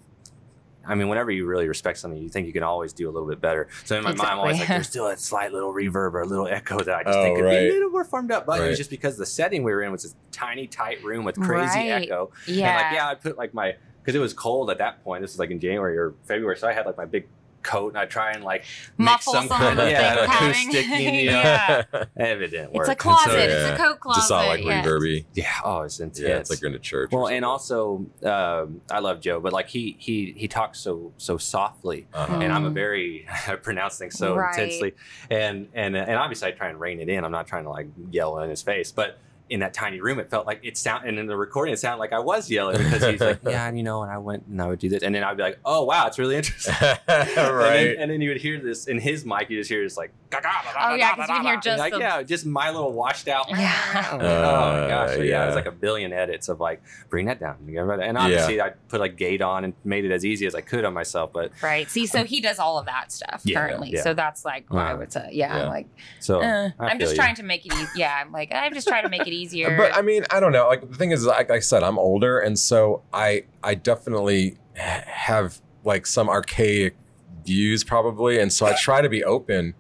I 0.87 0.95
mean, 0.95 1.09
whenever 1.09 1.31
you 1.31 1.45
really 1.45 1.69
respect 1.69 1.99
something, 1.99 2.23
you 2.23 2.31
think 2.31 2.47
you 2.47 2.53
can 2.55 2.63
always 2.63 2.95
do 2.95 3.11
a 3.11 3.13
little 3.13 3.29
bit 3.29 3.43
better. 3.43 3.69
So 3.85 3.99
in 3.99 4.05
my 4.05 4.13
mind, 4.15 4.31
I'm 4.31 4.39
always 4.39 4.59
like, 4.59 4.69
there's 4.69 4.89
still 4.89 5.09
a 5.09 5.19
slight 5.19 5.53
little 5.53 5.71
reverb 5.75 6.15
or 6.15 6.23
a 6.23 6.27
little 6.27 6.49
echo 6.49 6.79
that 6.83 6.95
I 6.95 7.03
just 7.05 7.19
Oh, 7.19 7.23
think 7.23 7.37
could 7.37 7.43
be 7.43 7.47
right. 7.57 7.63
a 7.69 7.73
little 7.75 7.91
more 7.91 8.05
farmed 8.05 8.33
up. 8.33 8.47
But 8.47 8.63
it 8.63 8.69
was 8.69 8.79
just 8.79 8.89
because 8.89 9.19
the 9.19 9.27
setting 9.27 9.63
we 9.65 9.73
were 9.73 9.83
in 9.83 9.93
was 9.93 10.05
this 10.05 10.15
tiny, 10.33 10.67
tight 10.67 11.05
room 11.05 11.27
with 11.27 11.37
crazy 11.39 11.81
Right. 11.91 12.05
echo. 12.05 12.31
Yeah. 12.47 12.69
And 12.71 12.77
like, 12.83 12.93
yeah, 12.95 13.07
I 13.09 13.15
put 13.17 13.37
like 13.37 13.53
my 13.53 13.75
because 14.01 14.15
it 14.15 14.21
was 14.21 14.33
cold 14.33 14.71
at 14.71 14.79
that 14.79 15.05
point. 15.05 15.21
This 15.21 15.33
was 15.33 15.39
like 15.39 15.51
in 15.51 15.61
January 15.61 15.99
or 15.99 16.15
February, 16.25 16.57
so 16.57 16.67
I 16.67 16.73
had 16.73 16.87
like 16.87 16.97
my 16.97 17.05
big 17.05 17.29
coat 17.63 17.89
and 17.89 17.99
I 17.99 18.07
try 18.07 18.33
and 18.33 18.43
like 18.45 18.65
Muffle 18.97 19.33
make 19.35 19.41
some 19.43 19.49
some 19.49 19.59
kind 19.59 19.73
of 19.73 19.79
of 19.79 19.85
the 19.87 19.91
yeah, 19.91 20.15
thing 20.17 20.27
coming. 20.27 20.51
acoustic, 20.53 20.87
you 21.01 21.27
know, 21.31 21.41
Yeah. 21.43 21.85
and 22.17 22.43
it 22.43 22.49
didn't 22.49 22.73
work. 22.73 22.87
It's 22.89 22.93
a 22.93 22.97
closet. 22.97 23.31
so, 23.31 23.39
It's 23.39 23.81
a 23.81 23.83
coat 23.83 24.01
closet. 24.01 24.19
just 24.21 24.33
all 24.33 24.47
like 24.47 24.65
yeah. 24.65 24.85
reverby. 24.85 25.25
yeah, 25.35 25.47
oh, 25.65 25.83
it's 25.83 26.01
intense. 26.01 26.21
Yeah, 26.21 26.37
it's 26.39 26.51
like 26.51 26.61
you're 26.61 26.71
in 26.71 26.77
a 26.77 26.79
church. 26.79 27.11
well, 27.13 27.29
and 27.29 27.45
also 27.45 28.07
um, 28.25 28.81
I 28.91 29.01
love 29.01 29.21
Joe, 29.21 29.41
but 29.41 29.53
like 29.53 29.69
he 29.69 29.97
he 29.99 30.33
he 30.37 30.49
talks 30.49 30.79
so 30.81 31.13
so 31.17 31.37
softly 31.39 32.07
Uh-huh. 32.15 32.39
and 32.41 32.53
I'm 32.53 32.65
a 32.65 32.71
very 32.71 33.27
I 33.49 33.57
pronounce 33.57 33.99
things 33.99 34.17
so 34.19 34.35
Right. 34.35 34.55
intensely, 34.57 34.95
and 35.31 35.69
and 35.75 35.97
and 35.97 36.15
obviously 36.17 36.49
I 36.49 36.53
try 36.53 36.69
and 36.69 36.79
rein 36.81 37.01
it 37.01 37.09
in. 37.09 37.25
I'm 37.25 37.33
not 37.33 37.47
trying 37.47 37.65
to 37.65 37.71
like 37.71 37.89
yell 38.11 38.39
in 38.41 38.51
his 38.51 38.63
face, 38.63 38.93
but 38.93 39.19
in 39.51 39.61
that 39.61 39.73
tiny 39.75 40.01
room, 40.01 40.19
it 40.19 40.29
felt 40.31 40.47
like 40.47 40.61
it 40.63 40.77
sound, 40.77 41.07
and 41.07 41.19
in 41.19 41.27
the 41.27 41.37
recording, 41.37 41.73
it 41.73 41.79
sounded 41.79 41.99
like 42.01 42.13
I 42.13 42.19
was 42.19 42.51
yelling 42.51 42.77
because 42.79 43.03
he's 43.05 43.21
like, 43.21 43.39
yeah, 43.47 43.67
and 43.67 43.77
you 43.77 43.83
know, 43.85 44.03
and 44.03 44.11
I 44.13 44.19
went 44.19 44.45
and 44.47 44.61
I 44.61 44.67
would 44.69 44.79
do 44.79 44.89
this, 44.89 45.03
and 45.03 45.15
then 45.15 45.25
I'd 45.25 45.37
be 45.37 45.43
like, 45.43 45.59
oh 45.65 45.85
wow, 45.85 46.07
it's 46.07 46.19
really 46.19 46.37
interesting. 46.37 46.75
And 47.09 47.29
then, 47.37 47.55
right. 47.55 47.97
and 47.99 48.11
then 48.11 48.21
you 48.21 48.29
would 48.31 48.41
hear 48.41 48.61
this 48.61 48.87
in 48.87 48.99
his 49.01 49.25
mic. 49.25 49.49
You 49.51 49.59
just 49.59 49.71
hear 49.71 49.83
this 49.83 49.97
like, 49.97 50.13
Oh, 50.33 50.95
yeah, 50.95 51.15
'cause 51.15 51.29
you 51.29 51.35
can 51.37 51.45
hear 51.45 51.57
just 51.61 51.79
like 51.79 51.93
the- 51.93 51.99
yeah, 52.01 52.23
just 52.23 52.45
my 52.47 52.71
little 52.71 52.93
washed 52.93 53.29
out. 53.29 53.47
Yeah. 53.49 53.73
I'm 54.13 54.19
like, 54.19 54.27
oh 54.29 54.83
my 54.83 54.89
gosh, 54.89 55.09
Uh, 55.11 55.15
so 55.15 55.23
yeah, 55.23 55.31
yeah. 55.31 55.43
it 55.45 55.47
was 55.47 55.55
like 55.55 55.67
a 55.67 55.73
billion 55.73 56.13
edits 56.13 56.49
of 56.49 56.61
like 56.61 56.83
bring 57.09 57.27
that 57.27 57.41
down, 57.41 57.57
and 57.67 58.19
obviously 58.19 58.61
I 58.61 58.71
put 58.89 59.01
like 59.01 59.17
gate 59.17 59.41
on 59.43 59.65
and 59.65 59.73
made 59.85 60.05
it 60.05 60.11
as 60.13 60.25
easy 60.25 60.47
as 60.47 60.55
I 60.55 60.61
could 60.61 60.85
on 60.85 60.93
myself. 60.95 61.33
But 61.33 61.53
Right. 61.63 61.89
See, 61.89 62.07
so 62.07 62.25
he 62.25 62.41
does 62.41 62.59
all 62.59 62.79
of 62.79 62.87
that 62.87 63.11
stuff 63.13 63.41
Yeah, 63.45 63.59
currently. 63.67 63.91
yeah. 63.93 64.03
So 64.03 64.15
that's 64.15 64.45
like 64.45 64.67
why 64.69 64.91
I 64.91 64.95
would 64.95 65.13
say, 65.13 65.31
yeah, 65.33 65.57
Yeah. 65.57 65.63
I'm 65.63 65.69
like, 65.69 65.87
so 66.21 66.41
uh, 66.43 66.71
I 66.79 66.87
I'm 66.89 66.99
just 66.99 67.13
you. 67.13 67.17
trying 67.17 67.35
to 67.37 67.43
make 67.43 67.65
it 67.67 67.73
easy. 67.73 67.87
Yeah, 67.97 68.19
I'm 68.21 68.31
like, 68.33 68.53
I'm 68.53 68.75
just 68.75 68.87
trying 68.89 69.05
to 69.05 69.09
make 69.11 69.27
it 69.27 69.33
easier. 69.39 69.77
But 69.77 69.95
I 69.97 70.03
mean, 70.03 70.25
I 70.31 70.41
don't 70.41 70.53
know. 70.53 70.67
Like 70.67 70.89
the 70.89 70.97
thing 70.97 71.11
is, 71.13 71.25
like 71.27 71.51
I 71.51 71.61
said, 71.61 71.83
I'm 71.83 71.99
older, 71.99 72.39
and 72.39 72.59
so 72.59 73.03
I 73.13 73.45
I 73.63 73.75
definitely 73.75 74.59
have 74.75 75.61
like 75.85 76.07
some 76.07 76.29
archaic 76.29 76.97
views 77.45 77.85
probably, 77.85 78.39
and 78.41 78.53
so 78.53 78.67
I 78.67 78.75
try 78.81 79.01
to 79.01 79.09
be 79.09 79.25
open. 79.25 79.75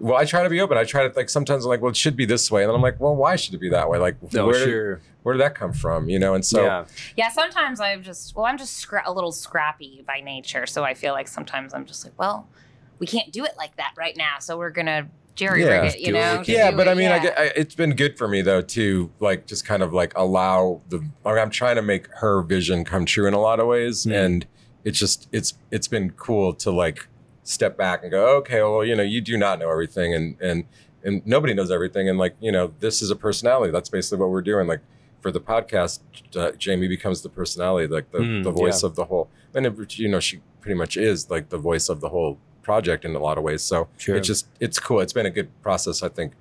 Well, 0.00 0.16
I 0.16 0.24
try 0.24 0.42
to 0.42 0.48
be 0.50 0.60
open. 0.60 0.76
I 0.76 0.84
try 0.84 1.06
to 1.06 1.14
like 1.14 1.30
sometimes 1.30 1.64
I'm 1.64 1.68
like, 1.68 1.80
well, 1.80 1.90
it 1.90 1.96
should 1.96 2.16
be 2.16 2.24
this 2.24 2.50
way, 2.50 2.62
and 2.62 2.68
then 2.70 2.74
I'm 2.74 2.82
like, 2.82 2.98
well, 3.00 3.14
why 3.14 3.36
should 3.36 3.54
it 3.54 3.60
be 3.60 3.70
that 3.70 3.88
way? 3.88 3.98
Like, 3.98 4.16
No, 4.32 4.46
where, 4.46 4.54
sure. 4.64 5.00
where 5.22 5.34
did 5.34 5.40
that 5.42 5.54
come 5.54 5.72
from? 5.72 6.08
You 6.08 6.18
know, 6.18 6.34
and 6.34 6.44
so 6.44 6.64
yeah. 6.64 6.84
yeah, 7.16 7.28
sometimes 7.30 7.78
I'm 7.78 8.02
just, 8.02 8.34
well, 8.34 8.46
I'm 8.46 8.58
just 8.58 8.84
scra- 8.84 9.06
a 9.06 9.12
little 9.12 9.30
scrappy 9.32 10.02
by 10.06 10.20
nature. 10.20 10.66
So 10.66 10.82
I 10.82 10.94
feel 10.94 11.12
like 11.12 11.28
sometimes 11.28 11.72
I'm 11.72 11.84
just 11.86 12.04
like, 12.04 12.18
well, 12.18 12.48
we 12.98 13.06
can't 13.06 13.30
do 13.32 13.44
it 13.44 13.52
like 13.56 13.76
that 13.76 13.92
right 13.96 14.16
now. 14.16 14.38
So 14.40 14.58
we're 14.58 14.70
going 14.70 14.86
to 14.86 15.06
jerry 15.40 15.62
Yeah. 15.64 15.80
rig 15.82 15.94
it, 15.94 16.00
you 16.00 16.06
Do 16.06 16.12
know? 16.12 16.42
we 16.46 16.54
yeah, 16.54 16.70
but 16.70 16.86
it, 16.86 16.90
I 16.90 16.94
mean, 16.94 17.10
I 17.10 17.18
get, 17.18 17.38
I, 17.38 17.44
it's 17.56 17.74
been 17.74 17.94
good 17.94 18.16
for 18.18 18.28
me 18.28 18.42
though 18.42 18.62
to 18.62 19.10
like 19.20 19.46
just 19.46 19.64
kind 19.66 19.82
of 19.82 19.92
like 19.92 20.12
allow 20.16 20.82
the. 20.88 20.98
Like, 21.24 21.38
I'm 21.38 21.50
trying 21.50 21.76
to 21.76 21.82
make 21.82 22.06
her 22.22 22.42
vision 22.42 22.84
come 22.84 23.04
true 23.06 23.26
in 23.26 23.34
a 23.34 23.40
lot 23.40 23.58
of 23.60 23.66
ways, 23.66 24.04
Mm. 24.06 24.24
and 24.24 24.46
it's 24.84 24.98
just 24.98 25.28
it's 25.32 25.54
it's 25.70 25.88
been 25.88 26.10
cool 26.12 26.52
to 26.54 26.70
like 26.70 27.08
step 27.42 27.76
back 27.76 28.02
and 28.02 28.10
go, 28.10 28.36
okay, 28.38 28.60
well, 28.62 28.84
you 28.84 28.94
know, 28.94 29.02
you 29.02 29.20
do 29.20 29.36
not 29.36 29.58
know 29.58 29.70
everything, 29.70 30.14
and 30.14 30.36
and 30.40 30.64
and 31.02 31.22
nobody 31.26 31.54
knows 31.54 31.70
everything, 31.70 32.08
and 32.08 32.18
like 32.18 32.34
you 32.40 32.52
know, 32.52 32.72
this 32.80 33.00
is 33.02 33.10
a 33.10 33.16
personality. 33.16 33.72
That's 33.72 33.88
basically 33.88 34.18
what 34.18 34.30
we're 34.30 34.42
doing. 34.42 34.66
Like 34.66 34.82
for 35.22 35.30
the 35.30 35.40
podcast, 35.40 36.00
uh, 36.36 36.52
Jamie 36.52 36.88
becomes 36.88 37.22
the 37.22 37.28
personality, 37.28 37.86
like 37.92 38.10
the 38.12 38.18
Mm, 38.18 38.44
the 38.44 38.50
voice 38.50 38.82
of 38.82 38.94
the 38.94 39.06
whole, 39.06 39.28
and 39.54 39.66
it, 39.66 39.98
you 39.98 40.08
know, 40.08 40.20
she 40.20 40.40
pretty 40.60 40.76
much 40.78 40.96
is 40.96 41.30
like 41.30 41.48
the 41.48 41.58
voice 41.58 41.88
of 41.88 42.00
the 42.00 42.10
whole 42.10 42.38
project 42.70 43.04
in 43.04 43.14
a 43.16 43.18
lot 43.18 43.36
of 43.38 43.42
ways. 43.44 43.62
So 43.62 43.88
Sure. 43.98 44.16
it's 44.16 44.26
just 44.32 44.46
it's 44.60 44.78
cool. 44.78 45.00
It's 45.00 45.12
been 45.12 45.26
a 45.26 45.30
good 45.38 45.48
process, 45.62 46.02
I 46.02 46.08
think, 46.08 46.32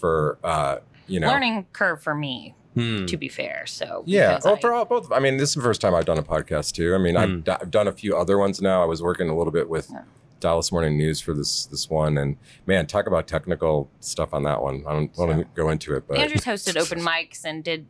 for 0.00 0.38
uh, 0.42 0.78
you 1.06 1.20
know. 1.20 1.28
Learning 1.28 1.66
curve 1.72 2.02
for 2.02 2.14
me, 2.14 2.54
Hmm. 2.74 3.06
to 3.06 3.16
be 3.16 3.28
fair. 3.28 3.64
So 3.66 4.02
Yeah, 4.06 4.30
because 4.34 4.44
well, 4.44 4.54
I- 4.56 4.60
for 4.60 4.72
all, 4.72 4.84
both. 4.84 5.12
I 5.12 5.20
mean, 5.20 5.36
this 5.36 5.50
is 5.50 5.54
the 5.54 5.62
first 5.62 5.80
time 5.80 5.94
I've 5.94 6.04
done 6.12 6.18
a 6.18 6.22
podcast 6.22 6.72
too. 6.72 6.94
I 6.94 6.98
mean, 6.98 7.14
Hmm. 7.14 7.20
I've, 7.22 7.44
d- 7.44 7.52
I've 7.62 7.70
done 7.70 7.88
a 7.88 7.92
few 7.92 8.16
other 8.16 8.36
ones 8.38 8.60
now. 8.60 8.82
I 8.82 8.86
was 8.86 9.00
working 9.02 9.28
a 9.28 9.36
little 9.36 9.52
bit 9.52 9.68
with 9.68 9.88
Yeah. 9.90 10.02
Dallas 10.40 10.70
Morning 10.72 10.98
News 10.98 11.20
for 11.20 11.32
this 11.32 11.66
this 11.66 11.88
one, 11.88 12.18
and 12.18 12.36
man, 12.66 12.86
talk 12.86 13.06
about 13.06 13.26
technical 13.26 13.88
stuff 14.00 14.34
on 14.34 14.42
that 14.42 14.60
one. 14.62 14.84
I 14.86 14.92
don't 14.92 15.16
want 15.16 15.30
to 15.38 15.44
go 15.54 15.70
into 15.70 15.94
it, 15.96 16.02
but 16.08 16.18
Andrew's 16.18 16.44
hosted 16.44 16.76
open 16.78 17.00
mics 17.00 17.44
and 17.44 17.62
did 17.64 17.86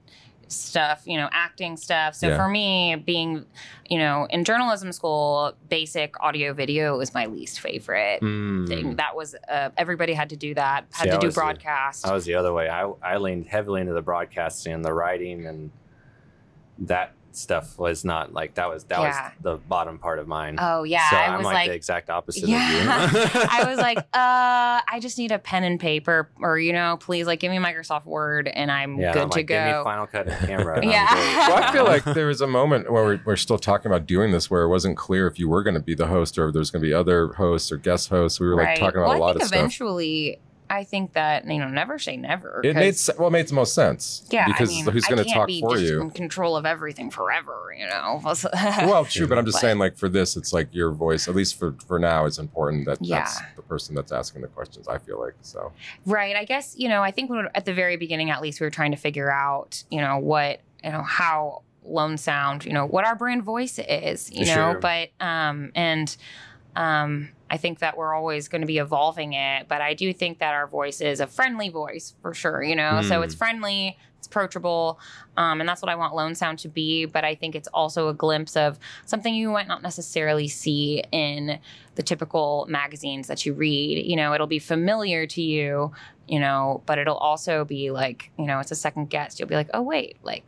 stuff, 0.48 1.02
you 1.06 1.16
know, 1.16 1.28
acting 1.32 1.76
stuff. 1.76 2.14
So 2.14 2.28
Yeah. 2.28 2.36
for 2.36 2.48
me, 2.48 2.94
being, 2.94 3.44
you 3.88 3.98
know, 3.98 4.26
in 4.30 4.44
journalism 4.44 4.92
school, 4.92 5.52
basic 5.68 6.14
audio 6.22 6.52
video 6.52 6.96
was 6.98 7.12
my 7.14 7.26
least 7.26 7.60
favorite 7.60 8.20
Hmm. 8.20 8.64
thing. 8.66 8.96
That 8.96 9.16
was 9.16 9.34
uh, 9.48 9.70
everybody 9.76 10.12
had 10.14 10.30
to 10.30 10.36
do 10.36 10.54
that. 10.54 10.84
Had 10.92 11.04
See, 11.04 11.10
to 11.10 11.16
I 11.16 11.18
do 11.18 11.26
was 11.26 11.34
the- 11.34 11.40
broadcast. 11.40 12.06
I 12.06 12.12
was 12.14 12.24
the 12.24 12.34
other 12.34 12.52
way. 12.52 12.68
I, 12.68 12.84
I 13.02 13.16
leaned 13.16 13.46
heavily 13.46 13.80
into 13.80 13.92
the 13.92 14.02
broadcasting 14.02 14.72
and 14.72 14.84
the 14.84 14.92
writing 14.92 15.46
and 15.46 15.70
that 16.78 17.12
stuff 17.36 17.78
was 17.78 18.04
not 18.04 18.32
like 18.32 18.54
that 18.54 18.68
was 18.68 18.84
that 18.84 19.00
Yeah. 19.00 19.24
was 19.24 19.32
the 19.42 19.56
bottom 19.68 19.98
part 19.98 20.18
of 20.18 20.26
mine. 20.26 20.56
Oh 20.60 20.82
yeah, 20.84 21.08
so 21.10 21.16
I 21.16 21.26
I'm 21.26 21.38
was 21.38 21.44
like, 21.44 21.54
like, 21.54 21.68
the 21.68 21.74
exact 21.74 22.08
opposite 22.10 22.48
Yeah. 22.48 23.04
of 23.06 23.12
you. 23.34 23.40
I 23.50 23.64
was 23.68 23.78
like, 23.78 23.98
uh, 23.98 24.02
I 24.14 24.98
just 25.00 25.18
need 25.18 25.32
a 25.32 25.38
pen 25.38 25.62
and 25.64 25.78
paper, 25.78 26.30
or 26.40 26.58
you 26.58 26.72
know, 26.72 26.96
please, 27.00 27.26
like, 27.26 27.40
give 27.40 27.50
me 27.50 27.58
Microsoft 27.58 28.06
Word, 28.06 28.48
and 28.48 28.70
I'm 28.72 28.98
yeah, 28.98 29.12
good 29.12 29.22
I'm 29.24 29.30
to 29.30 29.36
like, 29.38 29.46
Give 29.46 29.62
me 29.64 29.70
go. 29.72 29.84
Final 29.84 30.06
Cut 30.06 30.28
and 30.28 30.46
camera. 30.46 30.76
and 30.76 30.84
I'm 30.86 30.90
Yeah. 30.90 31.12
great. 31.14 31.36
well, 31.36 31.62
I 31.62 31.72
feel 31.72 31.84
like 31.84 32.04
there 32.14 32.26
was 32.26 32.40
a 32.40 32.46
moment 32.46 32.90
where 32.90 33.04
we're, 33.04 33.20
we're 33.24 33.36
still 33.36 33.58
talking 33.58 33.90
about 33.90 34.06
doing 34.06 34.32
this 34.32 34.50
where 34.50 34.62
it 34.62 34.68
wasn't 34.68 34.96
clear 34.96 35.26
if 35.26 35.38
you 35.38 35.48
were 35.48 35.62
going 35.62 35.74
to 35.74 35.80
be 35.80 35.94
the 35.94 36.06
host 36.06 36.38
or 36.38 36.48
if 36.48 36.54
there's 36.54 36.70
going 36.70 36.82
to 36.82 36.86
be 36.88 36.94
other 36.94 37.34
hosts 37.34 37.70
or 37.70 37.76
guest 37.76 38.08
hosts. 38.08 38.40
We 38.40 38.46
were 38.46 38.56
like 38.56 38.66
Right. 38.66 38.78
talking 38.78 38.98
about 39.00 39.10
well, 39.10 39.18
a 39.18 39.20
lot 39.20 39.28
I 39.30 39.32
think 39.34 39.42
of 39.42 39.48
stuff. 39.48 39.58
eventually, 39.58 40.38
I 40.70 40.84
think 40.84 41.12
that 41.14 41.46
you 41.46 41.58
know, 41.58 41.68
never 41.68 41.98
say 41.98 42.16
never. 42.16 42.60
It 42.64 42.74
made 42.74 42.96
se- 42.96 43.14
well, 43.18 43.28
it 43.28 43.32
made 43.32 43.48
the 43.48 43.54
most 43.54 43.74
sense. 43.74 44.24
yeah, 44.30 44.46
because 44.46 44.70
I 44.70 44.72
mean, 44.74 44.86
who's 44.86 45.04
going 45.06 45.22
to 45.24 45.30
talk 45.30 45.46
be 45.46 45.60
for 45.60 45.78
you? 45.78 46.00
in 46.00 46.10
control 46.10 46.56
of 46.56 46.66
everything 46.66 47.10
forever, 47.10 47.74
you 47.78 47.86
know. 47.86 48.20
well, 48.54 49.04
true, 49.04 49.26
but 49.26 49.38
I'm 49.38 49.44
just 49.44 49.56
But- 49.56 49.60
saying, 49.60 49.78
like 49.78 49.96
for 49.96 50.08
this, 50.08 50.36
it's 50.36 50.52
like 50.52 50.68
your 50.72 50.90
voice, 50.92 51.28
at 51.28 51.34
least 51.34 51.58
for 51.58 51.74
for 51.86 51.98
now, 51.98 52.24
is 52.26 52.38
important. 52.38 52.86
That 52.86 52.98
Yeah. 53.00 53.18
that's 53.20 53.40
the 53.56 53.62
person 53.62 53.94
that's 53.94 54.12
asking 54.12 54.42
the 54.42 54.48
questions. 54.48 54.88
I 54.88 54.98
feel 54.98 55.20
like 55.20 55.34
so. 55.42 55.72
Right. 56.06 56.36
I 56.36 56.44
guess, 56.44 56.74
you 56.76 56.88
know, 56.88 57.02
I 57.02 57.10
think 57.10 57.30
when, 57.30 57.48
at 57.54 57.64
the 57.64 57.74
very 57.74 57.96
beginning, 57.96 58.30
at 58.30 58.40
least, 58.42 58.60
we 58.60 58.66
were 58.66 58.70
trying 58.70 58.90
to 58.92 58.96
figure 58.96 59.30
out, 59.30 59.82
you 59.90 60.00
know, 60.00 60.18
what, 60.18 60.60
you 60.84 60.90
know, 60.90 61.02
how 61.02 61.62
Lone 61.84 62.16
Sound, 62.16 62.64
you 62.64 62.72
know, 62.72 62.84
what 62.86 63.04
our 63.06 63.14
brand 63.14 63.44
voice 63.44 63.78
is, 63.78 64.30
you 64.32 64.44
know, 64.46 64.72
Sure. 64.72 64.78
but, 64.80 65.10
um, 65.20 65.70
and, 65.74 66.16
um, 66.76 67.30
I 67.50 67.56
think 67.56 67.78
that 67.80 67.96
we're 67.96 68.14
always 68.14 68.48
going 68.48 68.60
to 68.60 68.66
be 68.66 68.78
evolving 68.78 69.32
it, 69.32 69.66
but 69.68 69.80
I 69.80 69.94
do 69.94 70.12
think 70.12 70.38
that 70.40 70.52
our 70.52 70.66
voice 70.66 71.00
is 71.00 71.20
a 71.20 71.26
friendly 71.26 71.68
voice 71.68 72.14
for 72.22 72.34
sure, 72.34 72.62
you 72.62 72.76
know, 72.76 73.02
so 73.02 73.18
Hmm. 73.18 73.22
it's 73.24 73.34
friendly, 73.34 73.96
it's 74.18 74.26
approachable, 74.26 74.98
um, 75.36 75.60
and 75.60 75.68
that's 75.68 75.80
what 75.80 75.88
I 75.88 75.94
want 75.94 76.14
Lone 76.14 76.34
Sound 76.34 76.58
to 76.60 76.68
be. 76.68 77.04
But 77.06 77.24
I 77.24 77.34
think 77.34 77.54
it's 77.54 77.68
also 77.72 78.08
a 78.08 78.14
glimpse 78.14 78.56
of 78.56 78.78
something 79.04 79.34
you 79.34 79.50
might 79.50 79.68
not 79.68 79.82
necessarily 79.82 80.48
see 80.48 81.02
in 81.12 81.58
the 81.94 82.02
typical 82.02 82.66
magazines 82.68 83.28
that 83.28 83.46
you 83.46 83.54
read. 83.54 84.04
You 84.04 84.16
know, 84.16 84.34
it'll 84.34 84.46
be 84.48 84.58
familiar 84.58 85.26
to 85.28 85.40
you, 85.42 85.92
you 86.26 86.40
know, 86.40 86.82
but 86.86 86.98
it'll 86.98 87.16
also 87.16 87.64
be 87.64 87.90
like, 87.90 88.30
you 88.38 88.44
know, 88.46 88.58
it's 88.58 88.72
a 88.72 88.74
second 88.76 89.08
guess. 89.08 89.38
You'll 89.38 89.48
be 89.48 89.54
like, 89.54 89.70
oh 89.72 89.82
wait, 89.82 90.16
like, 90.22 90.44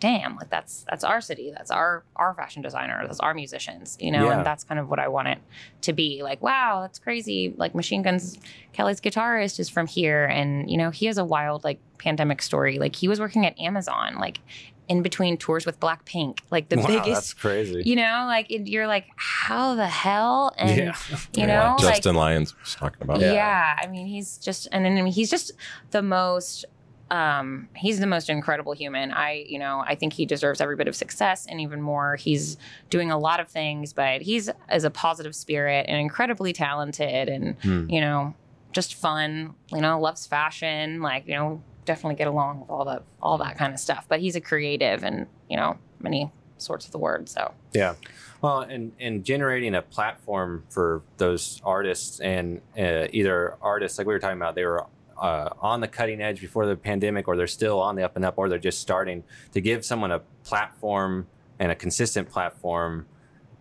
damn, 0.00 0.36
like 0.36 0.50
that's 0.50 0.84
that's 0.88 1.04
our 1.04 1.20
city, 1.20 1.52
that's 1.56 1.70
our 1.70 2.02
our 2.16 2.34
fashion 2.34 2.62
designer, 2.62 3.02
that's 3.06 3.20
our 3.20 3.34
musicians, 3.34 3.96
you 4.00 4.10
know, 4.10 4.26
Yeah. 4.26 4.38
and 4.38 4.46
that's 4.46 4.64
kind 4.64 4.80
of 4.80 4.88
what 4.90 4.98
I 4.98 5.08
want 5.08 5.28
it 5.28 5.38
to 5.82 5.92
be. 5.92 6.22
Like, 6.22 6.42
wow, 6.42 6.80
that's 6.82 6.98
crazy. 6.98 7.54
Like 7.56 7.74
Machine 7.74 8.02
Guns 8.02 8.38
Kelly's 8.72 9.00
guitarist 9.00 9.60
is 9.60 9.68
from 9.68 9.86
here, 9.86 10.24
and 10.24 10.70
you 10.70 10.76
know, 10.76 10.90
he 10.90 11.06
has 11.06 11.18
a 11.18 11.24
wild 11.24 11.62
like 11.64 11.78
pandemic 11.98 12.42
story. 12.42 12.78
Like 12.78 12.96
he 12.96 13.06
was 13.08 13.20
working 13.20 13.46
at 13.46 13.58
Amazon, 13.60 14.16
like 14.18 14.40
in 14.88 15.02
between 15.02 15.36
tours 15.36 15.64
with 15.66 15.78
Blackpink, 15.78 16.38
like 16.50 16.68
the 16.68 16.76
wow, 16.78 16.86
biggest 16.88 17.06
That's 17.06 17.34
crazy. 17.34 17.82
you 17.86 17.94
know 17.94 18.24
like 18.26 18.50
it, 18.50 18.66
you're 18.66 18.88
like 18.88 19.06
how 19.14 19.76
the 19.76 19.86
hell 19.86 20.52
and 20.58 20.76
yeah. 20.76 20.96
you 21.10 21.18
Yeah, 21.34 21.46
know 21.46 21.76
like 21.84 21.94
Justin 21.96 22.16
Lyons 22.16 22.58
was 22.58 22.74
talking 22.74 23.00
about. 23.02 23.20
yeah. 23.20 23.32
Yeah. 23.32 23.76
i 23.80 23.86
mean 23.86 24.08
he's 24.08 24.36
just 24.38 24.66
and 24.72 24.84
then 24.84 24.98
I 24.98 25.02
mean, 25.02 25.12
he's 25.12 25.30
just 25.30 25.52
the 25.92 26.02
most 26.02 26.64
um 27.10 27.68
he's 27.74 27.98
the 28.00 28.06
most 28.06 28.28
incredible 28.30 28.72
human 28.72 29.10
i 29.12 29.44
you 29.48 29.58
know 29.58 29.82
i 29.86 29.94
think 29.94 30.12
he 30.12 30.24
deserves 30.24 30.60
every 30.60 30.76
bit 30.76 30.86
of 30.88 30.94
success 30.94 31.46
and 31.48 31.60
even 31.60 31.82
more 31.82 32.16
he's 32.16 32.56
doing 32.88 33.10
a 33.10 33.18
lot 33.18 33.40
of 33.40 33.48
things 33.48 33.92
but 33.92 34.22
he's 34.22 34.48
as 34.68 34.84
a 34.84 34.90
positive 34.90 35.34
spirit 35.34 35.86
and 35.88 35.98
incredibly 36.00 36.52
talented 36.52 37.28
and 37.28 37.56
Hmm. 37.62 37.88
you 37.90 38.00
know 38.00 38.34
just 38.72 38.94
fun 38.94 39.54
you 39.72 39.80
know 39.80 39.98
loves 40.00 40.26
fashion 40.26 41.00
like 41.02 41.26
you 41.26 41.34
know 41.34 41.60
definitely 41.84 42.14
get 42.14 42.28
along 42.28 42.60
with 42.60 42.70
all 42.70 42.84
that 42.84 43.02
all 43.20 43.38
that 43.38 43.58
kind 43.58 43.72
of 43.74 43.80
stuff 43.80 44.06
but 44.08 44.20
he's 44.20 44.36
a 44.36 44.40
creative 44.40 45.02
and 45.02 45.26
you 45.48 45.56
know 45.56 45.76
many 45.98 46.30
sorts 46.58 46.84
of 46.86 46.92
the 46.92 46.98
word 46.98 47.28
so 47.28 47.52
Yeah. 47.74 47.94
Well, 48.42 48.60
and 48.60 48.92
and 48.98 49.22
generating 49.24 49.74
a 49.74 49.82
platform 49.82 50.64
for 50.70 51.02
those 51.18 51.60
artists 51.62 52.20
and 52.20 52.62
uh, 52.78 53.06
either 53.12 53.56
artists 53.60 53.98
like 53.98 54.06
we 54.06 54.14
were 54.14 54.18
talking 54.18 54.38
about, 54.38 54.54
they 54.54 54.64
were 54.64 54.86
uh, 55.20 55.50
on 55.60 55.80
the 55.80 55.88
cutting 55.88 56.20
edge 56.20 56.40
before 56.40 56.66
the 56.66 56.76
pandemic, 56.76 57.28
or 57.28 57.36
they're 57.36 57.46
still 57.46 57.80
on 57.80 57.94
the 57.96 58.02
up 58.02 58.16
and 58.16 58.24
up, 58.24 58.34
or 58.38 58.48
they're 58.48 58.58
just 58.58 58.80
starting 58.80 59.22
to 59.52 59.60
give 59.60 59.84
someone 59.84 60.10
a 60.10 60.20
platform 60.44 61.26
and 61.58 61.70
a 61.70 61.74
consistent 61.74 62.28
platform. 62.28 63.06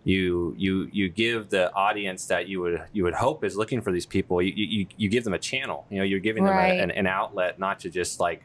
You 0.06 0.56
you 0.58 0.90
you 0.92 1.10
give 1.10 1.50
the 1.50 1.72
audience 1.74 2.26
that 2.28 2.48
you 2.48 2.62
would 2.62 2.82
you 2.94 3.04
would 3.04 3.14
hope 3.14 3.44
is 3.44 3.58
looking 3.58 3.82
for 3.82 3.92
these 3.92 4.06
people. 4.06 4.42
You 4.42 4.54
you, 4.56 4.88
you 4.98 5.10
give 5.10 5.24
them 5.26 5.34
a 5.34 5.40
channel. 5.40 5.86
You 5.90 5.98
know, 6.00 6.04
you're 6.06 6.20
giving 6.22 6.46
them 6.46 6.56
Right. 6.56 6.80
a, 6.80 6.84
an, 6.84 6.92
an 6.92 7.06
outlet, 7.08 7.60
not 7.60 7.82
to 7.82 7.90
just 7.90 8.20
like 8.20 8.44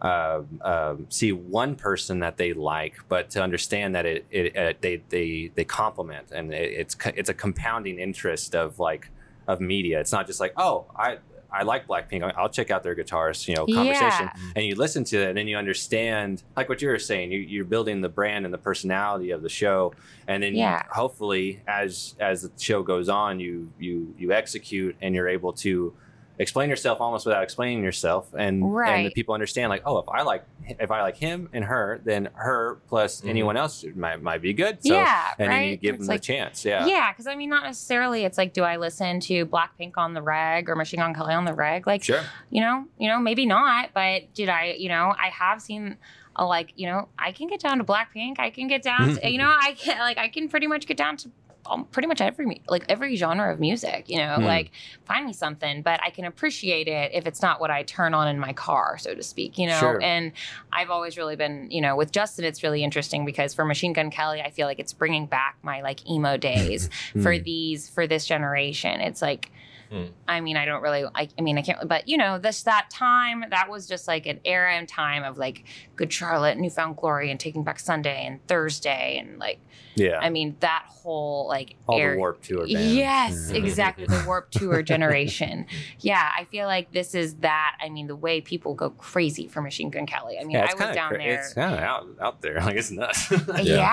uh, 0.00 0.42
um, 0.60 1.06
see 1.08 1.32
one 1.32 1.74
person 1.74 2.20
that 2.20 2.36
they 2.36 2.52
like, 2.52 2.94
but 3.08 3.28
to 3.30 3.42
understand 3.42 3.96
that 3.96 4.06
it, 4.06 4.24
it, 4.30 4.56
uh 4.56 4.72
they 4.80 5.02
they 5.08 5.50
they 5.56 5.64
complement 5.64 6.30
and 6.30 6.54
it, 6.54 6.72
it's 6.72 6.96
it's 7.16 7.28
a 7.28 7.34
compounding 7.34 7.98
interest 7.98 8.54
of 8.54 8.78
like 8.78 9.10
of 9.48 9.60
media. 9.60 9.98
It's 9.98 10.12
not 10.12 10.28
just 10.28 10.38
like 10.38 10.52
oh 10.56 10.86
I 10.96 11.18
I 11.50 11.62
like 11.62 11.86
Blackpink. 11.86 12.22
I- 12.22 12.34
I'll 12.40 12.48
check 12.50 12.70
out 12.70 12.82
their 12.82 12.94
guitarist 12.94 13.48
you 13.48 13.54
know 13.54 13.64
conversation 13.66 14.28
Yeah. 14.34 14.52
and 14.56 14.64
you 14.66 14.74
listen 14.74 15.04
to 15.04 15.16
it 15.22 15.28
and 15.30 15.38
then 15.38 15.48
you 15.48 15.56
understand 15.56 16.42
like 16.56 16.68
what 16.68 16.82
you 16.82 16.88
were 16.88 16.98
saying. 16.98 17.32
You, 17.32 17.38
you're 17.40 17.64
building 17.64 18.00
the 18.00 18.08
brand 18.08 18.44
and 18.44 18.52
the 18.52 18.58
personality 18.58 19.30
of 19.30 19.42
the 19.42 19.48
show, 19.48 19.94
and 20.26 20.42
then 20.42 20.54
Yeah. 20.54 20.82
hopefully 20.90 21.60
as 21.66 22.14
as 22.20 22.42
the 22.42 22.50
show 22.58 22.82
goes 22.82 23.08
on, 23.08 23.40
you 23.40 23.72
you 23.78 24.14
you 24.18 24.32
execute 24.32 24.96
and 25.00 25.14
you're 25.14 25.28
able 25.28 25.52
to 25.54 25.94
explain 26.38 26.70
yourself 26.70 27.00
almost 27.00 27.26
without 27.26 27.42
explaining 27.42 27.82
yourself 27.82 28.32
and 28.34 28.62
and 28.62 29.06
the 29.06 29.10
people 29.10 29.34
understand 29.34 29.70
like 29.70 29.82
oh 29.84 29.98
if 29.98 30.08
i 30.08 30.22
like 30.22 30.44
if 30.66 30.90
i 30.90 31.02
like 31.02 31.16
him 31.16 31.48
and 31.52 31.64
her 31.64 32.00
then 32.04 32.28
her 32.34 32.78
plus 32.88 33.20
Mhm. 33.22 33.28
anyone 33.30 33.56
else 33.56 33.84
might, 33.96 34.22
might 34.22 34.40
be 34.42 34.52
good 34.52 34.78
so 34.84 34.94
yeah, 34.94 35.30
and 35.38 35.48
right. 35.48 35.56
then 35.60 35.68
you 35.70 35.76
give 35.76 35.94
It's 35.96 36.02
them 36.06 36.08
like, 36.14 36.20
the 36.20 36.26
chance 36.26 36.64
yeah 36.64 36.86
Yeah, 36.86 37.12
because 37.12 37.26
I 37.26 37.34
mean, 37.34 37.50
not 37.50 37.64
necessarily. 37.64 38.24
It's 38.24 38.38
like, 38.38 38.52
do 38.52 38.62
I 38.62 38.76
listen 38.76 39.20
to 39.20 39.46
Blackpink 39.46 39.92
on 39.96 40.14
the 40.14 40.22
reg 40.22 40.68
or 40.68 40.76
Machine 40.76 41.00
Gun 41.00 41.14
Kelly 41.14 41.34
on 41.34 41.44
the 41.44 41.54
reg? 41.54 41.86
Like, 41.86 42.02
sure 42.04 42.22
you 42.50 42.60
know, 42.60 42.84
you 42.98 43.08
know, 43.08 43.18
maybe 43.18 43.44
not. 43.46 43.90
But 43.94 44.32
did 44.34 44.48
I? 44.48 44.74
You 44.78 44.88
know, 44.88 45.14
I 45.20 45.28
have 45.28 45.60
seen. 45.62 45.96
A, 46.40 46.44
like 46.44 46.72
you 46.76 46.86
know, 46.86 47.08
I 47.18 47.32
can 47.32 47.48
get 47.48 47.58
down 47.58 47.78
to 47.78 47.84
Blackpink. 47.84 48.38
I 48.38 48.50
can 48.50 48.68
get 48.68 48.80
down 48.80 49.14
to 49.16 49.28
you 49.28 49.38
know, 49.38 49.50
I 49.60 49.72
can 49.72 49.98
like 49.98 50.18
I 50.18 50.28
can 50.28 50.48
pretty 50.48 50.68
much 50.68 50.86
get 50.86 50.96
down 50.96 51.16
to 51.16 51.30
um, 51.68 51.84
pretty 51.86 52.08
much 52.08 52.20
every 52.20 52.60
like 52.68 52.84
every 52.88 53.14
genre 53.16 53.52
of 53.52 53.60
music. 53.60 54.08
You 54.08 54.18
know, 54.18 54.36
Hmm. 54.36 54.44
like 54.44 54.70
find 55.04 55.26
me 55.26 55.32
something, 55.32 55.82
but 55.82 56.00
I 56.02 56.10
can 56.10 56.24
appreciate 56.24 56.88
it 56.88 57.12
if 57.14 57.26
it's 57.26 57.42
not 57.42 57.60
what 57.60 57.70
I 57.70 57.82
turn 57.82 58.14
on 58.14 58.28
in 58.28 58.38
my 58.38 58.52
car, 58.52 58.98
so 58.98 59.14
to 59.14 59.22
speak. 59.22 59.58
You 59.58 59.66
know, 59.68 59.78
Sure. 59.78 60.02
and 60.02 60.32
I've 60.72 60.90
always 60.90 61.16
really 61.16 61.36
been, 61.36 61.70
you 61.70 61.80
know, 61.80 61.96
with 61.96 62.12
Justin, 62.12 62.44
it's 62.44 62.62
really 62.62 62.82
interesting 62.82 63.24
because 63.24 63.54
for 63.54 63.64
Machine 63.64 63.92
Gun 63.92 64.10
Kelly, 64.10 64.40
I 64.40 64.50
feel 64.50 64.66
like 64.66 64.78
it's 64.78 64.92
bringing 64.92 65.26
back 65.26 65.56
my 65.62 65.82
like 65.82 66.08
emo 66.08 66.36
days 66.36 66.88
for 67.22 67.34
Hmm. 67.34 67.42
these 67.42 67.88
for 67.88 68.06
this 68.06 68.26
generation. 68.26 69.00
It's 69.00 69.22
like, 69.22 69.50
Hmm. 69.90 70.04
I 70.26 70.40
mean, 70.40 70.56
I 70.56 70.64
don't 70.66 70.82
really, 70.82 71.04
I, 71.14 71.28
I 71.38 71.40
mean, 71.42 71.56
I 71.58 71.62
can't, 71.62 71.88
but 71.88 72.06
you 72.08 72.16
know, 72.16 72.38
this 72.38 72.62
that 72.64 72.90
time 72.90 73.44
that 73.50 73.70
was 73.70 73.86
just 73.86 74.06
like 74.06 74.26
an 74.26 74.40
era 74.44 74.72
and 74.74 74.86
time 74.88 75.24
of 75.24 75.38
like 75.38 75.64
Good 75.96 76.12
Charlotte, 76.12 76.58
Newfound 76.58 76.96
Glory, 76.96 77.30
and 77.30 77.40
Taking 77.40 77.64
Back 77.64 77.80
Sunday 77.80 78.26
and 78.26 78.46
Thursday, 78.46 79.18
and 79.18 79.38
like, 79.38 79.58
yeah 79.94 80.18
I 80.20 80.30
mean, 80.30 80.56
that 80.60 80.84
whole 80.88 81.48
like 81.48 81.74
all 81.86 81.98
era. 81.98 82.12
the 82.14 82.18
warp 82.18 82.42
tour 82.42 82.66
bands. 82.66 82.94
Yes, 82.94 83.50
Mhm. 83.50 83.54
exactly. 83.64 84.06
The 84.06 84.22
Warp 84.26 84.50
Tour 84.50 84.82
generation. 84.82 85.66
Yeah, 86.00 86.30
I 86.36 86.44
feel 86.44 86.66
like 86.66 86.92
this 86.92 87.14
is 87.14 87.34
that. 87.36 87.76
I 87.80 87.88
mean, 87.88 88.06
the 88.06 88.14
way 88.16 88.40
people 88.40 88.74
go 88.74 88.90
crazy 88.90 89.48
for 89.48 89.60
Machine 89.62 89.90
Gun 89.90 90.06
Kelly. 90.06 90.36
I 90.38 90.42
mean, 90.42 90.52
yeah, 90.52 90.68
I 90.70 90.74
was 90.86 90.94
down 90.94 91.12
there. 91.14 91.40
it's 91.40 91.54
kind 91.54 91.74
of 91.74 91.80
out 91.80 92.06
out 92.20 92.40
there 92.42 92.60
like 92.60 92.76
it's 92.76 92.90
nuts 92.90 93.30
Yeah. 93.62 93.88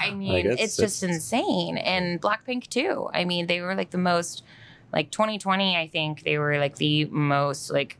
I 0.00 0.10
mean, 0.10 0.32
Like, 0.32 0.44
it's- 0.44 0.60
it's, 0.60 0.76
just 0.76 1.02
it's- 1.02 1.16
insane. 1.16 1.78
And 1.78 2.20
Blackpink 2.20 2.66
too. 2.68 3.08
I 3.14 3.24
mean, 3.24 3.46
they 3.46 3.60
were 3.60 3.74
like 3.74 3.90
the 3.90 3.98
most, 3.98 4.42
like 4.96 5.10
2020. 5.10 5.76
I 5.76 5.86
think 5.88 6.22
they 6.24 6.38
were 6.38 6.58
like 6.58 6.76
the 6.76 7.04
most 7.06 7.70
like 7.70 7.98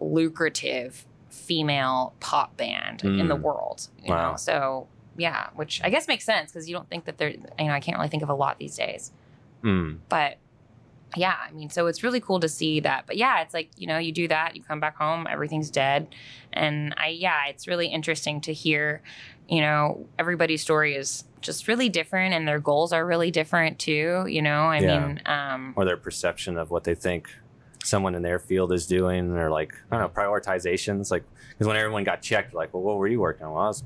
lucrative 0.00 1.06
female 1.30 2.14
pop 2.20 2.56
band 2.56 3.02
in 3.04 3.28
the 3.28 3.36
Mm. 3.36 3.40
world. 3.42 3.88
You 4.02 4.12
Wow. 4.12 4.30
know, 4.32 4.36
so 4.36 4.86
yeah, 5.16 5.48
which 5.54 5.80
I 5.84 5.90
guess 5.90 6.08
makes 6.08 6.24
sense 6.24 6.50
because 6.52 6.68
you 6.68 6.74
don't 6.74 6.88
think 6.88 7.04
that 7.04 7.18
they're. 7.18 7.30
You 7.30 7.66
know, 7.66 7.72
I 7.72 7.80
can't 7.80 7.96
really 7.96 8.08
think 8.08 8.22
of 8.22 8.28
a 8.28 8.34
lot 8.34 8.58
these 8.58 8.76
days. 8.76 9.12
Mm. 9.62 9.98
But 10.08 10.38
yeah, 11.16 11.36
I 11.48 11.52
mean, 11.52 11.70
so 11.70 11.86
it's 11.86 12.02
really 12.02 12.18
cool 12.20 12.40
to 12.40 12.48
see 12.48 12.80
that. 12.80 13.04
But 13.06 13.16
yeah, 13.16 13.40
it's 13.42 13.54
like, 13.54 13.70
you 13.76 13.86
know, 13.86 13.98
you 13.98 14.10
do 14.10 14.26
that, 14.26 14.56
you 14.56 14.62
come 14.64 14.80
back 14.80 14.96
home, 14.96 15.28
everything's 15.30 15.70
dead. 15.70 16.08
And 16.52 16.92
I, 16.96 17.08
yeah, 17.08 17.46
it's 17.46 17.68
really 17.68 17.86
interesting 17.86 18.40
to 18.42 18.52
hear, 18.52 19.00
you 19.48 19.60
know, 19.60 20.06
everybody's 20.18 20.60
story 20.60 20.96
is 20.96 21.22
just 21.44 21.68
really 21.68 21.88
different 21.88 22.34
and 22.34 22.48
their 22.48 22.58
goals 22.58 22.92
are 22.92 23.06
really 23.06 23.30
different 23.30 23.78
too. 23.78 24.26
You 24.28 24.42
know, 24.42 24.62
I 24.62 24.80
Yeah. 24.80 25.06
mean, 25.06 25.22
um, 25.26 25.74
or 25.76 25.84
their 25.84 25.96
perception 25.96 26.58
of 26.58 26.70
what 26.70 26.82
they 26.84 26.94
think 26.96 27.28
someone 27.84 28.14
in 28.14 28.22
their 28.22 28.38
field 28.38 28.72
is 28.72 28.86
doing 28.86 29.30
or 29.36 29.50
like 29.50 29.70
i 29.90 29.98
don't 29.98 30.00
know 30.16 30.22
prioritizations 30.22 31.10
like 31.10 31.22
because 31.50 31.66
when 31.66 31.76
everyone 31.76 32.02
got 32.02 32.22
checked 32.22 32.54
like 32.54 32.72
well 32.72 32.82
what 32.82 32.96
were 32.96 33.06
you 33.06 33.20
working 33.20 33.44
on 33.44 33.52
well, 33.52 33.62
i 33.64 33.68
was 33.68 33.82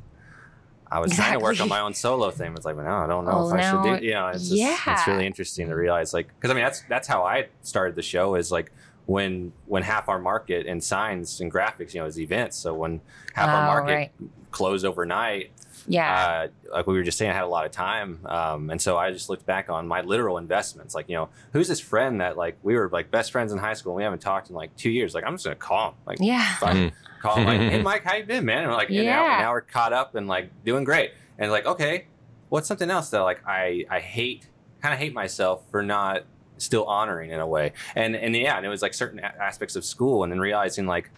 I 0.91 1.01
was 1.01 1.15
trying 1.15 1.33
to 1.35 1.41
work 1.41 1.61
on 1.61 1.69
my 1.69 1.81
own 1.81 1.93
solo 1.93 2.31
thing. 2.31 2.55
It's 2.57 2.65
like, 2.65 2.75
well, 2.75 2.87
no, 2.87 2.93
I 3.05 3.07
don't 3.07 3.27
know 3.27 3.41
Oh, 3.43 3.49
if 3.49 3.53
I 3.53 3.61
should 3.61 3.83
do. 3.83 4.07
You 4.07 4.15
know, 4.15 4.29
it's 4.29 4.49
just, 4.49 4.87
it's 4.87 5.07
really 5.07 5.27
interesting 5.27 5.69
to 5.69 5.75
realize, 5.75 6.15
like, 6.15 6.29
because 6.29 6.51
I 6.51 6.55
mean, 6.55 6.65
that's 6.65 6.81
that's 6.89 7.07
how 7.07 7.25
I 7.25 7.49
started 7.61 7.95
the 7.95 8.01
show. 8.01 8.37
Is 8.37 8.51
like, 8.51 8.73
when 9.05 9.53
when 9.67 9.83
half 9.83 10.09
our 10.09 10.19
market 10.19 10.67
and 10.67 10.83
signs 10.83 11.41
and 11.43 11.53
graphics, 11.53 11.93
you 11.93 12.01
know, 12.01 12.07
is 12.07 12.19
events. 12.19 12.57
So 12.57 12.73
when 12.75 13.03
half 13.35 13.49
our 13.49 13.61
Oh, 13.63 13.67
market 13.67 13.93
right. 13.93 14.11
closed 14.51 14.87
overnight, 14.87 15.51
Yeah. 15.89 16.49
uh, 16.71 16.75
like 16.77 16.87
we 16.87 16.95
were 16.95 17.03
just 17.03 17.19
saying, 17.19 17.31
I 17.31 17.35
had 17.35 17.45
a 17.45 17.49
lot 17.49 17.65
of 17.67 17.73
time, 17.73 18.21
um, 18.27 18.71
and 18.71 18.81
so 18.81 18.97
I 18.99 19.11
just 19.11 19.29
looked 19.29 19.47
back 19.47 19.69
on 19.71 19.89
my 19.89 20.03
literal 20.03 20.39
investments. 20.39 20.95
Like, 20.95 21.09
you 21.09 21.17
know, 21.17 21.29
who's 21.53 21.67
this 21.69 21.81
friend 21.81 22.21
that 22.21 22.37
like 22.37 22.57
we 22.63 22.77
were 22.77 22.89
like 22.93 23.11
best 23.11 23.33
friends 23.33 23.53
in 23.53 23.59
high 23.59 23.75
school? 23.75 23.93
and 23.93 23.97
We 23.97 24.03
haven't 24.05 24.21
talked 24.21 24.51
in 24.51 24.55
like 24.57 24.75
two 24.77 24.91
years. 24.91 25.15
Like, 25.15 25.25
I'm 25.25 25.35
just 25.35 25.45
gonna 25.45 25.57
call 25.57 25.89
him. 25.91 25.95
Like, 26.07 26.19
yeah. 26.21 26.57
fuck, 26.57 26.93
call 27.21 27.37
him. 27.37 27.47
Like, 27.47 27.61
hey, 27.61 27.83
Mike, 27.83 28.05
how 28.05 28.17
you 28.17 28.25
been, 28.35 28.45
man? 28.45 28.59
And 28.59 28.69
we're 28.69 28.77
like, 28.77 28.89
and 28.91 28.99
now, 28.99 29.25
Yeah. 29.27 29.39
now 29.39 29.53
we're 29.53 29.61
caught 29.63 29.93
up 29.93 30.15
and 30.15 30.29
like 30.29 30.51
doing 30.65 30.85
great. 30.85 31.13
And 31.39 31.51
like, 31.51 31.67
okay, 31.67 32.07
what's 32.49 32.69
something 32.69 32.91
else 32.91 33.11
that 33.11 33.21
like 33.21 33.41
I 33.47 33.85
I 33.91 34.01
hate, 34.01 34.49
kind 34.83 34.93
of 34.93 35.01
hate 35.01 35.15
myself 35.15 35.63
for 35.71 35.83
not 35.83 36.25
still 36.59 36.85
honoring 36.85 37.31
in 37.31 37.41
a 37.41 37.47
way. 37.47 37.73
And 37.95 38.15
and 38.17 38.35
yeah, 38.37 38.57
and 38.57 38.67
it 38.67 38.69
was 38.69 38.83
like 38.83 38.93
certain 38.95 39.21
a- 39.21 39.35
aspects 39.43 39.77
of 39.77 39.85
school, 39.85 40.23
and 40.25 40.33
then 40.33 40.41
realizing 40.41 40.87
like, 40.87 41.11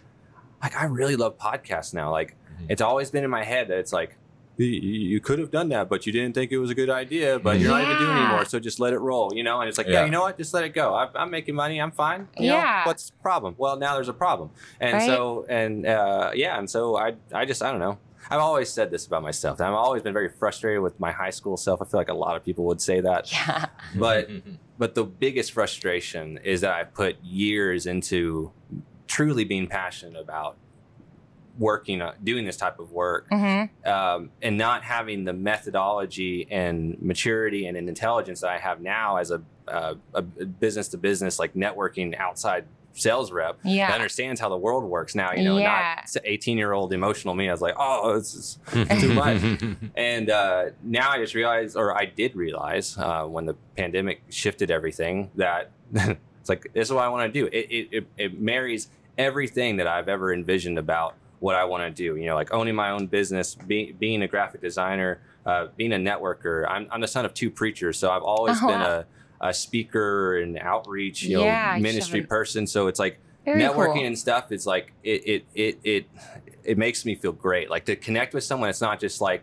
like 0.61 0.75
I 0.77 0.85
really 0.85 1.15
love 1.15 1.37
podcasts 1.37 1.93
now. 1.93 2.11
Like, 2.11 2.35
Mhm. 2.61 2.67
it's 2.69 2.81
always 2.81 3.09
been 3.11 3.23
in 3.23 3.29
my 3.29 3.43
head 3.43 3.67
that 3.67 3.77
it's 3.79 3.91
like. 3.91 4.15
You, 4.63 4.91
you 5.13 5.19
could 5.19 5.39
have 5.39 5.51
done 5.51 5.69
that, 5.69 5.89
but 5.89 6.05
you 6.05 6.11
didn't 6.11 6.33
think 6.33 6.51
it 6.51 6.57
was 6.57 6.69
a 6.69 6.75
good 6.75 6.89
idea. 6.89 7.39
But 7.39 7.59
you're 7.59 7.69
not 7.71 7.81
even 7.83 7.97
doing 7.97 8.17
it 8.17 8.19
anymore, 8.21 8.45
so 8.45 8.59
just 8.59 8.79
let 8.79 8.93
it 8.93 8.99
roll, 8.99 9.33
you 9.33 9.43
know. 9.43 9.59
And 9.61 9.67
it's 9.69 9.77
like, 9.77 9.87
yeah, 9.87 9.93
Yeah. 9.99 10.05
you 10.05 10.11
know 10.11 10.21
what? 10.21 10.37
Just 10.37 10.53
let 10.53 10.63
it 10.63 10.73
go. 10.73 10.93
I, 10.93 11.09
I'm 11.15 11.31
making 11.31 11.55
money. 11.55 11.79
I'm 11.81 11.91
fine. 11.91 12.27
You 12.37 12.49
know, 12.49 12.55
Yeah. 12.57 12.85
what's 12.85 13.09
the 13.09 13.17
problem? 13.21 13.55
Well, 13.57 13.77
now 13.77 13.95
there's 13.95 14.09
a 14.09 14.13
problem, 14.13 14.51
and 14.79 14.93
Right. 14.93 15.05
so 15.07 15.45
and 15.49 15.85
uh, 15.85 16.31
yeah, 16.33 16.57
and 16.59 16.69
so 16.69 16.97
I 16.97 17.15
I 17.33 17.45
just 17.45 17.61
I 17.63 17.71
don't 17.71 17.79
know. 17.79 17.97
I've 18.29 18.39
always 18.39 18.69
said 18.69 18.91
this 18.91 19.07
about 19.07 19.23
myself. 19.23 19.59
I've 19.59 19.73
always 19.73 20.03
been 20.03 20.13
very 20.13 20.29
frustrated 20.29 20.81
with 20.81 20.97
my 20.99 21.11
high 21.11 21.31
school 21.31 21.57
self. 21.57 21.81
I 21.81 21.85
feel 21.85 21.99
like 21.99 22.07
a 22.09 22.13
lot 22.13 22.37
of 22.37 22.45
people 22.45 22.65
would 22.65 22.79
say 22.81 23.01
that. 23.01 23.31
Yeah. 23.31 23.65
But 23.97 24.29
but 24.77 24.95
the 24.95 25.03
biggest 25.03 25.51
frustration 25.51 26.39
is 26.43 26.61
that 26.61 26.73
I 26.73 26.83
put 26.85 27.21
years 27.23 27.85
into 27.87 28.51
truly 29.07 29.43
being 29.43 29.67
passionate 29.67 30.19
about 30.19 30.55
working 31.57 32.01
on 32.01 32.13
doing 32.23 32.45
this 32.45 32.57
type 32.57 32.79
of 32.79 32.91
work 32.91 33.25
hmm 33.29 33.63
um, 33.85 34.29
and 34.41 34.57
not 34.57 34.83
having 34.83 35.23
the 35.25 35.33
methodology 35.33 36.47
and 36.51 36.97
maturity 37.01 37.65
and 37.67 37.75
an 37.77 37.87
intelligence 37.89 38.41
that 38.41 38.49
I 38.49 38.57
have 38.57 38.81
now 38.81 39.17
as 39.17 39.31
a, 39.31 39.41
uh, 39.67 39.95
a 40.13 40.21
business 40.21 40.87
to 40.89 40.97
business 40.97 41.39
like 41.39 41.53
networking 41.53 42.15
outside 42.17 42.65
sales 42.93 43.31
rep 43.31 43.57
that 43.63 43.95
understands 43.95 44.41
how 44.41 44.49
the 44.49 44.57
world 44.57 44.83
works 44.83 45.15
now. 45.15 45.31
You 45.33 45.43
know, 45.45 45.57
Yeah. 45.57 46.01
not 46.03 46.21
18 46.25 46.57
year 46.57 46.73
old 46.73 46.91
emotional 46.93 47.33
me. 47.33 47.47
I 47.47 47.51
was 47.53 47.61
like, 47.61 47.75
oh, 47.79 48.17
this 48.17 48.35
is 48.35 48.59
too 49.01 49.13
much. 49.13 49.41
And 49.95 50.29
uh, 50.29 50.65
now 50.83 51.09
I 51.11 51.17
just 51.17 51.33
realized, 51.33 51.77
or 51.77 51.97
I 51.97 52.05
did 52.05 52.35
realize 52.35 52.97
uh, 52.97 53.23
when 53.25 53.45
the 53.45 53.55
pandemic 53.77 54.21
shifted 54.29 54.69
everything, 54.71 55.31
that 55.35 55.71
it's 55.93 56.49
like, 56.49 56.67
this 56.73 56.89
is 56.89 56.93
what 56.93 57.05
I 57.05 57.07
want 57.09 57.33
to 57.33 57.39
do. 57.39 57.47
It, 57.47 57.71
it, 57.71 57.87
it, 57.91 58.07
it 58.17 58.41
marries 58.41 58.89
everything 59.17 59.77
that 59.77 59.87
I've 59.87 60.09
ever 60.09 60.33
envisioned 60.33 60.77
about 60.77 61.15
what 61.41 61.55
I 61.55 61.65
want 61.65 61.83
to 61.83 61.89
do. 61.91 62.15
You 62.15 62.27
know, 62.27 62.35
like 62.35 62.53
owning 62.53 62.75
my 62.75 62.91
own 62.91 63.07
business, 63.07 63.55
be, 63.55 63.91
being 63.91 64.21
a 64.21 64.27
graphic 64.27 64.61
designer, 64.61 65.19
uh, 65.45 65.67
being 65.75 65.91
a 65.91 65.97
networker. 65.97 66.65
I'm, 66.69 66.87
I'm 66.89 67.01
the 67.01 67.07
son 67.07 67.25
of 67.25 67.33
two 67.33 67.51
preachers, 67.51 67.97
so 67.99 68.09
I've 68.09 68.21
always 68.23 68.57
Oh, 68.61 68.67
been 68.67 68.79
wow. 68.79 69.03
a, 69.41 69.47
a 69.49 69.53
speaker 69.53 70.37
and 70.39 70.57
outreach, 70.59 71.23
you 71.23 71.37
know, 71.37 71.43
Yeah, 71.43 71.75
you 71.75 71.81
ministry 71.83 72.21
should- 72.21 72.29
person. 72.29 72.65
So 72.67 72.87
it's 72.87 72.99
like, 72.99 73.19
Very 73.43 73.59
networking 73.59 73.93
cool. 73.95 74.05
and 74.05 74.17
stuff 74.17 74.51
is 74.51 74.67
like 74.67 74.93
it 75.03 75.21
it 75.27 75.45
it 75.55 75.79
it 75.83 76.05
it 76.63 76.77
makes 76.77 77.05
me 77.05 77.15
feel 77.15 77.31
great 77.31 77.71
like 77.71 77.85
to 77.85 77.95
connect 77.95 78.35
with 78.35 78.43
someone 78.43 78.69
it's 78.69 78.81
not 78.81 78.99
just 78.99 79.19
like 79.19 79.41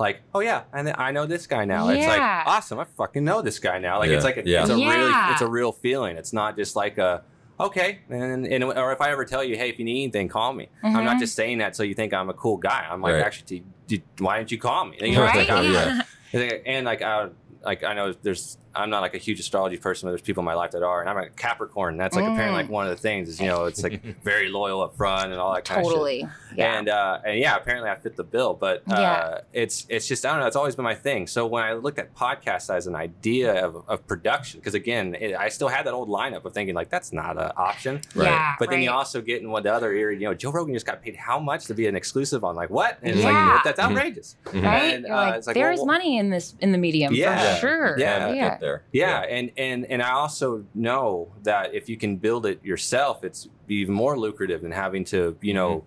like 0.00 0.20
oh 0.34 0.40
yeah 0.40 0.64
and 0.72 0.92
I 0.98 1.12
know 1.12 1.26
this 1.26 1.46
guy 1.46 1.64
now 1.64 1.88
it's 1.90 2.04
like 2.08 2.20
awesome 2.20 2.80
I 2.80 2.84
fucking 2.98 3.22
know 3.24 3.42
this 3.42 3.60
guy 3.60 3.78
now 3.78 4.00
like 4.00 4.10
it's 4.10 4.24
like 4.24 4.38
a, 4.38 4.42
yeah. 4.44 4.62
it's 4.62 4.70
a 4.70 4.74
really 4.74 5.12
it's 5.32 5.42
a 5.42 5.46
real 5.48 5.70
feeling 5.70 6.16
it's 6.16 6.32
not 6.32 6.56
just 6.56 6.74
like 6.74 6.98
a 6.98 7.22
okay 7.58 8.00
and, 8.10 8.46
and 8.46 8.64
or 8.64 8.92
if 8.92 9.00
I 9.00 9.10
ever 9.10 9.24
tell 9.24 9.42
you 9.42 9.56
hey 9.56 9.68
if 9.70 9.78
you 9.78 9.84
need 9.84 10.02
anything 10.02 10.28
call 10.28 10.52
me 10.52 10.68
I'm 10.82 11.04
not 11.04 11.16
Mhm. 11.16 11.20
just 11.20 11.34
saying 11.34 11.58
that 11.58 11.74
so 11.76 11.82
you 11.82 11.94
think 11.94 12.12
I'm 12.12 12.28
a 12.28 12.34
cool 12.34 12.56
guy 12.56 12.86
I'm 12.90 13.00
like 13.00 13.14
Right. 13.14 13.22
actually 13.24 13.60
d- 13.86 13.98
d- 13.98 14.02
why 14.18 14.38
didn't 14.38 14.50
you 14.52 14.58
call 14.58 14.84
me 14.86 14.96
you 15.00 15.12
know, 15.16 15.22
right. 15.22 15.36
it's 15.40 15.50
like, 15.50 16.04
Yeah. 16.32 16.50
and 16.66 16.84
like 16.86 17.02
I 17.02 17.28
like 17.64 17.82
I 17.84 17.94
know 17.94 18.12
there's 18.22 18.58
I'm 18.76 18.90
not 18.90 19.00
like 19.02 19.14
a 19.14 19.18
huge 19.18 19.40
astrology 19.40 19.76
person, 19.76 20.06
but 20.06 20.10
there's 20.12 20.20
people 20.22 20.42
in 20.42 20.44
my 20.44 20.54
life 20.54 20.70
that 20.72 20.82
are, 20.82 21.00
and 21.00 21.08
I'm 21.10 21.16
a 21.18 21.28
Capricorn. 21.30 21.96
That's 21.96 22.14
like 22.16 22.24
apparently 22.24 22.46
Mm. 22.46 22.62
like 22.62 22.70
one 22.70 22.86
of 22.86 22.90
the 22.90 23.00
things 23.00 23.28
is 23.28 23.40
you 23.40 23.46
know 23.46 23.64
it's 23.64 23.82
like 23.82 24.02
very 24.22 24.48
loyal 24.48 24.82
up 24.82 24.96
front 24.96 25.32
and 25.32 25.40
all 25.40 25.52
that 25.54 25.64
kind 25.64 25.80
of 25.80 25.86
shit. 25.86 25.92
Totally. 25.92 26.28
Yeah. 26.54 26.78
And 26.78 26.88
uh, 26.88 27.18
and 27.24 27.38
yeah, 27.38 27.56
apparently 27.56 27.90
I 27.90 27.96
fit 27.96 28.16
the 28.16 28.24
bill, 28.24 28.54
but 28.54 28.82
uh, 28.90 28.94
Yeah. 28.98 29.40
it's 29.52 29.86
it's 29.88 30.06
just 30.06 30.24
I 30.24 30.30
don't 30.30 30.40
know. 30.40 30.46
It's 30.46 30.56
always 30.56 30.74
been 30.76 30.84
my 30.84 30.94
thing. 30.94 31.26
So 31.26 31.46
when 31.46 31.62
I 31.64 31.72
looked 31.74 31.98
at 31.98 32.14
podcasts 32.14 32.74
as 32.74 32.86
an 32.86 32.94
idea 32.94 33.64
of, 33.64 33.82
of 33.88 34.06
production, 34.06 34.60
because 34.60 34.74
again, 34.74 35.14
it, 35.18 35.34
I 35.34 35.48
still 35.48 35.68
had 35.68 35.86
that 35.86 35.92
old 35.94 36.08
lineup 36.08 36.44
of 36.44 36.52
thinking 36.54 36.74
like 36.74 36.90
that's 36.90 37.12
not 37.12 37.36
an 37.40 37.52
option. 37.56 38.00
Right. 38.14 38.26
Yeah. 38.26 38.54
But 38.58 38.70
then 38.70 38.80
you 38.82 38.90
also 38.90 39.20
get 39.20 39.42
in 39.42 39.50
what 39.50 39.62
the 39.64 39.72
other 39.72 39.92
ear, 39.92 40.10
you 40.12 40.26
know, 40.28 40.34
Joe 40.34 40.50
Rogan 40.50 40.74
just 40.74 40.86
got 40.86 41.02
paid 41.02 41.16
how 41.16 41.38
much 41.38 41.66
to 41.66 41.74
be 41.74 41.86
an 41.86 41.96
exclusive 41.96 42.44
on 42.44 42.54
like 42.56 42.70
what? 42.70 42.98
And 43.02 43.14
it's 43.14 43.24
Yeah. 43.24 43.52
like 43.54 43.64
that's 43.64 43.80
outrageous. 43.80 44.36
right? 44.54 44.94
And, 44.94 45.04
You're 45.06 45.14
uh, 45.16 45.26
like, 45.26 45.34
it's 45.36 45.46
like, 45.46 45.54
there's 45.54 45.78
well, 45.78 45.86
money 45.86 46.18
in 46.18 46.30
this 46.30 46.54
in 46.60 46.72
the 46.72 46.78
medium 46.78 47.12
Yeah. 47.14 47.54
for 47.54 47.60
sure. 47.60 47.98
Yeah. 47.98 48.18
Can't 48.18 48.36
yeah. 48.36 48.58
There. 48.66 48.82
Yeah, 48.92 49.20
and 49.20 49.50
and 49.56 49.84
and 49.92 50.02
I 50.02 50.10
also 50.12 50.64
know 50.74 51.32
that 51.42 51.74
if 51.74 51.88
you 51.88 51.96
can 51.96 52.16
build 52.16 52.44
it 52.46 52.58
yourself, 52.64 53.24
it's 53.24 53.48
even 53.68 53.94
more 53.94 54.18
lucrative 54.18 54.60
than 54.62 54.72
having 54.72 55.04
to, 55.06 55.36
you 55.40 55.54
know, 55.54 55.84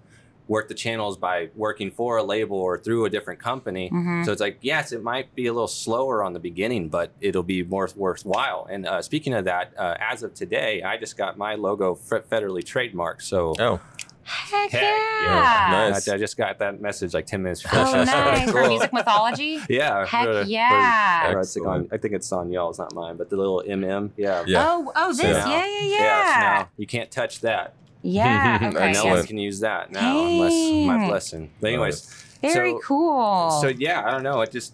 work 0.48 0.68
the 0.68 0.74
channels 0.74 1.16
by 1.16 1.48
working 1.56 1.92
for 1.92 2.18
a 2.18 2.24
label 2.24 2.58
or 2.58 2.76
through 2.80 3.06
a 3.06 3.10
different 3.16 3.40
company. 3.40 3.88
Mhm. 3.92 4.26
So 4.26 4.32
it's 4.32 4.42
like, 4.42 4.58
yes, 4.62 4.92
it 4.92 5.04
might 5.04 5.28
be 5.36 5.46
a 5.46 5.54
little 5.54 5.68
slower 5.68 6.24
on 6.24 6.34
the 6.34 6.40
beginning, 6.40 6.90
but 6.90 7.12
it'll 7.22 7.44
be 7.44 7.62
more 7.64 7.88
worthwhile. 7.96 8.66
And 8.68 8.88
uh, 8.88 9.02
speaking 9.04 9.34
of 9.36 9.46
that, 9.46 9.74
uh, 9.78 9.96
as 10.00 10.24
of 10.24 10.34
today, 10.34 10.82
I 10.82 10.98
just 10.98 11.16
got 11.18 11.38
my 11.38 11.54
logo 11.54 11.94
fe- 11.94 12.22
federally 12.32 12.64
trademarked. 12.64 13.22
So 13.22 13.54
Oh, 13.60 13.80
Heck 14.30 14.70
Heck, 14.72 14.82
yeah. 14.82 15.24
yeah. 15.24 15.90
Nice. 15.90 16.08
I, 16.08 16.14
I 16.16 16.18
just 16.18 16.38
got 16.38 16.60
that 16.60 16.80
message 16.82 17.14
like 17.14 17.26
ten 17.26 17.42
minutes 17.42 17.64
before. 17.64 17.80
Oh, 17.80 17.92
the 17.92 18.06
show 18.06 18.12
started. 18.12 18.52
For 18.52 18.68
music 18.68 18.94
mythology? 18.94 19.60
Yeah. 19.70 20.06
Heck 20.06 20.26
for- 20.28 20.44
for- 20.44 20.50
yeah. 20.50 21.32
for- 21.32 21.40
it's 21.40 21.58
like 21.58 21.68
on, 21.68 21.88
I 21.92 21.98
think 21.98 22.14
it's 22.14 22.32
on 22.32 22.52
y'all's, 22.52 22.78
not 22.78 22.94
mine, 22.94 23.18
but 23.18 23.30
the 23.30 23.38
little 23.38 23.64
MM. 23.68 24.12
Yeah. 24.18 24.44
Yeah. 24.46 24.66
Oh, 24.68 24.92
oh, 24.96 25.08
this. 25.10 25.20
So 25.20 25.28
yeah, 25.28 25.34
now- 25.34 25.50
yeah, 25.50 25.66
Yeah, 25.66 25.88
so 25.88 25.96
yeah. 26.04 26.40
now 26.64 26.70
you 26.78 26.86
can't 26.88 27.10
touch 27.10 27.42
that. 27.42 27.74
Yeah. 28.02 28.58
Okay. 28.62 28.70
no 28.72 28.80
one 28.80 28.90
Excellent. 28.90 29.28
can 29.28 29.38
use 29.40 29.60
that 29.62 29.92
now 29.92 30.26
unless 30.26 30.54
my 30.86 31.08
blessing. 31.08 31.50
But 31.60 31.68
anyways, 31.70 32.02
Very 32.42 32.72
so, 32.74 32.80
cool. 32.84 33.52
So 33.62 33.68
yeah, 33.68 34.04
I 34.06 34.12
don't 34.12 34.24
know. 34.24 34.42
It 34.42 34.52
just 34.52 34.74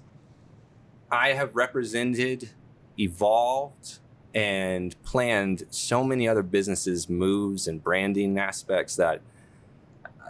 I 1.11 1.29
have 1.29 1.55
represented, 1.55 2.49
evolved, 2.99 3.99
and 4.33 5.01
planned 5.03 5.63
so 5.69 6.03
many 6.03 6.27
other 6.27 6.43
businesses, 6.43 7.09
moves, 7.09 7.67
and 7.67 7.81
branding 7.81 8.37
aspects 8.37 8.95
that 8.97 9.21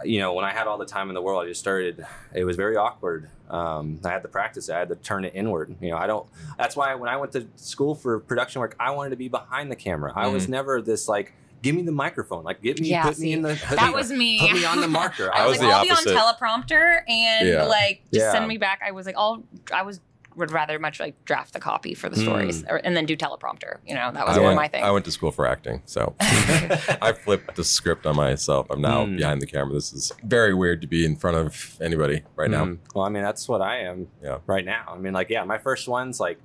you 0.04 0.18
know 0.18 0.34
when 0.34 0.44
I 0.44 0.52
had 0.52 0.66
all 0.66 0.78
the 0.78 0.86
time 0.86 1.08
in 1.08 1.14
the 1.14 1.22
world, 1.22 1.44
I 1.44 1.48
just 1.48 1.60
started. 1.60 2.04
It 2.34 2.44
was 2.44 2.56
very 2.56 2.76
awkward. 2.76 3.28
Um, 3.48 4.00
I 4.04 4.10
had 4.10 4.22
to 4.22 4.28
practice. 4.28 4.68
it. 4.68 4.74
I 4.74 4.78
had 4.80 4.88
to 4.88 4.96
turn 4.96 5.24
it 5.24 5.32
inward. 5.34 5.74
You 5.80 5.90
know, 5.90 5.96
I 5.96 6.06
don't. 6.06 6.26
That's 6.58 6.76
why 6.76 6.94
when 6.96 7.08
I 7.08 7.16
went 7.16 7.32
to 7.32 7.46
school 7.56 7.94
for 7.94 8.18
production 8.20 8.60
work, 8.60 8.74
I 8.80 8.90
wanted 8.90 9.10
to 9.10 9.16
be 9.16 9.28
behind 9.28 9.70
the 9.70 9.76
camera. 9.76 10.12
I 10.14 10.26
was 10.28 10.48
never 10.48 10.82
this 10.82 11.08
like. 11.08 11.32
Give 11.62 11.74
me 11.74 11.82
the 11.82 11.90
microphone. 11.90 12.44
Like, 12.44 12.62
get 12.62 12.78
me, 12.80 12.90
Yeah, 12.90 13.02
put 13.02 13.16
see, 13.16 13.24
me 13.24 13.32
in 13.32 13.42
the. 13.42 13.58
put 13.66 13.78
that 13.78 13.88
me- 13.88 13.94
was 13.94 14.12
me. 14.12 14.38
Put 14.38 14.52
me 14.52 14.64
on 14.66 14.80
the 14.80 14.86
marker. 14.86 15.30
I 15.34 15.38
I 15.42 15.46
was, 15.46 15.52
was 15.58 15.60
like, 15.66 15.68
the 15.70 15.74
I'll 15.74 15.90
opposite. 15.98 16.10
be 16.10 16.16
on 16.16 16.34
teleprompter 16.34 17.00
and 17.08 17.48
Yeah. 17.48 17.64
like 17.64 18.02
just 18.12 18.24
Yeah. 18.26 18.32
send 18.32 18.46
me 18.46 18.58
back. 18.58 18.82
I 18.86 18.92
was 18.92 19.06
like, 19.06 19.16
I'll. 19.16 19.42
I 19.72 19.82
was 19.82 20.00
would 20.36 20.50
rather 20.52 20.78
much 20.78 21.00
like 21.00 21.24
draft 21.24 21.52
the 21.54 21.58
copy 21.60 21.94
for 21.94 22.08
the 22.08 22.16
Mm. 22.16 22.22
stories 22.22 22.64
or, 22.68 22.76
and 22.84 22.96
then 22.96 23.06
do 23.06 23.16
teleprompter. 23.16 23.78
You 23.86 23.94
know, 23.94 24.12
that 24.12 24.26
was 24.26 24.36
I 24.36 24.40
one 24.40 24.44
went, 24.48 24.52
of 24.52 24.56
my 24.62 24.68
things. 24.68 24.84
I 24.84 24.90
went 24.90 25.04
to 25.06 25.10
school 25.10 25.32
for 25.32 25.46
acting, 25.46 25.82
so 25.86 26.14
I 26.20 27.12
flipped 27.12 27.56
the 27.56 27.64
script 27.64 28.06
on 28.06 28.16
myself. 28.16 28.66
I'm 28.70 28.80
now 28.80 29.06
Mm. 29.06 29.16
behind 29.16 29.40
the 29.42 29.46
camera. 29.46 29.72
This 29.74 29.92
is 29.92 30.12
very 30.22 30.54
weird 30.54 30.80
to 30.82 30.86
be 30.86 31.04
in 31.04 31.16
front 31.16 31.36
of 31.36 31.78
anybody 31.80 32.22
right 32.36 32.50
now. 32.50 32.66
Mm. 32.66 32.78
Well, 32.94 33.04
I 33.04 33.08
mean, 33.08 33.22
that's 33.22 33.48
what 33.48 33.60
I 33.62 33.78
am 33.78 34.08
Yeah. 34.22 34.38
right 34.46 34.64
now. 34.64 34.84
I 34.88 34.96
mean, 34.98 35.12
like, 35.12 35.30
yeah, 35.30 35.44
my 35.44 35.58
first 35.58 35.88
ones, 35.88 36.20
like, 36.20 36.38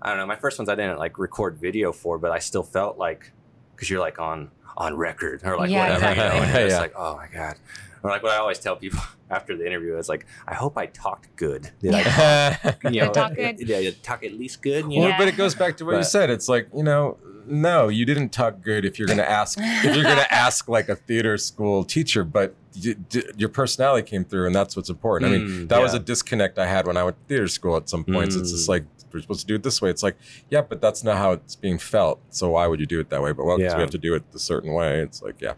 I 0.00 0.08
don't 0.08 0.18
know, 0.18 0.26
my 0.26 0.36
first 0.36 0.58
ones 0.58 0.68
I 0.68 0.74
didn't 0.74 0.98
like 0.98 1.18
record 1.18 1.58
video 1.58 1.92
for, 1.92 2.18
but 2.18 2.30
I 2.32 2.38
still 2.38 2.62
felt 2.64 2.98
like, 2.98 3.32
because 3.76 3.88
you're 3.90 4.00
like 4.00 4.18
on 4.18 4.50
on 4.74 4.96
record 4.96 5.42
or 5.44 5.58
like 5.58 5.68
Yeah, 5.70 5.80
whatever, 5.98 6.10
you 6.10 6.16
know, 6.16 6.22
and 6.42 6.58
you're 6.58 6.68
Yeah. 6.70 6.78
like, 6.80 6.94
oh 6.96 7.16
my 7.16 7.26
god. 7.32 7.56
Or 8.02 8.10
like 8.10 8.22
what 8.22 8.32
I 8.32 8.38
always 8.38 8.58
tell 8.58 8.74
people 8.74 9.00
after 9.32 9.56
the 9.56 9.66
interview 9.66 9.96
is 9.96 10.08
like, 10.08 10.26
I 10.46 10.54
hope 10.54 10.76
I 10.78 10.86
talked 10.86 11.34
good. 11.36 11.70
Did 11.80 11.94
I, 11.94 12.76
you 12.90 13.00
know, 13.00 13.12
talk 13.12 13.34
good? 13.34 13.56
Did 13.56 13.70
I 13.72 13.90
talk 14.02 14.22
at 14.24 14.32
least 14.34 14.62
good? 14.62 14.84
You 14.92 15.00
Well, 15.00 15.02
know? 15.02 15.08
Yeah. 15.08 15.18
but 15.18 15.28
it 15.28 15.36
goes 15.36 15.54
back 15.54 15.76
to 15.78 15.84
what 15.84 15.96
you 15.96 16.02
said. 16.04 16.30
It's 16.30 16.48
like 16.48 16.68
you 16.74 16.82
know, 16.82 17.16
no, 17.46 17.88
you 17.88 18.04
didn't 18.04 18.28
talk 18.30 18.60
good 18.62 18.84
if 18.84 18.98
you're 18.98 19.06
going 19.08 19.18
to 19.18 19.28
ask. 19.28 19.58
if 19.60 19.84
you're 19.96 20.04
going 20.04 20.16
to 20.16 20.32
ask 20.32 20.68
like 20.68 20.88
a 20.88 20.94
theater 20.96 21.36
school 21.38 21.82
teacher, 21.84 22.22
but 22.24 22.54
y- 22.84 22.94
d- 23.08 23.24
your 23.36 23.48
personality 23.48 24.08
came 24.08 24.24
through, 24.24 24.46
and 24.46 24.54
that's 24.54 24.76
what's 24.76 24.90
important. 24.90 25.32
I 25.32 25.38
mean, 25.38 25.48
Mm, 25.48 25.68
that 25.68 25.80
was 25.82 25.92
a 25.94 25.98
disconnect 25.98 26.58
I 26.58 26.66
had 26.66 26.86
when 26.86 26.96
I 26.96 27.02
went 27.02 27.16
to 27.16 27.24
theater 27.28 27.48
school. 27.48 27.76
At 27.76 27.88
some 27.88 28.04
points, 28.04 28.36
it's 28.36 28.52
just 28.52 28.66
Mm. 28.66 28.74
like 28.74 28.84
we're 29.12 29.20
supposed 29.20 29.40
to 29.40 29.46
do 29.46 29.54
it 29.54 29.62
this 29.62 29.80
way. 29.82 29.90
It's 29.90 30.02
like, 30.02 30.16
yeah, 30.50 30.62
but 30.62 30.80
that's 30.80 31.02
not 31.04 31.16
how 31.18 31.32
it's 31.32 31.56
being 31.56 31.78
felt. 31.78 32.20
So 32.30 32.50
why 32.50 32.66
would 32.66 32.80
you 32.80 32.86
do 32.86 33.00
it 33.00 33.10
that 33.10 33.22
way? 33.22 33.32
But 33.32 33.44
well, 33.46 33.58
because 33.58 33.72
Yeah. 33.72 33.76
we 33.78 33.82
have 33.82 33.90
to 33.90 33.98
do 33.98 34.14
it 34.14 34.22
a 34.34 34.38
certain 34.38 34.72
way. 34.72 35.00
It's 35.00 35.22
like, 35.22 35.40
yeah, 35.40 35.54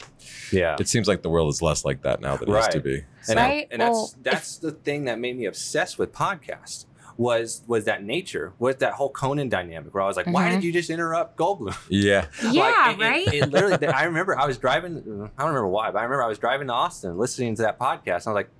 yeah. 0.52 0.76
it 0.78 0.88
seems 0.88 1.08
like 1.08 1.22
the 1.22 1.30
world 1.30 1.48
is 1.52 1.60
less 1.62 1.84
like 1.84 2.02
that 2.02 2.20
now 2.20 2.36
than 2.36 2.48
it 2.48 2.52
used 2.52 2.70
to 2.72 2.78
Right. 2.78 2.84
be. 2.84 3.04
And, 3.28 3.36
Right? 3.38 3.68
and 3.70 3.80
that's 3.80 3.90
Well, 3.92 4.14
that's 4.22 4.58
the 4.58 4.72
thing 4.72 5.04
that 5.04 5.18
made 5.18 5.36
me 5.38 5.46
obsessed 5.46 5.98
with 5.98 6.12
podcasts 6.12 6.86
was 7.16 7.62
was 7.68 7.84
that 7.84 8.02
nature, 8.02 8.52
was 8.58 8.74
that 8.76 8.94
whole 8.94 9.08
Conan 9.08 9.48
dynamic 9.48 9.94
where 9.94 10.02
I 10.02 10.06
was 10.08 10.16
like, 10.16 10.26
why 10.26 10.48
Mhm. 10.48 10.54
did 10.54 10.64
you 10.64 10.72
just 10.72 10.90
interrupt 10.90 11.36
Goldblum? 11.38 11.76
Yeah. 11.88 12.26
Yeah, 12.50 12.62
Like, 12.62 12.96
it- 12.98 13.00
it- 13.00 13.04
right. 13.04 13.34
It, 13.34 13.50
literally, 13.52 13.86
I 13.86 14.02
remember 14.04 14.36
I 14.36 14.46
was 14.46 14.58
driving. 14.58 14.96
I 14.96 15.42
don't 15.42 15.48
remember 15.54 15.68
why, 15.68 15.92
but 15.92 15.98
I 16.00 16.02
remember 16.02 16.24
I 16.24 16.28
was 16.28 16.38
driving 16.40 16.66
to 16.66 16.72
Austin, 16.72 17.16
listening 17.16 17.54
to 17.54 17.62
that 17.62 17.78
podcast. 17.78 18.26
And 18.26 18.28
I 18.28 18.30
was 18.30 18.34
like, 18.34 18.50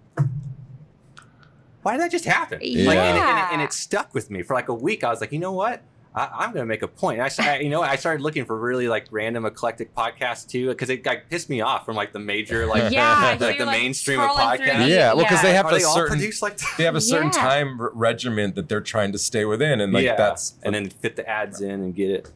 "Why 1.85 1.93
did 1.93 2.01
that 2.03 2.11
just 2.11 2.24
happen?" 2.24 2.59
Yeah. 2.62 2.87
Like, 2.89 2.99
and, 2.99 3.16
it, 3.18 3.22
and, 3.22 3.53
and 3.55 3.62
it 3.62 3.72
stuck 3.72 4.12
with 4.14 4.30
me 4.30 4.43
for 4.43 4.55
like 4.55 4.68
a 4.68 4.74
week. 4.74 5.05
I 5.05 5.11
was 5.11 5.20
like, 5.20 5.30
you 5.32 5.39
know 5.39 5.53
what? 5.53 5.82
I, 6.16 6.28
I'm 6.32 6.53
going 6.53 6.62
to 6.62 6.66
make 6.66 6.82
a 6.82 6.87
point. 6.89 7.18
And 7.18 7.24
I, 7.24 7.28
started, 7.28 7.64
you 7.64 7.70
know, 7.70 7.82
I 7.82 7.97
started 7.97 8.22
looking 8.22 8.45
for 8.45 8.57
really 8.57 8.87
like 8.87 9.07
random 9.11 9.45
eclectic 9.47 9.93
podcasts 9.97 10.47
too, 10.49 10.68
because 10.68 10.89
it 10.89 11.05
like 11.05 11.28
pissed 11.28 11.51
me 11.51 11.61
off 11.61 11.85
from 11.85 11.97
like 11.97 12.12
the 12.12 12.20
major 12.20 12.66
like 12.74 12.93
yeah, 12.93 13.37
like 13.41 13.57
you're, 13.59 13.66
the 13.66 13.72
mainstream 13.72 14.20
of 14.20 14.30
scrolling 14.30 14.57
through 14.59 14.66
podcasts. 14.66 14.78
the- 14.85 14.89
Yeah, 14.91 15.12
well, 15.12 15.26
'cause 15.26 15.43
they 15.43 15.55
have 15.55 15.66
Are 15.66 15.72
to 15.72 15.78
they 15.78 15.82
certain- 15.82 16.16
produced 16.16 16.41
like? 16.43 16.59
They 16.78 16.85
have 16.85 16.95
a 16.95 17.01
certain 17.01 17.30
Yeah. 17.35 17.41
time 17.43 17.80
r- 17.80 17.91
regiment 17.95 18.55
that 18.55 18.68
they're 18.68 18.80
trying 18.80 19.11
to 19.12 19.18
stay 19.18 19.45
within, 19.45 19.80
and 19.80 19.93
like 19.93 20.05
yeah, 20.05 20.14
that's 20.14 20.55
and 20.62 20.74
then 20.74 20.89
fit 20.91 21.16
the 21.16 21.28
ads 21.28 21.61
in 21.61 21.70
and 21.82 21.95
get 21.97 22.11
it. 22.11 22.30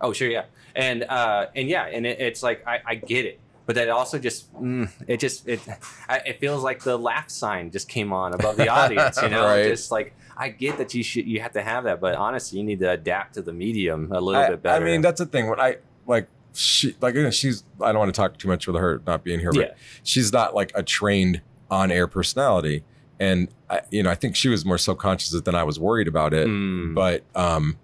Oh, 0.00 0.12
sure, 0.12 0.28
yeah, 0.28 0.46
and 0.74 1.04
uh, 1.04 1.46
and 1.54 1.68
yeah, 1.68 1.84
and 1.84 2.06
it, 2.06 2.18
it's 2.20 2.42
like 2.42 2.66
I, 2.66 2.80
I 2.84 2.94
get 2.96 3.26
it, 3.26 3.38
but 3.70 3.76
that 3.76 3.88
also 3.88 4.18
just 4.18 4.52
mm, 4.60 4.90
it 5.06 5.20
just 5.20 5.46
it 5.46 5.60
I, 6.08 6.16
it 6.26 6.40
feels 6.40 6.64
like 6.64 6.82
the 6.82 6.98
laugh 6.98 7.30
sign 7.30 7.70
just 7.70 7.88
came 7.88 8.12
on 8.12 8.34
above 8.34 8.56
the 8.56 8.68
audience, 8.68 9.22
you 9.22 9.28
know, 9.28 9.44
Right. 9.44 9.62
just 9.62 9.92
like 9.92 10.12
I 10.36 10.48
get 10.48 10.78
that 10.78 10.92
you 10.92 11.04
should 11.04 11.24
you 11.24 11.40
have 11.40 11.52
to 11.52 11.62
have 11.62 11.84
that, 11.84 12.00
but 12.00 12.16
honestly, 12.16 12.58
you 12.58 12.64
need 12.64 12.80
to 12.80 12.90
adapt 12.90 13.34
to 13.34 13.42
the 13.42 13.52
medium 13.52 14.10
a 14.10 14.20
little 14.20 14.42
I, 14.42 14.48
bit 14.48 14.62
better. 14.64 14.84
I 14.84 14.84
mean, 14.84 15.02
that's 15.02 15.20
the 15.20 15.26
thing. 15.26 15.48
When 15.48 15.60
I 15.60 15.76
like 16.04 16.26
she 16.52 16.96
like 17.00 17.14
she's 17.32 17.62
I 17.80 17.92
don't 17.92 18.00
want 18.00 18.12
to 18.12 18.20
talk 18.20 18.38
too 18.38 18.48
much 18.48 18.66
with 18.66 18.74
her 18.74 19.00
not 19.06 19.22
being 19.22 19.38
here, 19.38 19.52
but 19.52 19.60
yeah, 19.60 19.74
she's 20.02 20.32
not 20.32 20.52
like 20.52 20.72
a 20.74 20.82
trained 20.82 21.40
on 21.70 21.92
air 21.92 22.08
personality, 22.08 22.82
and 23.20 23.50
I, 23.68 23.82
you 23.92 24.02
know 24.02 24.10
I 24.10 24.16
think 24.16 24.34
she 24.34 24.48
was 24.48 24.64
more 24.64 24.78
self-conscious 24.78 25.40
than 25.42 25.54
I 25.54 25.62
was 25.62 25.78
worried 25.78 26.08
about 26.08 26.34
it. 26.34 26.48
Mm. 26.48 26.92
But 26.96 27.22
um, 27.36 27.78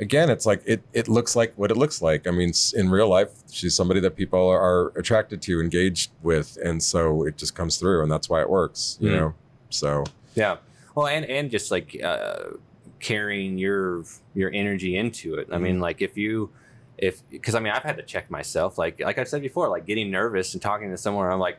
again, 0.00 0.30
it's 0.30 0.46
like 0.46 0.62
it 0.66 0.82
it 0.92 1.06
looks 1.08 1.36
like 1.36 1.52
what 1.56 1.70
it 1.70 1.76
looks 1.76 2.02
like. 2.02 2.26
I 2.26 2.30
mean, 2.32 2.52
in 2.74 2.90
real 2.90 3.08
life, 3.08 3.30
she's 3.50 3.74
somebody 3.74 4.00
that 4.00 4.16
people 4.16 4.48
are, 4.48 4.88
attracted 4.96 5.40
to, 5.42 5.60
engaged 5.60 6.10
with, 6.22 6.58
and 6.64 6.82
so 6.82 7.24
it 7.24 7.36
just 7.36 7.54
comes 7.54 7.76
through, 7.76 8.02
and 8.02 8.10
that's 8.10 8.28
why 8.28 8.40
it 8.40 8.50
works. 8.50 8.98
You 9.00 9.10
Mm. 9.10 9.16
know, 9.16 9.34
so 9.68 10.04
Yeah. 10.34 10.56
Well, 10.94 11.06
and 11.06 11.24
and 11.26 11.50
just 11.50 11.70
like 11.70 11.96
uh, 12.02 12.54
carrying 12.98 13.58
your 13.58 14.04
your 14.34 14.50
energy 14.52 14.96
into 14.96 15.34
it. 15.36 15.48
I 15.52 15.58
mean, 15.58 15.74
Mm-hmm. 15.74 15.82
like 15.82 16.02
if 16.02 16.16
you 16.16 16.50
if 16.98 17.22
because 17.30 17.54
I 17.54 17.60
mean 17.60 17.72
I've 17.72 17.82
had 17.84 17.96
to 17.98 18.02
check 18.02 18.30
myself. 18.30 18.76
Like 18.78 19.00
like 19.00 19.18
I've 19.18 19.28
said 19.28 19.42
before, 19.42 19.68
like 19.68 19.86
getting 19.86 20.10
nervous 20.10 20.52
and 20.54 20.60
talking 20.62 20.90
to 20.90 20.96
someone. 20.96 21.30
I'm 21.30 21.38
like, 21.38 21.58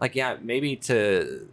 like 0.00 0.14
yeah, 0.16 0.36
maybe 0.42 0.76
to 0.76 1.46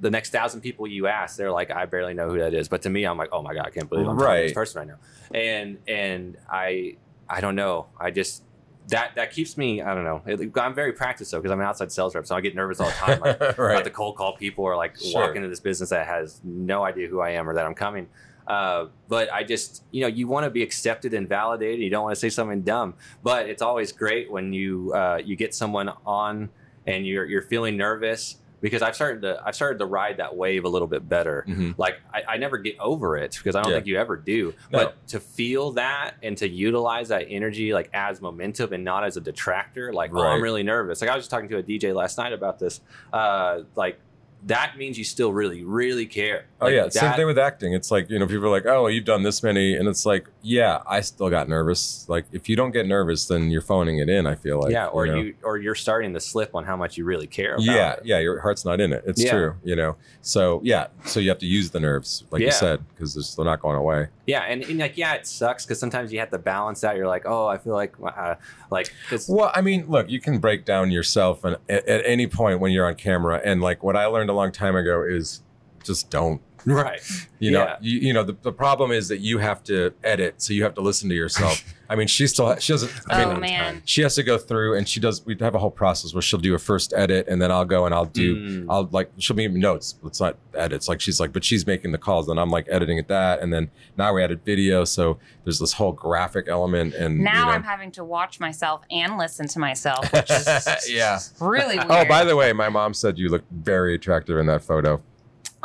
the 0.00 0.10
next 0.10 0.30
thousand 0.30 0.60
people 0.60 0.86
you 0.86 1.06
ask, 1.06 1.36
they're 1.36 1.50
like, 1.52 1.70
I 1.70 1.86
barely 1.86 2.14
know 2.14 2.28
who 2.28 2.38
that 2.38 2.54
is. 2.54 2.68
But 2.68 2.82
to 2.82 2.90
me, 2.90 3.04
I'm 3.04 3.16
like, 3.16 3.30
oh 3.32 3.42
my 3.42 3.54
god, 3.54 3.66
I 3.66 3.70
can't 3.70 3.88
believe 3.88 4.08
I'm 4.08 4.16
talking 4.18 4.36
to 4.36 4.42
this 4.42 4.52
person 4.52 4.78
right 4.80 4.88
now. 4.88 5.38
And 5.38 5.78
and 5.86 6.36
I 6.50 6.96
I 7.28 7.40
don't 7.40 7.56
know. 7.56 7.86
I 7.98 8.10
just 8.10 8.42
that 8.88 9.14
that 9.16 9.32
keeps 9.32 9.56
me. 9.56 9.80
I 9.82 9.94
don't 9.94 10.04
know. 10.04 10.22
It, 10.26 10.52
I'm 10.58 10.74
very 10.74 10.92
practiced 10.92 11.30
though 11.30 11.38
because 11.38 11.52
I'm 11.52 11.60
an 11.60 11.66
outside 11.66 11.90
sales 11.90 12.14
rep, 12.14 12.26
so 12.26 12.36
I 12.36 12.40
get 12.40 12.54
nervous 12.54 12.80
all 12.80 12.86
the 12.88 12.92
time. 12.92 13.20
Like, 13.20 13.36
about 13.40 13.58
right. 13.58 13.84
to 13.84 13.90
cold 13.90 14.16
call 14.16 14.36
people 14.36 14.64
or 14.64 14.76
like 14.76 14.98
Sure. 14.98 15.22
walk 15.22 15.36
into 15.36 15.48
this 15.48 15.60
business 15.60 15.90
that 15.90 16.06
has 16.06 16.40
no 16.44 16.84
idea 16.84 17.08
who 17.08 17.20
I 17.20 17.30
am 17.30 17.48
or 17.48 17.54
that 17.54 17.64
I'm 17.64 17.74
coming. 17.74 18.08
Uh, 18.46 18.88
but 19.08 19.32
I 19.32 19.42
just, 19.42 19.84
you 19.90 20.02
know, 20.02 20.06
you 20.06 20.28
want 20.28 20.44
to 20.44 20.50
be 20.50 20.62
accepted 20.62 21.14
and 21.14 21.26
validated. 21.26 21.80
You 21.80 21.88
don't 21.88 22.02
want 22.04 22.14
to 22.14 22.20
say 22.20 22.28
something 22.28 22.60
dumb. 22.60 22.94
But 23.22 23.48
it's 23.48 23.62
always 23.62 23.90
great 23.90 24.30
when 24.30 24.52
you 24.52 24.92
uh, 24.94 25.20
you 25.24 25.34
get 25.34 25.54
someone 25.54 25.90
on 26.04 26.50
and 26.86 27.06
you're 27.06 27.24
you're 27.24 27.42
feeling 27.42 27.76
nervous 27.76 28.36
because 28.64 28.80
I've 28.80 28.94
started 28.94 29.20
to 29.22 29.42
I've 29.44 29.54
started 29.54 29.78
to 29.80 29.84
ride 29.84 30.16
that 30.16 30.34
wave 30.34 30.64
a 30.64 30.68
little 30.70 30.88
bit 30.88 31.06
better. 31.06 31.44
Mhm. 31.46 31.74
Like 31.76 32.00
I, 32.14 32.22
I 32.26 32.36
never 32.38 32.56
get 32.56 32.78
over 32.80 33.14
it 33.18 33.32
because 33.36 33.54
I 33.54 33.60
don't 33.62 33.70
Yeah. 33.70 33.76
think 33.76 33.86
you 33.88 33.98
ever 33.98 34.16
do. 34.16 34.54
No. 34.72 34.78
But 34.78 35.06
to 35.08 35.20
feel 35.20 35.72
that 35.72 36.14
and 36.22 36.34
to 36.38 36.48
utilize 36.48 37.08
that 37.08 37.26
energy 37.28 37.74
like 37.74 37.90
as 37.92 38.22
momentum 38.22 38.72
and 38.72 38.82
not 38.82 39.04
as 39.04 39.18
a 39.18 39.20
detractor, 39.20 39.92
like 39.92 40.12
oh, 40.14 40.22
I'm 40.22 40.40
really 40.42 40.62
nervous. 40.62 41.02
Like 41.02 41.10
I 41.10 41.14
was 41.14 41.24
just 41.24 41.30
talking 41.30 41.50
to 41.50 41.58
a 41.58 41.62
DJ 41.62 41.94
last 41.94 42.16
night 42.16 42.32
about 42.32 42.58
this. 42.58 42.80
Uh, 43.12 43.64
like 43.76 44.00
that 44.46 44.76
means 44.76 44.98
you 44.98 45.04
still 45.04 45.32
really, 45.32 45.64
really 45.64 46.06
care. 46.06 46.46
Oh 46.60 46.66
Like, 46.66 46.74
yeah, 46.74 46.88
same 46.88 47.12
thing 47.14 47.26
with 47.26 47.38
acting. 47.38 47.72
It's 47.72 47.90
like 47.90 48.10
you 48.10 48.18
know 48.18 48.26
people 48.26 48.44
are 48.46 48.50
like, 48.50 48.66
oh, 48.66 48.86
you've 48.88 49.04
done 49.04 49.22
this 49.22 49.42
many, 49.42 49.74
and 49.74 49.88
it's 49.88 50.04
like, 50.04 50.28
yeah, 50.42 50.80
I 50.86 51.00
still 51.00 51.30
got 51.30 51.48
nervous. 51.48 52.06
Like 52.08 52.26
if 52.32 52.48
you 52.48 52.56
don't 52.56 52.70
get 52.70 52.86
nervous, 52.86 53.26
then 53.26 53.50
you're 53.50 53.62
phoning 53.62 53.98
it 53.98 54.08
in. 54.08 54.26
I 54.26 54.34
feel 54.34 54.60
like 54.60 54.72
yeah, 54.72 54.86
or 54.86 55.06
know? 55.06 55.16
you, 55.16 55.34
or 55.42 55.56
you're 55.56 55.74
starting 55.74 56.12
to 56.14 56.20
slip 56.20 56.54
on 56.54 56.64
how 56.64 56.76
much 56.76 56.96
you 56.96 57.04
really 57.04 57.26
care. 57.26 57.54
About 57.54 57.64
yeah, 57.64 57.92
it. 57.92 58.00
yeah, 58.04 58.18
your 58.18 58.40
heart's 58.40 58.64
not 58.64 58.80
in 58.80 58.92
it. 58.92 59.02
It's 59.06 59.22
Yeah. 59.22 59.30
true, 59.30 59.54
you 59.64 59.76
know. 59.76 59.96
So 60.20 60.60
yeah, 60.62 60.88
so 61.04 61.20
you 61.20 61.28
have 61.30 61.38
to 61.38 61.46
use 61.46 61.70
the 61.70 61.80
nerves, 61.80 62.24
like 62.30 62.40
Yeah. 62.40 62.46
you 62.46 62.52
said, 62.52 62.84
because 62.94 63.34
they're 63.36 63.44
not 63.44 63.60
going 63.60 63.76
away. 63.76 64.08
yeah, 64.26 64.40
and, 64.42 64.62
and 64.64 64.78
like 64.78 64.96
yeah, 64.96 65.14
it 65.14 65.26
sucks 65.26 65.64
because 65.64 65.78
sometimes 65.78 66.12
you 66.12 66.18
have 66.20 66.30
to 66.30 66.38
balance 66.38 66.80
that. 66.82 66.96
You're 66.96 67.06
like, 67.06 67.24
oh, 67.26 67.46
I 67.46 67.58
feel 67.58 67.74
like, 67.74 67.94
uh, 68.02 68.34
like, 68.70 68.92
because 69.02 69.28
Well, 69.28 69.50
I 69.54 69.60
mean, 69.60 69.86
look, 69.88 70.08
you 70.10 70.20
can 70.20 70.38
break 70.38 70.64
down 70.64 70.90
yourself 70.90 71.44
and 71.44 71.56
at, 71.68 71.86
at 71.86 72.02
any 72.06 72.26
point 72.26 72.60
when 72.60 72.72
you're 72.72 72.86
on 72.86 72.94
camera, 72.94 73.40
and 73.44 73.60
like 73.60 73.82
what 73.82 73.96
I 73.96 74.06
learned 74.06 74.30
a 74.34 74.36
long 74.36 74.52
time 74.52 74.76
ago 74.76 75.02
is 75.02 75.42
just 75.84 76.10
don't. 76.10 76.40
right, 76.74 77.00
You 77.38 77.50
know, 77.50 77.64
Yeah. 77.64 77.76
you, 77.80 77.98
you 78.00 78.12
know, 78.12 78.22
the, 78.24 78.36
the 78.42 78.52
problem 78.52 78.90
is 78.90 79.08
that 79.08 79.18
you 79.18 79.38
have 79.38 79.62
to 79.64 79.92
edit, 80.02 80.40
so 80.42 80.52
you 80.52 80.62
have 80.64 80.74
to 80.74 80.80
listen 80.80 81.08
to 81.10 81.14
yourself. 81.14 81.62
I 81.86 81.96
mean, 81.96 82.06
she 82.08 82.26
still 82.26 82.56
she 82.56 82.72
doesn't. 82.72 82.90
I 83.10 83.24
Oh 83.24 83.36
man. 83.36 83.82
she 83.84 84.00
has 84.00 84.14
to 84.14 84.22
go 84.22 84.38
through 84.38 84.74
and 84.78 84.88
she 84.88 85.00
does 85.00 85.24
we 85.26 85.36
have 85.40 85.54
a 85.54 85.58
whole 85.58 85.70
process 85.70 86.14
where 86.14 86.22
she'll 86.22 86.40
do 86.40 86.54
a 86.54 86.58
first 86.58 86.94
edit 86.96 87.28
and 87.28 87.42
then 87.42 87.52
i'll 87.52 87.66
go 87.66 87.84
and 87.84 87.94
i'll 87.94 88.06
do 88.06 88.36
Mm. 88.36 88.66
i'll 88.70 88.88
like 88.90 89.10
she'll 89.18 89.36
be 89.36 89.46
notes 89.48 89.96
it's 90.02 90.18
not 90.18 90.38
edits 90.54 90.88
like 90.88 91.02
she's 91.02 91.20
like 91.20 91.32
but 91.34 91.44
she's 91.44 91.66
making 91.66 91.92
the 91.92 91.98
calls 91.98 92.26
and 92.28 92.40
i'm 92.40 92.48
like 92.48 92.66
editing 92.70 92.98
at 92.98 93.08
that 93.08 93.40
and 93.40 93.52
then 93.52 93.70
now 93.98 94.14
we 94.14 94.22
added 94.24 94.42
video 94.46 94.84
so 94.84 95.18
there's 95.44 95.58
this 95.58 95.74
whole 95.74 95.92
graphic 95.92 96.48
element 96.48 96.94
and 96.94 97.18
Now 97.20 97.40
you 97.40 97.44
know, 97.46 97.50
I'm 97.52 97.62
having 97.64 97.90
to 97.92 98.02
watch 98.04 98.40
myself 98.40 98.80
and 98.90 99.18
listen 99.18 99.46
to 99.48 99.58
myself, 99.58 100.10
which 100.10 100.30
is 100.30 100.48
yeah 100.90 101.18
really 101.38 101.76
weird. 101.76 101.90
oh 101.90 102.04
by 102.06 102.24
the 102.24 102.34
way 102.34 102.54
my 102.54 102.70
mom 102.70 102.94
said 102.94 103.18
you 103.18 103.28
look 103.28 103.44
very 103.50 103.94
attractive 103.94 104.38
in 104.38 104.46
that 104.46 104.62
photo 104.64 105.02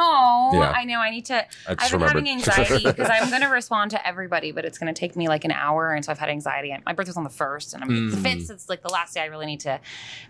Oh, 0.01 0.51
Yeah. 0.53 0.71
I 0.71 0.85
know. 0.85 0.99
I 0.99 1.09
need 1.09 1.25
to. 1.25 1.35
i 1.67 1.75
I've 1.77 1.91
been 1.91 1.99
having 2.01 2.29
anxiety 2.37 2.83
because 2.85 3.09
I'm 3.11 3.29
going 3.29 3.41
to 3.41 3.49
respond 3.49 3.91
to 3.91 4.07
everybody, 4.07 4.51
but 4.53 4.63
it's 4.63 4.77
going 4.77 4.91
to 4.93 4.97
take 4.97 5.15
me 5.17 5.27
like 5.27 5.43
an 5.43 5.51
hour, 5.51 5.93
and 5.93 6.03
so 6.05 6.11
I've 6.11 6.17
had 6.19 6.29
anxiety. 6.29 6.73
My 6.85 6.93
birthday's 6.93 7.17
on 7.17 7.25
the 7.25 7.29
first, 7.29 7.73
and 7.73 7.83
I'm 7.83 7.89
Mm. 7.89 8.11
the 8.11 8.17
fifth. 8.17 8.49
It's 8.49 8.69
like 8.69 8.81
the 8.81 8.89
last 8.89 9.13
day. 9.15 9.21
I 9.21 9.25
really 9.25 9.45
need 9.45 9.59
to, 9.61 9.79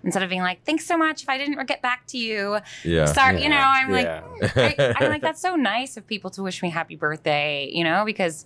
instead 0.03 0.23
of 0.23 0.29
being 0.29 0.41
like, 0.41 0.63
"Thanks 0.65 0.85
so 0.85 0.97
much," 0.97 1.21
if 1.23 1.29
I 1.29 1.37
didn't 1.37 1.63
get 1.67 1.81
back 1.81 2.07
to 2.07 2.17
you, 2.17 2.57
yeah 2.83 3.05
sorry. 3.05 3.43
You 3.43 3.49
know, 3.49 3.57
I'm 3.57 3.91
like, 3.91 4.05
Yeah. 4.05 4.23
I, 4.55 4.93
I'm 4.99 5.09
like, 5.11 5.21
that's 5.27 5.41
so 5.41 5.55
nice 5.55 5.97
of 5.97 6.07
people 6.07 6.31
to 6.31 6.41
wish 6.41 6.61
me 6.63 6.69
happy 6.71 6.95
birthday. 6.95 7.69
You 7.71 7.83
know, 7.83 8.03
because 8.05 8.45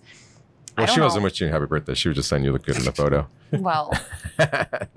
well 0.76 0.86
she 0.88 0.96
know. 0.98 1.04
wasn't 1.04 1.22
wishing 1.22 1.46
you 1.46 1.52
happy 1.52 1.66
birthday 1.66 1.94
she 1.94 2.08
was 2.08 2.16
just 2.16 2.28
saying 2.28 2.42
you 2.42 2.50
look 2.50 2.64
good 2.66 2.76
in 2.76 2.82
the 2.84 2.90
photo 2.90 3.24
well, 3.52 3.92
i 4.40 4.44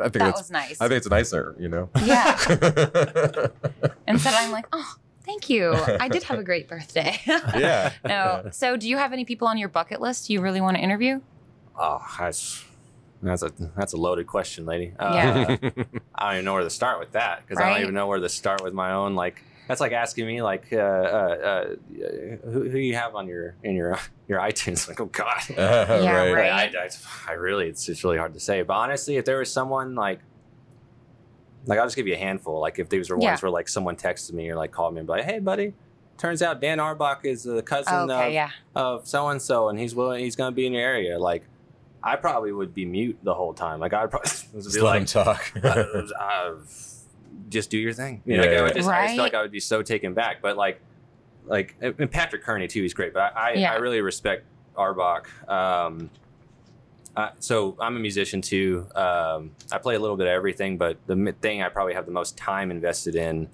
think 0.09 0.13
that 0.13 0.33
was 0.35 0.49
nice. 0.49 0.81
i 0.81 0.87
think 0.87 0.97
it's 0.97 1.07
nicer 1.09 1.55
you 1.59 1.67
know 1.69 1.87
yeah. 2.03 2.35
Instead, 4.07 4.33
I'm 4.33 4.51
like, 4.51 4.65
oh, 4.71 4.95
thank 5.27 5.49
you. 5.49 5.73
I 5.99 6.07
did 6.07 6.23
have 6.23 6.39
a 6.39 6.43
great 6.51 6.67
birthday. 6.67 7.19
yeah 7.27 7.91
no. 8.07 8.49
So, 8.51 8.75
do 8.77 8.89
you 8.89 8.97
have 8.97 9.13
any 9.13 9.25
people 9.25 9.47
on 9.47 9.57
your 9.59 9.69
bucket 9.69 10.01
list 10.01 10.29
you 10.31 10.41
really 10.41 10.61
want 10.61 10.75
to 10.77 10.81
interview? 10.81 11.21
Oh, 11.77 12.01
that's 12.17 12.65
that's 13.21 13.43
a 13.43 13.51
that's 13.75 13.93
a 13.93 13.97
loaded 13.97 14.25
question, 14.27 14.65
lady. 14.65 14.93
Uh, 14.97 15.11
Yeah. 15.13 15.57
I 16.15 16.25
don't 16.29 16.33
even 16.35 16.45
know 16.45 16.53
where 16.53 16.63
to 16.63 16.69
start 16.69 16.99
with 16.99 17.11
that 17.11 17.41
because 17.45 17.61
I 17.61 17.69
don't 17.69 17.81
even 17.83 17.93
know 17.93 18.07
where 18.07 18.19
to 18.19 18.29
start 18.29 18.63
with 18.63 18.73
my 18.73 18.93
own. 18.93 19.13
Like 19.15 19.43
that's 19.67 19.81
like 19.81 19.91
asking 19.91 20.25
me 20.27 20.41
like 20.41 20.71
uh, 20.71 20.77
uh, 20.77 20.79
uh, 20.79 21.65
who, 22.45 22.69
who 22.69 22.77
you 22.77 22.95
have 22.95 23.15
on 23.15 23.27
your 23.27 23.55
in 23.63 23.75
your 23.75 23.99
your 24.27 24.39
iTunes. 24.39 24.87
Like 24.87 25.01
oh 25.01 25.07
god, 25.07 25.41
Yeah, 25.49 26.29
right. 26.31 26.73
I, 26.75 26.85
I, 26.85 26.89
I 27.27 27.33
really 27.33 27.67
it's 27.67 27.89
it's 27.89 28.03
really 28.03 28.17
hard 28.17 28.33
to 28.33 28.39
say. 28.39 28.61
But 28.61 28.73
honestly, 28.75 29.17
if 29.17 29.25
there 29.25 29.39
was 29.39 29.51
someone 29.51 29.93
like 29.93 30.19
like 31.67 31.77
I'll 31.79 31.85
just 31.85 31.95
give 31.95 32.07
you 32.07 32.13
a 32.15 32.17
handful. 32.17 32.59
Like 32.59 32.79
if 32.79 32.89
these 32.89 33.09
were 33.09 33.17
ones 33.17 33.23
Yeah. 33.25 33.37
where 33.39 33.51
like 33.51 33.67
someone 33.69 33.95
texted 33.95 34.33
me 34.33 34.49
or 34.49 34.55
like 34.55 34.71
called 34.71 34.93
me 34.93 34.99
and 34.99 35.07
be 35.07 35.11
like, 35.13 35.25
hey 35.25 35.39
buddy. 35.39 35.73
Turns 36.17 36.41
out 36.41 36.59
Dan 36.59 36.79
Auerbach 36.79 37.25
is 37.25 37.43
the 37.43 37.61
cousin 37.61 38.09
okay, 38.09 38.27
of 38.29 38.33
yeah. 38.33 38.49
of 38.75 39.07
so 39.07 39.27
and 39.27 39.39
so, 39.39 39.69
and 39.69 39.77
he's 39.77 39.93
willing. 39.93 40.23
He's 40.23 40.35
going 40.35 40.51
to 40.51 40.55
be 40.55 40.65
in 40.65 40.73
your 40.73 40.81
area. 40.81 41.19
Like, 41.19 41.43
I 42.01 42.15
probably 42.15 42.51
would 42.51 42.73
be 42.73 42.85
mute 42.85 43.19
the 43.21 43.35
whole 43.35 43.53
time. 43.53 43.79
Like, 43.79 43.93
I'd 43.93 44.09
probably 44.09 44.27
just 44.27 44.51
Just 44.53 44.73
be 44.77 44.81
let 44.81 44.95
him 44.95 45.01
like, 45.03 45.07
talk. 45.09 45.51
uh, 45.63 45.67
uh, 46.19 46.55
just 47.49 47.69
do 47.69 47.77
your 47.77 47.93
thing. 47.93 48.23
You 48.25 48.37
know, 48.37 48.43
Yeah, 48.45 48.49
like, 48.49 48.57
I, 48.59 48.61
would 48.63 48.73
just, 48.73 48.89
I 48.89 49.01
just 49.03 49.13
feel 49.13 49.17
Right. 49.17 49.23
like 49.25 49.33
I 49.35 49.41
would 49.43 49.51
be 49.51 49.59
so 49.59 49.83
taken 49.83 50.15
back. 50.15 50.41
But 50.41 50.57
like, 50.57 50.81
like 51.45 51.75
and 51.81 52.09
Patrick 52.09 52.43
Carney 52.43 52.67
too. 52.67 52.81
He's 52.81 52.95
great, 52.95 53.13
but 53.13 53.35
I, 53.37 53.49
I, 53.49 53.53
Yeah. 53.53 53.73
I 53.73 53.75
really 53.75 54.01
respect 54.01 54.43
Auerbach. 54.75 55.29
Um, 55.47 56.09
uh, 57.17 57.31
so 57.39 57.75
I'm 57.79 57.97
a 57.97 57.99
musician 57.99 58.41
too. 58.41 58.85
Um, 58.95 59.51
I 59.71 59.77
play 59.79 59.95
a 59.95 59.99
little 59.99 60.15
bit 60.17 60.27
of 60.27 60.31
everything, 60.31 60.77
but 60.77 60.97
the 61.07 61.35
thing 61.41 61.61
I 61.61 61.69
probably 61.69 61.95
have 61.95 62.05
the 62.05 62.11
most 62.11 62.37
time 62.37 62.71
invested 62.71 63.15
in 63.15 63.49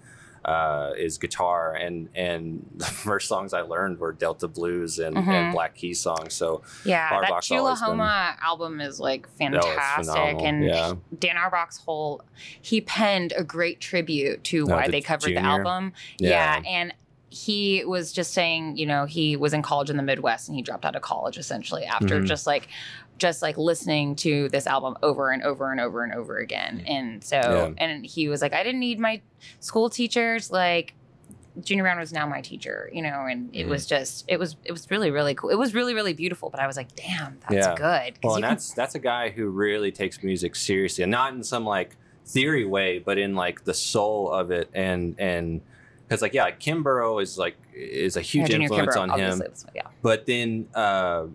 uh, 0.46 0.92
is 0.98 1.18
guitar. 1.18 1.74
And 1.74 2.10
and 2.14 2.70
the 2.76 2.86
first 2.86 3.30
songs 3.30 3.54
I 3.54 3.62
learned 3.62 4.00
were 4.00 4.12
Delta 4.12 4.50
blues 4.50 5.00
and, 5.00 5.16
Mhm. 5.16 5.28
and 5.28 5.54
Black 5.54 5.76
Keys 5.76 6.02
songs. 6.02 6.34
So 6.34 6.62
Yeah, 6.84 7.10
that 7.10 7.30
Auerbach's 7.32 7.52
always 7.52 7.80
been- 7.80 8.00
album 8.02 8.82
is 8.82 9.00
like 9.00 9.26
fantastic, 9.38 10.12
phenomenal. 10.14 10.46
and 10.46 10.66
yeah, 10.66 10.94
Dan 11.18 11.38
Auerbach's 11.38 11.78
whole 11.78 12.22
he 12.62 12.82
penned 12.82 13.32
a 13.38 13.44
great 13.46 13.80
tribute 13.80 14.44
to 14.46 14.66
No, 14.66 14.76
why 14.76 14.86
the 14.88 14.92
they 14.92 15.02
covered 15.02 15.30
the 15.32 15.38
album. 15.38 15.94
Yeah. 16.20 16.60
Yeah. 16.62 16.70
and 16.70 16.94
he 17.30 17.84
was 17.86 18.12
just 18.14 18.32
saying, 18.32 18.78
you 18.78 18.86
know, 18.86 19.06
he 19.06 19.36
was 19.36 19.54
in 19.54 19.64
college 19.64 19.90
in 19.90 19.98
the 19.98 20.04
Midwest 20.04 20.48
and 20.50 20.56
he 20.56 20.62
dropped 20.62 20.86
out 20.86 20.96
of 20.96 21.02
college 21.02 21.38
essentially 21.40 21.84
after 21.84 22.20
Mhm. 22.20 22.28
just 22.28 22.46
like 22.46 22.68
just 23.18 23.42
like 23.42 23.58
listening 23.58 24.16
to 24.18 24.50
this 24.50 24.68
album 24.68 24.96
over 25.04 25.32
and 25.32 25.44
over 25.44 25.72
and 25.72 25.80
over 25.80 26.04
and 26.04 26.14
over 26.14 26.38
again. 26.40 26.84
And 26.88 27.24
so 27.24 27.38
Yeah. 27.38 27.72
and 27.78 28.06
he 28.06 28.28
was 28.28 28.42
like, 28.42 28.54
I 28.54 28.64
didn't 28.64 28.80
need 28.80 29.00
my 29.00 29.22
school 29.60 29.90
teachers 29.90 30.52
like 30.52 30.94
Junior 31.62 31.84
Brown 31.84 32.00
was 32.00 32.12
now 32.12 32.26
my 32.28 32.42
teacher, 32.42 32.90
you 32.92 33.04
know, 33.04 33.28
and 33.30 33.54
it 33.54 33.60
Mm-hmm. 33.60 33.68
Mhm. 33.68 33.70
was 33.70 33.86
just 33.86 34.26
it 34.28 34.40
was 34.40 34.56
it 34.66 34.72
was 34.72 34.90
really 34.90 35.12
really 35.12 35.36
cool. 35.36 35.52
It 35.52 35.58
was 35.58 35.74
really 35.76 35.94
really 35.94 36.14
beautiful, 36.14 36.50
but 36.50 36.60
I 36.60 36.66
was 36.68 36.76
like, 36.76 36.96
damn, 36.96 37.38
that's 37.42 37.68
Yeah. 37.68 37.76
good. 37.76 38.14
'Cause 38.16 38.20
Well, 38.24 38.32
you 38.34 38.36
and 38.38 38.44
can- 38.46 38.50
that's 38.56 38.74
that's 38.74 38.96
a 38.96 39.00
guy 39.00 39.30
who 39.30 39.50
really 39.50 39.92
takes 39.92 40.24
music 40.24 40.56
seriously, 40.56 41.04
and 41.04 41.12
not 41.12 41.34
in 41.34 41.44
some 41.44 41.64
like 41.66 41.96
theory 42.26 42.66
way, 42.66 42.98
but 43.00 43.18
in 43.20 43.36
like 43.36 43.66
the 43.66 43.74
soul 43.76 44.32
of 44.32 44.50
it, 44.50 44.70
and 44.74 45.14
and 45.20 45.62
because 46.08 46.24
like 46.24 46.34
yeah, 46.34 46.44
like 46.46 46.60
Kim 46.60 46.82
Burrow 46.82 47.20
is 47.20 47.38
like 47.38 47.56
is 47.76 48.18
a 48.18 48.22
huge 48.22 48.50
Junior 48.50 48.64
influence 48.64 48.96
Kimbrough, 48.96 49.00
on 49.14 49.20
him, 49.20 49.32
obviously, 49.42 49.72
Yeah. 49.76 49.88
but 50.02 50.26
then 50.26 50.68
uh, 50.74 51.26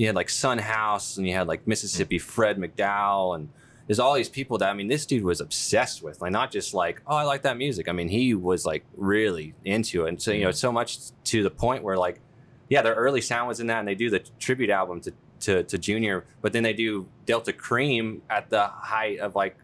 you 0.00 0.06
had 0.06 0.16
like 0.16 0.30
Son 0.30 0.58
House, 0.58 1.16
and 1.16 1.26
you 1.26 1.34
had 1.34 1.46
like 1.46 1.66
Mississippi 1.66 2.18
mm. 2.18 2.22
Fred 2.22 2.58
McDowell, 2.58 3.36
and 3.36 3.48
there's 3.86 3.98
all 3.98 4.14
these 4.14 4.28
people 4.28 4.58
that 4.58 4.70
I 4.70 4.72
mean, 4.72 4.88
this 4.88 5.04
dude 5.06 5.24
was 5.24 5.40
obsessed 5.40 6.02
with, 6.02 6.20
like 6.20 6.32
not 6.32 6.50
just 6.50 6.74
like 6.74 7.02
oh 7.06 7.16
I 7.16 7.24
like 7.24 7.42
that 7.42 7.56
music. 7.56 7.88
I 7.88 7.92
mean, 7.92 8.08
he 8.08 8.34
was 8.34 8.64
like 8.64 8.84
really 8.96 9.54
into 9.64 10.06
it, 10.06 10.08
and 10.08 10.22
so 10.22 10.32
you 10.32 10.44
know 10.44 10.50
mm. 10.50 10.54
so 10.54 10.72
much 10.72 10.98
to 11.24 11.42
the 11.42 11.50
point 11.50 11.84
where 11.84 11.96
like 11.96 12.20
yeah, 12.68 12.82
their 12.82 12.94
early 12.94 13.20
sound 13.20 13.48
was 13.48 13.60
in 13.60 13.66
that, 13.66 13.80
and 13.80 13.88
they 13.88 13.94
do 13.94 14.10
the 14.10 14.20
tribute 14.38 14.70
album 14.70 15.00
to 15.02 15.12
to, 15.40 15.62
to 15.64 15.78
Junior, 15.78 16.24
but 16.42 16.52
then 16.52 16.62
they 16.62 16.72
do 16.72 17.08
Delta 17.26 17.52
Kream 17.52 18.20
at 18.28 18.50
the 18.50 18.66
height 18.66 19.18
of 19.20 19.34
like 19.34 19.56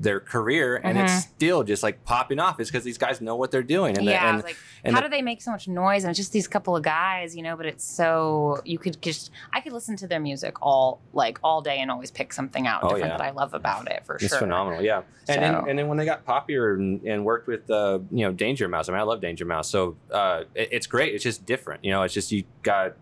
their 0.00 0.20
career, 0.20 0.80
and 0.84 0.96
it's 0.96 1.12
Mhm. 1.12 1.20
still 1.22 1.64
just 1.64 1.82
like 1.82 2.04
popping 2.04 2.38
off. 2.38 2.60
It's 2.60 2.70
because 2.70 2.84
these 2.84 2.98
guys 2.98 3.20
know 3.20 3.34
what 3.34 3.50
they're 3.50 3.62
doing, 3.64 3.96
and 3.98 4.06
yeah, 4.06 4.24
I 4.24 4.28
and 4.30 4.42
like, 4.44 4.56
and 4.84 4.94
how 4.94 5.00
the- 5.02 5.08
do 5.08 5.10
they 5.10 5.22
make 5.22 5.42
so 5.42 5.50
much 5.50 5.66
noise? 5.66 6.04
And 6.04 6.10
it's 6.10 6.18
just 6.18 6.32
these 6.32 6.46
couple 6.46 6.76
of 6.76 6.84
guys, 6.84 7.34
you 7.36 7.42
know. 7.42 7.56
But 7.56 7.66
it's 7.66 7.84
so 7.84 8.60
you 8.64 8.78
could 8.78 9.02
just 9.02 9.30
I 9.52 9.60
could 9.60 9.72
listen 9.72 9.96
to 9.96 10.06
their 10.06 10.20
music 10.20 10.54
all 10.62 11.00
like 11.12 11.38
all 11.42 11.60
day 11.62 11.78
and 11.78 11.90
always 11.90 12.10
pick 12.12 12.32
something 12.32 12.66
out 12.66 12.84
Oh, 12.84 12.90
different 12.90 13.12
yeah. 13.12 13.18
that 13.18 13.24
I 13.24 13.30
love 13.30 13.54
about 13.54 13.90
it 13.90 14.04
for 14.06 14.18
sure. 14.18 14.26
It's 14.26 14.36
phenomenal, 14.36 14.82
yeah. 14.82 14.98
And 15.28 15.34
So- 15.34 15.40
then 15.40 15.54
and 15.68 15.78
then 15.78 15.88
when 15.88 15.98
they 15.98 16.04
got 16.04 16.24
popular 16.24 16.74
and, 16.74 17.02
and 17.02 17.24
worked 17.24 17.48
with 17.48 17.68
uh, 17.70 17.98
you 18.12 18.24
know 18.24 18.32
Danger 18.32 18.68
Mouse, 18.68 18.88
I 18.88 18.92
mean 18.92 19.00
I 19.00 19.04
love 19.04 19.20
Danger 19.20 19.44
Mouse, 19.44 19.68
so 19.68 19.96
uh, 20.12 20.44
it- 20.54 20.68
it's 20.72 20.86
great. 20.86 21.12
It's 21.14 21.24
just 21.24 21.44
different, 21.44 21.84
you 21.84 21.90
know. 21.90 22.02
It's 22.02 22.14
just 22.14 22.30
you 22.30 22.44
got 22.62 22.94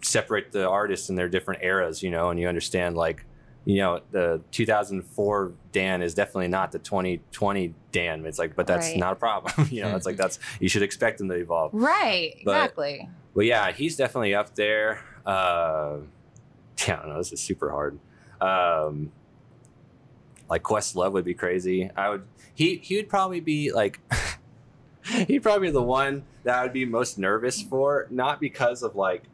separate 0.00 0.52
the 0.52 0.68
artists 0.68 1.08
in 1.10 1.16
their 1.16 1.28
different 1.28 1.62
eras, 1.62 2.02
you 2.02 2.10
know, 2.10 2.30
and 2.30 2.40
you 2.40 2.48
understand 2.48 2.96
like 2.96 3.24
you 3.64 3.76
know 3.78 4.00
the 4.10 4.40
2004 4.50 5.52
Dan 5.72 6.02
is 6.02 6.14
definitely 6.14 6.48
not 6.48 6.72
the 6.72 6.78
2020 6.78 7.74
Dan. 7.92 8.24
It's 8.26 8.38
like, 8.38 8.56
but 8.56 8.66
that's 8.66 8.88
Right. 8.88 8.98
not 8.98 9.12
a 9.12 9.16
problem, 9.16 9.68
you 9.70 9.82
know. 9.82 9.94
It's 9.96 10.06
like 10.06 10.16
that's 10.16 10.38
you 10.60 10.68
should 10.68 10.82
expect 10.82 11.18
them 11.18 11.28
to 11.28 11.34
evolve. 11.34 11.70
Right, 11.74 12.34
But- 12.44 12.52
exactly. 12.56 13.08
well 13.34 13.46
yeah, 13.46 13.72
he's 13.72 13.96
definitely 13.96 14.34
up 14.34 14.54
there. 14.54 15.04
Uh, 15.24 15.98
yeah, 16.86 16.94
I 16.94 17.02
don't 17.02 17.08
know. 17.10 17.18
This 17.18 17.32
is 17.32 17.40
super 17.40 17.70
hard. 17.70 17.98
Um, 18.40 19.12
like 20.50 20.62
Questlove 20.62 21.12
would 21.12 21.24
be 21.24 21.34
crazy. 21.34 21.90
I 21.96 22.08
would. 22.10 22.24
He 22.54 22.76
he 22.76 22.96
would 22.96 23.08
probably 23.08 23.40
be 23.40 23.72
like. 23.72 24.00
he'd 25.26 25.40
probably 25.40 25.66
be 25.68 25.72
the 25.72 25.82
one 25.82 26.22
that 26.44 26.56
I 26.58 26.62
would 26.62 26.72
be 26.72 26.84
most 26.84 27.18
nervous 27.18 27.60
for, 27.60 28.06
not 28.10 28.38
because 28.40 28.82
of 28.84 28.94
like, 28.94 29.24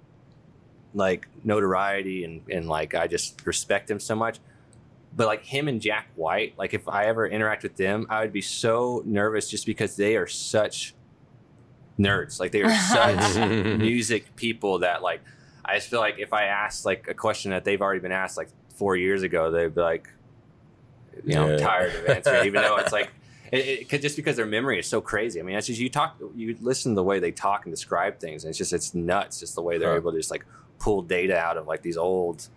like 0.95 1.29
notoriety 1.45 2.25
and 2.25 2.43
and 2.51 2.69
like 2.69 2.95
I 2.95 3.07
just 3.07 3.47
respect 3.47 3.91
him 3.91 4.01
so 4.01 4.15
much, 4.15 4.39
but 5.15 5.27
like 5.27 5.45
him 5.45 5.69
and 5.69 5.81
Jack 5.81 6.09
White. 6.15 6.55
Like 6.59 6.75
if 6.75 6.89
I 6.89 7.05
ever 7.07 7.27
interact 7.27 7.63
with 7.63 7.77
them, 7.77 8.07
I 8.09 8.21
would 8.21 8.33
be 8.33 8.41
so 8.43 9.03
nervous 9.05 9.49
just 9.51 9.67
because 9.67 9.97
they 9.97 10.17
are 10.17 10.27
such 10.27 10.95
nerds. 11.99 12.41
Like 12.41 12.53
they 12.53 12.63
are 12.63 12.71
such 12.93 13.37
music 13.79 14.35
people 14.37 14.81
that 14.81 15.03
like 15.03 15.21
I 15.65 15.77
just 15.77 15.89
feel 15.89 16.01
like 16.01 16.19
if 16.19 16.33
I 16.33 16.45
asked 16.45 16.87
like 16.87 17.07
a 17.09 17.15
question 17.15 17.51
that 17.51 17.65
they've 17.65 17.81
already 17.83 18.01
been 18.01 18.13
asked 18.13 18.37
like 18.37 18.49
four 18.75 18.97
years 18.97 19.23
ago, 19.23 19.51
they'd 19.51 19.75
be 19.75 19.81
like, 19.81 20.09
you 21.25 21.35
know, 21.35 21.45
I'm 21.45 21.59
Yeah. 21.59 21.67
tired 21.67 21.95
of 21.95 22.07
answering, 22.07 22.47
even 22.47 22.63
though 22.63 22.77
it's 22.77 22.93
like. 22.93 23.11
It, 23.51 23.67
it, 23.67 23.89
'cause 23.89 24.01
just 24.01 24.15
because 24.17 24.37
their 24.37 24.45
memory 24.45 24.79
is 24.79 24.87
so 24.87 25.01
crazy. 25.01 25.41
I 25.41 25.43
mean, 25.43 25.57
it's 25.57 25.67
just 25.69 25.81
you 25.81 25.89
talk, 25.89 26.19
you 26.35 26.55
listen 26.61 26.93
to 26.93 26.97
the 26.97 27.03
way 27.03 27.19
they 27.19 27.33
talk 27.33 27.65
and 27.65 27.73
describe 27.73 28.21
things, 28.21 28.45
and 28.45 28.51
it's 28.51 28.59
just 28.59 28.75
it's 28.75 28.95
nuts. 28.95 29.41
Just 29.41 29.55
the 29.55 29.63
way 29.63 29.79
they're 29.79 29.89
Huh. 29.93 29.97
able 29.97 30.13
to 30.13 30.19
just 30.19 30.31
like 30.31 30.45
pull 30.79 31.03
data 31.03 31.37
out 31.37 31.57
of 31.57 31.67
like 31.67 31.83
these 31.83 31.97
old 31.97 32.49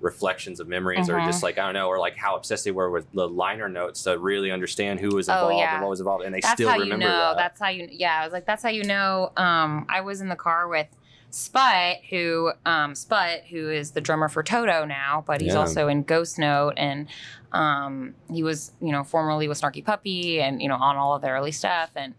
reflections 0.00 0.60
of 0.60 0.68
memories, 0.68 1.08
or 1.08 1.18
Mhm. 1.18 1.24
just 1.24 1.42
like 1.42 1.58
I 1.58 1.64
don't 1.64 1.74
know, 1.74 1.88
or 1.88 1.98
like 1.98 2.16
how 2.16 2.36
obsessed 2.36 2.64
they 2.64 2.70
were 2.70 2.90
with 2.90 3.10
the 3.12 3.26
liner 3.28 3.68
notes 3.68 4.02
to 4.04 4.18
really 4.18 4.50
understand 4.50 5.00
who 5.00 5.14
was 5.16 5.28
Oh, 5.28 5.32
involved 5.32 5.58
yeah. 5.58 5.72
and 5.74 5.82
what 5.82 5.90
was 5.90 6.00
involved, 6.00 6.24
and 6.24 6.34
they 6.34 6.40
That's 6.40 6.52
still 6.54 6.68
how 6.68 6.76
you 6.76 6.82
remember 6.82 7.06
know. 7.06 7.18
that. 7.18 7.36
That's 7.38 7.60
how 7.60 7.68
you. 7.68 7.88
Yeah, 7.90 8.20
I 8.20 8.24
was 8.24 8.32
like, 8.32 8.44
that's 8.46 8.62
how 8.62 8.68
you 8.68 8.84
know. 8.84 9.32
Um, 9.36 9.86
I 9.88 10.02
was 10.02 10.20
in 10.20 10.28
the 10.28 10.36
car 10.36 10.68
with 10.68 10.86
Sput, 11.30 11.96
who 12.10 12.52
um, 12.66 12.94
Sput, 12.94 13.44
who 13.50 13.70
is 13.70 13.92
the 13.92 14.00
drummer 14.02 14.28
for 14.28 14.42
Toto 14.42 14.84
now, 14.84 15.24
but 15.26 15.40
he's 15.40 15.54
Yeah. 15.54 15.60
also 15.60 15.88
in 15.88 16.02
Ghost 16.02 16.38
Note, 16.38 16.74
and 16.76 17.08
um, 17.52 18.14
he 18.30 18.42
was, 18.42 18.72
you 18.82 18.92
know, 18.92 19.02
formerly 19.02 19.48
with 19.48 19.58
Snarky 19.60 19.82
Puppy, 19.84 20.40
and 20.42 20.60
you 20.60 20.68
know, 20.68 20.76
on 20.76 20.96
all 20.96 21.14
of 21.16 21.22
their 21.22 21.34
early 21.34 21.52
stuff, 21.52 21.90
and. 21.96 22.14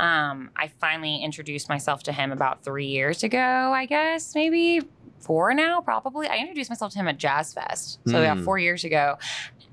Um, 0.00 0.50
I 0.56 0.68
finally 0.80 1.22
introduced 1.22 1.68
myself 1.68 2.02
to 2.04 2.12
him 2.12 2.32
about 2.32 2.64
three 2.64 2.86
years 2.86 3.22
ago, 3.22 3.38
I 3.38 3.84
guess, 3.86 4.34
maybe 4.34 4.80
four 5.18 5.52
now, 5.52 5.82
probably. 5.82 6.26
I 6.26 6.36
introduced 6.38 6.70
myself 6.70 6.92
to 6.92 6.98
him 6.98 7.06
at 7.06 7.18
Jazz 7.18 7.52
Fest. 7.52 8.00
So, 8.06 8.22
yeah, 8.22 8.34
Hmm. 8.34 8.42
four 8.44 8.58
years 8.58 8.82
ago. 8.84 9.18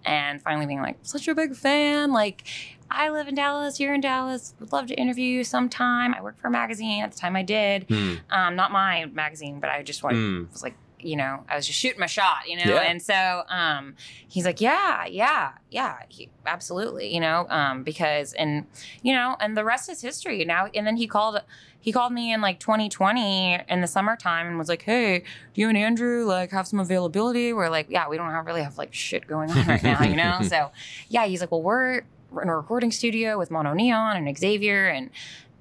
And 0.05 0.41
finally 0.41 0.65
being 0.65 0.81
like, 0.81 0.97
such 1.03 1.27
a 1.29 1.33
big 1.35 1.55
fan. 1.55 2.11
Like, 2.11 2.43
I 2.91 3.09
live 3.09 3.27
in 3.29 3.35
Dallas, 3.35 3.79
you're 3.79 3.93
in 3.93 4.01
Dallas, 4.01 4.53
would 4.59 4.71
love 4.73 4.87
to 4.87 4.95
interview 4.95 5.25
you 5.25 5.43
sometime. 5.45 6.13
I 6.13 6.21
work 6.21 6.37
for 6.37 6.47
a 6.47 6.51
magazine 6.51 7.03
at 7.03 7.11
the 7.13 7.17
time 7.17 7.35
I 7.37 7.43
did. 7.43 7.83
Hmm. 7.89 8.15
Um, 8.29 8.55
not 8.57 8.71
my 8.71 9.05
magazine, 9.05 9.59
but 9.61 9.69
I 9.69 9.81
just 9.83 10.03
like, 10.03 10.13
Hmm. 10.15 10.43
was 10.51 10.61
like, 10.63 10.75
you 10.99 11.15
know, 11.15 11.43
I 11.47 11.55
was 11.55 11.67
just 11.67 11.77
shooting 11.79 11.99
my 11.99 12.07
shot, 12.07 12.47
you 12.47 12.57
know? 12.57 12.73
Yeah. 12.73 12.81
And 12.81 13.01
so 13.01 13.43
um, 13.49 13.95
he's 14.27 14.45
like, 14.45 14.59
yeah, 14.59 15.05
yeah, 15.05 15.53
yeah, 15.69 15.99
he, 16.09 16.29
absolutely, 16.45 17.13
you 17.13 17.19
know, 17.19 17.47
um, 17.49 17.83
because, 17.83 18.33
and, 18.33 18.65
you 19.03 19.13
know, 19.13 19.35
and 19.39 19.55
the 19.55 19.63
rest 19.63 19.89
is 19.89 20.01
history 20.01 20.43
now. 20.43 20.67
And 20.73 20.87
then 20.87 20.97
he 20.97 21.07
called, 21.07 21.41
he 21.79 21.91
called 21.91 22.13
me 22.13 22.33
in 22.33 22.41
like 22.41 22.59
2020 22.59 23.59
in 23.69 23.81
the 23.81 23.87
summertime 23.87 24.47
and 24.47 24.57
was 24.57 24.69
like, 24.69 24.81
hey, 24.81 25.19
do 25.53 25.61
you 25.61 25.69
and 25.69 25.77
Andrew 25.77 26.25
like 26.25 26.51
have 26.51 26.67
some 26.67 26.79
availability? 26.79 27.53
We're 27.53 27.69
like, 27.69 27.87
yeah, 27.89 28.09
we 28.09 28.17
don't 28.17 28.31
have, 28.31 28.45
really 28.45 28.63
have 28.63 28.77
like 28.77 28.93
shit 28.93 29.27
going 29.27 29.51
on 29.51 29.67
right 29.67 29.83
now, 29.83 30.03
you 30.03 30.15
know? 30.15 30.39
so 30.47 30.71
yeah, 31.09 31.25
he's 31.25 31.41
like, 31.41 31.51
well, 31.51 31.61
we're, 31.61 32.01
we're 32.31 32.41
in 32.41 32.49
a 32.49 32.57
recording 32.57 32.91
studio 32.91 33.37
with 33.37 33.49
MonoNeon 33.49 34.15
and 34.17 34.37
Xavier. 34.37 34.87
And 34.87 35.11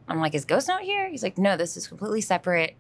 I'm 0.09 0.21
like, 0.21 0.35
is 0.35 0.45
Ghost 0.45 0.69
Note 0.69 0.81
here? 0.81 1.09
He's 1.09 1.23
like, 1.23 1.37
no, 1.37 1.57
this 1.57 1.77
is 1.77 1.87
completely 1.87 2.23
separate. 2.23 2.75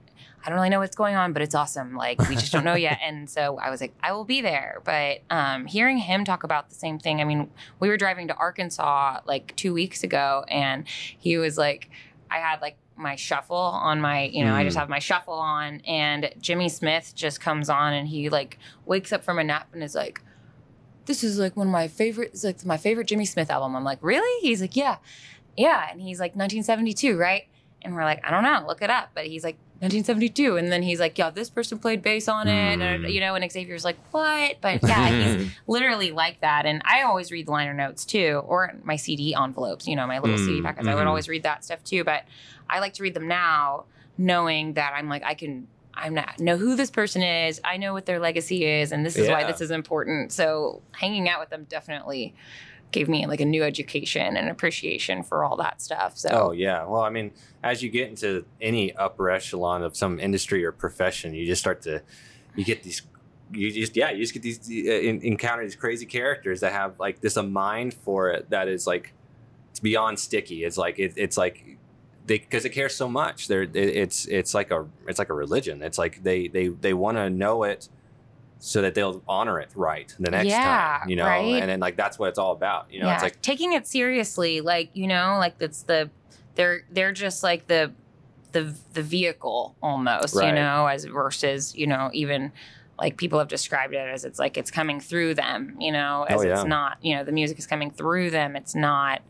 I 0.46 0.50
don't 0.50 0.56
really 0.58 0.68
know 0.68 0.78
what's 0.78 0.94
going 0.94 1.16
on, 1.16 1.32
but 1.32 1.42
it's 1.42 1.56
awesome. 1.56 1.96
Like 1.96 2.20
we 2.28 2.36
just 2.36 2.52
don't 2.52 2.62
know 2.64 2.74
yet. 2.76 3.00
And 3.02 3.28
so 3.28 3.58
I 3.58 3.68
was 3.68 3.80
like, 3.80 3.92
I 4.00 4.12
will 4.12 4.24
be 4.24 4.40
there. 4.42 4.80
But 4.84 5.22
um, 5.28 5.66
hearing 5.66 5.98
him 5.98 6.24
talk 6.24 6.44
about 6.44 6.68
the 6.68 6.76
same 6.76 7.00
thing, 7.00 7.20
I 7.20 7.24
mean, 7.24 7.50
we 7.80 7.88
were 7.88 7.96
driving 7.96 8.28
to 8.28 8.34
Arkansas 8.36 9.20
like 9.26 9.56
two 9.56 9.74
weeks 9.74 10.04
ago, 10.04 10.44
and 10.48 10.86
he 10.86 11.36
was 11.36 11.58
like, 11.58 11.90
I 12.30 12.38
had 12.38 12.60
like 12.62 12.76
my 12.96 13.16
shuffle 13.16 13.56
on 13.56 14.00
my, 14.00 14.22
you 14.24 14.44
know, 14.44 14.54
I 14.54 14.62
just 14.64 14.76
Mm. 14.76 14.80
have 14.80 14.88
my 14.88 15.00
shuffle 15.00 15.34
on, 15.34 15.80
and 15.80 16.30
Jimmy 16.40 16.68
Smith 16.68 17.12
just 17.16 17.40
comes 17.40 17.68
on, 17.68 17.92
and 17.92 18.06
he 18.08 18.28
like 18.30 18.58
wakes 18.86 19.12
up 19.12 19.24
from 19.24 19.38
a 19.40 19.44
nap 19.44 19.68
and 19.72 19.82
is 19.82 19.94
like, 19.96 20.22
this 21.06 21.22
is 21.24 21.38
like 21.38 21.56
one 21.56 21.66
of 21.66 21.72
my 21.72 21.88
favorite, 21.88 22.30
it's 22.32 22.44
like 22.44 22.64
my 22.64 22.76
favorite 22.76 23.06
Jimmy 23.08 23.24
Smith 23.26 23.50
album. 23.50 23.74
I'm 23.76 23.84
like, 23.84 23.98
really? 24.00 24.40
He's 24.46 24.60
like, 24.60 24.76
yeah, 24.76 24.96
yeah. 25.56 25.88
And 25.90 26.00
he's 26.00 26.18
like, 26.20 26.34
1972, 26.36 27.16
right? 27.18 27.48
And 27.82 27.94
we're 27.94 28.04
like, 28.04 28.20
I 28.24 28.30
don't 28.30 28.42
know, 28.42 28.64
look 28.66 28.82
it 28.82 28.90
up. 28.90 29.10
But 29.14 29.26
he's 29.26 29.44
like, 29.44 29.56
1972. 29.80 30.56
And 30.56 30.72
then 30.72 30.82
he's 30.82 30.98
like, 31.00 31.18
yeah, 31.18 31.30
this 31.30 31.50
person 31.50 31.78
played 31.78 32.02
bass 32.02 32.28
on 32.28 32.48
it. 32.48 32.52
And, 32.80 33.04
Mm. 33.04 33.12
you 33.12 33.20
know, 33.20 33.34
and 33.34 33.50
Xavier's 33.50 33.84
like, 33.84 33.98
what? 34.12 34.56
But 34.60 34.82
yeah, 34.82 35.08
he's 35.36 35.52
literally 35.66 36.10
like 36.12 36.40
that. 36.40 36.64
And 36.66 36.82
I 36.84 37.02
always 37.02 37.30
read 37.30 37.46
the 37.46 37.50
liner 37.52 37.74
notes 37.74 38.04
too, 38.04 38.42
or 38.46 38.72
my 38.84 38.96
CD 38.96 39.34
envelopes, 39.34 39.86
you 39.86 39.94
know, 39.96 40.06
my 40.06 40.18
little 40.18 40.38
CD 40.38 40.60
Mm, 40.60 40.64
packets. 40.64 40.88
I 40.88 40.94
would 40.94 41.04
mhm. 41.04 41.08
always 41.08 41.28
read 41.28 41.42
that 41.42 41.64
stuff 41.64 41.84
too. 41.84 42.04
But 42.04 42.22
I 42.70 42.78
like 42.80 42.94
to 42.94 43.02
read 43.02 43.14
them 43.14 43.28
now, 43.28 43.84
knowing 44.16 44.74
that 44.74 44.92
I'm 44.96 45.08
like, 45.08 45.22
I 45.24 45.34
can. 45.34 45.68
I'm 45.98 46.12
not 46.12 46.38
know 46.38 46.58
who 46.58 46.76
this 46.76 46.90
person 46.90 47.22
is. 47.22 47.58
I 47.64 47.78
know 47.78 47.94
what 47.94 48.04
their 48.04 48.18
legacy 48.18 48.66
is, 48.66 48.92
and 48.92 49.04
this 49.06 49.16
is 49.16 49.30
why 49.30 49.44
this 49.44 49.62
is 49.62 49.70
important. 49.70 50.30
So 50.30 50.82
hanging 50.92 51.26
out 51.26 51.40
with 51.40 51.48
them 51.48 51.64
definitely 51.70 52.34
gave 52.92 53.08
me 53.08 53.26
like 53.26 53.40
a 53.40 53.44
new 53.44 53.62
education 53.62 54.36
and 54.36 54.48
appreciation 54.48 55.22
for 55.22 55.44
all 55.44 55.56
that 55.56 55.82
stuff. 55.82 56.16
So 56.16 56.28
Oh 56.30 56.52
yeah. 56.52 56.84
Well, 56.84 57.02
I 57.02 57.10
mean, 57.10 57.32
as 57.62 57.82
you 57.82 57.90
get 57.90 58.08
into 58.08 58.44
any 58.60 58.94
upper 58.94 59.30
echelon 59.30 59.82
of 59.82 59.96
some 59.96 60.18
industry 60.18 60.64
or 60.64 60.72
profession, 60.72 61.34
you 61.34 61.46
just 61.46 61.60
start 61.60 61.82
to 61.82 62.02
you 62.54 62.64
get 62.64 62.82
these 62.82 63.02
you 63.52 63.70
just 63.70 63.96
yeah 63.96 64.10
you 64.10 64.22
just 64.22 64.34
get 64.34 64.42
these 64.42 64.58
uh, 64.68 64.90
in, 64.90 65.20
encounter 65.22 65.62
these 65.62 65.76
crazy 65.76 66.06
characters 66.06 66.60
that 66.60 66.72
have 66.72 66.98
like 66.98 67.20
this 67.20 67.36
a 67.36 67.42
mind 67.42 67.94
for 67.94 68.30
it 68.30 68.50
that 68.50 68.66
is 68.66 68.86
like 68.86 69.12
it's 69.76 69.80
beyond 69.80 70.18
sticky. 70.18 70.64
It's 70.64 70.78
like 70.78 70.98
it, 70.98 71.12
it's 71.16 71.36
like 71.36 71.76
they 72.24 72.38
because 72.38 72.62
they 72.62 72.70
care 72.70 72.88
so 72.88 73.10
much. 73.10 73.46
They're 73.46 73.64
it, 73.64 73.76
it's 73.76 74.24
it's 74.24 74.54
like 74.54 74.70
a 74.70 74.86
it's 75.06 75.18
like 75.18 75.28
a 75.28 75.34
religion. 75.34 75.82
It's 75.82 75.98
like 75.98 76.22
they 76.22 76.48
they 76.48 76.68
they 76.68 76.94
want 76.94 77.18
to 77.18 77.28
know 77.28 77.62
it 77.64 77.90
so 78.58 78.82
that 78.82 78.94
they'll 78.94 79.22
honor 79.28 79.60
it 79.60 79.70
right 79.74 80.14
the 80.18 80.30
next 80.30 80.46
Yeah, 80.48 80.98
time. 81.00 81.08
You 81.08 81.16
know, 81.16 81.26
right? 81.26 81.60
and 81.62 81.70
then 81.70 81.80
like 81.80 81.96
that's 81.96 82.18
what 82.18 82.28
it's 82.30 82.38
all 82.38 82.52
about. 82.52 82.92
You 82.92 83.00
know, 83.00 83.06
yeah, 83.06 83.14
it's 83.14 83.22
like 83.22 83.42
taking 83.42 83.72
it 83.72 83.86
seriously, 83.86 84.60
like 84.60 84.90
you 84.94 85.06
know, 85.06 85.36
like 85.38 85.56
it's 85.60 85.82
the 85.82 86.10
they're 86.54 86.82
they're 86.90 87.12
just 87.12 87.42
like 87.42 87.66
the 87.66 87.92
the 88.52 88.74
the 88.94 89.02
vehicle 89.02 89.76
almost, 89.82 90.34
you 90.34 90.52
know, 90.52 90.86
as 90.86 91.04
versus 91.04 91.74
you 91.76 91.86
know 91.86 92.10
even 92.12 92.52
like 92.98 93.18
people 93.18 93.38
have 93.38 93.48
described 93.48 93.92
it 93.92 93.98
as 93.98 94.24
it's 94.24 94.38
like 94.38 94.56
it's 94.56 94.70
coming 94.70 95.00
through 95.00 95.34
them, 95.34 95.76
you 95.78 95.92
know, 95.92 96.24
oh, 96.30 96.32
as 96.34 96.40
Oh, 96.40 96.44
yeah. 96.46 96.54
it's 96.54 96.64
not, 96.64 96.96
you 97.02 97.14
know, 97.14 97.24
the 97.24 97.32
music 97.32 97.58
is 97.58 97.66
coming 97.66 97.90
through 97.90 98.30
them. 98.30 98.56
It's 98.56 98.74
not 98.74 99.20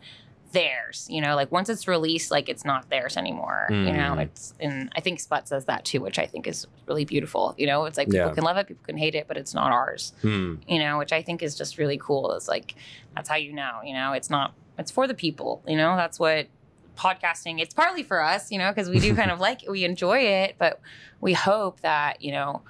theirs, 0.57 1.07
you 1.11 1.21
know, 1.21 1.37
like 1.37 1.53
once 1.53 1.69
it's 1.69 1.87
released, 1.87 2.31
like 2.31 2.49
it's 2.49 2.65
not 2.65 2.89
theirs 2.89 3.17
anymore, 3.17 3.67
you 3.71 3.93
know, 3.93 4.15
Mm. 4.17 4.23
it's, 4.23 4.55
and 4.59 4.91
I 4.97 5.01
think 5.01 5.21
Sput 5.21 5.47
says 5.47 5.67
that 5.67 5.85
too, 5.85 6.01
which 6.01 6.19
I 6.19 6.27
think 6.27 6.47
is 6.47 6.67
really 6.87 7.05
beautiful, 7.05 7.55
you 7.59 7.67
know, 7.67 7.85
it's 7.85 7.99
like 7.99 8.09
people 8.09 8.29
Yeah. 8.29 8.35
can 8.35 8.45
love 8.45 8.57
it, 8.57 8.67
people 8.67 8.85
can 8.87 8.97
hate 8.97 9.15
it, 9.15 9.27
but 9.29 9.37
it's 9.37 9.53
not 9.55 9.71
ours, 9.73 10.15
Hmm. 10.23 10.55
you 10.67 10.79
know, 10.79 10.97
which 10.99 11.13
I 11.13 11.21
think 11.23 11.43
is 11.43 11.55
just 11.57 11.77
really 11.77 11.99
cool. 11.99 12.33
It's 12.33 12.49
like, 12.49 12.75
that's 13.15 13.29
how 13.29 13.37
you 13.37 13.53
know, 13.53 13.81
you 13.85 13.93
know, 13.93 14.13
it's 14.15 14.31
not, 14.31 14.55
it's 14.79 14.91
for 14.91 15.07
the 15.07 15.15
people, 15.15 15.63
you 15.69 15.77
know, 15.77 15.95
that's 15.97 16.19
what 16.19 16.47
podcasting, 16.97 17.61
it's 17.61 17.75
partly 17.75 18.03
for 18.03 18.23
us, 18.23 18.51
you 18.51 18.59
know, 18.59 18.71
because 18.71 18.89
we 18.89 18.99
do 18.99 19.15
kind 19.15 19.31
of 19.31 19.39
like, 19.49 19.63
it, 19.63 19.71
we 19.71 19.85
enjoy 19.85 20.19
it, 20.21 20.57
but 20.59 20.81
we 21.21 21.35
hope 21.35 21.81
that, 21.83 22.23
you 22.23 22.33
know, 22.33 22.63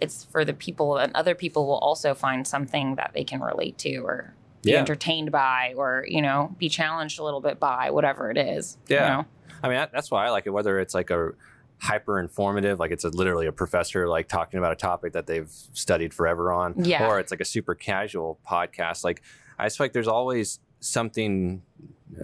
it's 0.00 0.24
for 0.24 0.44
the 0.44 0.52
people 0.54 0.96
and 0.96 1.14
other 1.14 1.34
people 1.34 1.66
will 1.66 1.78
also 1.78 2.14
find 2.14 2.46
something 2.46 2.94
that 2.96 3.12
they 3.14 3.24
can 3.24 3.40
relate 3.40 3.78
to 3.78 3.96
or 3.98 4.34
be 4.68 4.72
Yeah. 4.72 4.78
entertained 4.80 5.30
by 5.32 5.74
or, 5.76 6.04
you 6.08 6.22
know, 6.22 6.54
be 6.58 6.68
challenged 6.68 7.18
a 7.18 7.24
little 7.24 7.40
bit 7.40 7.58
by 7.58 7.90
whatever 7.90 8.30
it 8.30 8.36
is. 8.36 8.76
you 8.88 8.96
Yeah. 8.96 9.08
know? 9.08 9.26
I 9.62 9.68
mean, 9.68 9.86
that's 9.92 10.10
why 10.10 10.26
I 10.26 10.30
like 10.30 10.46
it. 10.46 10.50
Whether 10.50 10.78
it's 10.78 10.94
like 10.94 11.10
a 11.10 11.32
hyper 11.80 12.18
informative, 12.20 12.78
like 12.78 12.90
it's 12.90 13.04
a, 13.04 13.08
literally 13.08 13.46
a 13.46 13.52
professor 13.52 14.08
like 14.08 14.28
talking 14.28 14.58
about 14.58 14.72
a 14.72 14.76
topic 14.76 15.12
that 15.14 15.26
they've 15.26 15.50
studied 15.72 16.12
forever 16.14 16.52
on, 16.52 16.74
Yeah. 16.84 17.06
or 17.06 17.18
it's 17.20 17.30
like 17.30 17.40
a 17.40 17.44
super 17.44 17.74
casual 17.74 18.38
podcast. 18.48 19.04
Like 19.04 19.22
I 19.58 19.66
just 19.66 19.78
feel 19.78 19.84
like 19.84 19.92
there's 19.92 20.08
always 20.08 20.60
something. 20.80 21.62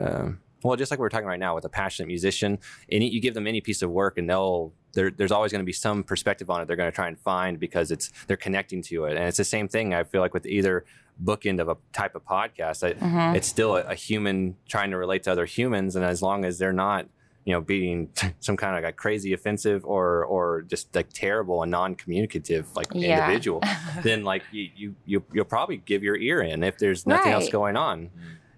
Um, 0.01 0.41
well, 0.63 0.77
just 0.77 0.91
like 0.91 0.99
we're 0.99 1.09
talking 1.11 1.27
right 1.27 1.39
now 1.39 1.55
with 1.55 1.65
a 1.65 1.69
passionate 1.69 2.07
musician, 2.07 2.59
any 2.91 3.09
you 3.09 3.21
give 3.21 3.35
them 3.35 3.47
any 3.47 3.61
piece 3.61 3.83
of 3.83 3.91
work 3.91 4.17
and 4.19 4.29
they'll 4.29 4.73
there, 4.95 5.11
there's 5.11 5.33
always 5.33 5.51
going 5.51 5.61
to 5.61 5.67
be 5.67 5.73
some 5.73 6.05
perspective 6.05 6.49
on 6.49 6.61
it 6.63 6.67
they're 6.69 6.77
going 6.77 6.91
to 6.91 6.95
try 6.95 7.09
and 7.09 7.19
find 7.19 7.59
because 7.59 7.91
it's 7.91 8.11
they're 8.29 8.37
connecting 8.37 8.81
to 8.83 9.05
it, 9.07 9.17
and 9.17 9.25
it's 9.27 9.37
the 9.39 9.45
same 9.45 9.67
thing. 9.69 9.93
I 9.93 10.05
feel 10.05 10.21
like 10.21 10.33
with 10.33 10.47
either 10.47 10.85
bookend 11.23 11.61
of 11.61 11.69
a 11.69 11.77
type 11.93 12.15
of 12.15 12.25
podcast, 12.25 12.83
I, 12.87 12.95
Mhm. 12.95 13.37
it's 13.37 13.47
still 13.49 13.77
a, 13.77 13.83
a 13.83 13.95
human 13.95 14.57
trying 14.69 14.91
to 14.91 14.97
relate 14.97 15.23
to 15.25 15.33
other 15.33 15.45
humans 15.47 15.95
and 15.97 16.05
as 16.05 16.23
long 16.23 16.45
as 16.45 16.59
they're 16.59 16.73
not 16.73 17.07
you 17.45 17.53
know 17.53 17.61
being 17.61 18.09
some 18.41 18.57
kind 18.57 18.77
of 18.77 18.83
like 18.83 18.97
crazy 18.97 19.33
offensive 19.33 19.85
or 19.85 20.25
or 20.25 20.63
just 20.63 20.95
like 20.95 21.09
terrible 21.13 21.63
and 21.63 21.71
non-communicative 21.71 22.67
like 22.75 22.87
Yeah. 22.95 23.25
individual 23.27 23.61
then 24.03 24.25
like 24.25 24.43
you, 24.51 24.71
you 24.75 24.95
you 25.05 25.25
you'll 25.33 25.45
probably 25.45 25.77
give 25.77 26.03
your 26.03 26.17
ear 26.17 26.41
in 26.41 26.63
if 26.63 26.79
there's 26.79 27.07
nothing 27.07 27.33
else 27.33 27.49
going 27.51 27.77
on. 27.77 28.11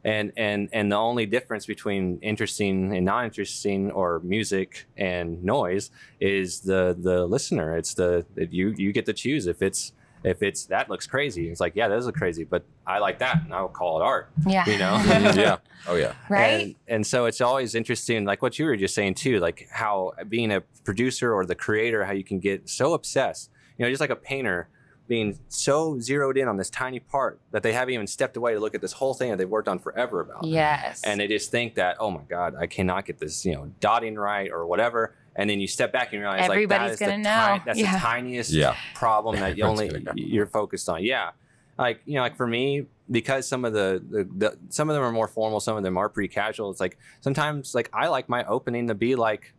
And 0.05 0.31
and 0.37 0.69
and 0.73 0.93
the 0.93 0.97
only 0.97 1.27
difference 1.27 1.67
between 1.67 2.21
interesting 2.23 2.95
and 2.97 3.05
non-interesting 3.05 3.91
or 3.91 4.21
music 4.21 4.87
and 4.97 5.43
noise 5.43 5.91
is 6.21 6.61
the 6.61 6.97
the 6.97 7.27
listener. 7.27 7.77
It's 7.77 7.95
the 7.95 8.25
you 8.37 8.73
you 8.77 8.93
get 8.93 9.05
to 9.07 9.13
choose 9.13 9.49
if 9.49 9.63
it's 9.63 9.93
if 10.27 10.43
it's 10.43 10.67
that 10.67 10.91
looks 10.91 11.07
crazy 11.07 11.49
it's 11.49 11.61
like 11.61 11.75
yeah 11.75 11.89
that 11.89 11.95
does 11.95 12.07
look 12.07 12.15
crazy 12.15 12.45
but 12.45 12.65
i 12.87 12.99
like 12.99 13.19
that 13.19 13.43
and 13.45 13.55
i'll 13.55 13.69
call 13.69 14.01
it 14.01 14.05
art 14.05 14.31
yeah. 14.47 14.69
you 14.69 14.79
know 14.79 15.03
yeah. 15.35 15.57
Oh 15.89 15.97
yeah. 15.97 16.15
right? 16.29 16.47
and, 16.47 16.75
and 16.89 17.07
so 17.07 17.27
it's 17.27 17.41
always 17.41 17.75
interesting, 17.75 18.25
like 18.25 18.43
what 18.43 18.59
you 18.59 18.65
were 18.65 18.77
just 18.77 18.95
saying 18.95 19.15
too, 19.15 19.39
like 19.39 19.69
how 19.71 20.13
being 20.29 20.51
a 20.51 20.63
producer 20.85 21.33
or 21.33 21.45
the 21.47 21.55
creator, 21.55 22.05
how 22.05 22.13
you 22.13 22.25
can 22.25 22.41
get 22.41 22.69
so 22.69 22.95
obsessed, 22.95 23.51
you 23.79 23.85
know, 23.85 23.91
just 23.91 24.01
like 24.01 24.11
a 24.11 24.17
painter 24.17 24.69
being 25.09 25.39
so 25.49 26.01
zeroed 26.01 26.37
in 26.37 26.49
on 26.49 26.57
this 26.57 26.69
tiny 26.69 26.99
part 26.99 27.41
that 27.53 27.63
they 27.63 27.73
haven't 27.73 27.95
even 27.95 28.07
stepped 28.09 28.37
away 28.37 28.55
to 28.55 28.59
look 28.59 28.75
at 28.75 28.81
this 28.81 28.93
whole 28.93 29.15
thing 29.15 29.31
that 29.31 29.37
they've 29.37 29.49
worked 29.49 29.69
on 29.69 29.79
forever 29.79 30.21
about. 30.21 30.43
yes. 30.45 31.03
And 31.05 31.21
they 31.21 31.29
just 31.29 31.51
think 31.51 31.77
that, 31.77 31.97
oh 32.01 32.11
my 32.11 32.23
God, 32.29 32.57
I 32.59 32.67
cannot 32.67 33.07
get 33.07 33.19
this, 33.19 33.45
you 33.45 33.55
know, 33.55 33.71
dotting 33.79 34.17
right 34.17 34.51
or 34.51 34.67
whatever. 34.67 35.15
And 35.39 35.49
then 35.51 35.61
you 35.61 35.67
step 35.67 35.93
back 35.93 36.13
and 36.13 36.21
realize 36.23 36.41
like 36.41 36.49
that 36.49 36.53
Everybody's 36.55 36.93
is 36.93 36.99
the 36.99 37.05
gonna 37.05 37.17
ti- 37.19 37.23
know. 37.23 37.61
that's 37.67 37.79
Yeah. 37.79 37.93
the 37.93 37.99
tiniest 37.99 38.51
Yeah. 38.53 38.75
problem 38.95 39.37
that 39.41 39.57
you 39.59 39.65
only 39.65 39.91
you're 40.15 40.47
focused 40.47 40.89
on. 40.89 41.03
Yeah, 41.05 41.31
like 41.79 42.01
you 42.07 42.15
know, 42.15 42.23
like 42.23 42.37
for 42.37 42.47
me, 42.47 42.87
because 43.11 43.47
some 43.47 43.65
of 43.65 43.73
the, 43.75 44.03
the 44.09 44.25
the 44.37 44.59
some 44.71 44.89
of 44.89 44.95
them 44.97 45.05
are 45.05 45.13
more 45.13 45.29
formal, 45.29 45.61
some 45.61 45.77
of 45.77 45.83
them 45.83 45.97
are 45.99 46.09
pretty 46.09 46.29
casual. 46.33 46.71
It's 46.71 46.81
like 46.81 46.97
sometimes 47.21 47.75
like 47.75 47.91
I 47.93 48.09
like 48.09 48.29
my 48.29 48.45
opening 48.45 48.89
to 48.89 48.95
be 48.95 49.15
like. 49.15 49.53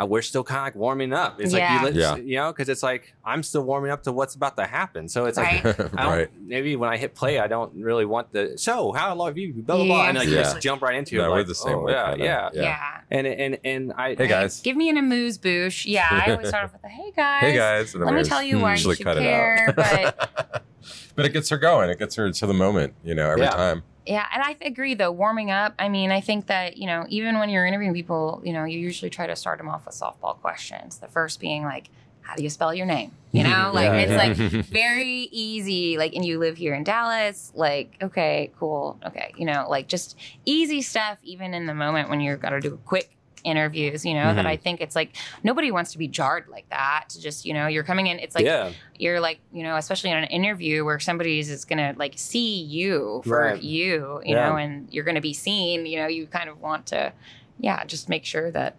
Uh, 0.00 0.04
we're 0.06 0.22
still 0.22 0.42
kind 0.42 0.58
of 0.58 0.64
like 0.64 0.74
warming 0.74 1.12
up. 1.12 1.40
It's 1.40 1.52
Yeah. 1.52 1.82
like 1.82 1.94
you, 1.94 2.00
let, 2.00 2.18
Yeah. 2.18 2.24
you 2.24 2.36
know, 2.36 2.52
because 2.52 2.68
it's 2.68 2.82
like 2.82 3.14
I'm 3.24 3.42
still 3.44 3.62
warming 3.62 3.92
up 3.92 4.02
to 4.04 4.12
what's 4.12 4.34
about 4.34 4.56
to 4.56 4.64
happen. 4.66 5.08
So 5.08 5.26
it's 5.26 5.36
like 5.38 5.62
Right. 5.64 5.78
I 5.78 5.82
don't, 5.82 5.94
right. 5.94 6.28
maybe 6.40 6.74
when 6.74 6.90
I 6.90 6.96
hit 6.96 7.14
play, 7.14 7.38
I 7.38 7.46
don't 7.46 7.72
really 7.76 8.04
want 8.04 8.32
the 8.32 8.58
so 8.58 8.90
how 8.92 9.14
long 9.14 9.28
have 9.28 9.38
you 9.38 9.52
blah 9.54 9.76
blah 9.76 9.84
blah, 9.84 10.08
and 10.08 10.18
like 10.18 10.26
you 10.28 10.34
Yeah. 10.34 10.42
just 10.42 10.60
jump 10.60 10.82
right 10.82 10.96
into 10.96 11.14
it. 11.16 11.18
No, 11.22 11.30
we're 11.30 11.38
like, 11.38 11.46
the 11.46 11.54
same 11.54 11.74
oh, 11.76 11.82
way, 11.82 11.92
yeah, 11.92 12.10
kinda. 12.10 12.24
yeah, 12.24 12.50
Yeah. 12.52 12.62
yeah. 12.62 13.00
and 13.10 13.26
and 13.28 13.58
and 13.64 13.92
I 13.96 14.14
Hey 14.16 14.26
guys. 14.26 14.60
Give 14.62 14.76
me 14.76 14.88
an 14.88 14.96
amuse 14.96 15.38
bouche. 15.38 15.86
Yeah, 15.86 16.08
I 16.10 16.32
always 16.32 16.48
start 16.48 16.64
off 16.64 16.72
with 16.72 16.84
a 16.84 16.88
hey 16.88 17.12
guys. 17.14 17.40
Hey 17.42 17.54
guys. 17.54 17.94
And 17.94 18.04
Let 18.04 18.14
me 18.14 18.24
tell 18.24 18.42
you 18.42 18.58
why 18.58 18.70
you 18.72 18.76
usually 18.78 18.96
should 18.96 19.04
cut 19.04 19.18
it 19.18 19.26
out. 19.32 19.76
but 19.76 20.62
but 21.14 21.24
it 21.24 21.32
gets 21.32 21.48
her 21.50 21.58
going. 21.58 21.88
It 21.90 21.98
gets 22.00 22.16
her 22.16 22.30
to 22.32 22.46
the 22.46 22.54
moment. 22.54 22.94
You 23.04 23.14
know, 23.14 23.30
every 23.30 23.42
Yeah. 23.44 23.50
time. 23.50 23.82
Yeah, 24.06 24.26
and 24.32 24.42
I 24.42 24.56
agree 24.60 24.94
though. 24.94 25.10
Warming 25.12 25.50
up. 25.50 25.74
I 25.78 25.88
mean, 25.88 26.10
I 26.10 26.20
think 26.20 26.46
that 26.46 26.76
you 26.76 26.86
know, 26.86 27.06
even 27.08 27.38
when 27.38 27.48
you're 27.48 27.66
interviewing 27.66 27.94
people, 27.94 28.40
you 28.44 28.52
know, 28.52 28.64
you 28.64 28.78
usually 28.78 29.10
try 29.10 29.26
to 29.26 29.36
start 29.36 29.58
them 29.58 29.68
off 29.68 29.86
with 29.86 29.94
softball 29.94 30.36
questions. 30.40 30.98
The 30.98 31.08
first 31.08 31.40
being 31.40 31.62
like, 31.64 31.88
how 32.22 32.34
do 32.34 32.42
you 32.42 32.50
spell 32.50 32.74
your 32.74 32.86
name? 32.86 33.12
You 33.32 33.42
know, 33.50 33.70
like 33.74 33.86
Yeah, 33.86 33.94
it's 33.96 34.10
yeah. 34.40 34.52
like 34.56 34.64
very 34.66 35.28
easy. 35.32 35.96
Like, 35.98 36.14
and 36.14 36.24
you 36.24 36.38
live 36.38 36.56
here 36.56 36.74
in 36.74 36.84
Dallas. 36.84 37.52
Like, 37.54 37.96
okay, 38.02 38.50
cool. 38.58 38.98
Okay, 39.06 39.32
you 39.36 39.44
know, 39.46 39.66
like 39.68 39.88
just 39.88 40.16
easy 40.44 40.82
stuff. 40.82 41.18
Even 41.22 41.54
in 41.54 41.66
the 41.66 41.74
moment 41.74 42.08
when 42.10 42.20
you've 42.20 42.40
got 42.40 42.50
to 42.50 42.60
do 42.60 42.74
a 42.74 42.78
quick 42.78 43.10
interviews, 43.44 44.04
you 44.04 44.14
know, 44.14 44.34
that 44.34 44.44
Mhm. 44.44 44.48
I 44.48 44.56
think 44.56 44.80
it's 44.80 44.96
like 44.96 45.16
nobody 45.42 45.70
wants 45.70 45.92
to 45.92 45.98
be 45.98 46.08
jarred 46.08 46.48
like 46.48 46.68
that. 46.70 47.04
To 47.10 47.20
just, 47.20 47.44
you 47.44 47.54
know, 47.54 47.66
you're 47.66 47.84
coming 47.84 48.06
in. 48.08 48.18
It's 48.18 48.34
like 48.34 48.44
yeah, 48.46 48.72
you're 48.98 49.20
like 49.20 49.40
you 49.52 49.62
know 49.62 49.76
especially 49.76 50.10
in 50.10 50.16
an 50.16 50.24
interview 50.24 50.84
where 50.84 50.98
somebody's 50.98 51.50
is 51.50 51.64
gonna 51.64 51.94
like 51.96 52.14
see 52.16 52.62
you 52.62 53.22
for 53.24 53.40
Right. 53.40 53.62
you 53.62 54.20
you 54.24 54.34
Yeah. 54.34 54.48
know 54.50 54.56
and 54.56 54.88
you're 54.92 55.04
gonna 55.04 55.20
be 55.20 55.32
seen 55.34 55.84
you 55.86 55.98
know 55.98 56.06
you 56.06 56.26
kind 56.26 56.48
of 56.48 56.60
want 56.60 56.86
to 56.86 57.12
yeah 57.58 57.84
just 57.84 58.08
make 58.08 58.24
sure 58.24 58.50
that 58.50 58.76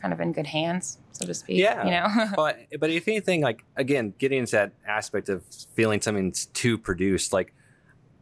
kind 0.00 0.12
of 0.14 0.20
in 0.20 0.32
good 0.32 0.46
hands 0.46 0.98
so 1.12 1.24
to 1.26 1.34
speak 1.34 1.58
Yeah. 1.58 1.84
you 1.84 1.90
know 1.90 2.30
but 2.36 2.58
but 2.80 2.90
if 2.90 3.08
anything, 3.08 3.40
like 3.42 3.64
again, 3.76 4.14
getting 4.18 4.38
into 4.40 4.52
that 4.52 4.72
aspect 4.86 5.28
of 5.28 5.42
feeling 5.74 6.00
something's 6.00 6.46
too 6.46 6.78
produced, 6.78 7.32
like 7.32 7.52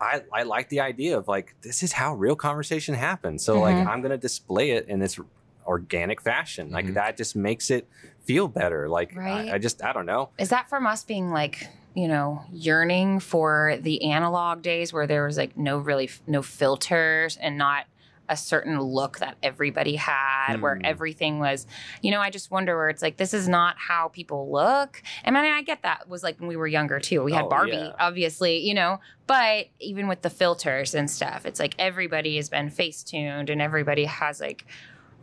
I 0.00 0.22
I 0.32 0.42
like 0.44 0.68
the 0.70 0.80
idea 0.80 1.16
of 1.18 1.28
like 1.28 1.54
this 1.62 1.82
is 1.82 1.92
how 1.92 2.14
real 2.14 2.36
conversation 2.36 2.94
happens. 2.94 3.44
So 3.44 3.60
like 3.60 3.76
Mhm. 3.76 3.86
I'm 3.86 4.02
gonna 4.02 4.16
display 4.18 4.70
it 4.70 4.88
in 4.88 4.98
this 5.00 5.18
organic 5.66 6.20
fashion. 6.20 6.70
Like 6.70 6.86
Mhm. 6.86 6.94
that 6.94 7.16
just 7.16 7.34
makes 7.36 7.70
it 7.70 7.88
feel 8.24 8.48
better. 8.48 8.88
Like 8.88 9.14
Right. 9.16 9.50
I, 9.50 9.54
I 9.54 9.58
just 9.58 9.82
I 9.84 9.92
don't 9.92 10.06
know. 10.06 10.30
is 10.38 10.48
that 10.50 10.68
from 10.68 10.86
us 10.86 11.04
being 11.04 11.30
like 11.30 11.68
you 11.94 12.08
know 12.08 12.42
yearning 12.52 13.20
for 13.20 13.76
the 13.80 14.10
analog 14.10 14.62
days 14.62 14.92
where 14.92 15.06
there 15.06 15.24
was 15.26 15.36
like 15.36 15.56
no 15.56 15.78
really 15.78 16.10
no 16.26 16.42
filters 16.42 17.36
and 17.36 17.56
not 17.56 17.86
a 18.28 18.36
certain 18.36 18.80
look 18.80 19.18
that 19.18 19.36
everybody 19.42 19.96
had 19.96 20.60
where 20.62 20.74
Hmm. 20.76 20.80
everything 20.86 21.38
was 21.38 21.66
you 22.00 22.10
know 22.10 22.20
i 22.22 22.30
just 22.30 22.50
wonder 22.50 22.74
where 22.74 22.88
it's 22.88 23.02
like 23.02 23.18
this 23.18 23.34
is 23.34 23.46
not 23.48 23.76
how 23.78 24.08
people 24.08 24.50
look 24.50 25.02
and 25.24 25.36
i 25.36 25.42
mean 25.42 25.52
i 25.52 25.60
get 25.62 25.82
that 25.82 26.08
was 26.08 26.22
like 26.22 26.40
when 26.40 26.48
we 26.48 26.56
were 26.56 26.66
younger 26.66 26.98
too 26.98 27.22
we 27.22 27.32
had 27.32 27.44
Oh, 27.44 27.48
barbie 27.50 27.72
yeah. 27.72 27.92
obviously 28.00 28.58
you 28.66 28.72
know 28.74 28.98
but 29.26 29.66
even 29.78 30.08
with 30.08 30.22
the 30.22 30.30
filters 30.30 30.94
and 30.94 31.08
stuff 31.10 31.44
it's 31.44 31.60
like 31.60 31.74
everybody 31.78 32.36
has 32.36 32.48
been 32.48 32.70
face 32.70 33.02
tuned 33.04 33.50
and 33.50 33.60
everybody 33.60 34.06
has 34.06 34.40
like 34.40 34.64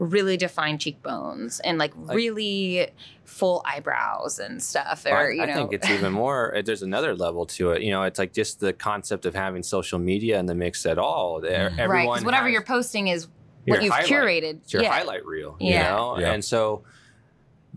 really 0.02 0.36
defined 0.36 0.82
cheekbones 0.82 1.60
and 1.60 1.78
like 1.78 1.94
Like- 1.96 2.16
really 2.18 2.88
full 3.24 3.62
eyebrows 3.66 4.40
and 4.40 4.62
stuff 4.62 5.06
I, 5.06 5.12
or 5.12 5.32
you 5.32 5.44
I 5.44 5.54
think 5.54 5.72
it's 5.74 5.90
even 5.90 6.12
more. 6.12 6.56
uh, 6.58 6.62
There's 6.64 6.82
another 6.82 7.16
level 7.16 7.46
to 7.46 7.72
it. 7.72 7.82
You 7.84 7.92
know, 7.92 8.02
it's 8.04 8.18
like 8.20 8.34
just 8.34 8.60
the 8.60 8.74
concept 8.74 9.26
of 9.28 9.36
having 9.36 9.62
social 9.64 10.00
media 10.00 10.40
in 10.40 10.48
the 10.48 10.56
mix 10.56 10.86
at 10.86 10.98
all. 10.98 11.40
There, 11.40 11.70
right 11.70 11.80
everyone 11.80 12.06
because 12.16 12.26
whatever 12.26 12.46
has 12.48 12.54
you're 12.54 12.64
posting 12.64 13.08
is 13.10 13.28
your 13.68 13.76
what 13.78 13.84
you've 13.84 13.94
highlight. 13.94 14.10
curated 14.12 14.56
It's 14.64 14.74
your 14.74 14.82
yeah 14.82 14.92
highlight 14.92 15.24
reel. 15.26 15.56
You 15.60 15.70
Yeah. 15.74 15.92
know, 15.92 16.20
Yeah. 16.20 16.32
and 16.34 16.44
so. 16.44 16.84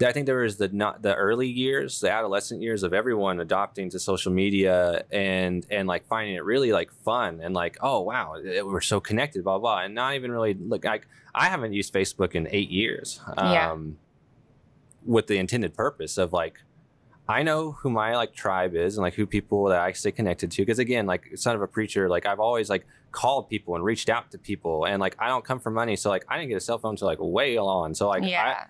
I 0.02 0.10
think 0.12 0.26
there 0.26 0.38
was 0.40 0.56
the 0.56 0.68
not 0.68 1.02
the 1.02 1.14
early 1.14 1.46
years, 1.48 2.00
the 2.00 2.10
adolescent 2.10 2.60
years 2.62 2.82
of 2.82 2.92
everyone 2.92 3.38
adopting 3.40 3.90
to 3.90 3.98
social 4.00 4.32
media 4.32 5.04
and 5.12 5.64
and 5.70 5.86
like 5.86 6.06
finding 6.06 6.34
it 6.34 6.42
really 6.44 6.72
like 6.72 6.92
fun 7.04 7.40
and 7.42 7.54
like 7.54 7.76
oh 7.80 8.00
wow 8.00 8.34
it- 8.34 8.66
we're 8.66 8.80
so 8.80 8.98
connected 9.00 9.44
blah 9.44 9.58
blah 9.58 9.82
and 9.82 9.94
not 9.94 10.14
even 10.14 10.32
really 10.32 10.54
look 10.54 10.84
like 10.84 11.06
I 11.34 11.46
haven't 11.46 11.72
used 11.74 11.92
Facebook 11.94 12.34
in 12.34 12.48
eight 12.50 12.70
years 12.70 13.20
um, 13.36 13.52
Yeah. 13.52 13.76
with 15.04 15.26
the 15.26 15.38
intended 15.38 15.74
purpose 15.74 16.18
of 16.18 16.32
like 16.32 16.60
I 17.28 17.42
know 17.42 17.72
who 17.72 17.88
my 17.88 18.16
like 18.16 18.34
tribe 18.34 18.74
is 18.74 18.96
and 18.96 19.02
like 19.02 19.14
who 19.14 19.26
people 19.26 19.64
that 19.66 19.80
I 19.80 19.92
stay 19.92 20.10
connected 20.12 20.50
to 20.52 20.62
because 20.62 20.78
again 20.78 21.06
like 21.06 21.30
son 21.36 21.54
of 21.56 21.62
a 21.62 21.66
preacher 21.68 22.08
like 22.08 22.26
I've 22.26 22.40
always 22.40 22.68
like 22.68 22.86
called 23.12 23.48
people 23.48 23.76
and 23.76 23.84
reached 23.84 24.08
out 24.08 24.30
to 24.32 24.38
people 24.38 24.86
and 24.86 25.00
like 25.00 25.14
I 25.18 25.28
don't 25.28 25.44
come 25.44 25.60
for 25.60 25.70
money 25.70 25.96
so 25.96 26.10
like 26.10 26.24
I 26.28 26.36
didn't 26.36 26.48
get 26.50 26.56
a 26.56 26.60
cell 26.60 26.78
phone 26.78 26.92
until 26.94 27.06
like 27.06 27.18
way 27.20 27.56
on 27.56 27.94
so 27.94 28.08
like 28.08 28.24
yeah 28.24 28.42
I 28.44 28.66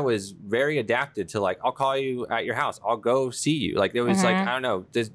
was 0.00 0.30
very 0.32 0.78
adapted 0.78 1.28
to 1.30 1.40
like 1.40 1.58
I'll 1.64 1.72
call 1.72 1.96
you 1.96 2.26
at 2.28 2.44
your 2.44 2.54
house. 2.54 2.80
I'll 2.86 2.96
go 2.96 3.30
see 3.30 3.56
you. 3.56 3.74
Like 3.76 3.94
it 3.94 4.02
was 4.02 4.22
like 4.22 4.36
Mhm. 4.36 4.46
I 4.46 4.52
don't 4.52 4.62
know. 4.62 4.86
This, 4.92 5.10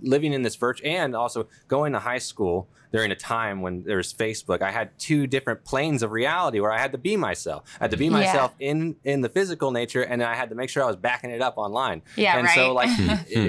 living 0.00 0.32
in 0.32 0.42
this 0.42 0.54
virtual 0.54 0.88
and 0.88 1.16
also 1.16 1.48
going 1.66 1.92
to 1.92 1.98
high 1.98 2.18
school 2.18 2.68
during 2.92 3.10
a 3.10 3.16
time 3.16 3.60
when 3.60 3.82
there 3.82 3.96
was 3.98 4.14
Facebook, 4.14 4.62
I 4.62 4.70
had 4.70 4.96
two 4.98 5.26
different 5.26 5.64
planes 5.64 6.02
of 6.04 6.12
reality 6.12 6.60
where 6.60 6.70
I 6.72 6.78
had 6.78 6.92
to 6.92 6.98
be 6.98 7.16
myself. 7.16 7.64
I 7.80 7.84
had 7.84 7.90
to 7.90 7.96
be 7.98 8.04
Yeah. 8.06 8.12
myself 8.12 8.54
in 8.60 8.94
in 9.04 9.20
the 9.22 9.28
physical 9.28 9.72
nature, 9.72 10.02
and 10.02 10.20
then 10.22 10.28
I 10.28 10.34
had 10.36 10.48
to 10.50 10.54
make 10.54 10.70
sure 10.70 10.84
I 10.84 10.86
was 10.86 10.96
backing 10.96 11.30
it 11.30 11.42
up 11.42 11.58
online. 11.58 12.00
Yeah, 12.16 12.38
and 12.38 12.46
right. 12.46 12.54
so 12.54 12.72
like 12.72 12.90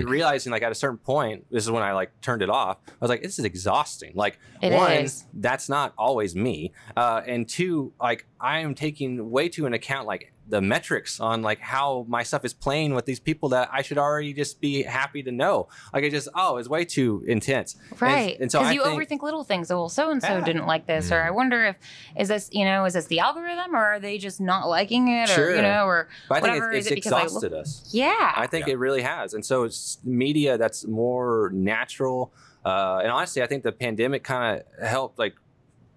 realizing 0.06 0.52
like 0.52 0.64
at 0.64 0.72
a 0.72 0.76
certain 0.76 0.98
point, 0.98 1.46
this 1.52 1.64
is 1.64 1.72
when 1.72 1.84
I 1.84 1.94
like 1.94 2.20
turned 2.22 2.42
it 2.42 2.50
off. 2.50 2.78
I 2.88 2.92
was 3.00 3.10
like, 3.10 3.22
this 3.22 3.38
is 3.40 3.46
exhausting. 3.46 4.14
Like 4.16 4.40
It 4.62 4.74
one, 4.74 4.92
is. 4.92 5.26
that's 5.36 5.70
not 5.70 5.94
always 5.98 6.36
me, 6.36 6.74
uh, 6.98 7.22
and 7.26 7.48
two, 7.48 7.94
like 8.02 8.26
I 8.42 8.60
am 8.60 8.74
taking 8.76 9.30
way 9.30 9.50
too 9.50 9.68
an 9.68 9.74
account 9.74 10.08
like 10.08 10.34
the 10.50 10.62
metrics 10.62 11.20
on 11.20 11.42
like 11.44 11.60
how 11.60 12.06
my 12.10 12.24
stuff 12.24 12.44
is 12.44 12.54
playing 12.54 12.96
with 12.96 13.06
these 13.06 13.20
people 13.20 13.50
that 13.50 13.70
I 13.72 13.84
should 13.84 13.98
already 13.98 14.34
just 14.34 14.60
be 14.60 14.84
happy 14.84 15.22
to 15.24 15.32
know. 15.32 15.68
Like 15.94 16.04
it 16.04 16.10
just 16.12 16.28
oh, 16.36 16.58
it's 16.58 16.68
way 16.68 16.86
too 16.86 17.24
intense. 17.28 17.76
Right. 18.00 18.40
And, 18.40 18.52
so 18.52 18.60
I 18.62 18.72
you 18.72 18.84
think, 18.84 19.00
overthink 19.00 19.22
little 19.22 19.44
things. 19.44 19.70
Oh, 19.70 19.78
well, 19.78 19.90
so 19.90 20.10
and 20.12 20.22
so 20.22 20.42
didn't 20.42 20.66
like 20.66 20.88
this, 20.88 21.12
or 21.12 21.22
I 21.22 21.30
wonder 21.30 21.66
if 21.66 21.76
is 22.18 22.28
this, 22.30 22.50
you 22.52 22.66
know, 22.66 22.86
is 22.86 22.94
this 22.96 23.06
the 23.06 23.20
algorithm, 23.20 23.76
or 23.76 23.86
are 23.86 24.00
they 24.00 24.18
just 24.18 24.42
not 24.42 24.68
liking 24.68 25.08
it, 25.10 25.30
or 25.30 25.34
Sure. 25.34 25.56
you 25.56 25.62
know, 25.62 25.86
or 25.86 26.10
but 26.28 26.38
I 26.38 26.42
think 26.42 26.54
whatever, 26.56 26.72
it's, 26.72 26.88
is 26.88 26.92
it's 26.92 26.92
it 26.92 26.96
because 26.96 27.14
I 27.14 27.18
look- 27.18 27.26
exhausted 27.28 27.54
us. 27.54 27.90
yeah, 27.92 28.34
I 28.36 28.48
think 28.48 28.68
Yeah. 28.68 28.74
it 28.74 28.78
really 28.80 29.02
has. 29.04 29.34
And 29.34 29.46
so 29.46 29.64
it's 29.64 30.00
media 30.04 30.58
that's 30.58 30.86
more 30.88 31.52
natural. 31.54 32.34
Uh, 32.66 33.00
and 33.04 33.12
honestly, 33.12 33.42
I 33.42 33.48
think 33.48 33.64
the 33.64 33.72
pandemic 33.72 34.24
kind 34.24 34.62
of 34.80 34.88
helped 34.88 35.20
like 35.20 35.36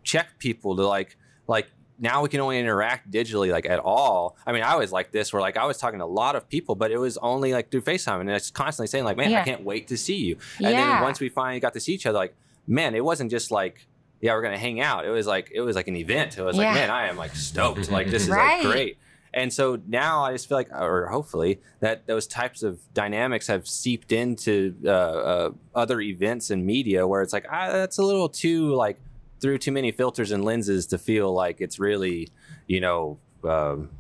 check 0.05 0.39
people 0.39 0.77
to 0.77 0.87
like 0.87 1.17
like 1.49 1.71
now 1.99 2.23
we 2.23 2.29
can 2.29 2.41
only 2.41 2.59
interact 2.59 3.11
digitally 3.11 3.51
like 3.53 3.67
at 3.67 3.79
all. 3.79 4.37
I 4.47 4.53
mean, 4.53 4.63
I 4.63 4.77
was 4.77 4.91
like 4.93 5.13
this 5.13 5.33
where 5.33 5.41
like 5.43 5.57
I 5.57 5.67
was 5.67 5.79
talking 5.79 5.99
to 6.01 6.05
a 6.05 6.07
lot 6.07 6.35
of 6.37 6.49
people, 6.49 6.75
but 6.75 6.91
it 6.91 6.99
was 6.99 7.17
only 7.19 7.53
like 7.53 7.71
through 7.71 7.83
FaceTime 7.83 8.21
and 8.21 8.31
it's 8.31 8.51
constantly 8.51 8.89
saying 8.89 9.05
like, 9.05 9.17
man, 9.17 9.31
Yeah. 9.31 9.43
I 9.43 9.45
can't 9.45 9.63
wait 9.65 9.89
to 9.89 9.97
see 9.97 10.17
you. 10.17 10.37
And 10.59 10.69
yeah, 10.71 10.95
then 10.95 11.03
once 11.03 11.21
we 11.21 11.29
finally 11.29 11.61
got 11.61 11.75
to 11.75 11.81
see 11.81 11.93
each 11.95 12.07
other, 12.07 12.19
like, 12.19 12.35
man, 12.67 12.95
it 12.95 13.05
wasn't 13.05 13.31
just 13.31 13.51
like, 13.51 13.87
yeah, 14.21 14.33
we're 14.35 14.43
gonna 14.43 14.59
hang 14.59 14.81
out. 14.81 15.05
It 15.05 15.11
was 15.11 15.27
like 15.27 15.51
it 15.55 15.61
was 15.61 15.77
like 15.77 15.89
an 15.89 15.97
event. 15.97 16.39
It 16.39 16.43
was 16.43 16.57
Yeah. 16.57 16.67
like, 16.67 16.75
man, 16.75 16.91
I 16.91 17.09
am 17.09 17.17
like 17.17 17.35
stoked. 17.37 17.91
like 17.91 18.09
this 18.11 18.23
is 18.25 18.29
Right. 18.31 18.65
like 18.65 18.73
great. 18.73 18.99
And 19.35 19.51
so 19.51 19.81
now 19.89 20.25
I 20.25 20.33
just 20.33 20.47
feel 20.47 20.59
like, 20.59 20.71
or 20.73 21.07
hopefully, 21.07 21.59
that 21.81 22.07
those 22.07 22.27
types 22.27 22.63
of 22.63 22.81
dynamics 22.93 23.47
have 23.47 23.67
seeped 23.67 24.13
into 24.13 24.77
uh, 24.85 24.89
uh, 24.91 25.51
other 25.75 26.03
events 26.03 26.51
and 26.51 26.67
media 26.67 27.07
where 27.07 27.23
it's 27.23 27.33
like, 27.33 27.47
ah, 27.51 27.73
that's 27.73 27.97
a 27.97 28.03
little 28.03 28.29
too 28.29 28.75
like 28.75 29.01
through 29.43 29.59
too 29.59 29.73
many 29.73 29.93
filters 29.93 30.31
and 30.31 30.43
lenses 30.45 30.87
to 30.87 30.97
feel 30.99 31.33
like 31.35 31.61
it's 31.61 31.79
really, 31.79 32.29
you 32.67 32.81
know, 32.81 33.19
um, 33.45 33.91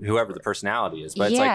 whoever 0.00 0.32
the 0.32 0.40
personality 0.40 1.02
is. 1.02 1.14
But 1.16 1.32
it's 1.32 1.40
like. 1.40 1.50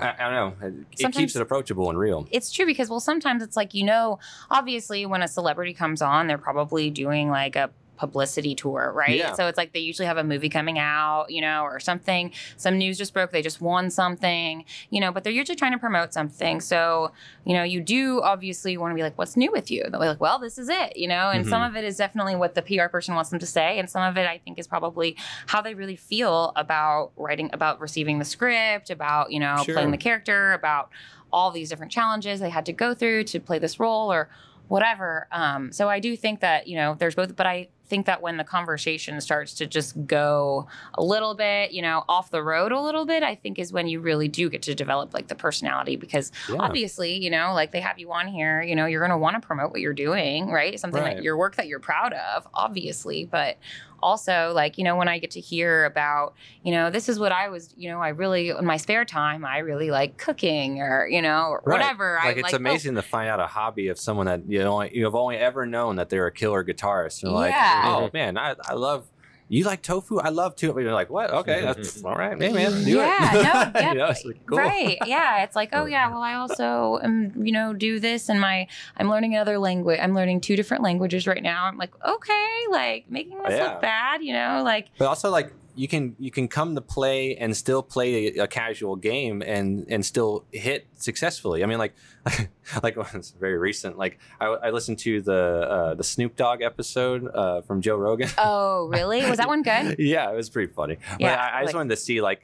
I, 0.00 0.14
I 0.18 0.30
don't 0.30 0.60
know, 0.60 0.66
it, 0.68 0.74
it 0.92 0.98
Sometimes- 1.00 1.16
keeps 1.16 1.36
it 1.36 1.42
approachable 1.42 1.90
and 1.90 1.98
real. 1.98 2.28
it's 2.30 2.52
true 2.52 2.66
because 2.66 2.88
well 2.88 3.00
sometimes 3.00 3.42
it's 3.42 3.56
like 3.56 3.74
you 3.74 3.84
know 3.84 4.20
obviously 4.48 5.04
when 5.06 5.22
a 5.22 5.28
celebrity 5.28 5.74
comes 5.74 6.00
on 6.02 6.28
they're 6.28 6.38
probably 6.38 6.88
doing 6.88 7.30
like 7.30 7.56
a 7.56 7.68
publicity 7.98 8.54
tour 8.54 8.92
right 8.94 9.16
Yeah. 9.18 9.32
so 9.32 9.46
it's 9.48 9.58
like 9.58 9.72
they 9.72 9.80
usually 9.80 10.06
have 10.06 10.16
a 10.16 10.24
movie 10.24 10.48
coming 10.48 10.78
out 10.78 11.26
you 11.30 11.40
know 11.40 11.64
or 11.64 11.80
something 11.80 12.32
some 12.56 12.78
news 12.78 12.96
just 12.96 13.12
broke 13.12 13.32
they 13.32 13.42
just 13.42 13.60
won 13.60 13.90
something 13.90 14.64
you 14.90 15.00
know 15.00 15.10
but 15.12 15.24
they're 15.24 15.32
usually 15.32 15.56
trying 15.56 15.72
to 15.72 15.78
promote 15.78 16.14
something 16.14 16.60
so 16.60 17.10
you 17.44 17.54
know 17.54 17.62
you 17.64 17.80
do 17.80 18.22
obviously 18.22 18.76
want 18.78 18.92
to 18.92 18.94
be 18.94 19.02
like 19.02 19.18
what's 19.18 19.36
new 19.36 19.50
with 19.52 19.70
you 19.70 19.82
they're 19.90 19.98
like 20.00 20.20
well 20.20 20.38
this 20.38 20.56
is 20.58 20.68
it 20.68 20.96
you 20.96 21.08
know 21.08 21.30
and 21.30 21.46
some 21.46 21.60
Mhm. 21.62 21.68
of 21.68 21.76
it 21.76 21.84
is 21.84 21.96
definitely 21.96 22.36
what 22.36 22.54
the 22.54 22.62
pr 22.62 22.86
person 22.88 23.14
wants 23.16 23.30
them 23.30 23.40
to 23.40 23.46
say 23.46 23.78
and 23.80 23.90
some 23.90 24.02
of 24.02 24.16
it 24.16 24.26
i 24.28 24.38
think 24.38 24.58
is 24.58 24.68
probably 24.68 25.16
how 25.48 25.60
they 25.60 25.74
really 25.74 25.96
feel 25.96 26.52
about 26.54 27.10
writing 27.16 27.50
about 27.52 27.80
receiving 27.80 28.20
the 28.20 28.24
script 28.24 28.90
about 28.90 29.32
you 29.32 29.40
know 29.40 29.56
Sure. 29.64 29.74
playing 29.74 29.90
the 29.90 29.98
character 29.98 30.52
about 30.52 30.90
all 31.32 31.50
these 31.50 31.68
different 31.68 31.90
challenges 31.92 32.38
they 32.40 32.48
had 32.50 32.64
to 32.66 32.72
go 32.72 32.94
through 32.94 33.24
to 33.24 33.40
play 33.40 33.58
this 33.58 33.78
role 33.80 34.10
or 34.12 34.30
whatever. 34.68 35.26
Um, 35.32 35.72
so 35.72 35.88
I 35.88 35.98
do 35.98 36.14
think 36.16 36.40
that, 36.40 36.66
you 36.68 36.76
know, 36.76 36.94
there's 36.98 37.14
both, 37.14 37.34
but 37.36 37.46
I 37.46 37.68
think 37.88 38.06
that 38.06 38.22
when 38.22 38.36
the 38.36 38.44
conversation 38.44 39.20
starts 39.20 39.54
to 39.54 39.66
just 39.66 40.06
go 40.06 40.66
a 40.94 41.02
little 41.02 41.34
bit, 41.34 41.72
you 41.72 41.82
know, 41.82 42.04
off 42.08 42.30
the 42.30 42.42
road 42.42 42.72
a 42.72 42.80
little 42.80 43.06
bit, 43.06 43.22
I 43.22 43.34
think 43.34 43.58
is 43.58 43.72
when 43.72 43.88
you 43.88 44.00
really 44.00 44.28
do 44.28 44.48
get 44.48 44.62
to 44.62 44.74
develop 44.74 45.14
like 45.14 45.28
the 45.28 45.34
personality 45.34 45.96
because 45.96 46.30
Yeah. 46.48 46.58
obviously, 46.60 47.16
you 47.16 47.30
know, 47.30 47.52
like 47.54 47.72
they 47.72 47.80
have 47.80 47.98
you 47.98 48.12
on 48.12 48.28
here, 48.28 48.62
you 48.62 48.76
know, 48.76 48.86
you're 48.86 49.00
going 49.00 49.10
to 49.10 49.18
want 49.18 49.40
to 49.40 49.46
promote 49.46 49.70
what 49.70 49.80
you're 49.80 49.94
doing, 49.94 50.50
right? 50.50 50.78
Something 50.78 51.02
Right. 51.02 51.16
that 51.16 51.22
your 51.22 51.36
work 51.36 51.56
that 51.56 51.66
you're 51.66 51.80
proud 51.80 52.12
of, 52.12 52.46
obviously, 52.54 53.24
but 53.24 53.58
also 54.00 54.52
like, 54.54 54.78
you 54.78 54.84
know, 54.84 54.94
when 54.96 55.08
I 55.08 55.18
get 55.18 55.32
to 55.32 55.40
hear 55.40 55.84
about, 55.84 56.34
you 56.62 56.70
know, 56.70 56.88
this 56.88 57.08
is 57.08 57.18
what 57.18 57.32
I 57.32 57.48
was, 57.48 57.74
you 57.76 57.90
know, 57.90 58.00
I 58.00 58.10
really 58.10 58.50
in 58.50 58.64
my 58.64 58.76
spare 58.76 59.04
time, 59.04 59.44
I 59.44 59.58
really 59.58 59.90
like 59.90 60.16
cooking 60.18 60.80
or, 60.80 61.08
you 61.08 61.20
know, 61.20 61.48
or 61.48 61.62
Right. 61.64 61.80
whatever. 61.80 62.20
Like 62.22 62.36
I 62.36 62.40
it's 62.40 62.54
oh, 62.54 62.58
amazing 62.58 62.94
to 62.94 63.02
find 63.02 63.28
out 63.28 63.40
a 63.40 63.46
hobby 63.46 63.88
of 63.88 63.98
someone 63.98 64.26
that 64.26 64.48
you 64.48 64.62
only 64.62 64.96
you 64.96 65.04
have 65.04 65.16
only 65.16 65.36
ever 65.36 65.66
known 65.66 65.96
that 65.96 66.10
they're 66.10 66.26
a 66.26 66.32
killer 66.32 66.64
guitarist. 66.64 67.24
And 67.24 67.32
like, 67.32 67.54
Yeah. 67.84 67.96
oh 67.96 68.10
man, 68.12 68.36
I, 68.38 68.54
I 68.64 68.74
love 68.74 69.10
you 69.50 69.64
like 69.64 69.80
tofu. 69.82 70.18
I 70.18 70.28
love 70.28 70.56
too. 70.56 70.74
You're 70.78 70.92
like, 70.92 71.08
what? 71.08 71.30
Okay, 71.30 71.62
that's 71.62 72.04
all 72.04 72.14
right. 72.14 72.38
Hey 72.40 72.52
man, 72.52 72.84
do 72.84 72.96
yeah, 72.96 73.30
it. 73.30 73.34
no, 73.34 73.40
yeah, 73.80 73.92
you 73.92 73.98
know, 73.98 74.06
it's 74.08 74.24
like, 74.24 74.46
cool. 74.46 74.58
right. 74.58 74.98
Yeah, 75.06 75.42
it's 75.44 75.56
like, 75.56 75.70
oh 75.72 75.86
yeah, 75.86 76.10
well, 76.10 76.20
I 76.20 76.34
also 76.34 76.98
um, 77.02 77.32
you 77.42 77.50
know, 77.52 77.72
do 77.72 77.98
this, 77.98 78.28
and 78.28 78.38
my 78.40 78.66
I'm 78.98 79.08
learning 79.08 79.34
another 79.34 79.58
language. 79.58 79.98
I'm 80.02 80.14
learning 80.14 80.42
two 80.42 80.54
different 80.54 80.82
languages 80.82 81.26
right 81.26 81.42
now. 81.42 81.64
I'm 81.64 81.78
like, 81.78 81.94
okay, 82.04 82.48
like 82.70 83.06
making 83.10 83.38
this 83.42 83.54
Yeah. 83.56 83.72
look 83.72 83.80
bad, 83.80 84.22
you 84.22 84.34
know, 84.34 84.60
like 84.64 84.88
But 84.98 85.06
also 85.08 85.30
like 85.30 85.50
you 85.78 85.86
can 85.86 86.16
you 86.18 86.30
can 86.32 86.48
come 86.48 86.74
to 86.74 86.80
play 86.80 87.36
and 87.36 87.56
still 87.56 87.82
play 87.84 88.36
a, 88.36 88.42
a 88.44 88.46
casual 88.48 88.96
game 88.96 89.42
and 89.42 89.86
and 89.88 90.04
still 90.04 90.44
hit 90.52 90.86
successfully. 90.96 91.62
I 91.62 91.66
mean 91.66 91.78
like 91.78 91.94
like 92.82 92.96
it's 93.14 93.30
very 93.30 93.56
recent. 93.56 93.96
Like 93.96 94.18
I, 94.40 94.46
I 94.46 94.70
listened 94.70 94.98
to 95.00 95.22
the 95.22 95.34
uh, 95.70 95.94
the 95.94 96.02
Snoop 96.02 96.34
Dogg 96.34 96.62
episode 96.62 97.28
uh, 97.32 97.60
from 97.62 97.80
Joe 97.80 97.96
Rogan. 97.96 98.28
oh 98.38 98.88
really? 98.88 99.24
Was 99.28 99.38
that 99.38 99.46
one 99.48 99.62
good? 99.62 99.96
yeah, 100.00 100.28
it 100.30 100.34
was 100.34 100.50
pretty 100.50 100.72
funny. 100.72 100.98
Yeah, 101.20 101.36
but 101.36 101.38
I, 101.38 101.58
I 101.58 101.62
just 101.62 101.74
like- 101.74 101.80
wanted 101.80 101.90
to 101.90 101.96
see 101.96 102.20
like 102.20 102.42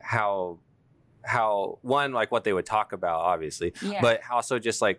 how 0.00 0.58
how 1.22 1.78
one 1.82 2.12
like 2.12 2.30
what 2.30 2.44
they 2.44 2.52
would 2.52 2.66
talk 2.66 2.92
about, 2.92 3.20
obviously, 3.20 3.74
Yeah. 3.82 4.00
but 4.00 4.20
also 4.30 4.58
just 4.58 4.80
like 4.80 4.98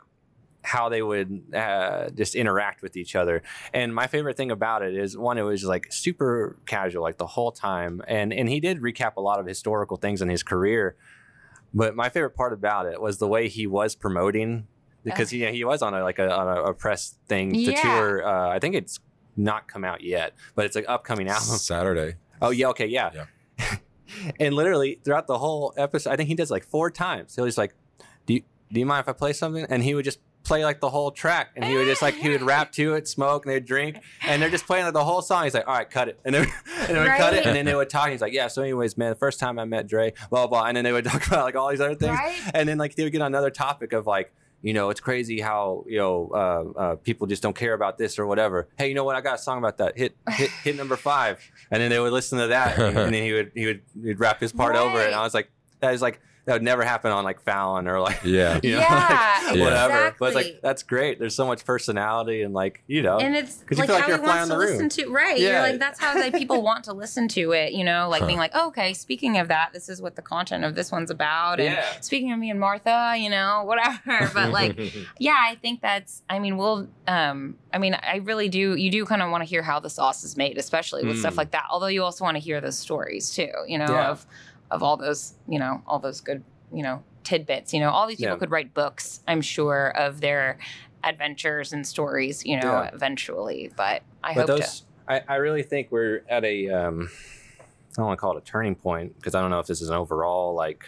how 0.68 0.90
they 0.90 1.02
would 1.02 1.44
uh, 1.56 2.10
just 2.10 2.36
interact 2.36 2.82
with 2.82 2.98
each 2.98 3.16
other. 3.16 3.42
And 3.74 3.96
my 3.96 4.08
favorite 4.08 4.36
thing 4.36 4.52
about 4.52 4.82
it 4.84 4.94
is 4.96 5.18
one, 5.18 5.38
it 5.38 5.44
was 5.44 5.64
like 5.64 5.88
super 5.92 6.58
casual, 6.66 7.02
like 7.04 7.18
the 7.18 7.26
whole 7.28 7.52
time, 7.52 8.02
and 8.08 8.34
and 8.34 8.50
he 8.50 8.60
did 8.60 8.82
recap 8.82 9.14
a 9.18 9.22
lot 9.22 9.40
of 9.40 9.46
historical 9.46 9.96
things 9.98 10.22
in 10.22 10.30
his 10.30 10.44
career. 10.44 10.96
But 11.74 11.96
my 11.96 12.10
favorite 12.10 12.36
part 12.36 12.54
about 12.54 12.86
it 12.86 13.02
was 13.02 13.18
the 13.18 13.28
way 13.28 13.48
he 13.48 13.66
was 13.68 13.96
promoting 13.96 14.68
because 15.04 15.30
he 15.30 15.46
he 15.52 15.64
was 15.64 15.82
on 15.82 15.94
a 15.94 16.04
like 16.04 16.20
a, 16.20 16.30
on 16.30 16.48
a, 16.58 16.62
a 16.64 16.74
press 16.74 17.18
thing 17.28 17.52
to 17.54 17.72
Yeah. 17.72 17.82
tour. 17.82 18.28
Uh, 18.28 18.50
I 18.50 18.60
think 18.60 18.76
it's 18.76 19.00
not 19.36 19.68
come 19.68 19.84
out 19.86 20.02
yet, 20.02 20.34
but 20.56 20.66
it's 20.66 20.76
like 20.76 20.86
upcoming 20.88 21.28
album. 21.30 21.44
Saturday. 21.58 22.16
Oh 22.42 22.50
yeah, 22.50 22.68
okay, 22.70 22.88
yeah. 22.88 23.26
and 24.40 24.54
literally 24.56 25.00
throughout 25.04 25.28
the 25.28 25.38
whole 25.38 25.74
episode, 25.78 26.12
I 26.12 26.16
think 26.16 26.30
he 26.30 26.36
does 26.36 26.52
like 26.52 26.64
four 26.64 26.90
times. 26.92 27.36
He'll 27.36 27.46
just 27.46 27.58
like, 27.58 27.74
do 28.26 28.34
you 28.36 28.42
do 28.72 28.80
you 28.80 28.86
mind 28.86 29.02
if 29.06 29.10
I 29.10 29.14
play 29.14 29.34
something? 29.34 29.66
And 29.70 29.84
he 29.84 29.94
would 29.96 30.06
just 30.06 30.20
play 30.48 30.64
like 30.66 30.80
the 30.80 30.90
whole 30.90 31.12
track, 31.12 31.52
and 31.56 31.66
he 31.66 31.76
would 31.76 31.86
just 31.86 32.02
like 32.02 32.16
he 32.16 32.30
would 32.30 32.42
rap 32.42 32.72
to 32.74 32.94
it, 32.96 33.08
smoke, 33.08 33.46
and 33.46 33.54
they'd 33.54 33.66
drink, 33.66 33.98
and 34.26 34.42
they're 34.42 34.50
just 34.50 34.66
playing 34.66 34.86
like 34.86 34.94
the 34.94 35.04
whole 35.04 35.22
song. 35.22 35.44
He's 35.44 35.54
like, 35.54 35.68
all 35.68 35.74
right, 35.76 35.90
cut 35.90 36.08
it, 36.08 36.20
and 36.26 36.34
then 36.34 36.48
and 36.80 36.90
they 36.96 37.00
would 37.00 37.08
cut 37.18 37.34
it, 37.34 37.46
and 37.46 37.56
then 37.56 37.66
they 37.66 37.76
would 37.76 37.90
talk. 37.90 38.06
And 38.06 38.14
he's 38.14 38.22
like, 38.22 38.34
yeah. 38.34 38.48
So, 38.48 38.62
anyways, 38.64 38.98
man, 38.98 39.10
the 39.10 39.16
first 39.16 39.40
time 39.40 39.60
I 39.60 39.66
met 39.66 39.88
Dre, 39.88 40.14
blah 40.30 40.48
blah, 40.48 40.62
blah. 40.62 40.68
and 40.68 40.78
then 40.78 40.84
they 40.84 40.92
would 40.92 41.06
talk 41.12 41.28
about 41.28 41.44
like 41.44 41.56
all 41.56 41.70
these 41.70 41.82
other 41.82 41.96
things, 41.96 42.18
Right? 42.18 42.36
and 42.54 42.68
then 42.68 42.78
like 42.78 42.96
they 42.96 43.04
would 43.04 43.12
get 43.12 43.22
on 43.22 43.28
another 43.28 43.52
topic 43.52 43.94
of 43.94 44.08
like. 44.08 44.34
You 44.64 44.74
know, 44.74 44.90
it's 44.90 45.00
crazy 45.00 45.40
how 45.40 45.86
you 45.88 46.00
know 46.00 46.32
uh, 46.34 46.80
uh, 46.80 46.96
people 46.96 47.28
just 47.28 47.44
don't 47.44 47.56
care 47.56 47.76
about 47.76 48.00
this 48.00 48.18
or 48.18 48.26
whatever. 48.26 48.68
Hey, 48.76 48.88
you 48.90 48.96
know 48.96 49.04
what? 49.04 49.16
I 49.16 49.22
got 49.22 49.36
a 49.36 49.38
song 49.38 49.60
about 49.60 49.78
that. 49.78 49.96
Hit 49.96 50.18
hit 50.32 50.50
hit 50.64 50.76
number 50.76 50.96
five, 50.96 51.40
and 51.70 51.80
then 51.80 51.92
they 51.92 52.00
would 52.00 52.12
listen 52.12 52.40
to 52.40 52.48
that, 52.48 52.76
and, 52.80 52.98
and 52.98 53.14
then 53.14 53.24
he 53.24 53.34
would 53.34 53.52
he 53.54 53.68
would 53.68 53.82
he'd 54.04 54.20
rap 54.20 54.40
his 54.40 54.52
part 54.52 54.76
over 54.76 55.00
it. 55.00 55.06
And 55.06 55.16
I 55.16 55.22
was 55.22 55.36
like, 55.36 55.52
that 55.82 55.94
is 55.94 56.02
like 56.02 56.20
that 56.48 56.54
would 56.54 56.64
never 56.64 56.84
happen 56.84 57.12
on 57.12 57.24
like 57.24 57.42
Fallon 57.42 57.88
or 57.88 58.00
like 58.00 58.22
Yeah. 58.24 58.60
you 58.64 58.72
know 58.72 58.80
Yeah, 58.80 59.40
like, 59.52 59.60
whatever. 59.60 60.16
But 60.18 60.26
it's 60.28 60.36
like 60.36 60.60
that's 60.64 60.82
great. 60.82 61.20
There's 61.20 61.36
so 61.36 61.46
much 61.46 61.64
personality 61.66 62.42
and 62.42 62.54
like 62.54 62.84
you 62.88 63.02
know 63.04 63.18
and 63.20 63.36
it's 63.36 63.58
'Cause 63.64 63.78
you 63.78 63.84
like 63.84 63.88
feel 63.88 63.96
like 63.96 64.04
how 64.06 64.10
you're 64.10 64.18
he 64.22 64.26
wants 64.28 64.44
to 64.48 64.54
the 64.54 64.58
listen 64.58 64.80
room. 64.80 64.90
to 64.90 65.10
right 65.12 65.38
Yeah. 65.40 65.50
you're 65.50 65.72
like 65.72 65.80
that's 65.80 66.00
how 66.00 66.16
like 66.18 66.34
people 66.34 66.62
want 66.70 66.86
to 66.86 66.94
listen 66.94 67.28
to 67.30 67.52
it 67.52 67.74
you 67.74 67.84
know 67.84 68.08
like 68.10 68.26
being 68.26 68.40
like 68.40 68.52
oh, 68.56 68.70
okay 68.70 68.94
speaking 68.94 69.38
of 69.38 69.50
that 69.50 69.72
this 69.74 69.90
is 69.90 70.02
what 70.02 70.16
the 70.16 70.22
content 70.22 70.64
of 70.64 70.74
this 70.74 70.92
one's 70.92 71.12
about 71.12 71.60
and 71.60 71.74
Yeah. 71.74 71.86
speaking 72.02 72.32
of 72.32 72.40
me 72.40 72.50
and 72.50 72.60
martha 72.60 73.16
you 73.18 73.30
know 73.30 73.64
whatever 73.68 74.32
but 74.34 74.52
like 74.52 74.80
yeah 75.20 75.38
i 75.40 75.56
think 75.62 75.82
that's 75.82 76.24
i 76.30 76.40
mean 76.40 76.56
we'll 76.58 76.88
um 77.08 77.58
i 77.74 77.78
mean 77.78 77.94
i 78.02 78.18
really 78.24 78.48
do 78.50 78.76
you 78.76 78.90
do 78.90 79.06
kind 79.06 79.22
of 79.22 79.30
want 79.30 79.44
to 79.44 79.50
hear 79.50 79.62
how 79.62 79.80
the 79.80 79.90
sauce 79.90 80.24
is 80.24 80.38
made 80.38 80.58
especially 80.58 81.06
with 81.06 81.20
stuff 81.20 81.34
Mm. 81.34 81.38
like 81.38 81.52
that 81.52 81.66
although 81.70 81.88
you 81.88 82.04
also 82.04 82.24
want 82.24 82.36
to 82.36 82.40
hear 82.42 82.62
those 82.62 82.78
stories 82.78 83.30
too 83.36 83.52
you 83.68 83.78
know 83.78 83.86
Yeah. 83.90 84.10
of 84.12 84.26
of 84.72 84.84
all 84.84 84.98
those 84.98 85.34
you 85.48 85.60
know 85.60 85.82
all 85.88 86.00
those 86.00 86.22
good 86.22 86.44
you 86.74 86.84
know 86.84 87.04
tidbits 87.24 87.74
you 87.74 87.80
know 87.80 87.90
all 87.90 88.08
these 88.08 88.18
people 88.18 88.36
Yeah. 88.36 88.40
could 88.40 88.52
write 88.52 88.74
books 88.74 89.22
i'm 89.28 89.42
sure 89.42 89.90
of 89.98 90.22
their 90.22 90.58
adventures 91.04 91.74
and 91.74 91.86
stories 91.86 92.46
you 92.46 92.56
know 92.58 92.82
Yeah. 92.82 92.90
eventually 92.94 93.72
but 93.76 94.02
i 94.24 94.34
but 94.34 94.42
hope 94.42 94.60
those 94.60 94.84
I, 95.08 95.22
I 95.28 95.36
really 95.36 95.64
think 95.64 95.88
we're 95.92 96.24
at 96.30 96.44
a 96.44 96.70
um 96.70 97.10
I 97.10 98.02
don't 98.02 98.06
want 98.08 98.18
to 98.18 98.22
call 98.22 98.38
it 98.38 98.42
a 98.44 98.46
turning 98.46 98.76
point 98.76 99.16
because 99.16 99.34
I 99.34 99.42
don't 99.42 99.50
know 99.50 99.60
if 99.60 99.66
this 99.66 99.82
is 99.82 99.90
an 99.90 99.96
overall 99.96 100.54
like 100.54 100.84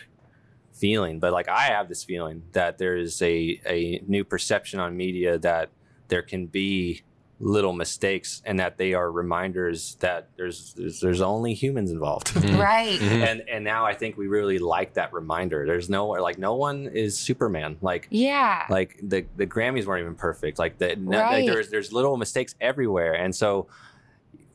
feeling. 0.74 1.20
But 1.20 1.34
like 1.34 1.48
I 1.50 1.62
have 1.64 1.90
this 1.90 2.04
feeling 2.04 2.44
that 2.52 2.78
there 2.78 2.96
is 2.98 3.20
a 3.24 3.60
a 3.66 4.02
new 4.08 4.24
perception 4.24 4.80
on 4.80 4.96
media 4.96 5.40
that 5.40 5.70
there 6.10 6.22
can 6.22 6.46
be 6.46 7.02
little 7.42 7.72
mistakes 7.72 8.42
and 8.46 8.60
that 8.60 8.78
they 8.78 8.94
are 8.94 9.10
reminders 9.12 9.96
that 10.02 10.28
there's 10.36 10.74
there's, 10.74 11.00
there's 11.00 11.22
only 11.22 11.54
humans 11.54 11.90
involved. 11.92 12.28
Mhm. 12.34 12.60
Right. 12.60 13.00
Mhm. 13.00 13.26
and 13.28 13.44
and 13.50 13.64
now 13.64 13.86
I 13.86 13.94
think 13.94 14.18
we 14.18 14.28
really 14.28 14.60
like 14.60 14.94
that 14.96 15.14
reminder. 15.14 15.66
There's 15.66 15.90
no 15.90 16.08
like 16.10 16.38
no 16.38 16.56
one 16.56 16.88
is 16.94 17.18
Superman. 17.18 17.78
Like 17.82 18.08
Yeah. 18.10 18.66
like 18.70 19.00
the 19.02 19.26
the 19.38 19.48
Grammys 19.48 19.86
weren't 19.86 20.02
even 20.02 20.16
perfect. 20.16 20.60
Like 20.60 20.78
the 20.80 20.96
no- 20.98 21.18
like 21.20 21.46
there's 21.46 21.70
there's 21.70 21.94
little 21.94 22.18
mistakes 22.18 22.56
everywhere, 22.60 23.14
and 23.14 23.34
so 23.36 23.68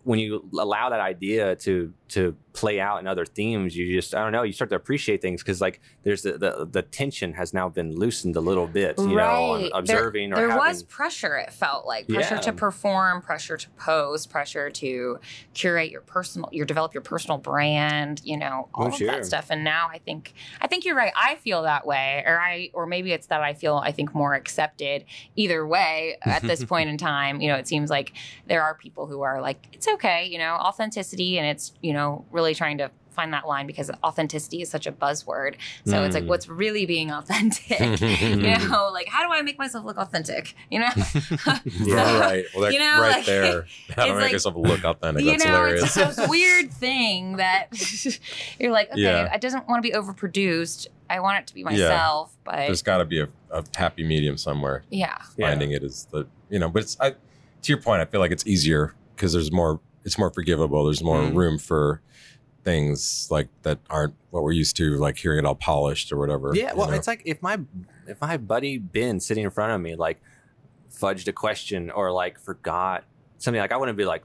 when 0.02 0.18
you 0.18 0.46
allow 0.58 0.90
that 0.90 1.00
idea 1.00 1.56
to 1.56 1.92
to 2.08 2.36
play 2.54 2.80
out 2.80 3.00
in 3.00 3.06
other 3.06 3.26
themes, 3.26 3.76
you 3.76 3.92
just 3.92 4.14
I 4.14 4.22
don't 4.22 4.32
know 4.32 4.44
you 4.44 4.52
start 4.52 4.70
to 4.70 4.76
appreciate 4.76 5.20
things 5.20 5.42
because 5.42 5.60
like 5.60 5.80
there's 6.04 6.22
the, 6.22 6.38
the 6.38 6.64
the 6.70 6.82
tension 6.82 7.32
has 7.34 7.52
now 7.52 7.68
been 7.68 7.94
loosened 7.94 8.36
a 8.36 8.40
little 8.40 8.66
bit, 8.68 8.96
you 8.96 9.16
know, 9.16 9.52
on 9.52 9.70
observing 9.74 10.30
there, 10.30 10.38
or 10.38 10.42
there 10.42 10.50
having, 10.50 10.66
was 10.68 10.82
pressure 10.84 11.36
it 11.36 11.52
felt 11.52 11.84
like. 11.84 12.08
Pressure 12.08 12.36
Yeah. 12.36 12.40
to 12.42 12.52
perform 12.52 13.22
pressure 13.22 13.56
to 13.56 13.68
pose 13.70 14.24
pressure 14.26 14.70
to 14.70 15.18
curate 15.52 15.90
your 15.90 16.00
personal 16.02 16.48
your 16.52 16.64
develop 16.64 16.94
your 16.94 17.02
personal 17.02 17.38
brand 17.38 18.20
you 18.24 18.36
know 18.36 18.68
oh, 18.74 18.82
all 18.82 18.84
Oh, 18.84 18.88
of 18.88 18.94
sure. 18.94 19.08
that 19.08 19.26
stuff. 19.26 19.46
And 19.50 19.64
now 19.64 19.88
i 19.92 19.98
think 19.98 20.32
i 20.60 20.66
think 20.68 20.84
you're 20.84 20.94
right. 20.96 21.12
I 21.16 21.34
feel 21.36 21.62
that 21.64 21.84
way 21.86 22.22
or 22.24 22.38
i 22.40 22.70
or 22.72 22.86
maybe 22.86 23.10
it's 23.12 23.26
that 23.26 23.40
i 23.42 23.52
feel 23.54 23.76
i 23.84 23.90
think 23.90 24.14
more 24.14 24.34
accepted. 24.34 25.04
Either 25.34 25.66
way 25.66 26.18
at 26.22 26.42
this 26.42 26.64
point 26.72 26.88
in 26.88 26.98
time 26.98 27.40
you 27.40 27.48
know 27.48 27.56
it 27.56 27.66
seems 27.66 27.90
like 27.90 28.12
there 28.46 28.62
are 28.62 28.74
people 28.74 29.06
who 29.06 29.22
are 29.22 29.40
like 29.40 29.58
it's 29.72 29.88
okay 29.88 30.26
you 30.26 30.38
know 30.38 30.54
authenticity 30.54 31.36
and 31.38 31.46
it's 31.48 31.72
you 31.82 31.92
know 31.92 32.24
really 32.30 32.43
trying 32.52 32.76
to 32.78 32.90
find 33.10 33.32
that 33.32 33.46
line 33.46 33.64
because 33.64 33.92
authenticity 34.02 34.60
is 34.60 34.68
such 34.68 34.88
a 34.88 34.92
buzzword 34.92 35.54
so 35.86 36.02
it's 36.02 36.14
like 36.16 36.24
Mm. 36.24 36.28
what's 36.28 36.48
really 36.48 36.84
being 36.84 37.12
authentic 37.12 37.78
you 38.00 38.36
know 38.68 38.90
like 38.92 39.06
how 39.06 39.24
do 39.24 39.32
i 39.32 39.40
make 39.40 39.56
myself 39.56 39.84
look 39.84 39.96
authentic 39.98 40.56
you 40.68 40.80
know 40.80 40.88
Yeah, 41.64 42.18
right. 42.18 42.44
Well, 42.52 42.64
that, 42.64 42.72
You 42.72 42.80
know, 42.80 43.00
right 43.00 43.16
like, 43.18 43.24
there. 43.26 43.66
How 43.94 44.06
do 44.06 44.10
I 44.10 44.14
make 44.14 44.22
like- 44.24 44.32
yourself 44.32 44.56
look 44.56 44.84
authentic. 44.84 45.24
you 45.24 45.38
know 45.38 45.44
hilarious. 45.44 45.84
it's 45.84 45.94
just 45.94 46.16
this 46.16 46.28
weird 46.28 46.72
thing 46.72 47.36
that 47.36 47.68
you're 48.58 48.72
like 48.72 48.90
okay 48.90 49.00
Yeah. 49.02 49.28
i 49.32 49.38
doesn't 49.38 49.68
want 49.68 49.82
to 49.84 49.88
be 49.88 49.94
overproduced 49.96 50.88
i 51.08 51.20
want 51.20 51.38
it 51.38 51.46
to 51.46 51.54
be 51.54 51.62
myself 51.62 52.36
but 52.44 52.56
There's 52.56 52.82
got 52.82 52.98
to 52.98 53.04
be 53.04 53.20
a, 53.20 53.28
a 53.52 53.62
happy 53.76 54.02
medium 54.02 54.36
somewhere. 54.36 54.82
yeah 54.90 55.18
Yeah. 55.36 55.50
Finding 55.50 55.70
it 55.70 55.84
is 55.84 56.08
the 56.10 56.26
you 56.50 56.58
know, 56.58 56.68
but 56.68 56.82
it's 56.82 56.96
I, 57.00 57.10
to 57.10 57.16
your 57.72 57.78
point. 57.78 58.02
I 58.02 58.04
feel 58.04 58.20
like 58.20 58.30
it's 58.32 58.46
easier 58.46 58.94
because 59.16 59.32
there's 59.32 59.50
more. 59.50 59.80
It's 60.04 60.18
more 60.18 60.30
forgivable. 60.30 60.84
There's 60.84 61.02
more 61.02 61.22
Mhm. 61.22 61.34
room 61.34 61.58
for 61.58 62.02
things 62.64 63.28
like 63.30 63.48
that 63.62 63.78
aren't 63.90 64.14
what 64.30 64.42
we're 64.42 64.52
used 64.52 64.76
to, 64.76 64.96
like 64.96 65.16
hearing 65.16 65.38
it 65.38 65.46
all 65.46 65.54
polished 65.54 66.10
or 66.12 66.18
whatever. 66.18 66.52
Yeah, 66.54 66.72
you 66.72 66.78
well, 66.78 66.88
know? 66.88 66.94
it's 66.94 67.06
like 67.06 67.22
if 67.24 67.42
my 67.42 67.60
if 68.06 68.20
my 68.20 68.36
buddy 68.36 68.78
Ben 68.78 69.20
sitting 69.20 69.44
in 69.44 69.50
front 69.50 69.72
of 69.72 69.80
me 69.80 69.94
like 69.94 70.20
fudged 70.90 71.28
a 71.28 71.32
question 71.32 71.90
or 71.90 72.10
like 72.10 72.40
forgot 72.40 73.04
something, 73.38 73.60
like 73.60 73.72
I 73.72 73.76
wouldn't 73.76 73.98
be 73.98 74.04
like, 74.04 74.24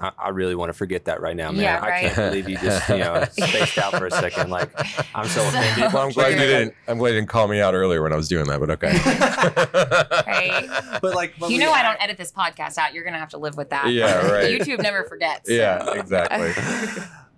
I, 0.00 0.12
I 0.16 0.28
really 0.28 0.54
want 0.54 0.68
to 0.68 0.72
forget 0.72 1.06
that 1.06 1.20
right 1.20 1.34
now, 1.34 1.50
man. 1.50 1.62
Yeah, 1.62 1.80
I 1.82 2.00
can't 2.00 2.16
believe 2.16 2.48
you 2.48 2.56
just 2.58 2.88
you 2.88 2.98
know 2.98 3.24
spaced 3.32 3.78
out 3.78 3.96
for 3.96 4.06
a 4.06 4.10
second. 4.10 4.50
Like 4.50 4.70
I'm 5.14 5.26
so 5.26 5.46
offended. 5.46 5.92
Well, 5.92 6.04
I'm 6.06 6.12
glad 6.12 6.32
you 6.32 6.38
didn't. 6.38 6.74
I'm 6.86 6.98
glad 6.98 7.10
you 7.10 7.16
didn't 7.16 7.28
call 7.28 7.48
me 7.48 7.60
out 7.60 7.74
earlier 7.74 8.02
when 8.02 8.12
I 8.12 8.16
was 8.16 8.28
doing 8.28 8.46
that. 8.46 8.60
But 8.60 8.70
okay. 8.70 8.90
Right. 10.30 10.68
But 11.02 11.14
like, 11.14 11.34
but 11.38 11.50
you 11.50 11.58
we 11.58 11.64
know 11.64 11.72
i 11.72 11.82
don't 11.82 12.00
edit 12.02 12.16
this 12.16 12.32
podcast 12.32 12.78
out 12.78 12.94
you're 12.94 13.04
gonna 13.04 13.18
have 13.18 13.30
to 13.30 13.38
live 13.38 13.56
with 13.56 13.70
that 13.70 13.88
Yeah, 13.88 14.26
right. 14.30 14.46
youtube 14.46 14.82
never 14.82 15.04
forgets 15.04 15.48
yeah, 15.50 15.92
exactly. 15.94 16.52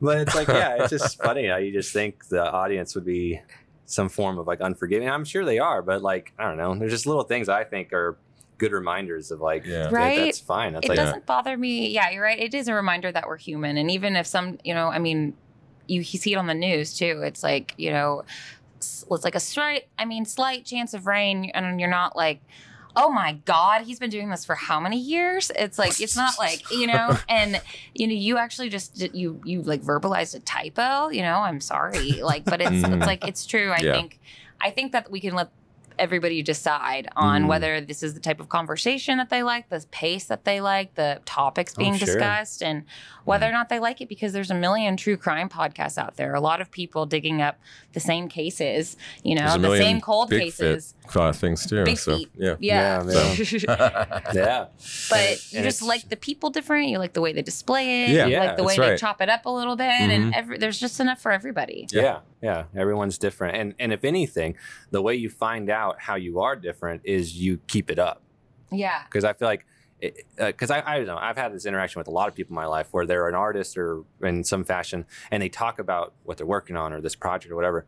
But 0.03 0.19
it's 0.19 0.35
like, 0.35 0.49
yeah, 0.49 0.77
it's 0.83 0.91
just 0.91 1.23
funny 1.23 1.47
how 1.47 1.57
you 1.57 1.73
just 1.73 1.93
think 1.93 2.27
the 2.29 2.51
audience 2.53 2.95
would 2.95 3.07
be 3.07 3.41
some 3.87 4.09
form 4.11 4.39
of 4.39 4.47
like 4.47 4.61
unforgiving. 4.61 5.09
I'm 5.09 5.25
sure 5.25 5.45
they 5.45 5.59
are, 5.59 5.81
but 5.81 6.03
like, 6.03 6.33
I 6.39 6.49
don't 6.49 6.57
know. 6.59 6.75
There's 6.75 6.93
just 6.93 7.07
little 7.07 7.23
things 7.25 7.49
I 7.49 7.65
think 7.65 7.93
are 7.95 8.19
good 8.59 8.73
reminders 8.73 9.31
of 9.31 9.41
like, 9.41 9.65
Yeah. 9.65 9.85
like, 9.85 9.93
Right. 9.93 10.19
that's 10.21 10.39
fine. 10.41 10.73
That's 10.75 10.87
it 10.87 10.91
like, 10.91 10.97
doesn't 10.97 11.25
bother 11.27 11.57
me. 11.57 11.89
Yeah, 11.89 12.11
you're 12.11 12.23
right. 12.23 12.39
It 12.39 12.53
is 12.55 12.69
a 12.69 12.75
reminder 12.75 13.11
that 13.13 13.27
we're 13.27 13.39
human, 13.39 13.77
and 13.79 13.91
even 13.91 14.15
if 14.17 14.27
some, 14.27 14.59
you 14.65 14.75
know, 14.75 14.89
I 14.89 14.99
mean, 14.99 15.35
you, 15.89 16.01
you 16.01 16.05
see 16.19 16.33
it 16.33 16.37
on 16.37 16.47
the 16.47 16.55
news 16.55 16.97
too. 16.97 17.23
It's 17.25 17.43
like 17.43 17.75
you 17.77 17.91
know, 17.91 18.23
it's 18.79 19.05
like 19.09 19.35
a 19.35 19.41
slight, 19.41 19.89
I 19.99 20.05
mean, 20.05 20.25
slight 20.25 20.65
chance 20.65 20.95
of 20.95 21.07
rain, 21.07 21.51
and 21.55 21.81
you're 21.81 21.89
not 21.91 22.17
like. 22.17 22.41
Oh 22.95 23.11
my 23.11 23.35
God, 23.45 23.83
he's 23.83 23.99
been 23.99 24.11
doing 24.11 24.29
this 24.29 24.45
for 24.45 24.55
how 24.55 24.79
many 24.81 24.99
years? 24.99 25.51
It's 25.57 25.79
like 25.79 26.01
it's 26.01 26.17
not 26.17 26.39
like 26.39 26.71
you 26.71 26.87
know, 26.87 27.17
and 27.29 27.61
you 27.95 28.07
know, 28.07 28.15
you 28.15 28.39
actually 28.39 28.69
just 28.69 29.15
you 29.15 29.41
you 29.45 29.63
like 29.63 29.83
verbalized 29.83 30.35
a 30.35 30.41
typo. 30.41 31.09
You 31.09 31.23
know, 31.23 31.37
I'm 31.37 31.61
sorry, 31.61 32.21
like, 32.23 32.45
but 32.45 32.61
it's 32.61 32.71
it's 32.71 32.87
mm. 32.87 33.07
like 33.07 33.27
it's 33.27 33.47
true. 33.47 33.71
I 33.71 33.79
Yeah. 33.81 33.93
think 33.95 34.21
I 34.61 34.71
think 34.71 34.93
that 34.93 35.11
we 35.11 35.21
can 35.21 35.35
let 35.35 35.51
everybody 36.03 36.43
decide 36.43 37.09
on 37.17 37.45
Mhm. 37.45 37.47
whether 37.47 37.81
this 37.81 38.03
is 38.03 38.15
the 38.15 38.21
type 38.21 38.41
of 38.41 38.49
conversation 38.49 39.19
that 39.19 39.31
they 39.31 39.43
like, 39.43 39.69
the 39.69 39.85
pace 39.91 40.25
that 40.27 40.45
they 40.45 40.61
like, 40.61 40.95
the 40.97 41.21
topics 41.25 41.75
Oh, 41.77 41.79
being 41.79 41.97
sure. 41.97 42.07
discussed, 42.07 42.63
and 42.63 42.85
whether 43.25 43.49
or 43.49 43.53
not 43.53 43.69
they 43.69 43.79
like 43.79 44.01
it 44.01 44.09
because 44.09 44.33
there's 44.33 44.51
a 44.51 44.55
million 44.55 44.97
true 44.97 45.17
crime 45.17 45.49
podcasts 45.49 45.97
out 45.97 46.17
there. 46.17 46.35
A 46.35 46.41
lot 46.41 46.61
of 46.61 46.71
people 46.73 47.07
digging 47.07 47.41
up 47.41 47.59
the 47.93 48.01
same 48.01 48.29
cases, 48.29 48.97
you 49.23 49.35
know, 49.37 49.57
the 49.57 49.77
same 49.77 50.01
cold 50.01 50.29
big 50.31 50.43
cases. 50.43 50.95
fit 51.09 51.37
things 51.37 51.67
too. 51.67 51.85
Big 51.85 51.99
so 51.99 52.17
feet. 52.19 52.31
yeah. 52.37 52.57
Yeah. 52.59 53.05
Yeah, 53.07 53.35
yeah. 54.35 54.67
but 55.09 55.19
And 55.21 55.53
you 55.53 55.61
it- 55.61 55.63
just 55.63 55.83
like 55.83 56.09
the 56.09 56.17
people 56.17 56.51
different. 56.51 56.89
You 56.89 56.99
like 56.99 57.13
the 57.13 57.21
way 57.21 57.33
they 57.33 57.43
display 57.43 58.05
it. 58.05 58.11
Yeah. 58.11 58.27
you 58.27 58.33
Yeah, 58.33 58.41
like 58.45 58.57
the 58.57 58.65
way 58.65 58.77
that's 58.77 59.01
they 59.01 59.07
chop 59.07 59.21
it 59.23 59.29
up 59.29 59.47
a 59.47 59.51
little 59.51 59.77
bit. 59.77 59.87
And 59.87 60.33
Mhm. 60.33 60.37
every, 60.37 60.59
there's 60.59 60.81
just 60.81 60.99
enough 61.01 61.21
for 61.21 61.31
everybody. 61.33 61.87
Yeah. 61.93 62.03
Yeah. 62.03 62.19
Yeah, 62.43 62.65
Everyone's 62.77 63.19
different, 63.19 63.57
and 63.57 63.75
and 63.79 63.93
if 63.93 64.05
anything, 64.05 64.57
the 64.91 65.01
way 65.01 65.15
you 65.15 65.31
find 65.31 65.71
out 65.71 66.01
how 66.01 66.17
you 66.17 66.41
are 66.41 66.57
different 66.57 67.03
is 67.05 67.37
you 67.41 67.59
keep 67.69 67.91
it 67.91 67.99
up. 67.99 68.21
Yeah. 68.71 69.03
Because 69.05 69.25
I 69.25 69.33
feel 69.33 69.49
like, 69.49 69.65
because 70.37 70.71
I 70.71 70.83
I 70.85 70.97
don't 70.99 71.07
know, 71.07 71.17
I've 71.19 71.37
had 71.37 71.55
this 71.55 71.65
interaction 71.67 72.01
with 72.01 72.09
a 72.09 72.11
lot 72.11 72.29
of 72.29 72.35
people 72.35 72.53
in 72.53 72.57
my 72.57 72.67
life 72.67 72.89
where 72.91 73.07
they're 73.07 73.29
an 73.29 73.35
artist 73.35 73.79
or 73.79 74.03
in 74.23 74.43
some 74.45 74.65
fashion, 74.65 75.07
and 75.31 75.43
they 75.43 75.49
talk 75.49 75.79
about 75.79 76.15
what 76.25 76.37
they're 76.39 76.47
working 76.47 76.77
on 76.77 76.93
or 76.93 77.01
this 77.01 77.15
project 77.15 77.53
or 77.53 77.57
whatever, 77.57 77.87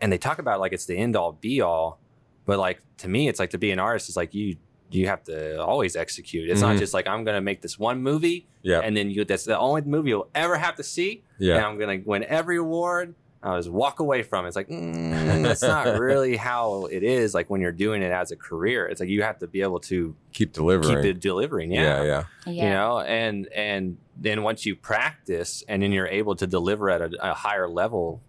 and 0.00 0.12
they 0.12 0.18
talk 0.18 0.38
about 0.38 0.56
it 0.56 0.60
like 0.60 0.72
it's 0.72 0.86
the 0.86 0.96
end 0.96 1.14
all 1.16 1.32
be 1.32 1.60
all, 1.60 2.00
but 2.46 2.58
like 2.58 2.80
to 2.98 3.08
me, 3.08 3.28
it's 3.28 3.38
like 3.38 3.50
to 3.50 3.58
be 3.58 3.70
an 3.70 3.78
artist 3.78 4.08
is 4.08 4.16
like 4.16 4.34
you 4.34 4.56
you 4.92 5.06
have 5.06 5.22
to 5.22 5.62
always 5.62 5.94
execute. 5.94 6.50
It's 6.50 6.62
not 6.62 6.74
Mhm. 6.74 6.78
just 6.80 6.92
like 6.94 7.06
I'm 7.06 7.22
gonna 7.22 7.40
make 7.40 7.62
this 7.62 7.78
one 7.78 8.02
movie 8.02 8.48
Yeah. 8.62 8.80
and 8.80 8.96
then 8.96 9.08
you 9.08 9.24
that's 9.24 9.44
the 9.44 9.56
only 9.56 9.82
movie 9.82 10.08
you'll 10.10 10.28
ever 10.34 10.56
have 10.56 10.74
to 10.76 10.82
see 10.82 11.22
and 11.38 11.46
Yeah. 11.46 11.64
I'm 11.64 11.78
gonna 11.78 12.00
win 12.04 12.24
every 12.24 12.56
award. 12.56 13.14
I 13.42 13.56
was 13.56 13.70
walk 13.70 14.00
away 14.00 14.22
from 14.22 14.44
it. 14.44 14.48
It's 14.48 14.56
like 14.56 14.68
mm, 14.68 15.42
that's 15.42 15.62
not 15.62 15.98
really 15.98 16.36
how 16.36 16.84
it 16.86 17.02
is. 17.02 17.32
Like 17.32 17.48
when 17.48 17.60
you're 17.62 17.72
doing 17.72 18.02
it 18.02 18.12
as 18.12 18.30
a 18.32 18.36
career, 18.36 18.86
it's 18.86 19.00
like 19.00 19.08
you 19.08 19.22
have 19.22 19.38
to 19.38 19.46
be 19.46 19.62
able 19.62 19.80
to 19.80 20.14
Keep 20.32 20.52
delivering. 20.52 20.96
keep 20.96 21.04
it 21.16 21.20
delivering. 21.20 21.72
yeah. 21.72 22.02
Yeah, 22.02 22.04
Yeah. 22.04 22.24
Yeah. 22.52 22.64
you 22.64 22.70
know, 22.70 23.00
and 23.00 23.46
and 23.48 23.96
then 24.16 24.42
once 24.42 24.66
you 24.66 24.76
practice 24.76 25.64
and 25.68 25.82
then 25.82 25.90
you're 25.92 26.06
able 26.06 26.36
to 26.36 26.46
deliver 26.46 26.90
at 26.90 27.00
a, 27.00 27.30
a 27.30 27.32
higher 27.34 27.66
level, 27.68 28.20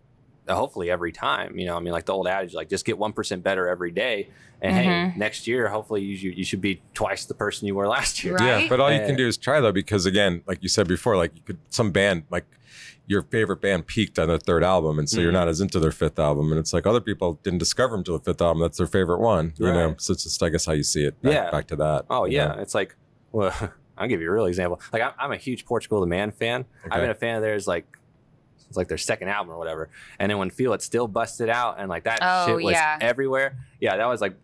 hopefully 0.48 0.90
every 0.90 1.12
time. 1.12 1.58
You 1.60 1.66
know, 1.66 1.76
I 1.76 1.82
mean, 1.82 1.92
like 1.92 2.06
the 2.06 2.14
old 2.14 2.28
adage, 2.28 2.54
like 2.54 2.70
just 2.70 2.86
get 2.86 2.98
one 2.98 3.12
percent 3.12 3.44
better 3.44 3.68
every 3.68 3.92
day, 3.92 4.30
and 4.62 4.74
hey, 4.76 4.86
Mhm. 4.86 5.18
next 5.18 5.46
year 5.48 5.68
hopefully 5.68 6.04
you 6.04 6.32
you 6.32 6.46
should 6.46 6.62
be 6.62 6.82
twice 6.94 7.26
the 7.26 7.34
person 7.34 7.68
you 7.68 7.76
were 7.76 7.88
last 7.88 8.24
year. 8.24 8.36
Right. 8.36 8.64
Yeah, 8.64 8.70
but 8.70 8.80
all 8.80 8.92
you 8.92 9.00
can 9.06 9.18
do 9.18 9.28
is 9.28 9.36
try 9.38 9.60
though, 9.60 9.74
because 9.74 10.06
again, 10.06 10.42
like 10.48 10.64
you 10.64 10.70
said 10.70 10.88
before, 10.88 11.18
like 11.18 11.36
you 11.36 11.42
could 11.46 11.58
some 11.70 11.92
band 11.92 12.24
like 12.30 12.46
your 13.12 13.24
favorite 13.24 13.60
band 13.62 13.86
peaked 13.88 14.18
on 14.18 14.30
their 14.30 14.38
third 14.38 14.64
album, 14.64 14.98
and 14.98 15.10
so 15.10 15.20
you're 15.20 15.32
Mhm. 15.32 15.42
not 15.42 15.48
as 15.50 15.60
into 15.60 15.80
their 15.80 15.92
fifth 15.92 16.18
album, 16.18 16.50
and 16.52 16.58
it's 16.58 16.72
like 16.74 16.88
other 16.88 17.02
people 17.02 17.40
didn't 17.44 17.60
discover 17.60 17.94
them 17.96 18.04
till 18.06 18.18
the 18.18 18.24
fifth 18.24 18.42
album. 18.42 18.62
That's 18.62 18.78
their 18.78 18.88
favorite 18.88 19.20
one, 19.20 19.54
you 19.58 19.66
know. 19.68 19.96
So 19.98 20.14
it's 20.14 20.24
just 20.24 20.42
I 20.42 20.48
guess 20.50 20.66
how 20.66 20.72
you 20.72 20.84
see 20.84 21.04
it. 21.04 21.22
Back, 21.22 21.34
Yeah. 21.34 21.52
back 21.52 21.68
to 21.68 21.76
that. 21.76 22.06
Oh 22.10 22.24
yeah, 22.26 22.48
know? 22.56 22.62
it's 22.62 22.74
like 22.74 22.96
well, 23.34 23.54
I'll 23.98 24.08
give 24.08 24.22
you 24.22 24.30
a 24.30 24.34
real 24.34 24.46
example. 24.46 24.80
Like 24.94 25.02
I'm, 25.02 25.12
I'm 25.20 25.32
a 25.34 25.38
huge 25.38 25.66
Portugal 25.66 26.00
the 26.00 26.08
Man 26.08 26.32
fan. 26.32 26.62
Okay. 26.86 26.90
I've 26.96 27.02
been 27.02 27.10
a 27.12 27.16
fan 27.16 27.36
of 27.36 27.42
theirs 27.42 27.68
like 27.68 27.86
it's 28.70 28.78
like 28.78 28.88
their 28.88 28.98
second 28.98 29.28
album 29.28 29.54
or 29.54 29.58
whatever. 29.58 29.90
And 30.18 30.30
then 30.30 30.38
when 30.38 30.50
Feel 30.50 30.72
It 30.74 30.82
still 30.82 31.08
busted 31.10 31.50
out 31.50 31.76
and 31.80 31.90
like 31.90 32.06
that 32.06 32.20
Oh, 32.22 32.48
shit 32.48 32.64
was 32.64 32.72
yeah. 32.72 32.98
everywhere. 33.02 33.58
Yeah, 33.82 33.98
that 33.98 34.06
was 34.08 34.22
like 34.22 34.36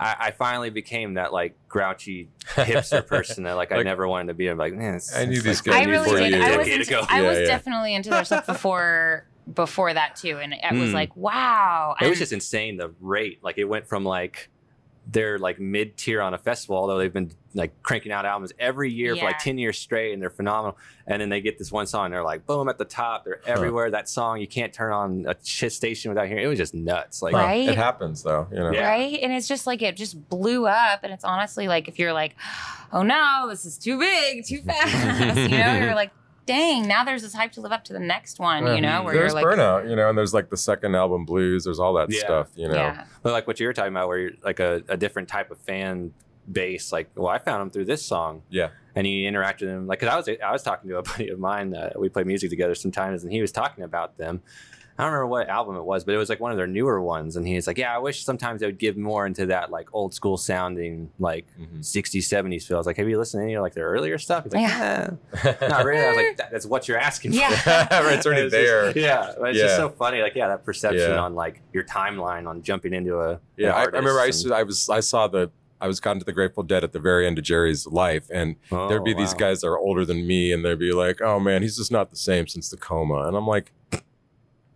I, 0.00 0.16
I 0.18 0.30
finally 0.30 0.70
became 0.70 1.14
that 1.14 1.32
like 1.32 1.56
grouchy 1.68 2.28
hipster 2.54 3.06
person 3.06 3.44
that 3.44 3.54
like, 3.56 3.72
I 3.72 3.76
Like- 3.76 3.84
never 3.84 4.06
wanted 4.06 4.28
to 4.28 4.34
be. 4.34 4.46
I'm 4.48 4.58
like, 4.58 4.74
man, 4.74 4.94
it's, 4.94 5.14
I 5.14 5.24
knew 5.24 5.32
it's 5.38 5.42
these 5.42 5.66
like 5.66 5.76
guys 5.76 5.86
I 5.86 5.90
before 5.90 6.14
really 6.14 6.30
did. 6.30 6.38
you. 6.38 6.44
I 6.44 6.56
was, 6.56 6.66
decade 6.66 6.80
into, 6.80 6.96
ago. 6.98 7.06
I 7.08 7.20
Yeah, 7.22 7.28
was 7.28 7.38
yeah. 7.38 7.44
definitely 7.46 7.94
into 7.94 8.10
their 8.10 8.24
stuff 8.24 8.46
before 8.54 9.26
before 9.54 9.94
that 9.94 10.14
too, 10.16 10.38
and 10.38 10.52
it 10.52 10.60
was 10.78 10.90
Mm. 10.90 10.94
like, 10.94 11.16
wow. 11.16 11.94
It 12.00 12.04
was 12.04 12.10
And- 12.10 12.18
just 12.18 12.32
insane 12.32 12.76
the 12.76 12.92
rate. 13.00 13.38
Like 13.42 13.58
it 13.58 13.64
went 13.64 13.86
from 13.88 14.04
like 14.04 14.50
they're 15.10 15.38
like 15.38 15.58
mid 15.58 15.96
tier 15.96 16.20
on 16.20 16.34
a 16.34 16.38
festival, 16.38 16.76
although 16.76 16.98
they've 16.98 17.12
been 17.12 17.30
like 17.54 17.82
cranking 17.82 18.12
out 18.12 18.26
albums 18.26 18.52
every 18.58 18.92
year 18.92 19.16
for 19.16 19.24
like 19.24 19.38
10 19.38 19.56
years 19.56 19.78
straight 19.78 20.12
and 20.12 20.20
they're 20.20 20.28
phenomenal. 20.28 20.76
And 21.06 21.20
then 21.22 21.30
they 21.30 21.40
get 21.40 21.58
this 21.58 21.72
one 21.72 21.86
song 21.86 22.06
and 22.06 22.14
they're 22.14 22.22
like, 22.22 22.46
boom, 22.46 22.68
at 22.68 22.76
the 22.76 22.84
top. 22.84 23.24
They're 23.24 23.40
everywhere. 23.46 23.90
That 23.90 24.08
song, 24.08 24.38
you 24.38 24.46
can't 24.46 24.72
turn 24.72 24.92
on 24.92 25.24
a 25.26 25.34
shit 25.42 25.72
station 25.72 26.10
without 26.10 26.26
hearing 26.28 26.44
it. 26.44 26.46
was 26.46 26.58
just 26.58 26.74
nuts. 26.74 27.22
Like, 27.22 27.32
Right? 27.32 27.68
It 27.68 27.76
happens 27.76 28.22
though, 28.22 28.46
you 28.50 28.58
know. 28.58 28.70
Yeah. 28.70 28.86
right? 28.86 29.18
And 29.22 29.32
it's 29.32 29.48
just 29.48 29.66
like 29.66 29.80
it 29.80 29.96
just 29.96 30.28
blew 30.28 30.66
up, 30.66 31.00
and 31.02 31.12
it's 31.12 31.24
honestly 31.24 31.68
like 31.68 31.88
if 31.88 31.98
you're 31.98 32.12
like, 32.12 32.36
oh 32.92 33.02
no, 33.02 33.46
this 33.48 33.64
is 33.64 33.78
too 33.78 33.98
big, 33.98 34.44
too 34.44 34.60
fast, 34.60 35.50
you 35.50 35.56
know, 35.58 35.78
you're 35.78 35.94
like, 35.94 36.10
dang, 36.48 36.88
now 36.88 37.04
there's 37.04 37.20
this 37.22 37.34
hype 37.34 37.52
to 37.52 37.60
live 37.60 37.72
up 37.72 37.84
to 37.84 37.92
the 37.92 37.98
next 38.00 38.38
one, 38.40 38.64
Yeah. 38.66 38.74
you 38.74 38.80
know, 38.80 38.88
mm-hmm. 38.88 39.04
where 39.04 39.14
there's 39.14 39.34
you're 39.34 39.42
like, 39.42 39.58
burnout, 39.58 39.88
you 39.88 39.94
know, 39.94 40.08
and 40.08 40.16
there's 40.16 40.32
like 40.32 40.48
the 40.48 40.56
second 40.56 40.96
album 40.96 41.26
blues. 41.26 41.64
There's 41.64 41.78
all 41.78 41.92
that 41.94 42.10
Yeah. 42.10 42.20
stuff, 42.20 42.48
you 42.56 42.66
know. 42.68 42.74
yeah, 42.74 43.04
But 43.22 43.32
like 43.32 43.46
what 43.46 43.60
you 43.60 43.66
were 43.66 43.74
talking 43.74 43.92
about, 43.92 44.08
where 44.08 44.18
you're 44.18 44.30
like 44.42 44.58
a, 44.58 44.82
a 44.88 44.96
different 44.96 45.28
type 45.28 45.50
of 45.50 45.58
fan 45.58 46.12
base. 46.50 46.90
Like, 46.90 47.10
well, 47.14 47.28
I 47.28 47.38
found 47.38 47.60
them 47.60 47.70
through 47.70 47.84
this 47.84 48.02
song. 48.02 48.42
Yeah. 48.48 48.68
And 48.94 49.06
you 49.06 49.28
interact 49.28 49.60
with 49.60 49.68
them. 49.70 49.86
like, 49.86 50.00
cause 50.00 50.08
I 50.08 50.16
was 50.16 50.28
I 50.42 50.50
was 50.52 50.62
talking 50.62 50.88
to 50.90 50.96
a 50.96 51.02
buddy 51.10 51.28
of 51.28 51.38
mine. 51.38 51.70
that 51.70 52.00
we 52.00 52.08
play 52.08 52.24
music 52.24 52.48
together 52.50 52.74
sometimes, 52.74 53.22
and 53.22 53.30
he 53.32 53.40
was 53.42 53.52
talking 53.52 53.84
about 53.84 54.16
them. 54.16 54.42
I 54.98 55.04
don't 55.04 55.12
remember 55.12 55.28
what 55.28 55.48
album 55.48 55.76
it 55.76 55.84
was, 55.84 56.02
but 56.04 56.12
it 56.14 56.18
was 56.18 56.28
like 56.28 56.40
one 56.40 56.50
of 56.50 56.56
their 56.56 56.66
newer 56.66 57.00
ones. 57.00 57.36
And 57.36 57.46
he's 57.46 57.68
like, 57.68 57.78
"Yeah, 57.78 57.94
I 57.94 57.98
wish 57.98 58.24
sometimes 58.24 58.60
they 58.60 58.66
would 58.66 58.78
give 58.78 58.96
more 58.96 59.26
into 59.26 59.46
that 59.46 59.70
like 59.70 59.88
old 59.92 60.12
school 60.12 60.36
sounding, 60.36 61.10
like 61.20 61.46
Mhm. 61.60 61.84
60s, 61.84 62.26
70s 62.28 62.66
feel." 62.66 62.78
I 62.78 62.80
was 62.80 62.86
like, 62.88 62.96
"Have 62.96 63.08
you 63.08 63.16
listened 63.16 63.40
to 63.42 63.44
any 63.44 63.54
of 63.54 63.62
like 63.62 63.74
their 63.74 63.86
earlier 63.88 64.18
stuff?" 64.18 64.42
He's 64.44 64.54
like, 64.54 64.62
Yeah. 64.62 65.10
"Yeah, 65.44 65.54
not 65.68 65.84
really." 65.84 66.04
I 66.04 66.08
was 66.08 66.16
like, 66.16 66.36
that, 66.38 66.50
"That's 66.50 66.66
what 66.66 66.88
you're 66.88 66.98
asking 66.98 67.30
for." 67.32 67.38
Yeah. 67.38 67.86
it's 68.12 68.26
already 68.26 68.42
just- 68.42 68.52
there. 68.52 68.98
yeah, 68.98 69.34
but 69.38 69.50
it's 69.50 69.60
just 69.60 69.76
so 69.76 69.88
funny. 69.88 70.20
Like, 70.20 70.34
yeah, 70.34 70.48
that 70.48 70.64
perception 70.64 71.10
Yeah. 71.12 71.20
on 71.20 71.36
like 71.36 71.62
your 71.72 71.84
timeline 71.84 72.48
on 72.48 72.62
jumping 72.62 72.92
into 72.92 73.20
a 73.20 73.38
Yeah, 73.56 73.74
I, 73.76 73.82
I 73.82 73.84
remember 73.84 74.18
I 74.18 74.24
used 74.26 74.44
to, 74.48 74.54
I 74.54 74.64
was 74.64 74.88
I 74.88 74.98
saw 74.98 75.28
the 75.28 75.50
I 75.80 75.86
was 75.86 76.00
gotten 76.00 76.18
to 76.18 76.24
the 76.24 76.32
Grateful 76.32 76.64
Dead 76.64 76.82
at 76.82 76.92
the 76.92 76.98
very 76.98 77.24
end 77.24 77.38
of 77.38 77.44
Jerry's 77.44 77.86
life, 77.86 78.28
and 78.34 78.56
and- 78.72 78.90
there'd 78.90 79.04
be 79.04 79.14
Oh, 79.14 79.18
these 79.18 79.32
guys 79.32 79.60
that 79.60 79.68
are 79.68 79.78
older 79.78 80.04
than 80.04 80.26
me, 80.26 80.52
and 80.52 80.64
they'd 80.64 80.76
be 80.76 80.90
like, 80.90 81.22
"Oh 81.22 81.38
man, 81.38 81.62
he's 81.62 81.76
just 81.76 81.92
not 81.92 82.10
the 82.10 82.16
same 82.16 82.48
since 82.48 82.68
the 82.68 82.76
coma," 82.76 83.28
and 83.28 83.36
I'm 83.36 83.46
like. 83.46 83.70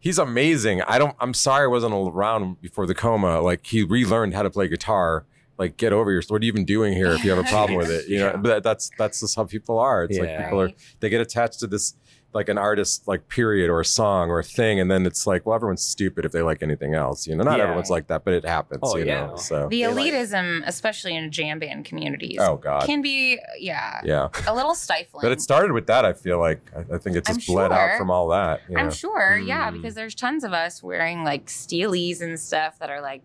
He's 0.03 0.19
amazing. 0.19 0.83
I 0.83 0.99
don't. 0.99 1.15
I'm 1.21 1.33
sorry 1.33 1.63
I 1.63 1.69
wasn't 1.69 1.95
around 1.95 2.61
before 2.61 2.87
the 2.87 2.95
coma. 2.95 3.41
Like 3.41 3.65
he 3.65 3.85
relearned 3.85 4.35
how 4.35 4.43
to 4.43 4.51
play 4.51 4.67
guitar. 4.67 5.27
Like 5.59 5.77
get 5.77 5.93
over 5.93 6.11
yourself. 6.11 6.33
What 6.33 6.43
are 6.43 6.45
you 6.45 6.49
even 6.49 6.65
doing 6.65 6.93
here 6.93 7.13
if 7.13 7.23
you 7.25 7.31
have 7.31 7.39
a 7.39 7.49
problem 7.49 7.79
with 7.79 7.89
it? 7.89 8.09
You 8.09 8.19
know. 8.19 8.31
Yeah. 8.33 8.37
But 8.37 8.65
that's 8.65 8.91
that's 8.99 9.21
just 9.21 9.37
how 9.37 9.45
people 9.45 9.79
are. 9.79 10.03
It's 10.03 10.19
like 10.19 10.37
people 10.45 10.61
are 10.61 10.71
they 10.99 11.09
get 11.09 11.21
attached 11.21 11.61
to 11.61 11.69
this 11.69 11.95
like 12.35 12.49
an 12.49 12.57
artist 12.59 13.07
like 13.07 13.29
period 13.29 13.69
or 13.69 13.81
a 13.81 13.85
song 13.85 14.31
or 14.31 14.39
a 14.39 14.43
thing 14.43 14.81
and 14.81 14.91
then 14.91 15.05
it's 15.05 15.27
like 15.27 15.45
well 15.45 15.55
everyone's 15.55 15.83
stupid 15.83 16.25
if 16.25 16.33
they 16.33 16.41
like 16.43 16.63
anything 16.63 16.95
else 16.95 17.27
you 17.27 17.37
know 17.37 17.45
not 17.45 17.59
Yeah. 17.59 17.65
everyone's 17.65 17.91
like 17.91 18.07
that 18.07 18.25
but 18.25 18.33
it 18.35 18.45
happens 18.45 18.81
Oh, 18.83 18.97
you 18.97 19.05
yeah. 19.05 19.27
know 19.27 19.37
so 19.37 19.69
the 19.69 19.83
They 19.83 19.87
like- 19.89 20.13
elitism, 20.15 20.63
especially 20.67 21.15
in 21.15 21.31
jam 21.31 21.59
band 21.59 21.85
communities, 21.85 22.39
oh 22.41 22.57
god 22.57 22.87
can 22.87 23.03
be 23.03 23.39
yeah, 23.59 24.01
yeah 24.05 24.29
a 24.47 24.55
little 24.55 24.75
stifling. 24.75 25.21
but 25.23 25.33
it 25.33 25.41
started 25.43 25.73
with 25.73 25.87
that 25.89 26.05
i 26.05 26.13
feel 26.13 26.39
like 26.39 26.61
i, 26.77 26.95
I 26.95 26.99
think 26.99 27.17
it 27.17 27.29
I'm 27.29 27.37
just 27.37 27.47
bled 27.47 27.71
out 27.73 27.99
from 27.99 28.11
all 28.11 28.29
that 28.29 28.61
you 28.69 28.79
I'm 28.79 28.87
know? 28.87 28.91
sure, 28.91 29.39
yeah, 29.39 29.71
Mm. 29.71 29.75
because 29.75 29.95
there's 29.95 30.15
tons 30.15 30.43
of 30.45 30.53
us 30.53 30.83
wearing 30.83 31.25
like 31.25 31.47
steelies 31.47 32.21
and 32.23 32.39
stuff 32.41 32.79
that 32.79 32.89
are 32.91 33.01
like, 33.01 33.23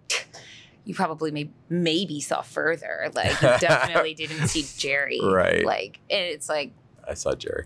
you 0.85 0.93
probably 0.93 1.31
may, 1.31 1.49
maybe 1.69 2.19
saw 2.21 2.41
further. 2.41 3.09
Like, 3.13 3.41
you 3.41 3.47
definitely 3.59 4.13
didn't 4.13 4.47
see 4.47 4.65
Jerry. 4.77 5.19
Right. 5.21 5.65
Like, 5.65 5.99
it's 6.09 6.47
like, 6.49 6.71
i 7.07 7.13
saw 7.13 7.33
jerry 7.35 7.65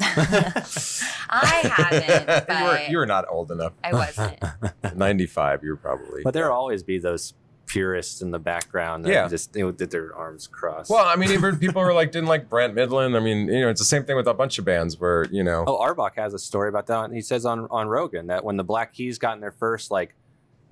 I 1.30 1.70
haven't, 1.76 2.26
but 2.26 2.48
you, 2.58 2.64
were, 2.64 2.80
you 2.92 2.98
were 2.98 3.06
not 3.06 3.24
old 3.28 3.50
enough 3.50 3.72
I 3.84 3.92
wasn't. 3.92 4.38
95 4.96 5.62
you're 5.62 5.76
probably 5.76 6.22
But 6.22 6.34
there 6.34 6.46
will 6.48 6.56
always 6.56 6.82
be 6.82 6.98
those 6.98 7.34
purists 7.66 8.20
in 8.20 8.32
the 8.32 8.38
background 8.38 9.04
that 9.04 9.10
Yeah. 9.12 9.28
just 9.28 9.54
you 9.54 9.64
know, 9.64 9.70
did 9.70 9.90
their 9.92 10.12
arms 10.16 10.48
crossed. 10.48 10.90
well 10.90 11.06
i 11.06 11.14
mean 11.14 11.30
even 11.30 11.56
people 11.56 11.84
who 11.84 11.92
like 11.92 12.10
didn't 12.10 12.28
like 12.28 12.48
Brent 12.48 12.74
Mydland 12.74 13.16
i 13.16 13.20
mean 13.20 13.46
you 13.46 13.60
know 13.60 13.68
it's 13.68 13.80
the 13.80 13.84
same 13.84 14.04
thing 14.04 14.16
with 14.16 14.26
a 14.26 14.34
bunch 14.34 14.58
of 14.58 14.64
bands 14.64 14.98
where 14.98 15.26
you 15.30 15.44
know 15.44 15.62
oh, 15.68 15.76
Auerbach 15.76 16.16
has 16.16 16.34
a 16.34 16.38
story 16.38 16.68
about 16.68 16.88
that. 16.88 17.12
He 17.12 17.20
says 17.20 17.46
on 17.46 17.68
on 17.70 17.86
Rogan 17.86 18.26
that 18.26 18.44
when 18.44 18.56
the 18.56 18.64
Black 18.64 18.92
Keys 18.92 19.18
got 19.18 19.34
in 19.34 19.40
their 19.40 19.52
first 19.52 19.90
like 19.92 20.14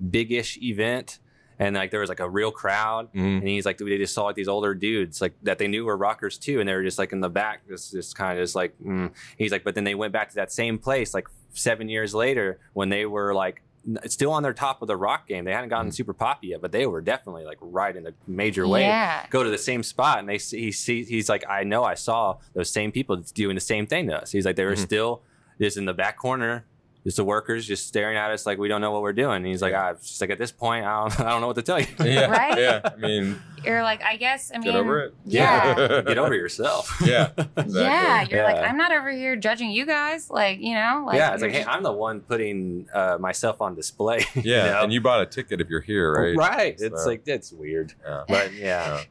big-ish 0.09 0.57
event, 0.61 1.19
and 1.59 1.75
like 1.75 1.91
there 1.91 1.99
was 1.99 2.09
like 2.09 2.21
a 2.21 2.29
real 2.29 2.51
crowd, 2.51 3.11
mm, 3.13 3.37
and 3.39 3.47
he's 3.47 3.65
like 3.65 3.77
they 3.77 3.97
just 3.97 4.13
saw 4.13 4.23
like 4.25 4.35
these 4.35 4.47
older 4.47 4.73
dudes 4.73 5.21
like 5.21 5.33
that 5.43 5.59
they 5.59 5.67
knew 5.67 5.85
were 5.85 5.97
rockers 5.97 6.37
too, 6.37 6.59
and 6.59 6.67
they 6.69 6.73
were 6.73 6.83
just 6.83 6.97
like 6.97 7.11
in 7.11 7.19
the 7.19 7.29
back, 7.29 7.67
just 7.67 7.91
just 7.91 8.15
kind 8.15 8.37
of 8.37 8.43
just 8.43 8.55
like 8.55 8.73
mm. 8.79 9.11
he's 9.37 9.51
like, 9.51 9.63
but 9.63 9.75
then 9.75 9.83
they 9.83 9.95
went 9.95 10.13
back 10.13 10.29
to 10.29 10.35
that 10.35 10.51
same 10.51 10.77
place 10.79 11.13
like 11.13 11.27
seven 11.53 11.89
years 11.89 12.15
later 12.15 12.59
when 12.73 12.89
they 12.89 13.05
were 13.05 13.33
like 13.33 13.61
still 14.05 14.31
on 14.31 14.43
their 14.43 14.53
top 14.53 14.81
of 14.81 14.87
the 14.87 14.95
rock 14.95 15.27
game. 15.27 15.45
They 15.45 15.53
hadn't 15.53 15.69
gotten 15.69 15.91
super 15.91 16.13
poppy 16.13 16.47
yet, 16.47 16.61
but 16.61 16.71
they 16.71 16.85
were 16.85 17.01
definitely 17.01 17.45
like 17.45 17.57
right 17.61 17.95
in 17.95 18.05
a 18.07 18.11
major 18.27 18.67
way. 18.67 18.81
Yeah. 18.81 19.25
Go 19.29 19.43
to 19.43 19.49
the 19.49 19.57
same 19.57 19.83
spot, 19.83 20.19
and 20.19 20.29
they 20.29 20.37
see 20.37 20.59
he 20.61 20.71
see 20.71 21.03
he's 21.03 21.29
like, 21.29 21.43
I 21.49 21.63
know 21.63 21.83
I 21.83 21.95
saw 21.95 22.37
those 22.53 22.69
same 22.69 22.91
people 22.91 23.17
doing 23.33 23.55
the 23.55 23.61
same 23.61 23.87
thing 23.87 24.07
to 24.07 24.21
us. 24.21 24.31
He's 24.31 24.45
like, 24.45 24.55
they 24.55 24.65
were 24.65 24.73
Mhm. 24.75 24.85
still 24.85 25.21
just 25.59 25.75
in 25.77 25.85
the 25.85 25.93
back 25.93 26.17
corner. 26.17 26.65
Just 27.05 27.15
the 27.15 27.23
workers 27.23 27.65
just 27.65 27.87
staring 27.87 28.17
at 28.17 28.29
us 28.31 28.45
like 28.45 28.57
we 28.57 28.67
don't 28.67 28.81
know 28.81 28.91
what 28.91 29.01
we're 29.01 29.13
doing. 29.13 29.37
And 29.37 29.45
he's 29.45 29.61
like, 29.61 29.71
Yeah. 29.71 29.93
ah, 29.95 29.99
just 30.01 30.19
like 30.19 30.31
at 30.31 30.37
this 30.37 30.51
point, 30.51 30.85
I 30.85 30.99
don't, 31.07 31.19
I 31.21 31.29
don't 31.29 31.39
know 31.41 31.47
what 31.47 31.55
to 31.55 31.61
tell 31.61 31.79
you. 31.79 31.87
yeah 32.03 32.25
Right? 32.29 32.57
yeah 32.59 32.81
i 32.83 32.95
mean 32.97 33.39
You're 33.63 33.83
like, 33.83 34.03
I 34.03 34.17
guess, 34.17 34.51
I 34.53 34.57
mean, 34.57 34.63
get 34.65 34.75
over 34.75 34.99
it 35.05 35.13
Yeah. 35.25 36.01
Get 36.01 36.17
over 36.17 36.35
yourself. 36.35 37.01
yeah 37.05 37.31
exactly. 37.37 37.73
Yeah. 37.81 38.25
You're 38.29 38.43
like, 38.43 38.57
I'm 38.57 38.75
not 38.77 38.91
over 38.91 39.09
here 39.11 39.37
judging 39.37 39.71
you 39.71 39.85
guys. 39.85 40.29
Like, 40.29 40.59
you 40.59 40.73
know, 40.73 41.03
like, 41.07 41.15
yeah, 41.15 41.33
it's 41.33 41.41
you're 41.41 41.49
like, 41.51 41.59
hey, 41.61 41.65
I'm 41.65 41.83
the 41.83 41.91
one 41.93 42.19
putting 42.19 42.87
uh, 42.93 43.17
myself 43.19 43.61
on 43.61 43.75
display. 43.75 44.25
you 44.35 44.41
yeah 44.43 44.71
know? 44.71 44.83
and 44.83 44.91
you 44.93 44.99
bought 44.99 45.21
a 45.21 45.25
ticket 45.25 45.61
if 45.61 45.69
you're 45.69 45.79
here 45.81 46.13
right 46.13 46.35
right. 46.35 46.75
It's 46.79 47.05
like 47.05 47.23
it's 47.27 47.53
weird, 47.53 47.93
yeah. 48.05 48.23
but 48.27 48.53
yeah. 48.53 49.03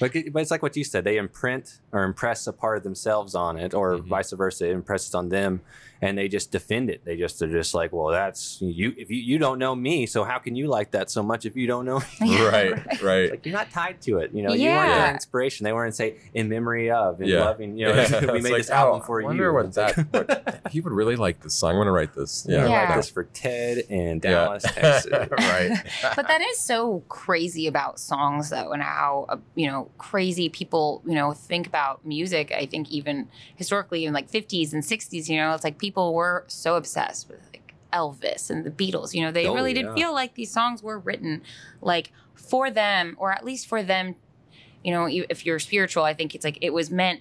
But, 0.00 0.12
but 0.32 0.42
it's 0.42 0.50
like 0.50 0.62
what 0.62 0.76
you 0.76 0.82
said. 0.84 1.04
They 1.04 1.16
imprint 1.16 1.78
or 1.92 2.02
impress 2.02 2.46
a 2.48 2.52
part 2.52 2.76
of 2.76 2.82
themselves 2.82 3.34
on 3.36 3.56
it, 3.56 3.72
or 3.72 3.98
Mhm. 3.98 4.06
vice 4.08 4.32
versa. 4.32 4.66
It 4.68 4.72
impresses 4.72 5.14
on 5.14 5.28
them, 5.28 5.60
and 6.02 6.18
they 6.18 6.28
just 6.28 6.50
defend 6.52 6.90
it. 6.90 7.04
They 7.04 7.16
just 7.16 7.40
are 7.40 7.50
just 7.50 7.72
like, 7.74 7.92
well, 7.92 8.08
that's 8.08 8.60
you. 8.60 8.92
If 8.98 9.08
you, 9.10 9.16
you 9.16 9.38
don't 9.38 9.58
know 9.58 9.74
me, 9.74 10.04
so 10.06 10.24
how 10.24 10.38
can 10.38 10.54
you 10.56 10.66
like 10.66 10.90
that 10.90 11.10
so 11.10 11.22
much 11.22 11.46
if 11.46 11.56
you 11.56 11.66
don't 11.66 11.86
know? 11.86 12.00
Me? 12.00 12.04
Yeah, 12.32 12.48
right 12.50 13.02
right 13.02 13.30
like 13.30 13.46
you're 13.46 13.54
not 13.54 13.70
tied 13.70 14.00
to 14.02 14.18
it. 14.18 14.32
You 14.34 14.42
know, 14.42 14.52
you 14.52 14.68
weren't 14.68 14.88
Yeah. 14.90 15.04
their 15.06 15.14
inspiration. 15.14 15.64
They 15.64 15.72
weren't 15.72 15.94
say 15.94 16.16
in 16.34 16.48
memory 16.48 16.90
of 16.90 17.20
and 17.20 17.28
Yeah. 17.30 17.44
loving. 17.44 17.78
You 17.78 17.86
know, 17.86 17.94
Yeah. 17.94 18.20
we 18.32 18.38
It's 18.38 18.44
made 18.44 18.52
like, 18.52 18.60
this 18.62 18.70
album 18.70 19.00
oh, 19.02 19.06
for 19.06 19.22
I 19.22 19.24
wonder 19.24 19.44
you. 19.46 19.54
what 19.54 19.66
It's 19.66 19.76
like- 19.76 20.12
that- 20.12 20.60
he 20.70 20.80
would 20.80 20.92
really 20.92 21.16
like 21.16 21.40
this 21.40 21.54
song. 21.54 21.70
I'm 21.72 21.76
gonna 21.78 21.92
write 21.92 22.14
this. 22.14 22.46
Yeah, 22.48 22.64
Yeah, 22.64 22.68
Yeah. 22.68 22.88
like 22.88 22.96
this 22.96 23.08
for 23.08 23.24
Ted 23.24 23.78
in 23.88 24.16
Yeah. 24.16 24.30
Dallas, 24.30 24.62
Texas. 24.64 25.06
right. 25.30 25.78
but 26.16 26.26
that 26.28 26.40
is 26.40 26.58
so 26.58 27.02
crazy 27.08 27.66
about 27.66 28.00
songs 28.00 28.50
though 28.50 28.72
and 28.72 28.82
how 28.82 29.26
uh, 29.28 29.36
you 29.54 29.66
know 29.66 29.88
crazy 29.98 30.48
people 30.48 31.02
you 31.06 31.14
know 31.14 31.32
think 31.32 31.66
about 31.66 32.04
music 32.04 32.50
i 32.56 32.64
think 32.66 32.90
even 32.90 33.28
historically 33.54 34.04
in 34.06 34.12
like 34.12 34.30
50s 34.30 34.72
and 34.72 34.82
60s 34.82 35.28
you 35.28 35.36
know 35.36 35.52
it's 35.54 35.64
like 35.64 35.78
people 35.78 35.91
were 35.94 36.44
so 36.48 36.76
obsessed 36.76 37.28
with 37.28 37.40
like 37.52 37.74
elvis 37.92 38.48
and 38.50 38.64
the 38.64 38.70
beatles 38.70 39.12
you 39.14 39.20
know 39.20 39.30
they 39.30 39.46
Oh, 39.46 39.54
really 39.54 39.74
yeah. 39.74 39.82
did 39.82 39.94
feel 39.94 40.14
like 40.14 40.34
these 40.34 40.50
songs 40.50 40.82
were 40.82 40.98
written 40.98 41.42
like 41.80 42.10
for 42.34 42.70
them 42.70 43.14
or 43.18 43.32
at 43.32 43.44
least 43.44 43.66
for 43.66 43.82
them 43.82 44.14
you 44.82 44.90
know 44.92 45.06
if 45.06 45.44
you're 45.44 45.58
spiritual 45.58 46.02
i 46.04 46.14
think 46.14 46.34
it's 46.34 46.44
like 46.44 46.58
it 46.62 46.72
was 46.72 46.90
meant 46.90 47.20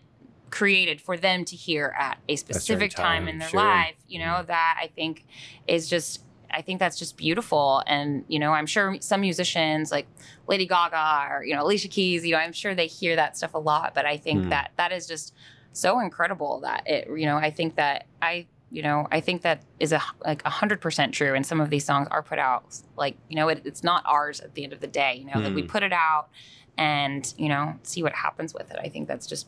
created 0.49 0.99
for 1.01 1.15
them 1.17 1.43
to 1.45 1.55
hear 1.55 1.93
at 1.97 2.17
a 2.29 2.35
specific 2.35 2.91
time, 2.91 3.23
time, 3.23 3.27
in 3.27 3.37
their 3.37 3.49
sure. 3.49 3.59
life 3.59 3.95
you 4.07 4.19
know 4.19 4.43
that 4.47 4.77
i 4.81 4.87
think 4.87 5.25
is 5.67 5.89
just 5.89 6.21
I 6.53 6.61
think 6.61 6.79
that's 6.79 6.99
just 6.99 7.15
beautiful. 7.15 7.81
And, 7.87 8.25
you 8.27 8.37
know, 8.37 8.51
I'm 8.51 8.65
sure 8.65 8.97
some 8.99 9.21
musicians 9.21 9.89
like 9.89 10.05
Lady 10.47 10.65
Gaga 10.67 11.29
or, 11.31 11.45
you 11.45 11.55
know, 11.55 11.63
Alicia 11.63 11.87
Keys, 11.87 12.25
you 12.25 12.33
know, 12.33 12.39
I'm 12.39 12.51
sure 12.51 12.75
they 12.75 12.87
hear 12.87 13.15
that 13.15 13.37
stuff 13.37 13.53
a 13.53 13.57
lot. 13.57 13.93
But 13.95 14.05
I 14.05 14.17
think 14.17 14.47
Mm. 14.47 14.49
that 14.49 14.71
that 14.75 14.91
is 14.91 15.07
just 15.07 15.33
so 15.71 16.01
incredible 16.01 16.59
that 16.59 16.83
it, 16.85 17.07
you 17.07 17.25
know, 17.25 17.37
I 17.37 17.51
think 17.51 17.75
that 17.75 18.05
I, 18.21 18.47
you 18.71 18.81
know, 18.81 19.07
I 19.11 19.19
think 19.19 19.41
that 19.41 19.63
is 19.79 19.91
a 19.91 20.01
like 20.25 20.41
a 20.45 20.49
hundred 20.49 20.79
percent 20.81 21.13
true. 21.13 21.33
And 21.35 21.45
some 21.45 21.59
of 21.59 21.69
these 21.69 21.83
songs 21.85 22.07
are 22.09 22.23
put 22.23 22.39
out 22.39 22.63
like, 22.95 23.17
you 23.29 23.35
know, 23.35 23.49
it, 23.49 23.61
it's 23.65 23.83
not 23.83 24.01
ours 24.05 24.39
at 24.39 24.53
the 24.55 24.63
end 24.63 24.71
of 24.73 24.79
the 24.79 24.87
day, 24.87 25.15
you 25.15 25.25
know, 25.25 25.39
like 25.41 25.53
we 25.53 25.63
Mm. 25.63 25.67
put 25.67 25.83
it 25.83 25.91
out 25.93 26.29
and, 26.77 27.33
you 27.37 27.49
know, 27.49 27.75
see 27.83 28.01
what 28.01 28.13
happens 28.13 28.53
with 28.53 28.71
it. 28.71 28.77
I 28.81 28.87
think 28.87 29.07
that's 29.07 29.27
just 29.27 29.47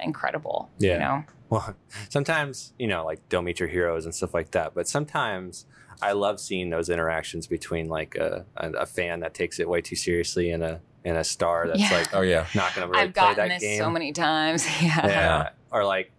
incredible. 0.00 0.68
Yeah. 0.78 0.92
You 0.94 0.98
know? 0.98 1.24
Well, 1.48 1.74
sometimes, 2.08 2.72
you 2.78 2.86
know, 2.86 3.04
like 3.04 3.26
don't 3.28 3.44
meet 3.44 3.60
your 3.60 3.68
heroes 3.68 4.04
and 4.04 4.14
stuff 4.14 4.34
like 4.34 4.50
that. 4.52 4.74
But 4.74 4.88
sometimes 4.88 5.66
I 6.02 6.12
love 6.12 6.40
seeing 6.40 6.70
those 6.70 6.88
interactions 6.88 7.46
between 7.46 7.88
like 7.88 8.14
a, 8.16 8.44
a, 8.56 8.70
a 8.72 8.86
fan 8.86 9.20
that 9.20 9.34
takes 9.34 9.58
it 9.60 9.68
way 9.68 9.80
too 9.80 9.96
seriously 9.96 10.50
and 10.50 10.62
a 10.62 10.80
and 11.04 11.16
a 11.16 11.22
star 11.24 11.68
that's 11.68 11.78
Yeah. 11.78 11.90
like 11.98 12.12
Oh 12.14 12.22
yeah. 12.22 12.46
not 12.54 12.74
going 12.74 12.84
to 12.86 12.90
really 12.92 13.04
I've 13.04 13.14
play 13.14 13.22
gotten 13.34 13.48
that 13.48 13.60
this 13.60 13.62
game. 13.62 13.78
so 13.78 13.88
many 13.90 14.12
times. 14.12 14.66
Yeah. 14.82 15.06
yeah. 15.06 15.48
Or 15.70 15.84
like 15.84 16.10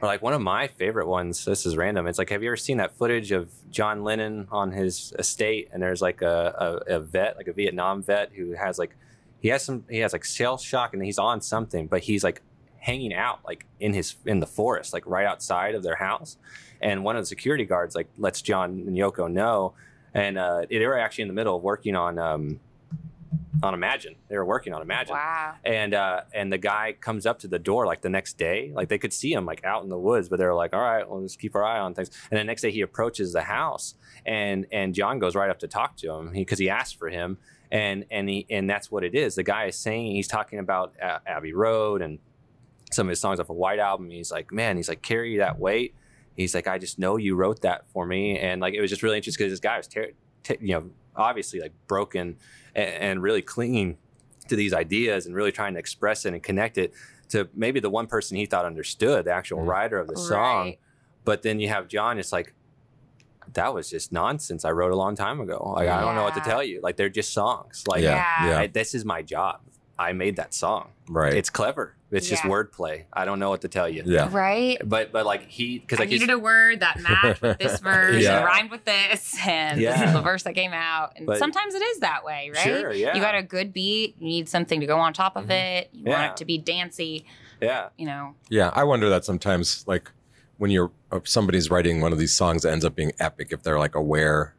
or 0.00 0.08
like 0.08 0.22
one 0.22 0.32
of 0.32 0.40
my 0.40 0.68
favorite 0.68 1.06
ones, 1.06 1.44
this 1.44 1.64
is 1.64 1.76
random. 1.76 2.06
It's 2.06 2.18
like 2.18 2.30
have 2.30 2.42
you 2.42 2.50
ever 2.50 2.56
seen 2.56 2.76
that 2.78 2.96
footage 2.96 3.32
of 3.32 3.50
John 3.70 4.04
Lennon 4.04 4.46
on 4.50 4.72
his 4.72 5.12
estate 5.18 5.68
and 5.72 5.82
there's 5.82 6.02
like 6.02 6.22
a, 6.22 6.82
a, 6.88 6.96
a 6.96 7.00
vet, 7.00 7.36
like 7.36 7.48
a 7.48 7.52
Vietnam 7.52 8.02
vet 8.02 8.32
who 8.34 8.52
has 8.52 8.78
like 8.78 8.94
he 9.40 9.48
has 9.48 9.64
some 9.64 9.84
he 9.88 9.98
has 9.98 10.12
like 10.12 10.24
shell 10.24 10.58
shock 10.58 10.92
and 10.92 11.02
he's 11.02 11.18
on 11.18 11.40
something, 11.40 11.86
but 11.86 12.02
he's 12.02 12.24
like 12.24 12.42
hanging 12.78 13.14
out 13.14 13.40
like 13.44 13.66
in 13.80 13.94
his 13.94 14.16
in 14.26 14.40
the 14.40 14.46
forest, 14.46 14.92
like 14.92 15.06
right 15.06 15.26
outside 15.26 15.74
of 15.74 15.82
their 15.82 15.96
house. 15.96 16.36
And 16.80 17.02
one 17.02 17.16
of 17.16 17.22
the 17.22 17.26
security 17.26 17.64
guards 17.64 17.94
like 17.94 18.08
lets 18.18 18.42
John 18.42 18.70
and 18.86 18.96
Yoko 18.96 19.30
know. 19.30 19.74
And 20.12 20.38
uh, 20.38 20.66
they 20.70 20.86
were 20.86 20.98
actually 20.98 21.22
in 21.22 21.28
the 21.28 21.34
middle 21.34 21.56
of 21.56 21.62
working 21.62 21.96
on 21.96 22.18
um 22.18 22.60
on 23.62 23.72
Imagine. 23.74 24.16
They 24.28 24.36
were 24.36 24.44
working 24.44 24.72
on 24.74 24.82
Imagine 24.82 25.14
Wow. 25.14 25.54
and 25.64 25.94
uh 25.94 26.22
and 26.34 26.52
the 26.52 26.58
guy 26.58 26.94
comes 27.00 27.24
up 27.26 27.38
to 27.40 27.48
the 27.48 27.58
door 27.58 27.86
like 27.86 28.02
the 28.02 28.10
next 28.10 28.36
day 28.36 28.70
like 28.74 28.88
they 28.88 28.98
could 28.98 29.12
see 29.12 29.32
him 29.32 29.46
like 29.46 29.64
out 29.64 29.82
in 29.82 29.88
the 29.88 29.98
woods 29.98 30.28
but 30.28 30.38
they 30.38 30.44
were 30.44 30.54
like 30.54 30.74
all 30.74 30.80
right 30.80 31.08
well 31.08 31.20
let's 31.22 31.36
keep 31.36 31.54
our 31.54 31.64
eye 31.64 31.78
on 31.78 31.94
things 31.94 32.10
and 32.30 32.38
the 32.38 32.44
next 32.44 32.62
day 32.62 32.70
he 32.70 32.82
approaches 32.82 33.32
the 33.32 33.42
house 33.42 33.94
and 34.26 34.66
and 34.72 34.94
john 34.94 35.18
goes 35.18 35.34
right 35.34 35.48
up 35.48 35.58
to 35.60 35.68
talk 35.68 35.96
to 35.96 36.12
him 36.12 36.32
because 36.32 36.58
he, 36.58 36.68
asked 36.68 36.96
for 36.98 37.08
him 37.08 37.38
and 37.70 38.04
and 38.10 38.28
he 38.28 38.46
and 38.50 38.68
that's 38.68 38.90
what 38.90 39.02
it 39.02 39.14
is 39.14 39.34
the 39.36 39.42
guy 39.42 39.64
is 39.64 39.76
saying 39.76 40.12
he's 40.12 40.28
talking 40.28 40.58
about 40.58 40.92
uh, 41.02 41.18
abbey 41.26 41.54
road 41.54 42.02
and 42.02 42.18
some 42.92 43.06
of 43.08 43.10
his 43.10 43.20
songs 43.20 43.40
off 43.40 43.50
a 43.50 43.52
White 43.52 43.80
Album. 43.80 44.10
He's 44.10 44.30
like, 44.30 44.52
man, 44.52 44.76
he's 44.76 44.88
like, 44.88 45.02
carry 45.02 45.38
that 45.38 45.58
weight. 45.58 45.92
He's 46.36 46.54
like, 46.54 46.68
I 46.68 46.78
just 46.78 47.00
know 47.00 47.16
you 47.16 47.34
wrote 47.34 47.62
that 47.62 47.84
for 47.88 48.06
me, 48.06 48.38
and 48.38 48.60
like 48.60 48.74
it 48.74 48.80
was 48.80 48.90
just 48.90 49.02
really 49.02 49.16
interesting 49.16 49.44
because 49.44 49.52
this 49.52 49.60
guy 49.60 49.76
was, 49.76 49.88
ter- 49.88 50.12
t- 50.44 50.58
you 50.60 50.74
know, 50.74 50.90
obviously 51.16 51.58
like 51.58 51.72
broken 51.88 52.36
and, 52.76 52.90
and 52.94 53.22
really 53.22 53.42
clinging 53.42 53.96
to 54.48 54.54
these 54.54 54.72
ideas 54.72 55.26
and 55.26 55.34
really 55.34 55.50
trying 55.50 55.72
to 55.74 55.80
express 55.80 56.24
it 56.24 56.32
and 56.32 56.40
connect 56.42 56.78
it 56.78 56.92
to 57.30 57.48
maybe 57.54 57.80
the 57.80 57.90
one 57.90 58.06
person 58.06 58.36
he 58.36 58.46
thought 58.46 58.64
understood, 58.64 59.24
the 59.24 59.32
actual 59.32 59.58
Mhm. 59.58 59.66
writer 59.66 59.98
of 59.98 60.06
the 60.06 60.16
song. 60.16 60.74
But 61.24 61.42
then 61.42 61.58
you 61.58 61.66
have 61.68 61.88
John. 61.88 62.20
It's 62.20 62.30
like 62.32 62.52
that 63.54 63.74
was 63.74 63.90
just 63.90 64.12
nonsense. 64.12 64.64
I 64.64 64.70
wrote 64.70 64.92
a 64.92 64.96
long 64.96 65.16
time 65.16 65.40
ago. 65.40 65.72
Like 65.74 65.88
I 65.88 66.00
don't 66.00 66.14
know 66.14 66.22
what 66.22 66.34
to 66.34 66.40
tell 66.40 66.62
you. 66.62 66.80
Like 66.82 66.96
they're 66.96 67.08
just 67.08 67.32
songs. 67.32 67.82
Like 67.88 68.02
yeah, 68.02 68.14
Yeah. 68.44 68.48
yeah, 68.50 68.58
I, 68.60 68.66
this 68.68 68.94
is 68.94 69.04
my 69.04 69.22
job. 69.22 69.60
I 69.98 70.12
made 70.12 70.36
that 70.36 70.54
song. 70.54 70.90
right. 71.08 71.32
It's 71.34 71.50
clever. 71.50 71.95
It's 72.10 72.28
just 72.28 72.44
wordplay. 72.44 73.04
I 73.12 73.24
don't 73.24 73.38
know 73.40 73.50
what 73.50 73.62
to 73.62 73.68
tell 73.68 73.88
you. 73.88 74.02
yeah, 74.06 74.28
Right. 74.30 74.78
But 74.84 75.10
but 75.12 75.26
like 75.26 75.48
he 75.48 75.78
because 75.80 75.98
I 75.98 76.02
like 76.02 76.10
he's, 76.10 76.20
needed 76.20 76.32
a 76.34 76.38
word 76.38 76.80
that 76.80 77.00
matched 77.00 77.42
with 77.42 77.58
this 77.58 77.80
verse 77.80 78.22
Yeah. 78.22 78.36
and 78.36 78.44
rhymed 78.44 78.70
with 78.70 78.84
this, 78.84 79.36
and 79.46 79.78
this 79.78 79.82
Yeah. 79.84 80.06
is 80.08 80.12
the 80.12 80.20
verse 80.22 80.44
that 80.44 80.54
came 80.54 80.72
out. 80.72 81.14
And 81.16 81.26
But- 81.26 81.38
sometimes 81.38 81.74
it 81.74 81.82
is 81.82 81.98
that 82.00 82.24
way, 82.24 82.50
right? 82.54 82.62
Sure, 82.64 82.92
yeah. 82.92 83.14
You 83.14 83.20
got 83.20 83.34
a 83.34 83.42
good 83.42 83.72
beat, 83.72 84.16
you 84.20 84.26
need 84.28 84.48
something 84.48 84.80
to 84.80 84.86
go 84.86 84.98
on 84.98 85.12
top 85.12 85.36
of 85.36 85.46
Mhm. 85.46 85.50
it. 85.50 85.90
You 85.92 86.04
want 86.10 86.32
it 86.32 86.36
to 86.38 86.44
be 86.44 86.58
dancey, 86.58 87.24
yeah 87.60 87.88
you 87.96 88.06
know. 88.06 88.34
yeah. 88.50 88.70
I 88.74 88.84
wonder 88.84 89.08
that 89.08 89.24
sometimes, 89.24 89.84
like 89.88 90.10
when 90.58 90.70
you're 90.70 90.90
uh, 91.12 91.20
somebody's 91.24 91.70
writing 91.70 92.00
one 92.00 92.12
of 92.12 92.18
these 92.18 92.32
songs 92.32 92.62
that 92.62 92.72
ends 92.72 92.84
up 92.84 92.94
being 92.96 93.12
epic, 93.20 93.48
if 93.52 93.62
they're 93.62 93.78
like 93.78 93.94
aware. 93.94 94.54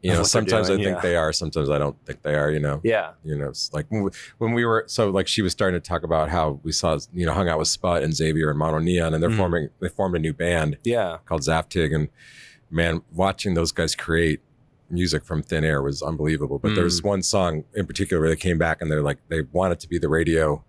You 0.00 0.12
know, 0.12 0.22
sometimes 0.22 0.68
doing, 0.68 0.80
I 0.80 0.84
think 0.84 0.96
yeah. 0.98 1.00
they 1.02 1.16
are. 1.16 1.32
Sometimes 1.32 1.68
I 1.68 1.76
don't 1.78 1.96
think 2.06 2.22
they 2.22 2.34
are. 2.36 2.50
You 2.50 2.60
know. 2.60 2.80
yeah 2.84 3.12
you 3.24 3.36
know, 3.36 3.48
it's 3.48 3.72
like 3.72 3.86
when 3.90 4.04
we- 4.04 4.10
when 4.38 4.52
we 4.52 4.64
were 4.64 4.84
so 4.86 5.10
like 5.10 5.26
she 5.26 5.42
was 5.42 5.50
starting 5.52 5.80
to 5.80 5.86
talk 5.86 6.02
about 6.04 6.28
how 6.28 6.60
we 6.62 6.70
saw 6.72 6.98
you 7.12 7.26
know 7.26 7.32
hung 7.32 7.48
out 7.48 7.58
with 7.58 7.68
Sput 7.68 8.02
and 8.04 8.14
Xavier 8.14 8.50
and 8.50 8.60
MonoNeon 8.60 9.12
and 9.14 9.20
they're 9.22 9.30
Mhm. 9.30 9.36
forming 9.36 9.68
they 9.80 9.88
formed 9.88 10.14
a 10.14 10.18
new 10.20 10.32
band 10.32 10.78
yeah 10.84 11.18
called 11.24 11.42
Zaptig 11.42 11.92
and 11.94 12.08
man 12.70 13.02
watching 13.12 13.54
those 13.54 13.72
guys 13.72 13.94
create 13.96 14.40
music 14.90 15.24
from 15.24 15.42
thin 15.42 15.64
air 15.64 15.82
was 15.82 16.00
unbelievable 16.02 16.58
but 16.58 16.70
Mm. 16.72 16.76
there's 16.76 17.02
one 17.02 17.22
song 17.22 17.64
in 17.74 17.86
particular 17.86 18.20
where 18.20 18.30
they 18.30 18.36
came 18.36 18.56
back 18.56 18.80
and 18.80 18.90
they're 18.90 19.02
like 19.02 19.18
they 19.28 19.42
want 19.52 19.72
it 19.72 19.80
to 19.80 19.88
be 19.88 19.98
the 19.98 20.08
radio 20.08 20.62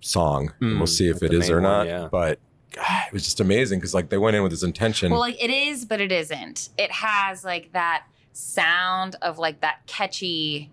song 0.00 0.52
and 0.60 0.76
we'll 0.78 0.86
Mm, 0.86 0.88
see 0.88 1.08
if 1.08 1.16
like 1.22 1.30
it 1.30 1.34
the 1.34 1.38
is 1.40 1.50
or 1.50 1.54
one, 1.56 1.62
not 1.62 1.86
yeah. 1.86 2.08
but 2.10 2.38
God, 2.72 3.04
it 3.08 3.12
was 3.12 3.24
just 3.24 3.40
amazing 3.40 3.78
because 3.80 3.94
like 3.94 4.10
they 4.10 4.18
went 4.18 4.36
in 4.36 4.42
with 4.42 4.52
this 4.52 4.62
intention 4.62 5.10
Well, 5.10 5.20
like 5.20 5.42
it 5.42 5.50
is, 5.50 5.84
but 5.86 6.00
it 6.00 6.12
isn't. 6.12 6.68
It 6.76 6.90
has 6.92 7.42
like 7.44 7.72
that 7.72 8.04
sound 8.36 9.16
of 9.22 9.38
like 9.38 9.60
that 9.62 9.86
catchy 9.86 10.70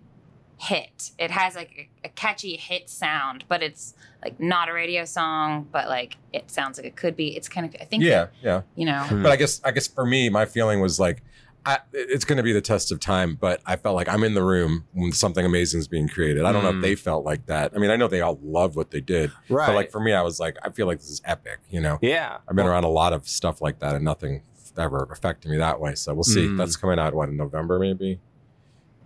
hit. 0.58 1.12
It 1.18 1.30
has 1.30 1.54
like 1.56 1.90
a, 2.04 2.06
a 2.06 2.08
catchy 2.10 2.56
hit 2.56 2.90
sound, 2.90 3.44
but 3.48 3.62
it's 3.62 3.94
like 4.22 4.38
not 4.38 4.68
a 4.68 4.72
radio 4.74 5.04
song, 5.06 5.66
but 5.72 5.88
like 5.88 6.16
it 6.32 6.50
sounds 6.50 6.78
like 6.78 6.86
it 6.86 6.94
could 6.96 7.16
be. 7.16 7.34
It's 7.36 7.48
kind 7.48 7.66
of 7.66 7.74
I 7.80 7.84
think 7.84 8.02
yeah 8.04 8.26
yeah 8.42 8.62
you 8.76 8.84
know. 8.84 8.98
Hmm. 9.02 9.22
but 9.22 9.32
I 9.32 9.36
guess 9.36 9.60
I 9.64 9.70
guess 9.70 9.86
for 9.88 10.04
me, 10.04 10.28
my 10.28 10.44
feeling 10.44 10.80
was 10.80 11.00
like, 11.00 11.22
I, 11.66 11.78
it's 11.94 12.26
going 12.26 12.36
to 12.36 12.42
be 12.42 12.52
the 12.52 12.60
test 12.60 12.92
of 12.92 13.00
time. 13.00 13.36
But 13.40 13.62
I 13.64 13.76
felt 13.76 13.96
like 13.96 14.08
I'm 14.10 14.22
in 14.24 14.34
the 14.34 14.44
room 14.44 14.84
when 14.92 15.12
something 15.12 15.46
amazing 15.46 15.80
is 15.80 15.88
being 15.88 16.08
created. 16.08 16.44
I 16.44 16.52
don't 16.52 16.62
know 16.62 16.68
if 16.68 16.74
Mm. 16.76 16.82
they 16.82 16.94
felt 16.94 17.24
like 17.24 17.46
that. 17.46 17.72
I 17.74 17.78
mean, 17.78 17.90
I 17.90 17.96
know 17.96 18.08
they 18.08 18.20
all 18.20 18.38
love 18.42 18.76
what 18.76 18.90
they 18.90 19.00
did, 19.00 19.32
right 19.48 19.66
but 19.68 19.74
like 19.74 19.90
for 19.90 20.00
me, 20.00 20.12
I 20.12 20.20
was 20.20 20.38
like, 20.38 20.58
I 20.62 20.68
feel 20.68 20.86
like 20.86 20.98
this 20.98 21.08
is 21.08 21.22
epic. 21.24 21.60
You 21.70 21.80
know, 21.80 21.98
yeah 22.02 22.36
I've 22.46 22.54
been 22.56 22.66
around 22.66 22.84
a 22.84 22.88
lot 22.88 23.14
of 23.14 23.26
stuff 23.26 23.62
like 23.62 23.78
that, 23.78 23.94
and 23.94 24.04
nothing 24.04 24.42
ever 24.78 25.08
affected 25.10 25.50
me 25.50 25.56
that 25.58 25.80
way. 25.80 25.94
So 25.94 26.14
we'll 26.14 26.24
see. 26.24 26.46
Mm. 26.46 26.56
That's 26.58 26.76
coming 26.76 26.98
out 26.98 27.14
what 27.14 27.28
in 27.28 27.36
November 27.36 27.78
maybe. 27.78 28.18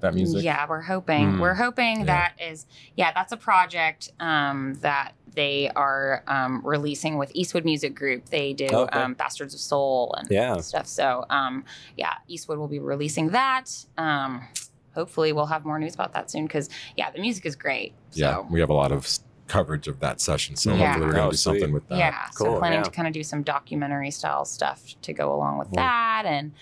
That 0.01 0.15
music. 0.15 0.45
Yeah, 0.45 0.65
we're 0.69 0.81
hoping. 0.83 1.33
Mm. 1.35 1.41
We're 1.41 1.55
hoping 1.55 2.01
Yeah. 2.01 2.05
that 2.07 2.35
is 2.41 2.67
yeah, 2.97 3.13
that's 3.13 3.33
a 3.33 3.37
project 3.37 4.13
um, 4.21 4.75
that 4.81 5.13
they 5.35 5.71
are 5.75 6.23
um, 6.29 6.63
releasing 6.65 7.17
with 7.19 7.31
Eastwood 7.35 7.65
Music 7.65 7.95
Group. 7.97 8.27
They 8.27 8.53
do 8.53 8.67
Okay. 8.67 8.99
um, 8.99 9.15
Bastards 9.15 9.55
of 9.55 9.61
Soul 9.61 10.15
and 10.17 10.29
Yeah. 10.31 10.57
stuff. 10.59 10.87
So 10.87 11.25
um, 11.31 11.65
yeah, 11.97 12.15
Eastwood 12.29 12.59
will 12.59 12.69
be 12.69 12.79
releasing 12.79 13.31
that. 13.31 13.71
Um, 13.97 14.47
hopefully, 14.95 15.33
we'll 15.33 15.47
have 15.47 15.65
more 15.65 15.79
news 15.81 15.95
about 15.95 16.13
that 16.15 16.31
soon 16.31 16.47
because 16.47 16.69
yeah, 16.97 17.11
the 17.11 17.21
music 17.21 17.45
is 17.45 17.57
great. 17.57 17.93
Yeah, 18.13 18.35
So, 18.37 18.47
we 18.51 18.61
have 18.61 18.71
a 18.71 18.75
lot 18.75 18.93
of 18.93 19.05
s- 19.05 19.21
coverage 19.49 19.89
of 19.89 20.01
that 20.01 20.21
session, 20.21 20.55
so 20.57 20.73
Yeah. 20.75 20.87
hopefully 20.87 21.07
we're 21.07 21.13
gonna 21.15 21.27
Oh, 21.27 21.31
do 21.31 21.37
something 21.37 21.63
sweet. 21.65 21.73
with 21.75 21.89
that. 21.89 21.99
yeah, 21.99 22.31
so 22.31 22.45
Cool, 22.45 22.59
planning 22.59 22.79
yeah. 22.81 22.85
to 22.85 22.91
kind 22.91 23.09
of 23.09 23.15
do 23.15 23.23
some 23.23 23.43
documentary 23.43 24.11
style 24.11 24.45
stuff 24.45 24.95
to 25.03 25.13
go 25.13 25.33
along 25.35 25.59
with 25.59 25.69
Cool. 25.69 25.77
that 25.77 26.23
and 26.27 26.53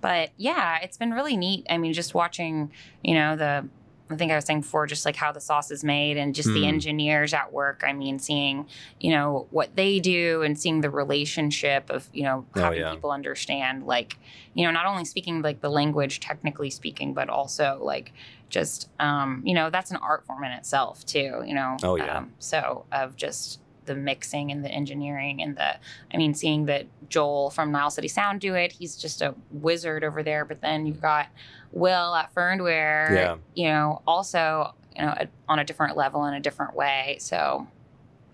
but 0.00 0.30
yeah 0.36 0.78
it's 0.82 0.96
been 0.98 1.12
really 1.12 1.36
neat 1.36 1.64
i 1.70 1.78
mean 1.78 1.92
just 1.92 2.12
watching 2.12 2.72
you 3.04 3.14
know 3.14 3.36
the 3.36 3.64
i 4.12 4.16
think 4.16 4.30
i 4.32 4.34
was 4.34 4.44
saying 4.44 4.60
before 4.60 4.86
just 4.86 5.04
like 5.04 5.16
how 5.16 5.32
the 5.32 5.40
sauce 5.40 5.70
is 5.70 5.82
made 5.82 6.16
and 6.16 6.34
just 6.34 6.48
the 6.52 6.60
Hmm. 6.60 6.66
engineers 6.68 7.32
at 7.34 7.52
work 7.52 7.82
i 7.86 7.92
mean 7.92 8.18
seeing 8.18 8.66
you 9.00 9.10
know 9.10 9.46
what 9.50 9.74
they 9.76 9.98
do 10.00 10.42
and 10.42 10.58
seeing 10.58 10.80
the 10.80 10.90
relationship 10.90 11.90
of 11.90 12.08
you 12.12 12.24
know 12.24 12.44
Oh, 12.56 12.60
having 12.60 12.80
yeah. 12.80 12.90
people 12.92 13.10
understand 13.10 13.84
like 13.86 14.16
you 14.54 14.64
know 14.64 14.70
not 14.70 14.86
only 14.86 15.04
speaking 15.04 15.42
like 15.42 15.60
the 15.60 15.70
language 15.70 16.20
technically 16.20 16.70
speaking 16.70 17.14
but 17.14 17.28
also 17.28 17.78
like 17.82 18.12
just 18.50 18.88
um 19.00 19.42
you 19.44 19.54
know 19.54 19.70
that's 19.70 19.90
an 19.90 19.96
art 19.96 20.26
form 20.26 20.44
in 20.44 20.52
itself 20.52 21.04
too 21.06 21.42
you 21.46 21.54
know 21.54 21.76
Oh, 21.82 21.96
yeah. 21.96 22.18
um, 22.18 22.32
so 22.38 22.84
of 22.92 23.16
just 23.16 23.60
the 23.84 23.94
mixing 23.94 24.50
and 24.50 24.64
the 24.64 24.68
engineering 24.68 25.42
and 25.42 25.56
the 25.56 25.76
I 26.12 26.16
mean 26.16 26.34
seeing 26.34 26.66
that 26.66 26.86
Joel 27.08 27.50
from 27.50 27.72
Niles 27.72 27.94
City 27.94 28.08
Sound 28.08 28.40
do 28.40 28.54
it 28.54 28.72
he's 28.72 28.96
just 28.96 29.22
a 29.22 29.34
wizard 29.50 30.04
over 30.04 30.22
there. 30.22 30.44
But 30.44 30.60
then 30.60 30.86
you've 30.86 31.00
got 31.00 31.28
Will 31.72 32.14
at 32.14 32.34
Fernware 32.34 33.10
Yeah. 33.10 33.36
you 33.54 33.68
know 33.68 34.02
also 34.06 34.74
you 34.96 35.02
know 35.02 35.14
a, 35.16 35.28
on 35.48 35.58
a 35.58 35.64
different 35.64 35.96
level 35.96 36.24
in 36.26 36.34
a 36.34 36.40
different 36.40 36.74
way. 36.74 37.16
So 37.20 37.66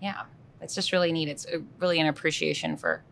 yeah 0.01 0.23
it's 0.61 0.75
just 0.75 0.91
really 0.91 1.11
neat. 1.11 1.29
It's 1.29 1.45
a, 1.45 1.61
really 1.79 1.99
an 1.99 2.07
appreciation 2.07 2.75
for 2.75 3.03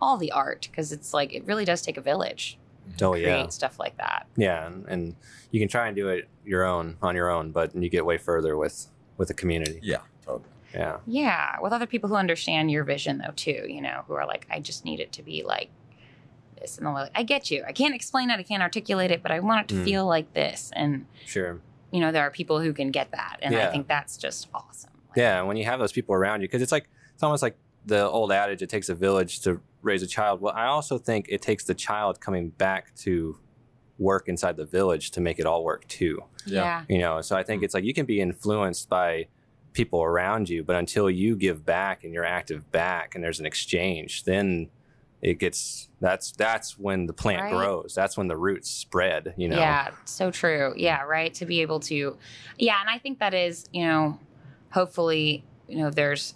all 0.00 0.16
the 0.16 0.32
art 0.32 0.68
because 0.70 0.92
it's 0.92 1.14
like 1.14 1.32
it 1.32 1.44
really 1.46 1.64
does 1.64 1.80
take 1.80 1.96
a 1.96 2.02
village 2.02 2.58
oh 3.00 3.14
to 3.14 3.20
yeah. 3.20 3.26
create 3.28 3.52
stuff 3.52 3.78
like 3.78 3.96
that. 3.96 4.26
Yeah 4.36 4.66
and, 4.66 4.86
and 4.86 5.16
you 5.50 5.60
can 5.60 5.68
try 5.68 5.86
and 5.86 5.96
do 5.96 6.08
it 6.08 6.28
your 6.44 6.64
own 6.64 6.96
on 7.00 7.16
your 7.16 7.30
own 7.30 7.52
but 7.52 7.74
you 7.74 7.88
get 7.88 8.04
way 8.04 8.18
further 8.18 8.56
with 8.56 8.88
with 9.16 9.28
the 9.28 9.34
community. 9.34 9.80
Yeah, 9.82 9.98
totally. 10.24 10.48
Yeah 10.76 10.98
Yeah, 11.06 11.56
with 11.60 11.72
other 11.72 11.86
people 11.86 12.08
who 12.08 12.16
understand 12.16 12.70
your 12.70 12.84
vision 12.84 13.18
though 13.18 13.32
too, 13.34 13.64
you 13.68 13.80
know, 13.80 14.04
who 14.06 14.14
are 14.14 14.26
like, 14.26 14.46
I 14.50 14.60
just 14.60 14.84
need 14.84 15.00
it 15.00 15.12
to 15.12 15.22
be 15.22 15.42
like 15.42 15.70
this, 16.60 16.78
and 16.78 16.86
they're 16.86 16.94
like, 16.94 17.10
I 17.14 17.22
get 17.22 17.50
you. 17.50 17.64
I 17.66 17.72
can't 17.72 17.94
explain 17.94 18.30
it, 18.30 18.38
I 18.38 18.42
can't 18.42 18.62
articulate 18.62 19.10
it, 19.10 19.22
but 19.22 19.30
I 19.32 19.40
want 19.40 19.62
it 19.62 19.68
to 19.74 19.80
Mm. 19.80 19.84
feel 19.84 20.06
like 20.06 20.32
this. 20.34 20.70
And 20.74 21.06
sure 21.24 21.60
you 21.92 22.00
know, 22.00 22.10
there 22.12 22.22
are 22.22 22.30
people 22.30 22.60
who 22.60 22.72
can 22.72 22.90
get 22.90 23.12
that, 23.12 23.38
and 23.42 23.54
I 23.56 23.70
think 23.70 23.86
that's 23.88 24.16
just 24.18 24.48
awesome. 24.52 24.90
Like, 25.08 25.16
Yeah, 25.18 25.38
and 25.38 25.48
when 25.48 25.56
you 25.56 25.64
have 25.64 25.78
those 25.78 25.92
people 25.92 26.14
around 26.14 26.40
you, 26.42 26.48
because 26.48 26.60
it's 26.60 26.72
like 26.72 26.88
it's 27.14 27.22
almost 27.22 27.42
like 27.42 27.56
the 27.86 28.02
old 28.08 28.32
adage: 28.32 28.60
it 28.60 28.68
takes 28.68 28.88
a 28.88 28.94
village 28.94 29.40
to 29.42 29.60
raise 29.82 30.02
a 30.02 30.06
child. 30.06 30.40
Well, 30.40 30.52
I 30.54 30.66
also 30.66 30.98
think 30.98 31.26
it 31.28 31.40
takes 31.40 31.64
the 31.64 31.74
child 31.74 32.20
coming 32.20 32.50
back 32.50 32.94
to 32.96 33.38
work 33.98 34.28
inside 34.28 34.56
the 34.56 34.66
village 34.66 35.12
to 35.12 35.20
make 35.20 35.38
it 35.38 35.46
all 35.46 35.62
work 35.64 35.86
too. 35.86 36.22
yeah, 36.44 36.84
You 36.88 36.98
know, 36.98 37.20
so 37.22 37.36
I 37.36 37.44
think 37.44 37.62
it's 37.62 37.72
like 37.72 37.84
you 37.84 37.94
can 37.94 38.04
be 38.04 38.20
influenced 38.20 38.88
by 38.90 39.28
people 39.76 40.02
around 40.02 40.48
you, 40.48 40.64
but 40.64 40.74
until 40.74 41.08
you 41.10 41.36
give 41.36 41.64
back 41.64 42.02
and 42.02 42.12
you're 42.12 42.24
active 42.24 42.72
back, 42.72 43.14
and 43.14 43.22
there's 43.22 43.38
an 43.38 43.46
exchange, 43.46 44.24
then 44.24 44.68
it 45.22 45.38
gets 45.38 45.88
that's 46.00 46.32
that's 46.32 46.78
when 46.78 47.06
the 47.06 47.12
plant 47.12 47.42
Right. 47.42 47.52
grows. 47.52 47.94
That's 47.94 48.16
when 48.16 48.26
the 48.26 48.36
roots 48.36 48.70
spread. 48.70 49.34
You 49.36 49.48
know. 49.50 49.58
Yeah, 49.58 49.90
so 50.04 50.30
true. 50.30 50.72
Yeah, 50.76 51.02
right. 51.02 51.32
To 51.34 51.46
be 51.46 51.60
able 51.60 51.80
to, 51.80 52.16
yeah, 52.58 52.80
and 52.80 52.90
I 52.90 52.98
think 52.98 53.18
that 53.18 53.34
is, 53.34 53.66
you 53.72 53.84
know, 53.84 54.18
hopefully, 54.70 55.44
you 55.68 55.78
know, 55.78 55.90
there's 55.90 56.34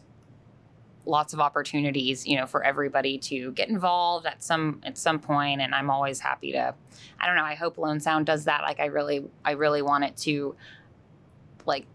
lots 1.07 1.33
of 1.33 1.41
opportunities, 1.41 2.27
you 2.27 2.37
know, 2.37 2.47
for 2.47 2.63
everybody 2.63 3.17
to 3.19 3.53
get 3.53 3.69
involved 3.71 4.27
at 4.27 4.43
some 4.45 4.81
at 4.85 4.99
some 4.99 5.19
point, 5.19 5.61
and 5.63 5.75
I'm 5.75 5.91
always 5.91 6.21
happy 6.21 6.53
to. 6.53 6.75
I 7.19 7.27
don't 7.27 7.37
know. 7.37 7.45
I 7.45 7.55
hope 7.55 7.79
Lone 7.79 8.01
Sound 8.01 8.27
does 8.27 8.45
that. 8.45 8.63
Like, 8.63 8.81
I 8.81 8.87
really, 8.87 9.25
I 9.45 9.53
really 9.53 9.83
want 9.83 10.05
it 10.05 10.17
to, 10.19 10.55
like, 11.67 11.87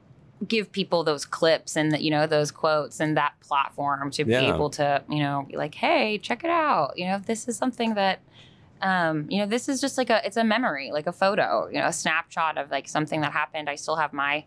give 0.47 0.71
people 0.71 1.03
those 1.03 1.25
clips 1.25 1.77
and 1.77 1.97
you 1.99 2.11
know 2.11 2.27
those 2.27 2.51
quotes 2.51 2.99
and 2.99 3.15
that 3.15 3.33
platform 3.39 4.11
to 4.11 4.25
be 4.25 4.33
able 4.33 4.69
to 4.69 5.01
you 5.09 5.19
know 5.19 5.45
be 5.49 5.55
like 5.55 5.75
hey 5.75 6.17
check 6.17 6.43
it 6.43 6.49
out 6.49 6.91
you 6.97 7.05
know 7.05 7.19
this 7.19 7.47
is 7.47 7.55
something 7.55 7.93
that 7.93 8.19
um, 8.81 9.25
you 9.29 9.39
know, 9.39 9.45
this 9.45 9.69
is 9.69 9.81
just 9.81 9.97
like 9.97 10.09
a 10.09 10.25
it's 10.25 10.37
a 10.37 10.43
memory, 10.43 10.91
like 10.91 11.07
a 11.07 11.11
photo, 11.11 11.67
you 11.69 11.79
know, 11.79 11.87
a 11.87 11.93
snapshot 11.93 12.57
of 12.57 12.69
like 12.71 12.87
something 12.87 13.21
that 13.21 13.31
happened. 13.31 13.69
I 13.69 13.75
still 13.75 13.95
have 13.95 14.13
my 14.13 14.45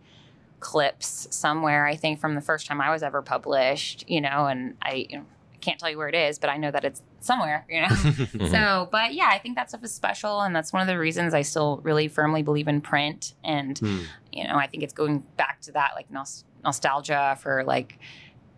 clips 0.60 1.28
somewhere, 1.30 1.86
I 1.86 1.96
think, 1.96 2.20
from 2.20 2.34
the 2.34 2.40
first 2.40 2.66
time 2.66 2.80
I 2.80 2.90
was 2.90 3.02
ever 3.02 3.22
published, 3.22 4.04
you 4.08 4.20
know, 4.20 4.46
and 4.46 4.76
I, 4.82 5.06
you 5.08 5.18
know, 5.18 5.24
I 5.24 5.37
can't 5.60 5.78
tell 5.78 5.90
you 5.90 5.98
where 5.98 6.08
it 6.08 6.14
is, 6.14 6.38
but 6.38 6.50
I 6.50 6.56
know 6.56 6.70
that 6.70 6.84
it's 6.84 7.02
somewhere, 7.20 7.66
you 7.68 7.80
know. 7.82 7.88
so, 8.50 8.88
but 8.92 9.14
yeah, 9.14 9.28
I 9.30 9.38
think 9.38 9.56
that 9.56 9.68
stuff 9.70 9.82
is 9.84 9.94
special, 9.94 10.40
and 10.42 10.54
that's 10.54 10.72
one 10.72 10.82
of 10.82 10.88
the 10.88 10.98
reasons 10.98 11.34
I 11.34 11.42
still 11.42 11.80
really 11.82 12.08
firmly 12.08 12.42
believe 12.42 12.68
in 12.68 12.80
print. 12.80 13.34
And 13.44 13.78
Hmm. 13.78 14.02
you 14.32 14.46
know, 14.46 14.56
I 14.56 14.66
think 14.66 14.82
it's 14.82 14.92
going 14.94 15.20
back 15.36 15.60
to 15.62 15.72
that 15.72 15.92
like 15.96 16.10
nos- 16.10 16.44
nostalgia 16.64 17.36
for 17.40 17.64
like, 17.64 17.98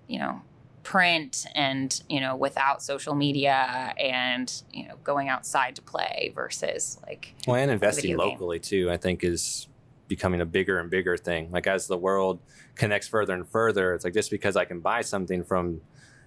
you 0.09 0.19
know, 0.19 0.43
print 0.83 1.45
and 1.55 2.03
you 2.09 2.21
know 2.21 2.35
without 2.35 2.83
social 2.83 3.15
media 3.15 3.93
and 3.99 4.63
you 4.73 4.89
know 4.89 4.95
going 5.05 5.29
outside 5.29 5.77
to 5.77 5.83
play 5.83 6.33
versus 6.35 6.99
like 7.07 7.35
Well, 7.47 7.57
and 7.57 7.71
investing 7.71 8.03
video 8.13 8.19
game. 8.19 8.29
locally 8.31 8.59
too, 8.59 8.91
I 8.91 8.97
think 8.97 9.23
is 9.23 9.69
becoming 10.09 10.41
a 10.41 10.47
bigger 10.47 10.81
and 10.81 10.91
bigger 10.91 11.17
thing. 11.17 11.51
Like 11.53 11.67
as 11.67 11.87
the 11.87 11.99
world 11.99 12.41
connects 12.75 13.07
further 13.09 13.35
and 13.35 13.47
further, 13.47 13.93
it's 13.95 14.05
like 14.05 14.15
just 14.15 14.31
because 14.31 14.57
I 14.57 14.65
can 14.65 14.81
buy 14.81 15.03
something 15.03 15.45
from 15.45 15.83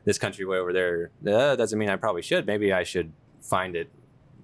this 0.05 0.17
country 0.17 0.45
way 0.45 0.57
over 0.57 0.73
there. 0.73 1.11
Uh, 1.25 1.55
doesn't 1.55 1.77
mean 1.79 1.89
I 1.89 1.95
probably 1.95 2.21
should. 2.21 2.45
Maybe 2.45 2.73
I 2.73 2.83
should 2.83 3.11
find 3.41 3.75
it 3.75 3.89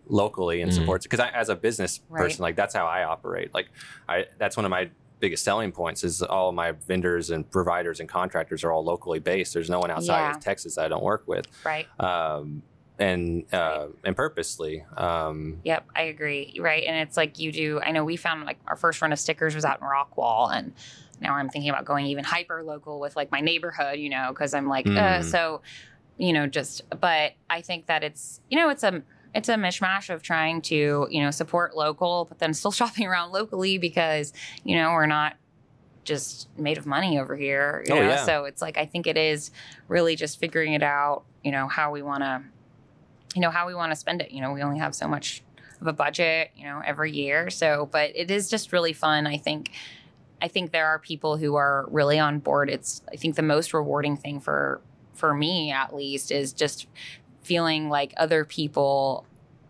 locally 0.07 0.61
and 0.61 0.71
Mhm. 0.71 0.75
support 0.75 1.01
it. 1.01 1.09
because 1.09 1.19
I, 1.19 1.29
as 1.29 1.49
a 1.49 1.55
business 1.55 2.01
Right. 2.09 2.23
person, 2.23 2.41
like 2.41 2.55
that's 2.55 2.73
how 2.73 2.85
I 2.87 3.03
operate. 3.03 3.53
Like 3.53 3.67
I, 4.07 4.25
that's 4.37 4.55
one 4.57 4.65
of 4.65 4.71
my 4.71 4.89
biggest 5.19 5.43
selling 5.43 5.71
points 5.71 6.03
is 6.03 6.21
all 6.23 6.51
my 6.51 6.71
vendors 6.71 7.29
and 7.29 7.49
providers 7.51 7.99
and 7.99 8.07
contractors 8.09 8.63
are 8.63 8.71
all 8.71 8.83
locally 8.83 9.19
based. 9.19 9.53
There's 9.53 9.69
no 9.69 9.79
one 9.79 9.91
outside 9.91 10.21
Yeah. 10.21 10.31
of 10.31 10.39
Texas 10.39 10.75
that 10.75 10.85
I 10.85 10.87
don't 10.87 11.03
work 11.03 11.23
with, 11.27 11.45
Right. 11.65 11.87
um, 12.01 12.63
and 12.97 13.45
uh, 13.53 13.87
and 14.03 14.15
purposely. 14.15 14.83
Um, 14.97 15.59
Yep, 15.63 15.85
I 15.95 16.03
agree. 16.03 16.57
Right. 16.59 16.83
And 16.85 16.95
it's 16.97 17.15
like 17.17 17.37
you 17.37 17.51
do, 17.51 17.79
I 17.81 17.91
know 17.91 18.03
we 18.03 18.15
found 18.15 18.45
like 18.45 18.57
our 18.67 18.75
first 18.77 19.01
run 19.01 19.11
of 19.13 19.19
stickers 19.19 19.53
was 19.55 19.63
out 19.65 19.79
in 19.81 19.87
Rockwall. 19.87 20.51
And 20.53 20.73
now 21.21 21.35
I'm 21.35 21.49
thinking 21.49 21.69
about 21.69 21.85
going 21.85 22.05
even 22.07 22.23
hyper 22.23 22.63
local 22.63 22.99
with 22.99 23.15
like 23.15 23.31
my 23.31 23.41
neighborhood, 23.41 23.99
you 23.99 24.09
know, 24.09 24.27
because 24.29 24.53
I'm 24.53 24.67
like, 24.67 24.87
uh, 24.87 25.19
Mm. 25.19 25.23
so, 25.23 25.61
you 26.17 26.33
know, 26.33 26.47
just, 26.47 26.81
but 26.99 27.33
I 27.49 27.61
think 27.61 27.85
that 27.87 28.03
it's, 28.03 28.41
you 28.49 28.57
know, 28.57 28.69
it's 28.69 28.83
a, 28.83 29.01
it's 29.33 29.47
a 29.49 29.55
mishmash 29.55 30.09
of 30.13 30.21
trying 30.21 30.61
to, 30.63 31.07
you 31.09 31.21
know, 31.21 31.31
support 31.31 31.75
local, 31.75 32.25
but 32.25 32.39
then 32.39 32.53
still 32.53 32.71
shopping 32.81 33.05
around 33.07 33.31
locally 33.31 33.77
because, 33.77 34.33
you 34.63 34.75
know, 34.75 34.91
we're 34.91 35.05
not 35.05 35.35
just 36.03 36.47
made 36.57 36.77
of 36.77 36.85
money 36.85 37.19
over 37.19 37.35
here. 37.35 37.83
You 37.87 37.93
Oh, 37.93 37.99
know? 38.01 38.07
yeah. 38.09 38.25
So 38.25 38.45
it's 38.45 38.61
like, 38.61 38.77
I 38.77 38.85
think 38.85 39.05
it 39.07 39.17
is 39.17 39.51
really 39.87 40.15
just 40.15 40.39
figuring 40.39 40.73
it 40.73 40.83
out, 40.83 41.23
you 41.43 41.51
know, 41.51 41.67
how 41.67 41.91
we 41.91 42.01
want 42.01 42.23
to, 42.23 42.41
you 43.35 43.41
know, 43.41 43.51
how 43.51 43.67
we 43.67 43.75
want 43.75 43.91
to 43.91 43.95
spend 43.95 44.21
it. 44.21 44.31
You 44.31 44.41
know, 44.41 44.51
we 44.51 44.61
only 44.63 44.79
have 44.79 44.95
so 44.95 45.07
much 45.07 45.43
of 45.81 45.87
a 45.87 45.93
budget, 45.93 46.49
you 46.55 46.65
know, 46.65 46.81
every 46.85 47.11
year. 47.11 47.49
So, 47.49 47.87
but 47.91 48.11
it 48.15 48.31
is 48.31 48.49
just 48.49 48.73
really 48.73 48.93
fun. 48.93 49.27
I 49.27 49.37
think, 49.37 49.71
I 50.41 50.47
think 50.47 50.71
there 50.71 50.87
are 50.87 50.99
people 50.99 51.37
who 51.37 51.55
are 51.55 51.85
really 51.89 52.19
on 52.19 52.39
board. 52.39 52.69
It's, 52.69 53.01
I 53.11 53.15
think 53.15 53.35
the 53.35 53.41
most 53.41 53.73
rewarding 53.73 54.17
thing 54.17 54.39
for, 54.39 54.81
for 55.13 55.33
me 55.33 55.71
at 55.71 55.95
least 55.95 56.31
is 56.31 56.53
just 56.53 56.87
feeling 57.41 57.89
like 57.89 58.13
other 58.17 58.45
people 58.45 59.25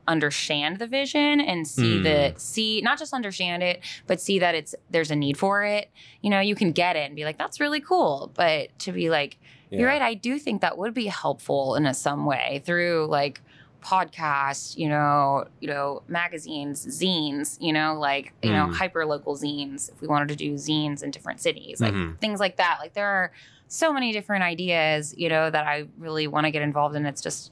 understand 0.08 0.80
the 0.80 0.88
vision 0.88 1.40
and 1.40 1.68
see 1.68 2.00
Mm. 2.00 2.04
that 2.04 2.42
see 2.42 2.82
not 2.82 2.98
just 2.98 3.14
understand 3.14 3.62
it 3.62 3.80
but 4.08 4.20
see 4.20 4.40
that 4.40 4.56
it's 4.56 4.74
there's 4.90 5.12
a 5.12 5.16
need 5.16 5.38
for 5.38 5.64
it 5.64 5.92
you 6.22 6.32
know 6.32 6.40
you 6.40 6.56
can 6.56 6.72
get 6.72 6.96
it 6.96 7.02
and 7.06 7.16
be 7.16 7.26
like 7.26 7.38
that's 7.38 7.60
really 7.60 7.80
cool 7.80 8.32
but 8.34 8.70
to 8.80 8.92
be 8.92 9.12
like 9.12 9.38
yeah. 9.70 9.80
you're 9.80 9.88
right. 9.88 10.02
I 10.02 10.16
do 10.16 10.40
think 10.40 10.62
that 10.62 10.80
would 10.80 10.96
be 10.96 11.06
helpful 11.06 11.76
in 11.76 11.86
a 11.86 11.94
some 11.94 12.26
way 12.26 12.64
through 12.66 13.06
like 13.08 13.40
podcasts, 13.82 14.78
you 14.78 14.90
know, 14.90 15.46
you 15.60 15.68
know, 15.68 16.04
magazines, 16.08 16.86
zines, 16.86 17.58
you 17.62 17.74
know, 17.74 17.94
like 18.00 18.34
you 18.44 18.52
know, 18.52 18.68
Mm. 18.68 18.74
hyper 18.76 19.06
local 19.06 19.36
zines. 19.38 19.90
If 19.92 20.02
we 20.02 20.08
wanted 20.08 20.28
to 20.30 20.36
do 20.36 20.54
zines 20.56 21.04
in 21.04 21.12
different 21.12 21.40
cities, 21.42 21.80
like 21.82 21.94
Mhm. 21.94 22.18
things 22.20 22.40
like 22.40 22.58
that. 22.58 22.78
Like 22.80 22.94
there 22.94 23.08
are 23.08 23.32
so 23.68 23.94
many 23.94 24.12
different 24.12 24.44
ideas, 24.44 25.14
you 25.18 25.30
know, 25.30 25.50
that 25.50 25.66
I 25.68 25.86
really 25.98 26.28
want 26.28 26.46
to 26.46 26.52
get 26.52 26.62
involved 26.62 26.96
in. 26.96 27.06
It's 27.06 27.22
just, 27.22 27.52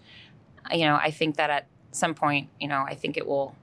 you 0.72 0.86
know, 0.86 0.96
I 0.96 1.12
think 1.12 1.38
that 1.38 1.50
at 1.50 1.68
some 1.92 2.14
point, 2.14 2.50
you 2.60 2.68
know, 2.68 2.84
I 2.88 2.96
think 2.96 3.18
it 3.18 3.26
will. 3.28 3.56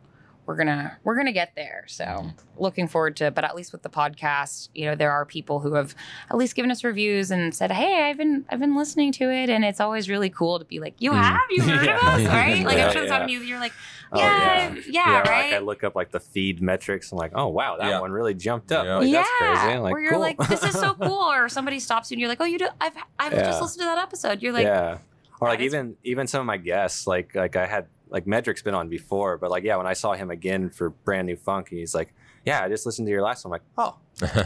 We're 0.46 0.56
gonna 0.56 0.98
we're 1.04 1.16
gonna 1.16 1.32
get 1.32 1.52
there. 1.56 1.84
So 1.86 2.30
looking 2.58 2.86
forward 2.86 3.16
to. 3.16 3.30
But 3.30 3.44
at 3.44 3.54
least 3.56 3.72
with 3.72 3.82
the 3.82 3.88
podcast, 3.88 4.68
you 4.74 4.84
know, 4.84 4.94
there 4.94 5.10
are 5.10 5.24
people 5.24 5.60
who 5.60 5.74
have 5.74 5.94
at 6.30 6.36
least 6.36 6.54
given 6.54 6.70
us 6.70 6.84
reviews 6.84 7.30
and 7.30 7.54
said, 7.54 7.72
"Hey, 7.72 8.02
I've 8.10 8.18
been 8.18 8.44
I've 8.50 8.60
been 8.60 8.76
listening 8.76 9.12
to 9.12 9.30
it, 9.32 9.48
and 9.48 9.64
it's 9.64 9.80
always 9.80 10.08
really 10.08 10.28
cool 10.30 10.58
to 10.58 10.64
be 10.64 10.80
like, 10.80 10.94
you 10.98 11.12
Mm. 11.12 11.22
have 11.22 11.40
you 11.50 11.62
heard 11.68 11.86
Yeah. 11.86 11.96
of 11.96 12.02
us, 12.20 12.26
right? 12.28 12.64
Like 12.64 12.76
Yeah, 12.76 12.86
I'm 12.88 12.92
sure 12.92 13.02
it's 13.02 13.08
yeah. 13.08 13.14
happened 13.14 13.28
to 13.30 13.32
you. 13.34 13.40
You're 13.40 13.58
like, 13.60 13.72
Oh, 14.12 14.18
yeah, 14.18 14.74
yeah, 14.88 15.10
or 15.20 15.22
right. 15.22 15.44
Like 15.52 15.54
I 15.54 15.58
look 15.58 15.82
up 15.82 15.96
like 15.96 16.10
the 16.10 16.20
feed 16.20 16.60
metrics. 16.62 17.10
I'm 17.10 17.18
like, 17.18 17.32
oh 17.34 17.48
wow, 17.48 17.78
that 17.78 17.88
Yeah. 17.88 18.00
one 18.00 18.12
really 18.12 18.34
jumped 18.34 18.70
up. 18.70 18.84
Yeah. 18.84 18.96
Like, 18.96 19.08
yeah, 19.08 19.24
that's 19.40 19.60
crazy. 19.60 19.74
I'm 19.76 19.82
like, 19.82 19.92
where 19.92 20.02
you're 20.02 20.12
cool. 20.12 20.20
like, 20.20 20.36
this 20.48 20.62
is 20.62 20.74
so 20.74 20.94
cool. 21.00 21.32
Or 21.32 21.48
somebody 21.48 21.80
stops 21.80 22.10
you 22.10 22.16
and 22.16 22.20
you're 22.20 22.28
like, 22.28 22.40
oh, 22.40 22.44
you 22.44 22.58
do. 22.58 22.68
I've 22.80 22.92
I've 23.18 23.32
Yeah. 23.32 23.44
just 23.44 23.62
listened 23.62 23.80
to 23.80 23.86
that 23.86 23.98
episode. 23.98 24.42
You're 24.42 24.52
like, 24.52 24.64
yeah. 24.66 24.98
Or 25.40 25.48
like 25.48 25.60
even 25.60 25.96
even 26.04 26.26
some 26.28 26.40
of 26.40 26.46
my 26.46 26.58
guests, 26.58 27.06
like 27.08 27.34
like 27.34 27.56
I 27.56 27.66
had 27.66 27.86
like 28.14 28.26
Medric's 28.26 28.62
been 28.62 28.74
on 28.74 28.88
before, 28.88 29.36
but 29.36 29.50
like 29.50 29.62
yeah, 29.64 29.76
when 29.76 29.86
I 29.86 29.92
saw 29.92 30.14
him 30.14 30.30
again 30.30 30.70
for 30.70 30.88
brand 30.90 31.26
new 31.26 31.36
funk, 31.36 31.68
he's 31.68 31.94
like, 31.94 32.14
yeah, 32.46 32.62
I 32.64 32.68
just 32.68 32.86
listened 32.86 33.06
to 33.06 33.10
your 33.10 33.22
last 33.22 33.44
one. 33.44 33.48
I'm 33.52 33.60
like, 33.60 33.62
oh, 33.76 33.98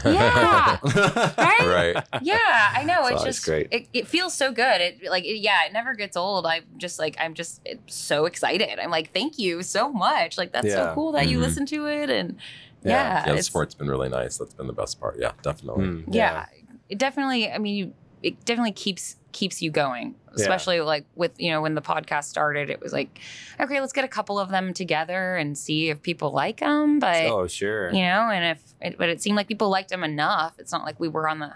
yeah, 0.05 0.79
right? 1.37 1.93
right. 1.95 2.07
Yeah, 2.21 2.73
I 2.75 2.83
know. 2.83 3.05
It's 3.05 3.15
It's 3.17 3.23
just 3.23 3.45
great. 3.45 3.67
It, 3.71 3.87
it 3.93 4.07
feels 4.07 4.33
so 4.33 4.51
good. 4.51 4.81
It 4.81 5.03
like 5.09 5.23
it, 5.25 5.37
yeah, 5.37 5.65
it 5.65 5.73
never 5.73 5.93
gets 5.93 6.17
old. 6.17 6.45
I'm 6.45 6.63
just 6.77 6.99
like 6.99 7.15
I'm 7.19 7.33
just 7.33 7.61
so 7.87 8.25
excited. 8.25 8.79
I'm 8.79 8.89
like, 8.91 9.13
thank 9.13 9.37
you 9.37 9.61
so 9.63 9.91
much. 9.91 10.37
Like 10.37 10.51
that's 10.51 10.71
so 10.71 10.91
cool 10.95 11.11
that 11.13 11.27
you 11.27 11.37
Mhm. 11.37 11.41
listen 11.41 11.65
to 11.67 11.85
it 11.87 12.09
and 12.09 12.37
Yeah. 12.83 12.89
yeah, 12.91 13.13
Yeah, 13.19 13.23
the 13.25 13.29
it's- 13.31 13.45
sport's 13.45 13.75
been 13.75 13.87
really 13.89 14.09
nice. 14.09 14.37
That's 14.37 14.53
been 14.53 14.67
the 14.67 14.73
best 14.73 14.99
part. 14.99 15.17
Yeah, 15.19 15.33
definitely. 15.43 15.85
Mm, 15.85 16.03
yeah. 16.09 16.45
It 16.89 16.97
definitely. 16.97 17.51
I 17.51 17.57
mean, 17.59 17.75
you, 17.75 17.93
it 18.23 18.43
definitely 18.45 18.71
keeps 18.71 19.17
keeps 19.31 19.61
you 19.61 19.69
going. 19.69 20.15
Yeah. 20.35 20.41
Especially 20.43 20.79
like 20.81 21.05
with 21.15 21.31
you 21.37 21.51
know 21.51 21.61
when 21.61 21.75
the 21.75 21.81
podcast 21.81 22.25
started, 22.25 22.69
it 22.69 22.81
was 22.81 22.93
like, 22.93 23.19
okay, 23.59 23.79
let's 23.81 23.93
get 23.93 24.03
a 24.05 24.07
couple 24.09 24.37
of 24.39 24.49
them 24.49 24.73
together 24.73 25.35
and 25.35 25.57
see 25.57 25.89
if 25.89 26.01
people 26.01 26.31
like 26.31 26.59
them. 26.59 26.99
But 26.99 27.25
Oh 27.27 27.47
sure. 27.47 27.91
you 27.91 28.01
know 28.01 28.29
and 28.29 28.45
if 28.57 28.63
it, 28.81 28.97
but 28.97 29.09
it 29.09 29.21
seemed 29.21 29.35
like 29.37 29.47
people 29.47 29.69
liked 29.69 29.89
them 29.89 30.03
enough 30.03 30.53
it's 30.59 30.71
not 30.71 30.85
like 30.85 30.99
we 30.99 31.07
were 31.07 31.27
on 31.27 31.39
the 31.39 31.53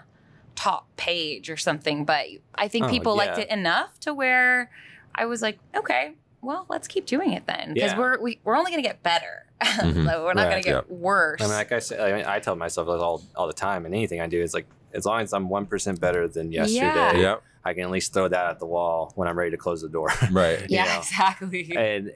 top 0.54 0.86
page 0.96 1.48
or 1.50 1.56
something 1.56 2.04
but 2.04 2.26
i 2.54 2.68
think 2.68 2.84
Oh, 2.84 2.88
people 2.88 3.16
liked 3.16 3.38
it 3.38 3.48
enough 3.48 3.98
to 4.00 4.12
where 4.14 4.70
i 5.14 5.24
was 5.24 5.42
like 5.42 5.58
okay 5.74 6.12
well 6.42 6.66
let's 6.68 6.86
keep 6.86 7.06
doing 7.06 7.32
it 7.32 7.46
then 7.46 7.74
because 7.74 7.92
Yeah. 7.92 7.98
we're 7.98 8.20
we, 8.20 8.38
we're 8.44 8.56
only 8.56 8.70
going 8.70 8.82
to 8.82 8.88
get 8.88 9.02
better 9.02 9.46
Mhm. 9.62 10.04
So 10.06 10.24
we're 10.24 10.34
not 10.34 10.44
Right, 10.46 10.50
going 10.50 10.62
to 10.62 10.68
get 10.68 10.90
worse 10.90 11.40
I 11.40 11.44
mean, 11.46 11.54
like 11.54 11.72
I 11.72 11.78
said, 11.80 11.98
I, 12.00 12.12
mean, 12.16 12.24
I 12.26 12.38
tell 12.40 12.54
myself 12.56 12.86
all 12.88 13.22
all 13.34 13.46
the 13.46 13.52
time, 13.52 13.86
and 13.86 13.94
anything 13.94 14.20
I 14.20 14.26
do 14.26 14.40
is 14.42 14.52
like, 14.52 14.66
as 14.94 15.04
long 15.04 15.20
as 15.20 15.32
I'm 15.32 15.48
one 15.48 15.66
percent 15.66 16.00
better 16.00 16.28
than 16.28 16.52
yesterday, 16.52 16.80
Yeah. 16.86 17.16
Yeah, 17.16 17.36
I 17.64 17.74
can 17.74 17.84
at 17.84 17.90
least 17.90 18.12
throw 18.12 18.28
that 18.28 18.46
at 18.50 18.58
the 18.58 18.66
wall 18.66 19.12
when 19.16 19.26
I'm 19.28 19.38
ready 19.38 19.50
to 19.52 19.56
close 19.56 19.82
the 19.82 19.88
door. 19.88 20.08
right. 20.30 20.64
yeah 20.68 20.84
know. 20.84 20.98
exactly 20.98 21.72
and 21.76 22.12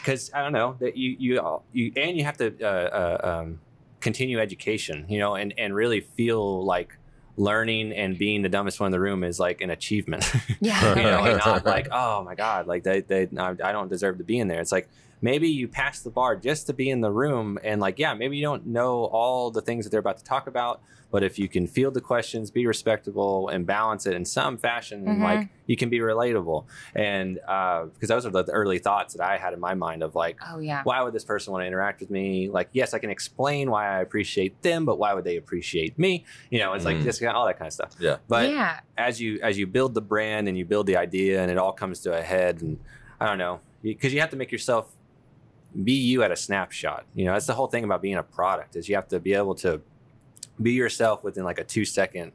because 0.00 0.30
I 0.34 0.42
don't 0.42 0.52
know 0.52 0.76
that 0.80 0.96
you 0.96 1.16
you 1.18 1.40
all- 1.40 1.64
you 1.72 1.92
and 1.96 2.16
you 2.16 2.24
have 2.24 2.36
to 2.38 2.54
uh, 2.62 2.66
uh, 2.66 3.40
um, 3.42 3.60
continue 4.00 4.38
education, 4.40 5.06
you 5.08 5.18
know, 5.18 5.34
and 5.34 5.54
and 5.58 5.74
really 5.74 6.00
feel 6.00 6.64
like 6.64 6.96
learning 7.36 7.92
and 7.92 8.18
being 8.18 8.42
the 8.42 8.48
dumbest 8.48 8.78
one 8.78 8.88
in 8.88 8.92
the 8.92 9.00
room 9.00 9.24
is 9.24 9.40
like 9.40 9.60
an 9.62 9.70
achievement, 9.70 10.24
yeah 10.60 10.94
you 10.96 11.02
know, 11.02 11.24
and 11.24 11.38
not 11.38 11.64
like 11.76 11.88
oh 11.90 12.22
my 12.24 12.34
god, 12.34 12.66
like 12.66 12.82
they 12.84 13.00
they 13.00 13.28
I 13.38 13.50
I 13.50 13.72
don't 13.72 13.88
deserve 13.88 14.18
to 14.18 14.24
be 14.24 14.38
in 14.38 14.48
there. 14.48 14.60
It's 14.60 14.72
like 14.72 14.88
maybe 15.22 15.48
you 15.48 15.66
pass 15.68 16.00
the 16.00 16.10
bar 16.10 16.36
just 16.36 16.66
to 16.66 16.74
be 16.74 16.90
in 16.90 17.00
the 17.00 17.10
room, 17.10 17.58
and 17.64 17.80
like 17.80 17.98
yeah, 17.98 18.12
maybe 18.12 18.36
you 18.36 18.42
don't 18.42 18.66
know 18.66 19.04
all 19.06 19.50
the 19.50 19.62
things 19.62 19.84
that 19.86 19.90
they're 19.90 20.00
about 20.00 20.18
to 20.18 20.24
talk 20.24 20.46
about. 20.46 20.82
But 21.10 21.22
if 21.22 21.38
you 21.38 21.46
can 21.46 21.66
field 21.66 21.92
the 21.92 22.00
questions, 22.00 22.50
be 22.50 22.66
respectable, 22.66 23.48
and 23.50 23.66
balance 23.66 24.06
it 24.06 24.14
in 24.14 24.24
some 24.24 24.56
fashion, 24.56 25.04
Mhm. 25.04 25.20
like 25.22 25.48
you 25.66 25.76
can 25.76 25.90
be 25.90 25.98
relatable. 25.98 26.64
And 26.94 27.34
because 27.34 28.08
those 28.08 28.24
are 28.24 28.30
the 28.30 28.44
early 28.50 28.78
thoughts 28.78 29.12
that 29.14 29.22
I 29.22 29.36
had 29.36 29.52
in 29.52 29.60
my 29.60 29.74
mind 29.74 30.02
of 30.02 30.14
like, 30.14 30.38
oh 30.50 30.58
yeah 30.58 30.80
why 30.84 31.02
would 31.02 31.12
this 31.12 31.24
person 31.24 31.52
want 31.52 31.64
to 31.64 31.66
interact 31.66 32.00
with 32.00 32.08
me? 32.10 32.48
Like, 32.48 32.70
yes, 32.72 32.94
I 32.94 32.98
can 32.98 33.10
explain 33.10 33.70
why 33.70 33.94
I 33.94 34.00
appreciate 34.00 34.62
them, 34.62 34.86
but 34.86 34.98
why 34.98 35.12
would 35.12 35.24
they 35.24 35.36
appreciate 35.36 35.98
me? 35.98 36.24
You 36.50 36.60
know, 36.60 36.72
it's 36.72 36.86
like 36.86 36.96
Mm. 36.96 37.04
just 37.04 37.22
all 37.24 37.44
that 37.44 37.58
kind 37.58 37.66
of 37.68 37.74
stuff. 37.74 37.90
Yeah. 38.00 38.16
But 38.26 38.48
yeah 38.50 38.80
as 38.96 39.20
you 39.20 39.38
as 39.42 39.58
you 39.58 39.66
build 39.66 39.92
the 39.94 40.00
brand 40.00 40.48
and 40.48 40.56
you 40.56 40.64
build 40.64 40.86
the 40.86 40.96
idea 40.96 41.42
and 41.42 41.50
it 41.50 41.58
all 41.58 41.72
comes 41.72 42.00
to 42.00 42.16
a 42.16 42.22
head, 42.22 42.62
and 42.62 42.78
I 43.20 43.26
don't 43.26 43.38
know, 43.38 43.60
because 43.82 44.14
you 44.14 44.20
have 44.20 44.30
to 44.30 44.36
make 44.36 44.50
yourself 44.50 44.94
be 45.84 45.92
you 45.92 46.22
at 46.22 46.30
a 46.30 46.36
snapshot. 46.36 47.04
You 47.14 47.24
know, 47.26 47.32
that's 47.32 47.46
the 47.46 47.54
whole 47.54 47.66
thing 47.68 47.84
about 47.84 48.02
being 48.02 48.16
a 48.16 48.22
product 48.22 48.76
is 48.76 48.88
you 48.88 48.94
have 48.94 49.08
to 49.08 49.20
be 49.20 49.34
able 49.34 49.54
to 49.56 49.80
be 50.60 50.72
yourself 50.72 51.24
within 51.24 51.44
like 51.44 51.58
a 51.58 51.64
two 51.64 51.84
second 51.84 52.32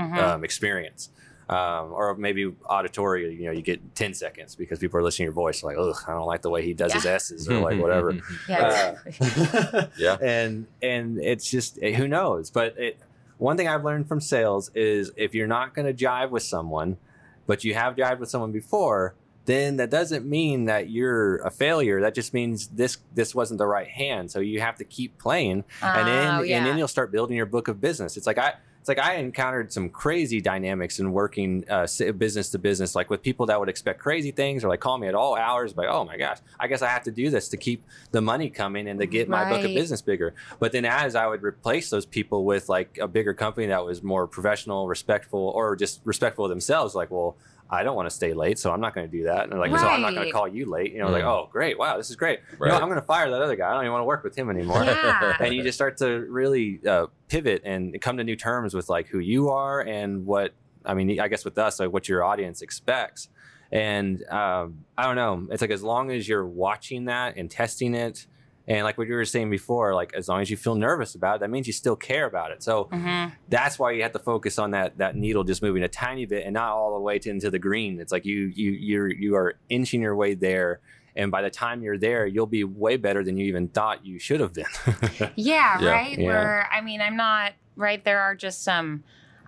Mhm. 0.00 0.16
um, 0.16 0.44
experience. 0.44 1.10
Um, 1.50 1.92
or 1.94 2.14
maybe 2.14 2.52
auditory, 2.68 3.34
you 3.34 3.46
know, 3.46 3.52
you 3.52 3.62
get 3.62 3.94
10 3.94 4.12
seconds 4.12 4.54
because 4.54 4.78
people 4.78 5.00
are 5.00 5.02
listening 5.02 5.24
to 5.24 5.28
your 5.28 5.32
voice, 5.32 5.62
like, 5.62 5.76
ugh, 5.78 5.96
I 6.06 6.12
don't 6.12 6.26
like 6.26 6.42
the 6.42 6.50
way 6.50 6.62
he 6.62 6.74
does 6.74 6.92
his 6.92 7.06
S's 7.06 7.48
or 7.48 7.58
like 7.60 7.78
whatever. 7.80 8.14
yeah 8.48 8.58
Uh, 8.66 8.96
exactly 9.06 9.88
Yeah. 10.04 10.16
and 10.20 10.66
and 10.82 11.18
it's 11.18 11.50
just 11.50 11.78
eh, 11.82 11.92
who 11.94 12.06
knows 12.06 12.50
but 12.50 12.76
it 12.78 12.98
one 13.38 13.56
thing 13.56 13.66
i've 13.66 13.82
learned 13.84 14.08
from 14.08 14.20
sales 14.20 14.70
is 14.74 15.10
if 15.16 15.34
you're 15.34 15.46
not 15.46 15.74
going 15.74 15.86
to 15.86 15.94
jive 16.04 16.28
with 16.30 16.42
someone 16.42 16.98
but 17.46 17.64
you 17.64 17.72
have 17.74 17.96
jived 17.96 18.18
with 18.18 18.28
someone 18.28 18.52
before 18.52 19.14
then 19.48 19.76
that 19.78 19.90
doesn't 19.90 20.26
mean 20.26 20.66
that 20.66 20.90
you're 20.90 21.38
a 21.38 21.50
failure 21.50 22.02
that 22.02 22.14
just 22.14 22.34
means 22.34 22.68
this 22.68 22.98
this 23.14 23.34
wasn't 23.34 23.56
the 23.58 23.66
right 23.66 23.88
hand 23.88 24.30
so 24.30 24.40
you 24.40 24.60
have 24.60 24.76
to 24.76 24.84
keep 24.84 25.18
playing 25.18 25.64
and 25.82 26.06
then 26.06 26.34
oh, 26.34 26.42
yeah. 26.42 26.58
and 26.58 26.66
then 26.66 26.78
you'll 26.78 26.86
start 26.86 27.10
building 27.10 27.36
your 27.36 27.46
book 27.46 27.68
of 27.68 27.80
business. 27.80 28.16
It's 28.16 28.26
like 28.26 28.38
I 28.38 28.54
it's 28.80 28.88
like 28.88 28.98
I 28.98 29.14
encountered 29.16 29.72
some 29.72 29.88
crazy 29.88 30.40
dynamics 30.40 30.98
in 31.00 31.12
working 31.12 31.64
uh, 31.68 31.86
business 32.16 32.50
to 32.50 32.58
business, 32.58 32.94
like 32.94 33.10
with 33.10 33.22
people 33.22 33.46
that 33.46 33.58
would 33.58 33.68
expect 33.68 34.00
crazy 34.00 34.30
things 34.30 34.64
or 34.64 34.68
like 34.68 34.80
call 34.80 34.98
me 34.98 35.08
at 35.08 35.14
all 35.14 35.36
hours, 35.36 35.76
like 35.76 35.88
oh 35.88 36.04
my 36.04 36.16
gosh, 36.16 36.38
I 36.60 36.68
guess 36.68 36.82
I 36.82 36.88
have 36.88 37.02
to 37.04 37.10
do 37.10 37.28
this 37.30 37.48
to 37.48 37.56
keep 37.56 37.84
the 38.12 38.20
money 38.20 38.50
coming 38.50 38.88
and 38.88 39.00
to 39.00 39.06
get 39.06 39.28
my 39.28 39.48
book 39.48 39.64
of 39.64 39.74
business 39.74 40.00
bigger. 40.00 40.34
But 40.58 40.72
then 40.72 40.84
as 40.84 41.14
I 41.14 41.26
would 41.26 41.42
replace 41.42 41.90
those 41.90 42.06
people 42.06 42.44
with 42.44 42.68
like 42.68 42.98
a 43.00 43.08
bigger 43.08 43.34
company 43.34 43.66
that 43.66 43.84
was 43.84 44.02
more 44.02 44.26
professional, 44.26 44.86
respectful, 44.86 45.48
or 45.54 45.76
just 45.76 46.00
respectful 46.04 46.44
of 46.44 46.50
themselves, 46.50 46.94
like 46.94 47.10
well. 47.10 47.36
I 47.70 47.82
don't 47.82 47.94
want 47.96 48.08
to 48.08 48.14
stay 48.14 48.32
late, 48.32 48.58
so 48.58 48.72
I'm 48.72 48.80
not 48.80 48.94
going 48.94 49.10
to 49.10 49.14
do 49.14 49.24
that. 49.24 49.42
And 49.44 49.52
they're 49.52 49.58
like, 49.58 49.78
so 49.78 49.86
I'm 49.86 50.00
not 50.00 50.14
going 50.14 50.26
to 50.26 50.32
call 50.32 50.48
you 50.48 50.64
late. 50.70 50.92
You 50.92 51.00
know, 51.00 51.10
like, 51.10 51.22
Mm. 51.22 51.26
oh, 51.28 51.48
great, 51.52 51.78
wow, 51.78 51.96
this 51.98 52.08
is 52.08 52.16
great. 52.16 52.40
You 52.58 52.66
know, 52.66 52.74
I'm 52.76 52.88
going 52.88 52.94
to 52.94 53.02
fire 53.02 53.30
that 53.30 53.42
other 53.42 53.56
guy. 53.56 53.68
I 53.68 53.74
don't 53.74 53.82
even 53.82 53.92
want 53.92 54.00
to 54.02 54.06
work 54.06 54.24
with 54.24 54.34
him 54.36 54.48
anymore 54.48 54.82
Yeah. 54.84 55.36
and 55.40 55.54
you 55.54 55.62
just 55.62 55.76
start 55.76 55.96
to 55.98 56.20
really 56.30 56.80
uh, 56.86 57.06
pivot 57.28 57.62
and 57.64 58.00
come 58.00 58.16
to 58.16 58.24
new 58.24 58.36
terms 58.36 58.72
with 58.74 58.88
like 58.88 59.08
who 59.08 59.18
you 59.18 59.50
are 59.50 59.80
and 59.80 60.24
what 60.24 60.54
I 60.84 60.94
mean, 60.94 61.20
I 61.20 61.28
guess 61.28 61.44
with 61.44 61.58
us, 61.58 61.78
like 61.78 61.92
what 61.92 62.08
your 62.08 62.24
audience 62.24 62.62
expects. 62.62 63.28
And 63.70 64.24
um, 64.30 64.84
I 64.96 65.02
don't 65.02 65.16
know. 65.16 65.46
It's 65.52 65.60
like 65.60 65.70
as 65.70 65.82
long 65.82 66.10
as 66.10 66.26
you're 66.26 66.46
watching 66.46 67.04
that 67.04 67.36
and 67.36 67.50
testing 67.50 67.94
it, 67.94 68.26
and 68.68 68.84
like 68.84 68.96
what 68.98 69.08
you 69.08 69.14
were 69.14 69.24
saying 69.24 69.50
before, 69.50 69.94
like 69.94 70.12
as 70.14 70.28
long 70.28 70.40
as 70.40 70.50
you 70.50 70.56
feel 70.56 70.76
nervous 70.76 71.14
about 71.16 71.36
it, 71.36 71.40
that 71.40 71.50
means 71.50 71.66
you 71.66 71.72
still 71.72 71.96
care 71.96 72.26
about 72.26 72.52
it. 72.52 72.62
So 72.62 72.84
Mhm. 72.92 73.32
that's 73.48 73.78
why 73.78 73.90
you 73.92 74.02
have 74.02 74.12
to 74.12 74.18
focus 74.20 74.58
on 74.58 74.70
that 74.72 74.98
that 74.98 75.16
needle 75.16 75.42
just 75.42 75.62
moving 75.62 75.82
a 75.82 75.88
tiny 75.88 76.26
bit 76.26 76.44
and 76.44 76.54
not 76.54 76.70
all 76.72 76.94
the 76.94 77.00
way 77.00 77.18
to 77.18 77.30
into 77.30 77.50
the 77.50 77.58
green. 77.58 77.98
It's 78.00 78.12
like 78.12 78.24
you 78.24 78.52
you 78.54 78.70
you're 78.72 79.08
you 79.10 79.34
are 79.36 79.54
inching 79.68 80.02
your 80.02 80.14
way 80.14 80.34
there. 80.34 80.80
And 81.16 81.32
by 81.32 81.42
the 81.42 81.50
time 81.50 81.82
you're 81.82 81.98
there, 81.98 82.26
you'll 82.28 82.46
be 82.46 82.62
way 82.62 82.96
better 82.96 83.24
than 83.24 83.36
you 83.38 83.46
even 83.46 83.66
thought 83.68 84.06
you 84.06 84.20
should 84.20 84.38
have 84.38 84.52
been. 84.54 84.66
Yeah, 85.34 85.80
Yeah. 85.80 85.90
right. 85.90 86.16
Yeah. 86.18 86.26
Where 86.26 86.68
I 86.70 86.80
mean, 86.80 87.00
I'm 87.00 87.16
not 87.16 87.54
right. 87.74 88.04
There 88.04 88.20
are 88.20 88.36
just 88.36 88.62
some. 88.62 89.02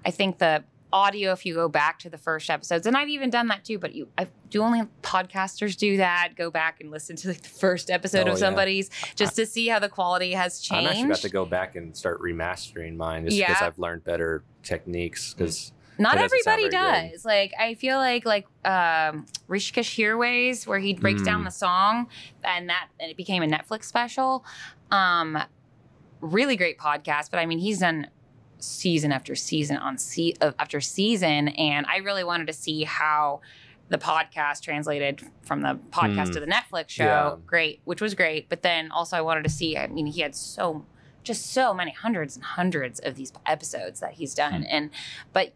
I 0.04 0.10
think 0.10 0.38
the 0.38 0.64
audio, 0.92 1.32
if 1.32 1.44
you 1.46 1.54
go 1.54 1.68
back 1.68 1.98
to 2.00 2.10
the 2.10 2.18
first 2.18 2.50
episodes, 2.50 2.86
and 2.86 2.96
I've 2.96 3.08
even 3.08 3.30
done 3.30 3.48
that 3.48 3.64
too. 3.64 3.78
But 3.78 3.94
you, 3.94 4.08
I 4.18 4.26
do 4.50 4.62
only 4.62 4.82
podcasters 5.02 5.76
do 5.76 5.96
that. 5.98 6.30
Go 6.36 6.50
back 6.50 6.80
and 6.80 6.90
listen 6.90 7.16
to 7.16 7.28
like 7.28 7.42
the 7.42 7.48
first 7.48 7.90
episode 7.90 8.28
Oh, 8.28 8.32
of 8.32 8.38
yeah. 8.38 8.46
somebody's 8.46 8.90
just 9.16 9.36
to 9.36 9.46
see 9.46 9.68
how 9.68 9.78
the 9.78 9.88
quality 9.88 10.32
has 10.32 10.60
changed 10.60 10.88
I'm 10.90 10.96
actually 10.96 11.04
about 11.12 11.20
to 11.22 11.28
go 11.30 11.44
back 11.46 11.76
and 11.76 11.96
start 11.96 12.20
remastering 12.20 12.96
mine 12.96 13.24
just 13.26 13.38
because 13.38 13.56
Yeah. 13.60 13.66
I've 13.66 13.78
learned 13.78 14.04
better 14.04 14.42
techniques. 14.62 15.34
Because 15.34 15.72
Not 15.98 16.16
everybody 16.18 16.64
good. 16.64 16.70
does. 16.72 17.24
Like 17.24 17.52
I 17.58 17.74
feel 17.74 17.98
like 17.98 18.24
like 18.24 18.46
um 18.64 19.26
Hrishikesh 19.48 19.96
Hirway's 19.98 20.66
where 20.66 20.78
he 20.78 20.94
breaks 20.94 21.22
down 21.22 21.42
Mm. 21.42 21.44
the 21.46 21.50
song 21.50 22.06
and 22.42 22.68
that 22.68 22.88
and 22.98 23.10
it 23.10 23.16
became 23.16 23.42
a 23.42 23.46
Netflix 23.46 23.84
special. 23.84 24.44
Um 24.90 25.38
really 26.20 26.56
great 26.56 26.78
podcast, 26.78 27.30
but 27.30 27.38
I 27.38 27.46
mean 27.46 27.58
he's 27.58 27.78
done 27.78 28.08
season 28.60 29.12
after 29.12 29.34
season 29.34 29.76
on 29.78 29.98
se- 29.98 30.34
after 30.58 30.80
season 30.80 31.48
and 31.48 31.86
I 31.86 31.98
really 31.98 32.24
wanted 32.24 32.46
to 32.46 32.52
see 32.52 32.84
how 32.84 33.40
the 33.88 33.98
podcast 33.98 34.62
translated 34.62 35.22
from 35.42 35.62
the 35.62 35.78
podcast 35.90 36.28
Mm. 36.28 36.32
to 36.34 36.40
the 36.40 36.46
Netflix 36.46 36.90
show. 36.90 37.04
Yeah. 37.04 37.34
Great, 37.46 37.80
which 37.84 38.00
was 38.00 38.14
great, 38.14 38.48
but 38.48 38.62
then 38.62 38.90
also 38.92 39.16
I 39.16 39.20
wanted 39.20 39.42
to 39.44 39.50
see 39.50 39.76
I 39.76 39.86
mean 39.88 40.06
he 40.06 40.20
had 40.20 40.34
so 40.36 40.84
just 41.22 41.52
so 41.52 41.74
many 41.74 41.90
hundreds 41.92 42.36
and 42.36 42.44
hundreds 42.44 42.98
of 43.00 43.14
these 43.16 43.32
episodes 43.46 44.00
that 44.00 44.12
he's 44.12 44.34
done 44.34 44.64
and 44.64 44.90
but 45.32 45.52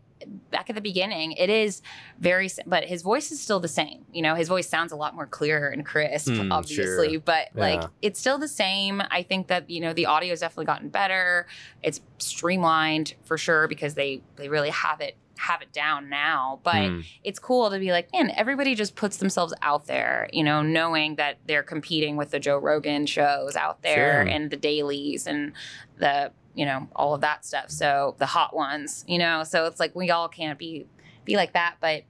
back 0.50 0.68
at 0.70 0.74
the 0.76 0.80
beginning 0.82 1.32
it 1.32 1.50
is 1.50 1.82
very 2.18 2.48
but 2.66 2.84
his 2.84 3.02
voice 3.02 3.30
is 3.32 3.40
still 3.40 3.60
the 3.60 3.68
same 3.68 4.04
you 4.12 4.22
know 4.22 4.34
his 4.34 4.48
voice 4.48 4.68
sounds 4.68 4.92
a 4.92 4.96
lot 4.96 5.14
more 5.14 5.26
clear 5.26 5.68
and 5.68 5.84
crisp 5.84 6.28
Mm, 6.30 6.52
obviously 6.52 7.10
sure. 7.12 7.20
but 7.20 7.48
like 7.54 7.82
it's 8.02 8.18
still 8.20 8.38
the 8.38 8.48
same 8.48 9.02
i 9.10 9.22
think 9.22 9.48
that 9.48 9.68
you 9.70 9.80
know 9.80 9.92
the 9.92 10.06
audio 10.06 10.30
has 10.30 10.40
definitely 10.40 10.66
gotten 10.66 10.88
better 10.88 11.46
it's 11.82 12.00
streamlined 12.18 13.14
for 13.24 13.38
sure 13.38 13.66
because 13.68 13.94
they 13.94 14.22
they 14.36 14.48
really 14.48 14.70
have 14.70 15.00
it 15.00 15.16
have 15.36 15.62
it 15.62 15.72
down 15.72 16.08
now 16.08 16.60
but 16.62 16.74
Hmm. 16.88 17.00
it's 17.24 17.38
cool 17.40 17.68
to 17.70 17.78
be 17.80 17.90
like, 17.90 18.08
man, 18.12 18.30
everybody 18.36 18.74
just 18.76 18.94
puts 18.94 19.16
themselves 19.16 19.52
out 19.62 19.86
there, 19.86 20.28
you 20.32 20.44
know, 20.44 20.62
knowing 20.62 21.16
that 21.16 21.38
they're 21.46 21.64
competing 21.64 22.16
with 22.16 22.30
the 22.30 22.38
Joe 22.38 22.56
Rogan 22.58 23.04
shows 23.06 23.56
out 23.56 23.82
there 23.82 24.22
Sure. 24.24 24.32
and 24.32 24.50
the 24.50 24.56
dailies 24.56 25.26
and 25.26 25.52
the, 25.98 26.30
you 26.54 26.64
know, 26.66 26.88
all 26.94 27.14
of 27.14 27.20
that 27.22 27.44
stuff. 27.44 27.70
So 27.70 28.14
the 28.18 28.26
hot 28.26 28.54
ones, 28.54 29.04
you 29.08 29.18
know, 29.18 29.42
so 29.44 29.66
it's 29.66 29.80
like 29.80 29.94
we 29.94 30.10
all 30.10 30.28
can't 30.28 30.58
be 30.58 30.86
be 31.24 31.36
like 31.36 31.52
that, 31.54 31.76
but 31.80 32.02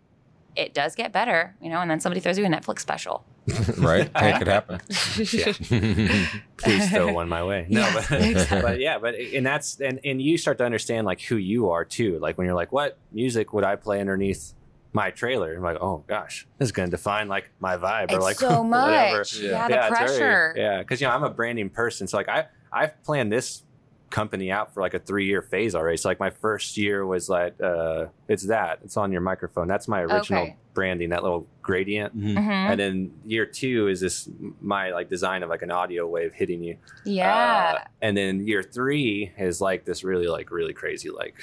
it 0.57 0.73
does 0.75 0.95
get 0.95 1.13
better, 1.13 1.55
you 1.61 1.69
know, 1.71 1.81
and 1.81 1.91
then 1.91 1.99
somebody 2.01 2.21
throws 2.21 2.39
you 2.39 2.45
a 2.45 2.49
Netflix 2.49 2.81
special. 2.81 3.25
right? 3.79 4.11
Hey, 4.17 4.31
it 4.35 4.39
could 4.39 4.49
happen. 4.49 4.81
please 6.57 6.91
throw 6.91 7.13
one 7.13 7.29
my 7.29 7.45
way. 7.45 7.67
No, 7.69 7.81
Yeah, 7.81 7.93
but, 8.09 8.23
exactly. 8.23 8.63
but 8.63 8.81
yeah, 8.81 8.99
but 8.99 9.15
and 9.15 9.45
that's 9.47 9.81
and 9.81 10.01
and 10.05 10.21
you 10.21 10.39
start 10.39 10.59
to 10.59 10.65
understand 10.65 11.07
like 11.07 11.21
who 11.21 11.37
you 11.37 11.71
are 11.71 11.85
too. 11.85 12.19
Like 12.19 12.39
when 12.39 12.47
you're 12.47 12.57
like, 12.57 12.73
what 12.73 12.99
music 13.13 13.53
would 13.53 13.65
I 13.65 13.77
play 13.77 14.01
underneath 14.01 14.55
my 14.93 15.11
trailer? 15.11 15.55
I'm 15.55 15.63
like, 15.63 15.77
oh 15.81 16.05
gosh, 16.07 16.47
this 16.59 16.69
is 16.69 16.73
going 16.73 16.89
to 16.89 16.91
define 16.97 17.29
like 17.29 17.51
my 17.61 17.77
vibe 17.77 18.11
or 18.13 18.17
It's 18.17 18.25
like 18.25 18.37
so 18.37 18.63
whatever. 18.63 19.19
much. 19.19 19.37
Yeah. 19.39 19.51
Yeah, 19.51 19.69
the 19.69 19.75
it's 19.89 19.99
very- 19.99 20.07
pressure. 20.19 20.55
yeah, 20.57 20.79
because 20.79 21.01
you 21.01 21.07
know 21.07 21.13
I'm 21.15 21.25
a 21.25 21.31
branding 21.31 21.69
person, 21.71 22.07
so 22.07 22.17
like 22.17 22.29
I 22.29 22.47
I've 22.73 23.03
planned 23.03 23.31
this 23.31 23.64
company 24.15 24.49
out 24.49 24.73
for 24.73 24.81
like 24.81 24.95
a 24.95 24.99
three 25.01 25.27
year 25.27 25.43
phase 25.43 25.75
already. 25.75 25.97
So 25.97 26.09
like 26.09 26.21
my 26.21 26.31
first 26.31 26.77
year 26.77 27.05
was 27.05 27.29
like 27.29 27.61
uh 27.61 28.07
it's 28.29 28.45
that 28.47 28.79
it's 28.85 28.97
on 28.97 29.11
your 29.11 29.21
microphone. 29.21 29.67
That's 29.67 29.89
my 29.89 30.03
original 30.03 30.43
Okay. 30.45 30.57
branding, 30.73 31.11
that 31.11 31.25
little 31.25 31.49
gradient. 31.63 32.17
Mhm. 32.17 32.35
Mhm. 32.37 32.71
And 32.71 32.79
then 32.81 33.11
year 33.27 33.45
two 33.45 33.89
is 33.89 34.01
this 34.01 34.29
my 34.61 34.91
like 34.93 35.09
design 35.11 35.43
of 35.43 35.49
like 35.51 35.63
an 35.63 35.73
audio 35.73 36.07
wave 36.07 36.33
hitting 36.33 36.63
you. 36.63 36.77
Yeah. 37.05 37.79
Uh, 37.81 37.89
and 38.03 38.17
then 38.17 38.47
year 38.47 38.63
three 38.63 39.33
is 39.37 39.61
like 39.61 39.85
this 39.85 40.05
really 40.05 40.29
like 40.29 40.53
really 40.53 40.75
crazy 40.75 41.11
like 41.11 41.35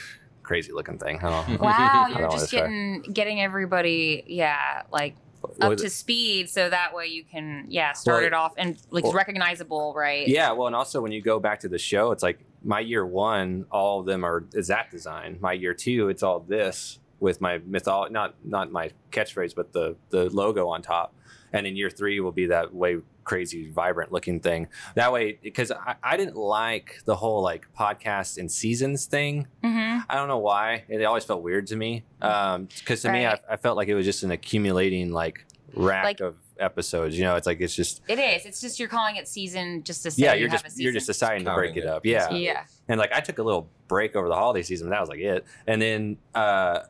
crazy 0.41 0.71
looking 0.71 0.97
thing. 0.97 1.19
I 1.21 1.29
don't 1.29 1.49
know. 1.61 1.65
wow, 1.67 2.07
you're 2.17 2.29
just 2.31 2.53
wanna 2.53 2.69
try. 2.69 2.69
getting 2.69 3.01
getting 3.13 3.41
everybody, 3.41 4.23
yeah, 4.27 4.83
like 4.93 5.15
up 5.59 5.75
to 5.75 5.89
speed 5.89 6.49
so 6.49 6.69
that 6.69 6.93
way 6.93 7.07
you 7.07 7.23
can 7.25 7.65
yeah 7.67 7.91
start 7.93 8.19
Well, 8.19 8.27
it 8.27 8.33
off 8.33 8.53
and 8.57 8.77
like 8.91 9.03
well- 9.03 9.13
recognizable 9.13 9.91
right 9.93 10.25
Yeah, 10.27 10.51
well, 10.53 10.67
and 10.67 10.75
also 10.75 11.01
when 11.01 11.11
you 11.11 11.21
go 11.21 11.39
back 11.39 11.59
to 11.61 11.67
the 11.67 11.79
show, 11.79 12.11
it's 12.13 12.23
like 12.23 12.39
my 12.63 12.79
year 12.79 13.05
one, 13.05 13.65
all 13.71 13.99
of 14.01 14.05
them 14.05 14.23
are 14.23 14.43
is 14.53 14.67
that 14.67 14.91
design. 14.91 15.37
My 15.41 15.53
year 15.53 15.73
two, 15.73 16.09
it's 16.09 16.23
all 16.23 16.39
this 16.41 16.99
with 17.19 17.39
my 17.41 17.59
mythol 17.59 18.09
not 18.11 18.35
not 18.43 18.71
my 18.71 18.91
catchphrase, 19.11 19.55
but 19.55 19.73
the 19.73 19.95
the 20.09 20.29
logo 20.29 20.67
on 20.69 20.81
top. 20.81 21.13
And 21.53 21.67
in 21.67 21.75
year 21.75 21.89
three 21.89 22.19
will 22.21 22.31
be 22.31 22.45
that 22.47 22.73
way 22.73 22.97
crazy, 23.25 23.69
vibrant 23.69 24.11
looking 24.11 24.39
thing. 24.39 24.67
That 24.95 25.11
way, 25.11 25.37
because 25.43 25.69
I, 25.69 25.95
I 26.01 26.15
didn't 26.17 26.37
like 26.37 27.01
the 27.05 27.15
whole 27.15 27.41
like 27.43 27.67
podcast 27.77 28.37
and 28.37 28.49
seasons 28.51 29.05
thing. 29.05 29.47
hmm 29.63 29.99
I 30.09 30.15
don't 30.15 30.27
know 30.29 30.37
why. 30.39 30.85
It 30.87 31.03
always 31.03 31.25
felt 31.25 31.43
weird 31.43 31.67
to 31.67 31.75
me. 31.75 32.03
Because 32.19 33.01
to 33.01 33.11
me, 33.11 33.25
I, 33.25 33.37
I 33.49 33.57
felt 33.57 33.75
like 33.77 33.87
it 33.89 33.95
was 33.95 34.05
just 34.05 34.23
an 34.23 34.31
accumulating 34.31 35.11
like 35.11 35.45
rack 35.75 36.03
Like- 36.05 36.19
of 36.21 36.35
episodes. 36.61 37.17
You 37.17 37.23
know, 37.25 37.35
it's 37.35 37.47
like 37.47 37.59
it's 37.61 37.75
just 37.75 38.01
it 38.07 38.19
is 38.19 38.45
it's 38.45 38.61
just 38.61 38.79
you're 38.79 38.87
calling 38.89 39.15
it 39.17 39.27
season 39.27 39.83
just 39.83 40.03
to 40.03 40.11
say 40.11 40.23
yeah. 40.23 40.33
you 40.33 40.41
You're 40.41 40.49
have 40.49 40.63
just 40.63 40.79
a 40.79 40.83
you're 40.83 40.93
just 40.93 41.05
season. 41.07 41.13
deciding 41.27 41.45
to 41.45 41.53
break 41.53 41.69
Counting 41.71 41.83
it 41.83 41.87
it. 41.87 41.91
up. 41.91 42.05
Yeah. 42.05 42.29
yeah 42.31 42.63
And 42.87 42.99
like 42.99 43.11
I 43.13 43.19
took 43.19 43.39
a 43.39 43.43
little 43.43 43.67
break 43.87 44.15
over 44.15 44.27
the 44.29 44.35
holiday 44.35 44.61
season. 44.61 44.87
But 44.87 44.91
that 44.95 44.99
was 45.01 45.09
like 45.09 45.19
it. 45.19 45.45
And 45.67 45.81
then 45.81 46.17
uh, 46.35 46.81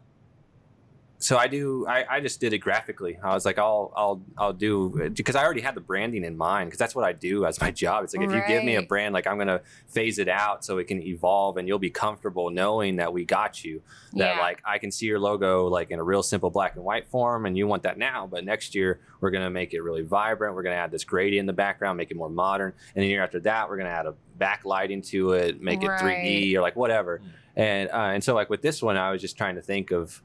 so 1.21 1.37
I 1.37 1.47
do. 1.47 1.85
I, 1.87 2.05
I 2.09 2.19
just 2.19 2.39
did 2.39 2.51
it 2.53 2.57
graphically. 2.57 3.17
I 3.23 3.33
was 3.33 3.45
like, 3.45 3.57
I'll 3.57 3.93
I'll 3.95 4.21
I'll 4.37 4.53
do 4.53 5.09
because 5.13 5.35
I 5.35 5.43
already 5.43 5.61
had 5.61 5.75
the 5.75 5.81
branding 5.81 6.23
in 6.23 6.35
mind 6.35 6.69
because 6.69 6.79
that's 6.79 6.95
what 6.95 7.05
I 7.05 7.13
do 7.13 7.45
as 7.45 7.61
my 7.61 7.71
job. 7.83 8.03
It's 8.03 8.15
like 8.15 8.27
if 8.27 8.33
you 8.33 8.41
give 8.47 8.63
me 8.63 8.75
a 8.75 8.81
brand, 8.81 9.13
like 9.13 9.27
I'm 9.27 9.37
gonna 9.37 9.61
phase 9.87 10.19
it 10.19 10.27
out 10.27 10.65
so 10.65 10.77
it 10.79 10.85
can 10.85 11.01
evolve 11.01 11.57
and 11.57 11.67
you'll 11.67 11.79
be 11.79 11.89
comfortable 11.89 12.49
knowing 12.49 12.97
that 12.97 13.13
we 13.13 13.23
got 13.23 13.63
you. 13.63 13.81
That 14.13 14.35
yeah 14.35 14.41
like 14.41 14.61
I 14.65 14.77
can 14.77 14.91
see 14.91 15.05
your 15.05 15.19
logo 15.19 15.67
like 15.67 15.91
in 15.91 15.99
a 15.99 16.03
real 16.03 16.23
simple 16.23 16.49
black 16.49 16.75
and 16.75 16.83
white 16.83 17.07
form, 17.07 17.45
and 17.45 17.57
you 17.57 17.67
want 17.67 17.83
that 17.83 17.97
now. 17.97 18.27
But 18.27 18.43
next 18.43 18.75
year 18.75 18.99
we're 19.21 19.31
gonna 19.31 19.49
make 19.49 19.73
it 19.73 19.81
really 19.81 20.01
vibrant. 20.03 20.55
We're 20.55 20.63
gonna 20.63 20.75
add 20.75 20.91
this 20.91 21.03
gradient 21.03 21.41
in 21.41 21.45
the 21.45 21.53
background, 21.53 21.97
make 21.97 22.11
it 22.11 22.17
more 22.17 22.29
modern. 22.29 22.73
And 22.95 23.03
the 23.03 23.07
year 23.07 23.23
after 23.23 23.39
that, 23.41 23.69
we're 23.69 23.77
gonna 23.77 23.89
add 23.89 24.07
a 24.07 24.15
backlighting 24.39 25.05
to 25.09 25.33
it, 25.33 25.61
make 25.61 25.83
it 25.83 25.89
3D 25.89 26.55
or 26.55 26.61
like 26.61 26.75
whatever. 26.75 27.21
And 27.55 27.89
uh, 27.89 28.11
and 28.13 28.23
so 28.23 28.33
like 28.33 28.49
with 28.49 28.61
this 28.61 28.81
one, 28.81 28.97
I 28.97 29.11
was 29.11 29.21
just 29.21 29.37
trying 29.37 29.55
to 29.55 29.61
think 29.61 29.91
of. 29.91 30.21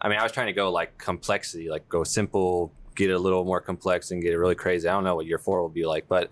I 0.00 0.08
mean, 0.08 0.18
I 0.18 0.22
was 0.22 0.32
trying 0.32 0.46
to 0.46 0.52
go 0.52 0.70
like 0.70 0.96
complexity, 0.98 1.68
like 1.68 1.88
go 1.88 2.04
simple, 2.04 2.72
get 2.94 3.10
a 3.10 3.18
little 3.18 3.44
more 3.44 3.60
complex, 3.60 4.10
and 4.10 4.22
get 4.22 4.32
it 4.32 4.38
really 4.38 4.54
crazy. 4.54 4.88
I 4.88 4.92
don't 4.92 5.04
know 5.04 5.16
what 5.16 5.26
year 5.26 5.38
four 5.38 5.60
will 5.60 5.68
be 5.68 5.86
like, 5.86 6.08
but 6.08 6.30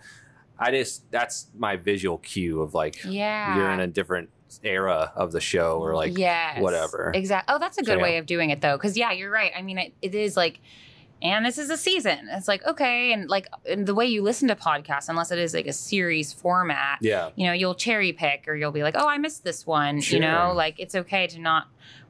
I 0.59 0.71
just 0.71 1.11
that's 1.11 1.49
my 1.57 1.77
visual 1.77 2.19
cue 2.19 2.63
of 2.63 2.75
like 2.75 3.05
yeah 3.05 3.57
you're 3.57 3.71
in 3.73 3.81
a 3.81 3.87
different 3.87 4.31
era 4.63 5.13
of 5.15 5.33
the 5.33 5.41
show 5.41 5.79
or 5.81 5.95
like 5.95 6.17
yes. 6.17 6.61
whatever. 6.63 7.11
exactly 7.15 7.53
oh 7.55 7.59
that's 7.59 7.77
a 7.77 7.85
So, 7.85 7.93
good 7.93 7.99
yeah. 7.99 8.03
way 8.03 8.17
of 8.19 8.27
doing 8.27 8.51
it 8.51 8.61
though 8.63 8.77
because 8.77 8.97
yeah 8.97 9.11
you're 9.13 9.31
right 9.31 9.53
i 9.57 9.61
mean 9.61 9.77
it, 9.77 9.93
it 10.01 10.15
is 10.15 10.35
like 10.37 10.61
and 11.21 11.45
this 11.45 11.59
is 11.59 11.69
a 11.69 11.77
season 11.77 12.21
it's 12.31 12.49
like 12.49 12.65
okay 12.65 13.13
and 13.13 13.29
like 13.29 13.49
and 13.69 13.87
the 13.87 13.95
way 13.95 14.07
you 14.07 14.23
listen 14.23 14.49
to 14.49 14.55
podcasts 14.55 15.09
unless 15.11 15.31
it 15.31 15.39
is 15.39 15.53
like 15.53 15.67
a 15.67 15.73
series 15.73 16.33
format 16.33 16.99
yeah. 17.03 17.31
you 17.37 17.45
know 17.47 17.53
you'll 17.53 17.75
cherry 17.75 18.13
pick 18.13 18.45
or 18.47 18.55
you'll 18.55 18.73
be 18.73 18.83
like 18.83 18.95
oh 18.97 19.09
i 19.09 19.19
missed 19.19 19.45
this 19.45 19.67
one 19.67 20.01
Sure. 20.01 20.15
you 20.17 20.21
know 20.25 20.53
like 20.55 20.79
it's 20.79 20.95
okay 20.95 21.27
to 21.27 21.39
not 21.41 21.67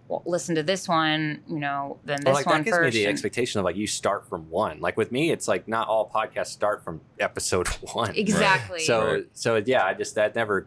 w- 0.09 0.23
listen 0.31 0.55
to 0.57 0.63
this 0.63 0.89
one 0.89 1.43
you 1.49 1.59
know 1.59 1.99
then 2.05 2.19
this 2.21 2.27
Well, 2.27 2.35
like 2.35 2.47
one 2.47 2.59
that 2.59 2.65
gives 2.65 2.77
first 2.77 2.95
me 2.95 3.01
the 3.01 3.05
and- 3.07 3.13
expectation 3.13 3.59
of 3.61 3.65
like 3.65 3.77
you 3.77 3.87
start 3.87 4.29
from 4.29 4.49
one. 4.51 4.81
Like 4.81 4.97
with 4.97 5.13
me, 5.13 5.31
it's 5.31 5.47
like 5.49 5.67
not 5.69 5.89
all 5.89 6.11
podcasts 6.15 6.47
start 6.49 6.83
from 6.85 7.01
episode 7.21 7.69
one. 7.95 8.15
exactly 8.15 8.81
So 8.81 9.05
Right. 9.07 9.27
so 9.33 9.57
yeah, 9.65 9.85
I 9.85 9.95
just 9.95 10.15
that 10.17 10.35
never 10.35 10.67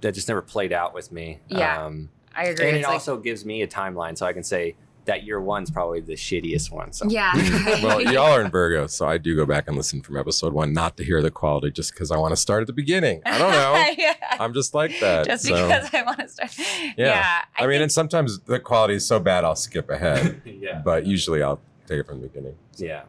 that 0.00 0.14
just 0.14 0.28
never 0.28 0.42
played 0.42 0.72
out 0.72 0.94
with 0.94 1.12
me. 1.12 1.38
Yeah. 1.48 1.84
Um, 1.86 2.08
i 2.34 2.44
agree 2.46 2.66
and 2.68 2.76
it 2.78 2.82
like- 2.82 2.88
also 2.92 3.18
gives 3.18 3.44
me 3.44 3.62
a 3.62 3.68
timeline 3.68 4.16
so 4.16 4.24
I 4.26 4.32
can 4.32 4.42
say 4.42 4.74
that 5.04 5.24
year 5.24 5.40
one's 5.40 5.70
probably 5.70 6.00
the 6.00 6.14
shittiest 6.14 6.70
one. 6.70 6.92
So 6.92 7.06
yeah 7.08 7.32
well, 7.82 8.00
y'all 8.12 8.32
are 8.32 8.42
in 8.42 8.50
Virgo, 8.50 8.86
so 8.86 9.06
I 9.06 9.18
do 9.18 9.34
go 9.34 9.46
back 9.46 9.68
and 9.68 9.76
listen 9.76 10.02
from 10.02 10.16
episode 10.16 10.52
one, 10.52 10.72
not 10.72 10.96
to 10.98 11.04
hear 11.04 11.22
the 11.22 11.30
quality, 11.30 11.70
just 11.70 11.92
because 11.92 12.10
I 12.10 12.16
want 12.16 12.32
to 12.32 12.36
start 12.36 12.60
at 12.62 12.66
the 12.66 12.72
beginning. 12.72 13.22
I 13.24 13.38
don't 13.38 13.52
know. 13.52 13.94
yeah. 14.04 14.14
I'm 14.38 14.54
just 14.54 14.74
like 14.74 14.98
that. 15.00 15.26
just 15.26 15.44
so. 15.44 15.54
because 15.54 15.92
i 15.92 16.02
want 16.02 16.18
to 16.18 16.28
start 16.28 16.56
yeah, 16.58 16.92
Yeah. 16.96 17.42
I, 17.56 17.62
mean, 17.62 17.70
think- 17.70 17.82
and 17.82 17.92
sometimes 17.92 18.40
the 18.40 18.60
quality 18.60 18.94
is 18.94 19.06
so 19.06 19.18
bad, 19.18 19.44
I'll 19.44 19.56
skip 19.56 19.90
ahead, 19.90 20.42
yeah. 20.44 20.80
but 20.84 21.06
usually 21.06 21.42
I'll 21.42 21.60
take 21.86 22.00
it 22.00 22.06
from 22.06 22.20
the 22.20 22.28
beginning. 22.28 22.56
Yeah. 22.76 23.02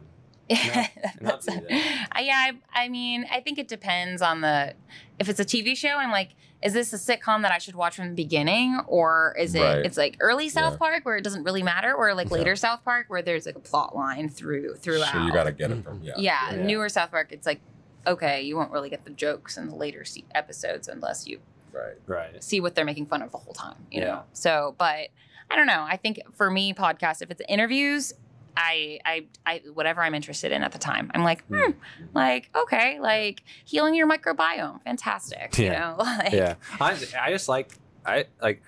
Not 0.50 0.60
That's- 1.20 1.46
do 1.46 1.60
that. 1.68 2.08
I- 2.12 2.20
yeah, 2.20 2.52
I, 2.74 2.84
I 2.84 2.88
mean, 2.88 3.26
I 3.30 3.40
think 3.40 3.58
it 3.58 3.68
depends 3.68 4.22
on 4.22 4.40
the. 4.40 4.74
If 5.18 5.28
it's 5.28 5.38
a 5.40 5.44
TV 5.44 5.76
show, 5.76 5.96
I'm 5.96 6.10
like, 6.10 6.30
is 6.62 6.72
this 6.72 6.92
a 6.92 6.96
sitcom 6.96 7.42
that 7.42 7.52
I 7.52 7.58
should 7.58 7.74
watch 7.76 7.96
from 7.96 8.08
the 8.08 8.14
beginning, 8.14 8.80
or 8.86 9.34
is 9.38 9.54
it? 9.54 9.60
Right. 9.60 9.78
It's 9.86 9.96
like 9.96 10.16
early 10.20 10.48
South 10.48 10.72
Yeah. 10.74 10.78
Park 10.78 11.04
where 11.04 11.16
it 11.16 11.22
doesn't 11.22 11.44
really 11.44 11.62
matter, 11.62 11.94
or 11.94 12.14
like 12.14 12.28
Yeah. 12.30 12.34
later 12.38 12.56
South 12.56 12.84
Park 12.84 13.06
where 13.08 13.22
there's 13.22 13.46
like 13.46 13.54
a 13.56 13.60
plot 13.60 13.94
line 13.94 14.28
through 14.28 14.74
throughout. 14.76 15.12
So 15.12 15.22
you 15.24 15.32
got 15.32 15.44
to 15.44 15.52
get 15.52 15.70
it 15.70 15.84
from 15.84 16.02
yeah. 16.02 16.14
yeah, 16.16 16.50
Yeah. 16.54 16.62
newer 16.64 16.88
South 16.88 17.10
Park, 17.10 17.28
it's 17.32 17.46
like 17.46 17.60
okay, 18.06 18.42
you 18.42 18.54
won't 18.56 18.70
really 18.70 18.90
get 18.90 19.04
the 19.06 19.10
jokes 19.10 19.56
in 19.56 19.66
the 19.68 19.74
later 19.74 20.04
se- 20.04 20.24
episodes 20.34 20.88
unless 20.88 21.26
you 21.26 21.40
Right. 21.72 21.94
Right. 22.06 22.44
see 22.44 22.60
what 22.60 22.74
they're 22.74 22.84
making 22.84 23.06
fun 23.06 23.22
of 23.22 23.30
the 23.32 23.38
whole 23.38 23.54
time, 23.54 23.86
you 23.90 24.00
Yeah. 24.02 24.06
know. 24.06 24.22
So, 24.34 24.74
but 24.78 25.08
I 25.50 25.56
don't 25.56 25.66
know. 25.66 25.84
I 25.88 25.96
think 25.96 26.20
for 26.34 26.50
me, 26.50 26.74
podcast, 26.74 27.22
if 27.22 27.30
it's 27.30 27.40
interviews, 27.48 28.12
I, 28.56 29.00
I, 29.04 29.26
I, 29.46 29.62
whatever 29.72 30.02
I'm 30.02 30.14
interested 30.14 30.52
in 30.52 30.62
at 30.62 30.72
the 30.72 30.78
time, 30.78 31.10
I'm 31.14 31.22
like, 31.24 31.44
hmm, 31.46 31.72
like 32.12 32.50
okay, 32.54 33.00
like 33.00 33.42
healing 33.64 33.94
your 33.94 34.08
microbiome, 34.08 34.82
fantastic. 34.84 35.56
You 35.58 35.66
Yeah. 35.66 35.80
know, 35.80 35.96
like, 36.04 36.32
yeah. 36.32 36.54
I, 36.80 36.96
I 37.20 37.30
just 37.30 37.48
like 37.48 37.70
i 38.06 38.26
like 38.42 38.62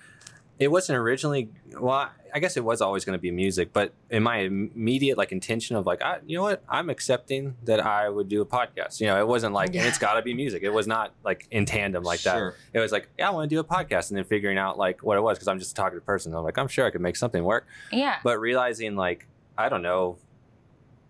it 0.57 0.69
wasn't 0.71 0.97
originally 0.97 1.47
well 1.79 2.09
i 2.33 2.39
guess 2.39 2.57
it 2.57 2.63
was 2.63 2.81
always 2.81 3.05
going 3.05 3.13
to 3.15 3.21
be 3.21 3.29
music 3.29 3.71
but 3.71 3.93
in 4.09 4.23
my 4.23 4.37
immediate 4.37 5.15
like 5.15 5.31
intention 5.31 5.75
of 5.75 5.85
like 5.85 6.01
I, 6.01 6.17
you 6.25 6.35
know 6.35 6.41
what? 6.41 6.63
I'm 6.67 6.89
accepting 6.89 7.55
that 7.65 7.79
i 7.79 8.09
would 8.09 8.27
do 8.29 8.41
a 8.41 8.45
podcast. 8.47 8.99
You 8.99 9.05
know 9.05 9.19
it 9.19 9.27
wasn't 9.27 9.53
like 9.53 9.75
Yeah. 9.75 9.81
and 9.81 9.87
it's 9.89 9.99
got 9.99 10.15
to 10.15 10.23
be 10.23 10.33
music. 10.33 10.63
It 10.63 10.71
was 10.71 10.87
not 10.87 11.13
like 11.23 11.45
in 11.51 11.65
tandem 11.67 12.01
like 12.03 12.21
that. 12.23 12.55
It 12.73 12.79
was 12.79 12.91
like 12.91 13.09
yeah 13.19 13.27
i 13.27 13.31
want 13.31 13.47
to 13.47 13.55
do 13.55 13.59
a 13.59 13.63
podcast 13.63 14.09
and 14.09 14.17
then 14.17 14.25
figuring 14.25 14.57
out 14.57 14.79
like 14.79 15.03
what 15.03 15.15
it 15.17 15.21
was 15.21 15.37
because 15.37 15.47
i'm 15.47 15.59
just 15.59 15.71
a 15.73 15.75
talkative 15.75 16.03
person. 16.05 16.33
I'm 16.33 16.43
like 16.43 16.57
i'm 16.57 16.67
sure 16.67 16.83
i 16.87 16.89
could 16.89 17.01
make 17.01 17.15
something 17.15 17.43
work. 17.43 17.67
Yeah. 17.91 18.15
but 18.23 18.39
realizing 18.39 18.95
like 18.95 19.27
i 19.57 19.69
don't 19.69 19.81
know 19.81 20.17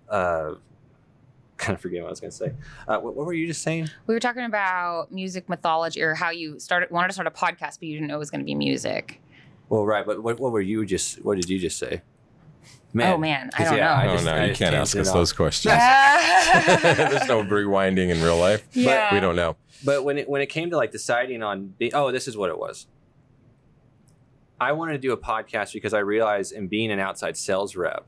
uh 0.09 0.53
kind 1.57 1.75
of 1.75 1.81
forget 1.81 2.01
what 2.01 2.07
i 2.07 2.11
was 2.11 2.19
going 2.19 2.31
to 2.31 2.37
say 2.37 2.53
uh, 2.87 2.99
what, 2.99 3.15
what 3.15 3.25
were 3.25 3.33
you 3.33 3.47
just 3.47 3.63
saying 3.63 3.89
We 4.05 4.13
were 4.13 4.19
talking 4.19 4.45
about 4.45 5.11
music 5.11 5.49
mythology 5.49 6.01
or 6.01 6.13
how 6.13 6.29
you 6.29 6.59
started 6.59 6.91
wanted 6.91 7.07
to 7.07 7.13
start 7.13 7.27
a 7.27 7.31
podcast, 7.31 7.79
but 7.79 7.83
you 7.83 7.95
didn't 7.95 8.07
know 8.07 8.15
it 8.15 8.19
was 8.19 8.29
going 8.29 8.41
to 8.41 8.45
be 8.45 8.55
music. 8.55 9.19
well 9.69 9.85
right 9.85 10.05
but 10.05 10.21
what, 10.21 10.39
what 10.39 10.51
were 10.51 10.61
you 10.61 10.85
just 10.85 11.23
what 11.25 11.35
did 11.35 11.49
you 11.49 11.57
just 11.57 11.79
say 11.79 12.01
oh 13.03 13.17
man, 13.17 13.49
I 13.57 13.63
don't 13.63 13.77
yeah, 13.77 13.85
know. 13.85 13.91
I 13.91 14.07
oh 14.07 14.23
no, 14.23 14.31
I 14.31 14.41
you 14.41 14.47
can't 14.47 14.57
can't 14.57 14.75
ask 14.75 14.97
us 14.97 15.11
those 15.11 15.33
questions. 15.33 15.73
There's 16.81 17.27
no 17.27 17.43
rewinding 17.43 18.09
in 18.09 18.21
real 18.21 18.37
life. 18.37 18.67
Yeah. 18.73 19.13
We 19.13 19.19
don't 19.19 19.35
know. 19.35 19.55
But 19.83 20.03
when 20.03 20.17
it 20.17 20.29
when 20.29 20.41
it 20.41 20.47
came 20.47 20.69
to 20.71 20.77
like 20.77 20.91
deciding 20.91 21.43
on 21.43 21.73
being, 21.77 21.91
oh, 21.93 22.11
this 22.11 22.27
is 22.27 22.37
what 22.37 22.49
it 22.49 22.57
was. 22.57 22.87
I 24.59 24.71
wanted 24.71 24.93
to 24.93 24.99
do 24.99 25.11
a 25.11 25.17
podcast 25.17 25.73
because 25.73 25.93
I 25.93 25.99
realized 25.99 26.51
in 26.51 26.67
being 26.67 26.91
an 26.91 26.99
outside 26.99 27.37
sales 27.37 27.75
rep, 27.75 28.05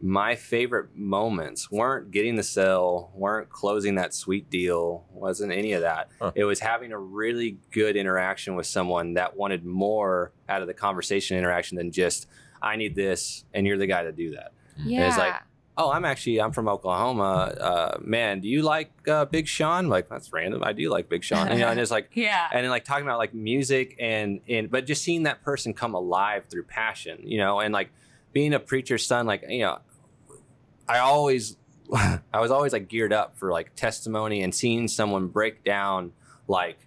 my 0.00 0.34
favorite 0.34 0.94
moments 0.94 1.70
weren't 1.70 2.10
getting 2.10 2.36
the 2.36 2.42
sale, 2.42 3.10
weren't 3.14 3.48
closing 3.48 3.94
that 3.94 4.12
sweet 4.12 4.50
deal, 4.50 5.06
wasn't 5.10 5.52
any 5.52 5.72
of 5.72 5.82
that. 5.82 6.10
Huh. 6.20 6.32
It 6.34 6.44
was 6.44 6.60
having 6.60 6.92
a 6.92 6.98
really 6.98 7.58
good 7.70 7.96
interaction 7.96 8.56
with 8.56 8.66
someone 8.66 9.14
that 9.14 9.36
wanted 9.36 9.64
more 9.64 10.32
out 10.48 10.60
of 10.60 10.68
the 10.68 10.74
conversation 10.74 11.38
interaction 11.38 11.78
than 11.78 11.90
just 11.90 12.26
I 12.60 12.76
need 12.76 12.94
this 12.94 13.44
and 13.54 13.66
you're 13.66 13.78
the 13.78 13.86
guy 13.86 14.02
to 14.02 14.12
do 14.12 14.32
that. 14.32 14.52
Yeah. 14.78 15.08
it's 15.08 15.16
like, 15.16 15.34
oh, 15.78 15.90
I'm 15.90 16.04
actually 16.04 16.40
I'm 16.40 16.52
from 16.52 16.68
Oklahoma. 16.68 17.54
Uh, 17.58 17.98
man, 18.00 18.40
do 18.40 18.48
you 18.48 18.62
like 18.62 18.90
uh, 19.08 19.24
Big 19.24 19.46
Sean? 19.48 19.88
Like 19.88 20.08
that's 20.08 20.32
random. 20.32 20.62
I 20.64 20.72
do 20.72 20.90
like 20.90 21.08
Big 21.08 21.24
Sean. 21.24 21.50
You 21.52 21.58
know, 21.58 21.68
and 21.68 21.80
it's 21.80 21.90
like 21.90 22.10
yeah. 22.14 22.48
and 22.52 22.64
then 22.64 22.70
like 22.70 22.84
talking 22.84 23.04
about 23.04 23.18
like 23.18 23.34
music 23.34 23.96
and 23.98 24.40
and 24.48 24.70
but 24.70 24.86
just 24.86 25.02
seeing 25.02 25.24
that 25.24 25.42
person 25.42 25.72
come 25.72 25.94
alive 25.94 26.46
through 26.50 26.64
passion, 26.64 27.20
you 27.24 27.38
know, 27.38 27.60
and 27.60 27.72
like 27.72 27.90
being 28.32 28.54
a 28.54 28.60
preacher's 28.60 29.06
son, 29.06 29.26
like 29.26 29.44
you 29.48 29.60
know, 29.60 29.78
I 30.88 30.98
always 30.98 31.56
I 31.94 32.40
was 32.40 32.50
always 32.50 32.72
like 32.72 32.88
geared 32.88 33.12
up 33.12 33.36
for 33.38 33.50
like 33.52 33.74
testimony 33.76 34.42
and 34.42 34.54
seeing 34.54 34.88
someone 34.88 35.28
break 35.28 35.64
down 35.64 36.12
like 36.48 36.78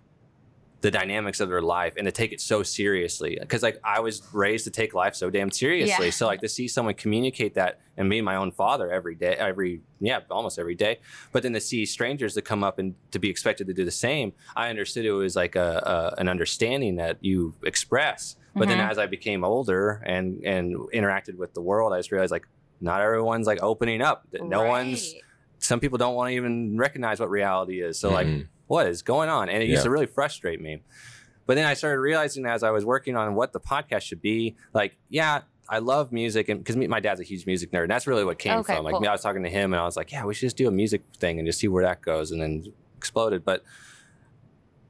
the 0.81 0.89
dynamics 0.91 1.41
of 1.41 1.49
their 1.49 1.61
life 1.61 1.93
and 1.97 2.05
to 2.05 2.11
take 2.11 2.31
it 2.31 2.39
so 2.39 2.63
seriously 2.63 3.37
because 3.39 3.61
like 3.61 3.77
I 3.83 3.99
was 3.99 4.21
raised 4.33 4.63
to 4.63 4.71
take 4.71 4.93
life 4.93 5.13
so 5.13 5.29
damn 5.29 5.51
seriously. 5.51 6.05
Yeah. 6.05 6.11
So 6.11 6.25
like 6.25 6.39
to 6.39 6.47
see 6.47 6.69
someone 6.69 6.93
communicate 6.93 7.55
that 7.55 7.81
and 7.97 8.11
and 8.13 8.23
my 8.25 8.37
own 8.37 8.51
father 8.53 8.89
every 8.89 9.15
day, 9.15 9.35
every 9.35 9.81
yeah, 9.99 10.21
almost 10.31 10.57
every 10.57 10.75
day. 10.75 10.99
But 11.33 11.43
then 11.43 11.51
to 11.51 11.59
see 11.59 11.85
strangers 11.85 12.33
to 12.35 12.41
come 12.41 12.63
up 12.63 12.79
and 12.79 12.95
to 13.11 13.19
be 13.19 13.29
expected 13.29 13.67
to 13.67 13.73
do 13.73 13.83
the 13.83 13.91
same, 13.91 14.31
I 14.55 14.69
understood 14.69 15.03
it 15.05 15.11
was 15.11 15.35
like 15.35 15.57
a, 15.57 16.13
a 16.15 16.21
an 16.21 16.29
understanding 16.29 16.95
that 16.95 17.17
you 17.19 17.55
express. 17.63 18.37
But 18.55 18.69
then 18.69 18.77
Mhm. 18.77 18.89
as 18.89 18.97
I 18.97 19.05
became 19.05 19.43
older 19.43 20.01
and 20.05 20.41
and 20.45 20.75
interacted 20.93 21.35
with 21.35 21.53
the 21.53 21.61
world, 21.61 21.91
I 21.91 21.99
just 21.99 22.11
realized 22.11 22.31
like 22.31 22.47
not 22.81 23.01
everyone's 23.01 23.47
like 23.47 23.61
opening 23.61 24.01
up. 24.01 24.23
That 24.31 24.43
no 24.45 24.63
one's 24.63 25.13
some 25.59 25.79
people 25.79 25.97
don't 25.97 26.15
want 26.15 26.29
to 26.29 26.35
even 26.35 26.77
recognize 26.77 27.19
what 27.19 27.29
reality 27.29 27.81
is. 27.81 27.99
So 27.99 28.11
like 28.11 28.27
Mhm. 28.27 28.47
what 28.67 28.87
is 28.87 29.01
going 29.01 29.29
on? 29.29 29.49
And 29.49 29.61
it 29.61 29.67
used 29.69 29.83
to 29.83 29.89
really 29.89 30.05
frustrate 30.05 30.61
me. 30.61 30.81
But 31.45 31.55
then 31.55 31.65
I 31.65 31.73
started 31.73 31.99
realizing 31.99 32.45
as 32.45 32.61
I 32.63 32.69
was 32.71 32.85
working 32.85 33.15
on 33.17 33.33
what 33.35 33.51
the 33.53 33.59
podcast 33.59 34.01
should 34.03 34.21
be, 34.21 34.55
like, 34.73 34.95
yeah, 35.09 35.41
I 35.67 35.79
love 35.79 36.11
music, 36.11 36.47
and 36.49 36.59
because 36.63 36.75
my 36.77 36.99
dad's 36.99 37.19
a 37.19 37.23
huge 37.23 37.45
music 37.45 37.71
nerd, 37.71 37.83
and 37.83 37.91
that's 37.91 38.07
really 38.07 38.23
what 38.23 38.39
came 38.39 38.59
Okay, 38.59 38.75
from. 38.75 38.83
Like, 38.85 38.93
cool. 38.93 39.01
me, 39.01 39.07
I 39.07 39.11
was 39.11 39.21
talking 39.21 39.43
to 39.43 39.49
him, 39.49 39.73
and 39.73 39.79
I 39.79 39.85
was 39.85 39.95
like, 39.97 40.11
yeah, 40.11 40.25
we 40.25 40.33
should 40.33 40.45
just 40.47 40.57
do 40.57 40.67
a 40.67 40.71
music 40.71 41.01
thing 41.17 41.37
and 41.39 41.45
just 41.47 41.59
see 41.59 41.67
where 41.67 41.83
that 41.83 42.01
goes, 42.01 42.31
and 42.31 42.41
then 42.41 42.71
exploded. 42.97 43.43
But 43.45 43.63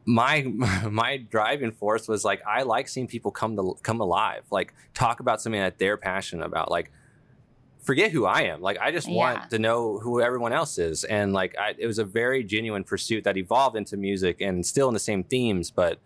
my 0.06 0.42
my 0.90 1.18
driving 1.18 1.72
force 1.72 2.08
was 2.08 2.24
like 2.26 2.42
I 2.48 2.64
like 2.64 2.88
seeing 2.88 3.08
people 3.08 3.32
come 3.32 3.56
to 3.56 3.76
come 3.84 4.02
alive, 4.02 4.44
like 4.52 4.74
talk 4.94 5.20
about 5.20 5.42
something 5.42 5.62
that 5.62 5.78
they're 5.80 5.98
passionate 5.98 6.46
about, 6.46 6.72
like 6.72 6.92
forget 7.82 8.12
who 8.12 8.26
I 8.26 8.42
am. 8.44 8.62
Like 8.62 8.78
I 8.80 8.92
just 8.92 9.08
Yeah. 9.08 9.16
want 9.16 9.50
to 9.52 9.60
know 9.60 10.00
who 10.00 10.22
everyone 10.22 10.54
else 10.54 10.78
is, 10.78 11.04
and 11.04 11.34
like 11.34 11.56
I, 11.58 11.76
it 11.78 11.88
was 11.88 12.00
a 12.00 12.06
very 12.06 12.44
genuine 12.44 12.84
pursuit 12.84 13.24
that 13.24 13.38
evolved 13.38 13.76
into 13.76 13.98
music 13.98 14.42
and 14.42 14.66
still 14.66 14.88
in 14.88 14.94
the 14.94 15.00
same 15.00 15.24
themes, 15.24 15.72
but 15.72 16.00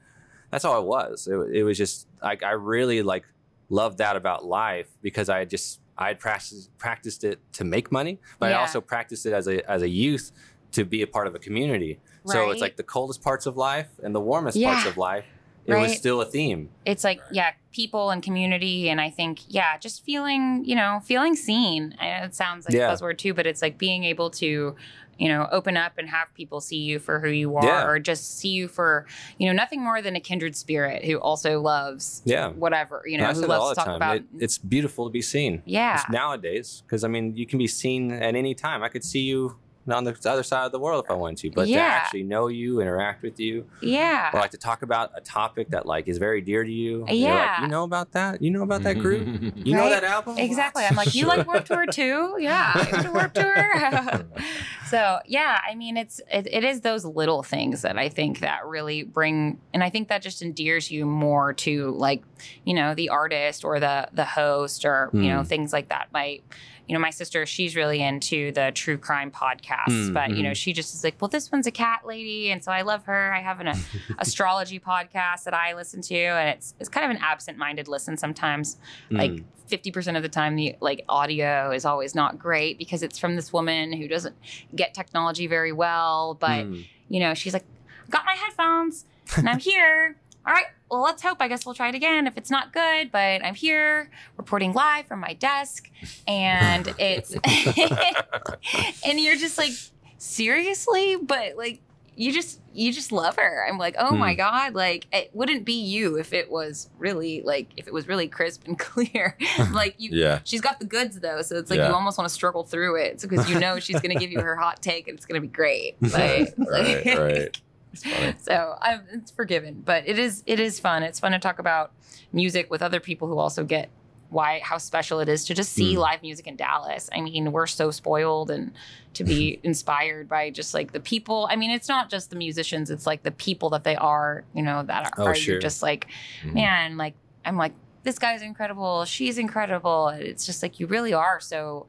that's 0.52 0.66
all 0.66 0.80
it 0.80 0.86
was. 0.86 1.28
It, 1.28 1.36
it 1.58 1.64
was 1.64 1.78
just 1.78 2.08
like 2.22 2.44
I 2.44 2.52
really 2.52 3.02
like 3.02 3.26
loved 3.70 3.98
that 3.98 4.16
about 4.16 4.46
life 4.46 4.88
because 5.02 5.30
I 5.30 5.46
just 5.46 5.80
I 5.98 6.08
had 6.10 6.20
practiced 6.20 6.76
practiced 6.78 7.24
it 7.24 7.40
to 7.54 7.64
make 7.64 7.92
money, 7.92 8.20
but 8.40 8.52
I 8.52 8.56
also 8.56 8.82
practiced 8.82 9.26
it 9.26 9.34
as 9.34 9.48
a 9.48 9.70
as 9.70 9.82
a 9.82 9.90
youth 9.90 10.32
to 10.74 10.84
be 10.86 11.02
a 11.04 11.08
part 11.08 11.28
of 11.28 11.36
a 11.36 11.40
community. 11.40 12.00
So 12.26 12.52
it's 12.52 12.62
like 12.62 12.78
the 12.78 12.84
coldest 12.84 13.22
parts 13.22 13.46
of 13.46 13.58
life 13.58 13.90
and 14.02 14.16
the 14.16 14.20
warmest 14.22 14.58
parts 14.62 14.86
of 14.88 14.98
life. 14.98 15.26
It 15.66 15.76
was 15.76 15.96
still 15.96 16.22
a 16.22 16.26
theme. 16.26 16.70
it's 16.86 17.04
like 17.04 17.22
yeah 17.32 17.52
people 17.72 18.12
and 18.12 18.22
community 18.22 18.90
and 18.90 19.02
i 19.02 19.10
think 19.10 19.40
yeah 19.48 19.78
just 19.78 20.04
feeling 20.04 20.64
you 20.66 20.76
know 20.76 21.02
feeling 21.04 21.36
seen 21.36 21.96
it 22.00 22.36
sounds 22.36 22.66
like 22.66 22.76
Yeah. 22.76 22.92
a 22.92 22.94
buzzword 22.96 23.18
too 23.18 23.34
but 23.34 23.48
it's 23.48 23.62
like 23.62 23.78
being 23.80 24.04
able 24.04 24.30
to 24.32 24.76
you 25.18 25.28
know 25.28 25.48
open 25.52 25.76
up 25.78 25.94
and 25.98 26.10
have 26.10 26.28
people 26.36 26.60
see 26.62 26.78
you 26.78 27.00
for 27.00 27.20
who 27.20 27.30
you 27.30 27.56
are 27.58 27.66
Yeah. 27.66 27.88
or 27.88 27.98
just 28.00 28.38
see 28.40 28.50
you 28.50 28.68
for 28.68 29.06
you 29.40 29.48
know 29.48 29.54
nothing 29.54 29.82
more 29.82 30.02
than 30.02 30.16
a 30.16 30.20
kindred 30.20 30.56
spirit 30.56 31.04
who 31.06 31.18
also 31.18 31.60
loves 31.62 32.22
Yeah. 32.26 32.50
whatever 32.50 33.04
you 33.08 33.18
know 33.18 33.28
who 33.28 33.36
say 33.36 33.42
that 33.42 33.50
all 33.52 33.60
loves 33.68 33.70
to 33.72 33.76
talk 33.76 33.86
time. 33.86 33.96
about 33.96 34.18
It- 34.18 34.24
it's 34.40 34.58
beautiful 34.60 35.06
to 35.06 35.12
be 35.12 35.22
seen. 35.22 35.62
yeah 35.66 36.04
nowadays 36.12 36.84
because 36.86 37.04
I 37.04 37.08
mean 37.08 37.36
you 37.36 37.46
can 37.48 37.58
be 37.60 37.68
seen 37.68 38.12
at 38.12 38.36
any 38.36 38.54
time. 38.54 38.84
I 38.84 38.90
could 38.90 39.04
see 39.04 39.22
you 39.22 39.56
on 39.92 40.04
the 40.06 40.18
other 40.26 40.44
side 40.44 40.66
of 40.66 40.72
the 40.72 40.80
world 40.80 41.04
if 41.06 41.12
I 41.12 41.16
wanted 41.16 41.38
to, 41.40 41.52
but 41.52 41.66
to 41.66 41.74
actually 41.76 42.24
know 42.24 42.48
you, 42.48 42.80
interact 42.82 43.22
with 43.24 43.40
you, 43.40 43.66
yeah 43.82 44.30
or 44.34 44.40
like 44.40 44.52
to 44.52 44.58
talk 44.58 44.82
about 44.82 45.12
a 45.16 45.22
topic 45.22 45.70
that 45.70 45.86
like 45.86 46.08
is 46.08 46.18
very 46.18 46.42
dear 46.42 46.64
to 46.64 46.72
you. 46.72 47.00
you're 47.08 47.16
Yeah. 47.16 47.52
like, 47.56 47.62
you 47.62 47.68
know 47.68 47.84
about 47.84 48.12
that? 48.14 48.42
You 48.42 48.52
know 48.52 48.62
about 48.64 48.84
that 48.84 49.00
group? 49.00 49.28
You 49.66 49.76
know 49.76 49.90
that 49.90 50.04
album? 50.04 50.38
Exactly. 50.38 50.84
I'm 50.84 50.96
like, 50.96 51.16
you 51.16 51.26
like 51.26 51.48
Warped 51.48 51.68
Tour 51.68 51.86
too? 51.88 52.36
Yeah, 52.40 52.86
you 52.86 52.92
went 52.92 53.04
to 53.06 53.12
Warped 53.14 53.36
Tour. 53.36 54.26
so 54.90 55.20
yeah, 55.26 55.60
I 55.70 55.76
mean, 55.76 55.98
it's 55.98 56.20
it, 56.32 56.48
it 56.52 56.64
is 56.64 56.82
those 56.82 57.06
little 57.06 57.44
things 57.44 57.82
that 57.84 57.98
I 57.98 58.10
think 58.10 58.40
that 58.40 58.66
really 58.66 59.04
bring, 59.04 59.60
and 59.74 59.84
I 59.84 59.90
think 59.90 60.10
that 60.10 60.22
just 60.22 60.42
endears 60.42 60.92
you 60.92 61.06
more 61.06 61.54
to 61.54 61.92
like, 61.92 62.24
you 62.66 62.74
know, 62.74 62.94
the 62.94 63.10
artist 63.10 63.64
or 63.64 63.80
the 63.80 64.08
the 64.14 64.26
host 64.26 64.86
or 64.86 65.10
you 65.14 65.30
know 65.30 65.42
Mm. 65.42 65.48
things 65.48 65.74
like 65.74 65.90
that. 65.90 66.08
My, 66.14 66.40
you 66.88 66.94
know, 66.94 67.00
my 67.00 67.10
sister, 67.12 67.46
she's 67.46 67.76
really 67.76 68.02
into 68.02 68.52
the 68.52 68.72
true 68.76 68.98
crime 68.98 69.32
podcasts, 69.32 70.10
Mm, 70.10 70.14
but 70.14 70.32
you 70.32 70.44
know, 70.44 70.52
mhm. 70.52 70.56
she 70.56 70.74
just 70.74 70.94
is 70.94 71.04
like, 71.04 71.16
well, 71.22 71.30
this 71.30 71.52
one's 71.52 71.66
a 71.66 71.72
cat 71.72 72.02
lady, 72.06 72.52
and 72.52 72.64
so 72.64 72.72
I 72.72 72.82
love 72.82 73.06
her. 73.06 73.34
I 73.34 73.40
have 73.42 73.60
an 73.62 73.70
astrology 74.20 74.80
podcast 74.80 75.46
that 75.46 75.54
I 75.54 75.74
listen 75.74 76.02
to, 76.04 76.16
and 76.16 76.50
it's 76.50 76.74
it's 76.80 76.90
kind 76.90 77.06
of 77.06 77.12
an 77.12 77.24
absent 77.24 77.58
minded 77.58 77.88
listen 77.88 78.18
sometimes 78.18 78.78
like 79.12 79.32
Mm. 79.32 79.44
50% 79.72 80.18
of 80.18 80.24
the 80.24 80.30
time 80.30 80.56
the 80.56 80.76
like 80.82 81.04
audio 81.08 81.72
is 81.72 81.86
always 81.86 82.14
not 82.14 82.38
great 82.38 82.78
because 82.78 83.02
it's 83.02 83.18
from 83.18 83.36
this 83.38 83.54
woman 83.54 83.94
who 83.94 84.08
doesn't 84.08 84.36
get 84.76 84.94
technology 84.94 85.48
very 85.48 85.72
well 85.72 86.36
but 86.40 86.66
Mm. 86.66 86.86
you 87.08 87.20
know 87.22 87.34
she's 87.34 87.54
like 87.54 87.64
got 88.10 88.26
my 88.26 88.34
headphones 88.34 89.06
and 89.38 89.48
i'm 89.50 89.58
here 89.60 90.18
all 90.46 90.54
right 90.54 90.66
well 90.94 91.02
let's 91.04 91.22
hope 91.22 91.38
i 91.40 91.48
guess 91.48 91.66
we'll 91.66 91.76
try 91.76 91.90
it 91.90 91.96
again 91.96 92.28
if 92.28 92.38
it's 92.38 92.50
not 92.52 92.72
good 92.72 93.12
but 93.12 93.44
i'm 93.44 93.56
here 93.56 94.10
reporting 94.38 94.74
live 94.74 95.06
from 95.08 95.20
my 95.20 95.34
desk 95.34 95.90
and 96.28 96.94
it's 97.00 97.36
and 99.06 99.20
you're 99.20 99.36
just 99.38 99.58
like 99.58 99.72
seriously 100.18 101.16
but 101.18 101.56
like 101.58 101.82
you 102.16 102.32
just 102.32 102.60
you 102.76 102.94
just 102.94 103.12
love 103.12 103.38
her. 103.38 103.66
I'm 103.68 103.80
like, 103.80 103.96
oh 103.98 104.16
my 104.16 104.34
Hmm. 104.34 104.38
god, 104.38 104.76
like 104.76 105.08
it 105.12 105.32
wouldn't 105.34 105.66
be 105.66 105.74
you 105.74 106.18
if 106.18 106.32
it 106.32 106.52
was 106.52 106.88
really 107.00 107.42
like 107.42 107.70
if 107.76 107.88
it 107.88 107.94
was 107.94 108.08
really 108.08 108.28
crisp 108.28 108.68
and 108.68 108.78
clear. 108.88 109.36
like 109.72 109.96
you, 109.98 110.12
Yeah. 110.14 110.40
she's 110.44 110.62
got 110.62 110.80
the 110.80 110.86
goods 110.86 111.20
though, 111.20 111.42
so 111.42 111.56
it's 111.58 111.72
like 111.72 111.80
Yeah. 111.80 111.88
you 111.90 111.96
almost 111.96 112.20
want 112.20 112.28
to 112.30 112.34
struggle 112.34 112.64
through 112.66 112.98
it 112.98 113.20
because 113.20 113.50
you 113.50 113.60
know 113.60 113.80
she's 113.80 114.00
gonna 114.00 114.14
give 114.14 114.32
you 114.32 114.42
her 114.42 114.56
hot 114.56 114.80
take 114.80 115.08
and 115.08 115.18
it's 115.18 115.26
gonna 115.26 115.42
be 115.42 115.48
great. 115.48 115.96
Like, 116.04 116.54
Right, 116.60 117.06
like- 117.06 117.18
right. 117.18 117.62
So 118.40 118.78
I'm, 118.82 119.02
it's 119.14 119.32
forgiven, 119.32 119.82
but 119.86 120.08
it 120.08 120.18
is 120.20 120.44
it 120.46 120.60
is 120.60 120.80
fun. 120.80 121.04
It's 121.04 121.20
fun 121.20 121.32
to 121.34 121.40
talk 121.40 121.60
about 121.60 121.92
music 122.32 122.70
with 122.72 122.82
other 122.82 123.00
people 123.00 123.28
who 123.28 123.38
also 123.38 123.64
get 123.64 123.90
why 124.30 124.60
how 124.64 124.80
special 124.80 125.20
it 125.20 125.30
is 125.30 125.46
to 125.46 125.54
just 125.54 125.74
see 125.74 125.94
Mm. 125.96 126.00
live 126.00 126.22
music 126.24 126.48
in 126.48 126.56
Dallas. 126.56 127.10
I 127.16 127.22
mean, 127.22 127.52
we're 127.52 127.68
so 127.68 127.92
spoiled 127.92 128.50
and 128.50 128.72
to 129.14 129.24
be 129.24 129.60
inspired 129.64 130.28
by 130.28 130.50
just 130.50 130.74
like 130.74 130.92
the 130.92 131.00
people. 131.00 131.48
I 131.52 131.56
mean, 131.56 131.70
it's 131.70 131.88
not 131.88 132.10
just 132.10 132.30
the 132.32 132.36
musicians; 132.36 132.90
it's 132.90 133.06
like 133.06 133.22
the 133.24 133.32
people 133.32 133.70
that 133.72 133.84
they 133.84 133.96
are. 133.96 134.44
You 134.56 134.64
know, 134.64 134.82
that 134.84 135.06
are, 135.06 135.12
Oh, 135.24 135.26
are 135.28 135.36
sure. 135.36 135.54
you're 135.54 135.62
just 135.62 135.84
like, 135.84 136.08
Mhm. 136.44 136.54
man, 136.54 136.98
like 136.98 137.14
I'm 137.46 137.58
like 137.58 137.74
this 138.04 138.20
guy's 138.20 138.42
incredible, 138.42 139.06
she's 139.06 139.38
incredible. 139.38 140.10
It's 140.10 140.46
just 140.46 140.62
like 140.64 140.80
you 140.80 140.88
really 140.88 141.14
are 141.14 141.40
so 141.40 141.86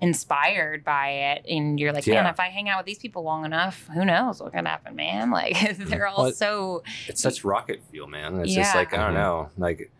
inspired 0.00 0.84
by 0.84 1.08
it 1.10 1.44
and 1.48 1.78
you're 1.78 1.92
like 1.92 2.06
man 2.06 2.26
if 2.26 2.40
i 2.40 2.48
hang 2.48 2.68
out 2.68 2.78
with 2.78 2.86
these 2.86 2.98
people 2.98 3.22
long 3.22 3.44
enough 3.44 3.86
who 3.94 4.04
knows 4.04 4.40
what 4.40 4.52
can 4.52 4.64
happen 4.64 4.96
man 4.96 5.30
like 5.40 5.76
they're 5.76 6.06
all 6.06 6.24
Well, 6.24 6.32
so 6.32 6.82
it's 7.06 7.20
such 7.20 7.44
rocket 7.44 7.82
fuel, 7.90 8.06
man. 8.06 8.40
It's 8.40 8.54
just 8.54 8.74
like 8.74 8.94
I 8.94 8.96
don't 8.98 9.12
Mhm. 9.12 9.14
know, 9.14 9.50
like, 9.58 9.90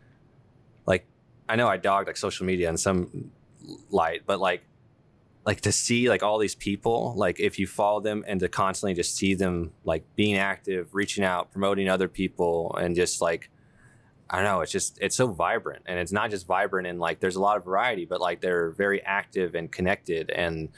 like 0.87 1.07
I 1.49 1.57
know 1.57 1.69
I 1.69 1.77
dogged 1.77 2.07
like 2.07 2.17
social 2.17 2.47
media 2.47 2.69
in 2.69 2.77
some 2.77 3.31
light, 3.91 4.23
but 4.27 4.41
like, 4.41 4.63
like 5.45 5.61
to 5.63 5.73
see 5.73 6.09
like 6.09 6.23
all 6.23 6.39
these 6.39 6.55
people, 6.55 7.15
like 7.17 7.41
if 7.41 7.59
you 7.59 7.67
follow 7.67 8.01
them 8.01 8.25
and 8.27 8.41
to 8.41 8.49
constantly 8.49 8.95
just 8.95 9.17
see 9.17 9.35
them 9.35 9.73
like 9.85 10.05
being 10.17 10.37
active, 10.37 10.95
reaching 10.95 11.25
out, 11.25 11.51
promoting 11.53 11.89
other 11.89 12.09
people, 12.09 12.75
and 12.81 12.95
just 12.97 13.21
like. 13.21 13.51
I 14.31 14.37
don't 14.37 14.45
know. 14.45 14.61
It's 14.61 14.71
just 14.73 14.99
it's 15.01 15.17
so 15.17 15.27
vibrant, 15.27 15.83
and 15.87 15.99
it's 15.99 16.13
not 16.13 16.31
just 16.31 16.47
vibrant 16.47 16.87
and 16.87 17.01
like 17.01 17.19
there's 17.21 17.37
a 17.37 17.41
lot 17.41 17.57
of 17.57 17.65
variety, 17.65 18.05
but 18.05 18.21
like 18.21 18.41
they're 18.41 18.71
very 18.71 19.03
active 19.03 19.55
and 19.57 19.71
connected, 19.71 20.31
and 20.31 20.69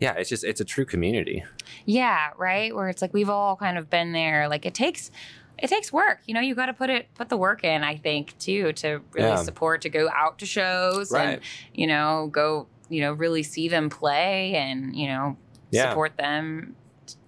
yeah, 0.00 0.14
it's 0.14 0.30
just 0.30 0.42
it's 0.44 0.60
a 0.60 0.64
true 0.64 0.84
community. 0.86 1.44
Yeah, 1.84 2.30
right. 2.38 2.74
Where 2.74 2.88
it's 2.88 3.02
like 3.02 3.12
we've 3.12 3.28
all 3.28 3.56
kind 3.56 3.76
of 3.78 3.90
been 3.90 4.12
there. 4.12 4.48
Like 4.48 4.64
it 4.64 4.72
takes 4.74 5.10
it 5.58 5.68
takes 5.68 5.92
work. 5.92 6.20
You 6.26 6.34
know, 6.34 6.40
you 6.40 6.54
got 6.54 6.66
to 6.66 6.72
put 6.72 6.88
it 6.88 7.12
put 7.14 7.28
the 7.28 7.36
work 7.36 7.62
in. 7.64 7.82
I 7.84 7.96
think 7.96 8.38
too 8.38 8.72
to 8.74 9.00
really 9.12 9.28
Yeah. 9.28 9.42
support 9.42 9.82
to 9.82 9.88
go 9.90 10.08
out 10.14 10.38
to 10.38 10.46
shows 10.46 11.12
and 11.12 11.40
you 11.74 11.86
know 11.88 12.28
go 12.32 12.68
you 12.88 13.00
know 13.02 13.12
really 13.12 13.42
see 13.42 13.68
them 13.68 13.90
play 13.90 14.54
and 14.54 14.96
you 14.96 15.08
know 15.08 15.36
Yeah. 15.70 15.90
support 15.90 16.16
them. 16.16 16.74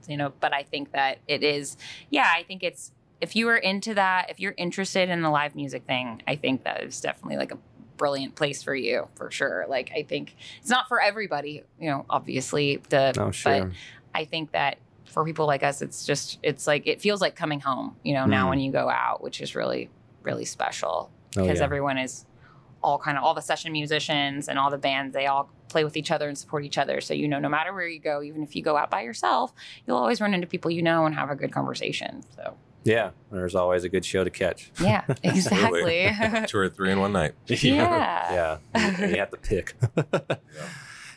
You 0.09 0.16
know, 0.16 0.32
but 0.41 0.53
I 0.55 0.62
think 0.65 0.93
that 0.93 1.19
it 1.28 1.43
is. 1.45 1.77
Yeah, 2.09 2.27
I 2.35 2.43
think 2.45 2.62
it's 2.62 2.93
if 3.21 3.37
you 3.37 3.49
are 3.49 3.57
into 3.57 3.95
that, 3.95 4.31
if 4.31 4.41
you're 4.41 4.55
interested 4.57 5.09
in 5.09 5.23
the 5.23 5.31
live 5.31 5.55
music 5.55 5.85
thing, 5.85 6.23
I 6.27 6.37
think 6.37 6.65
that 6.65 6.83
is 6.83 7.01
definitely 7.01 7.37
like 7.37 7.53
a 7.53 7.59
brilliant 7.97 8.35
place 8.35 8.63
for 8.63 8.75
you 8.75 9.09
for 9.17 9.31
sure. 9.31 9.67
Like 9.69 9.91
I 9.95 10.03
think 10.03 10.35
it's 10.61 10.71
not 10.71 10.89
for 10.89 11.01
everybody. 11.01 11.63
You 11.79 11.91
know, 11.91 12.07
obviously 12.09 12.81
the 12.89 13.13
Oh, 13.19 13.31
but. 13.45 13.71
I 14.15 14.25
think 14.25 14.53
that 14.53 14.79
for 15.05 15.25
people 15.25 15.47
like 15.47 15.63
us, 15.63 15.83
it's 15.83 16.05
just 16.07 16.39
it's 16.43 16.67
like 16.67 16.87
it 16.87 17.01
feels 17.01 17.21
like 17.21 17.37
coming 17.37 17.61
home. 17.61 17.97
You 18.03 18.15
know, 18.15 18.27
now 18.27 18.47
Mm. 18.47 18.51
when 18.51 18.61
you 18.61 18.73
go 18.73 18.89
out, 18.89 19.23
which 19.23 19.41
is 19.41 19.55
really 19.55 19.91
really 20.23 20.45
special 20.45 21.11
Oh, 21.37 21.43
because 21.43 21.59
yeah. 21.59 21.65
everyone 21.65 21.97
is 21.99 22.27
all 22.83 22.99
kind 22.99 23.17
of 23.19 23.25
all 23.25 23.35
the 23.35 23.43
session 23.43 23.71
musicians 23.73 24.49
and 24.49 24.59
all 24.59 24.71
the 24.71 24.79
bands 24.79 25.13
they 25.15 25.27
all 25.27 25.51
play 25.69 25.85
with 25.85 25.97
each 25.97 26.11
other 26.11 26.27
and 26.29 26.37
support 26.37 26.65
each 26.65 26.79
other 26.79 27.01
so 27.01 27.13
you 27.15 27.29
know 27.29 27.39
no 27.39 27.49
matter 27.49 27.73
where 27.75 27.87
you 27.87 28.01
go 28.01 28.23
even 28.23 28.43
if 28.43 28.57
you 28.57 28.63
go 28.63 28.77
out 28.77 28.91
by 28.91 29.03
yourself 29.03 29.53
you'll 29.87 29.97
always 29.99 30.21
run 30.21 30.33
into 30.35 30.47
people 30.47 30.71
you 30.71 30.83
know 30.83 31.05
and 31.07 31.15
have 31.15 31.31
a 31.31 31.37
good 31.37 31.53
conversation 31.53 32.23
so 32.35 32.57
Yeah, 32.85 33.11
there's 33.31 33.55
always 33.55 33.85
a 33.85 33.89
good 33.89 34.05
show 34.05 34.24
to 34.24 34.31
catch. 34.31 34.73
yeah 34.81 35.05
exactly 35.23 36.11
Two 36.47 36.59
or 36.59 36.69
three 36.69 36.90
in 36.93 37.01
one 37.01 37.12
night. 37.12 37.35
Yeah. 37.48 38.59
yeah. 38.74 39.07
You 39.07 39.16
have 39.16 39.31
to 39.31 39.36
pick. 39.36 39.74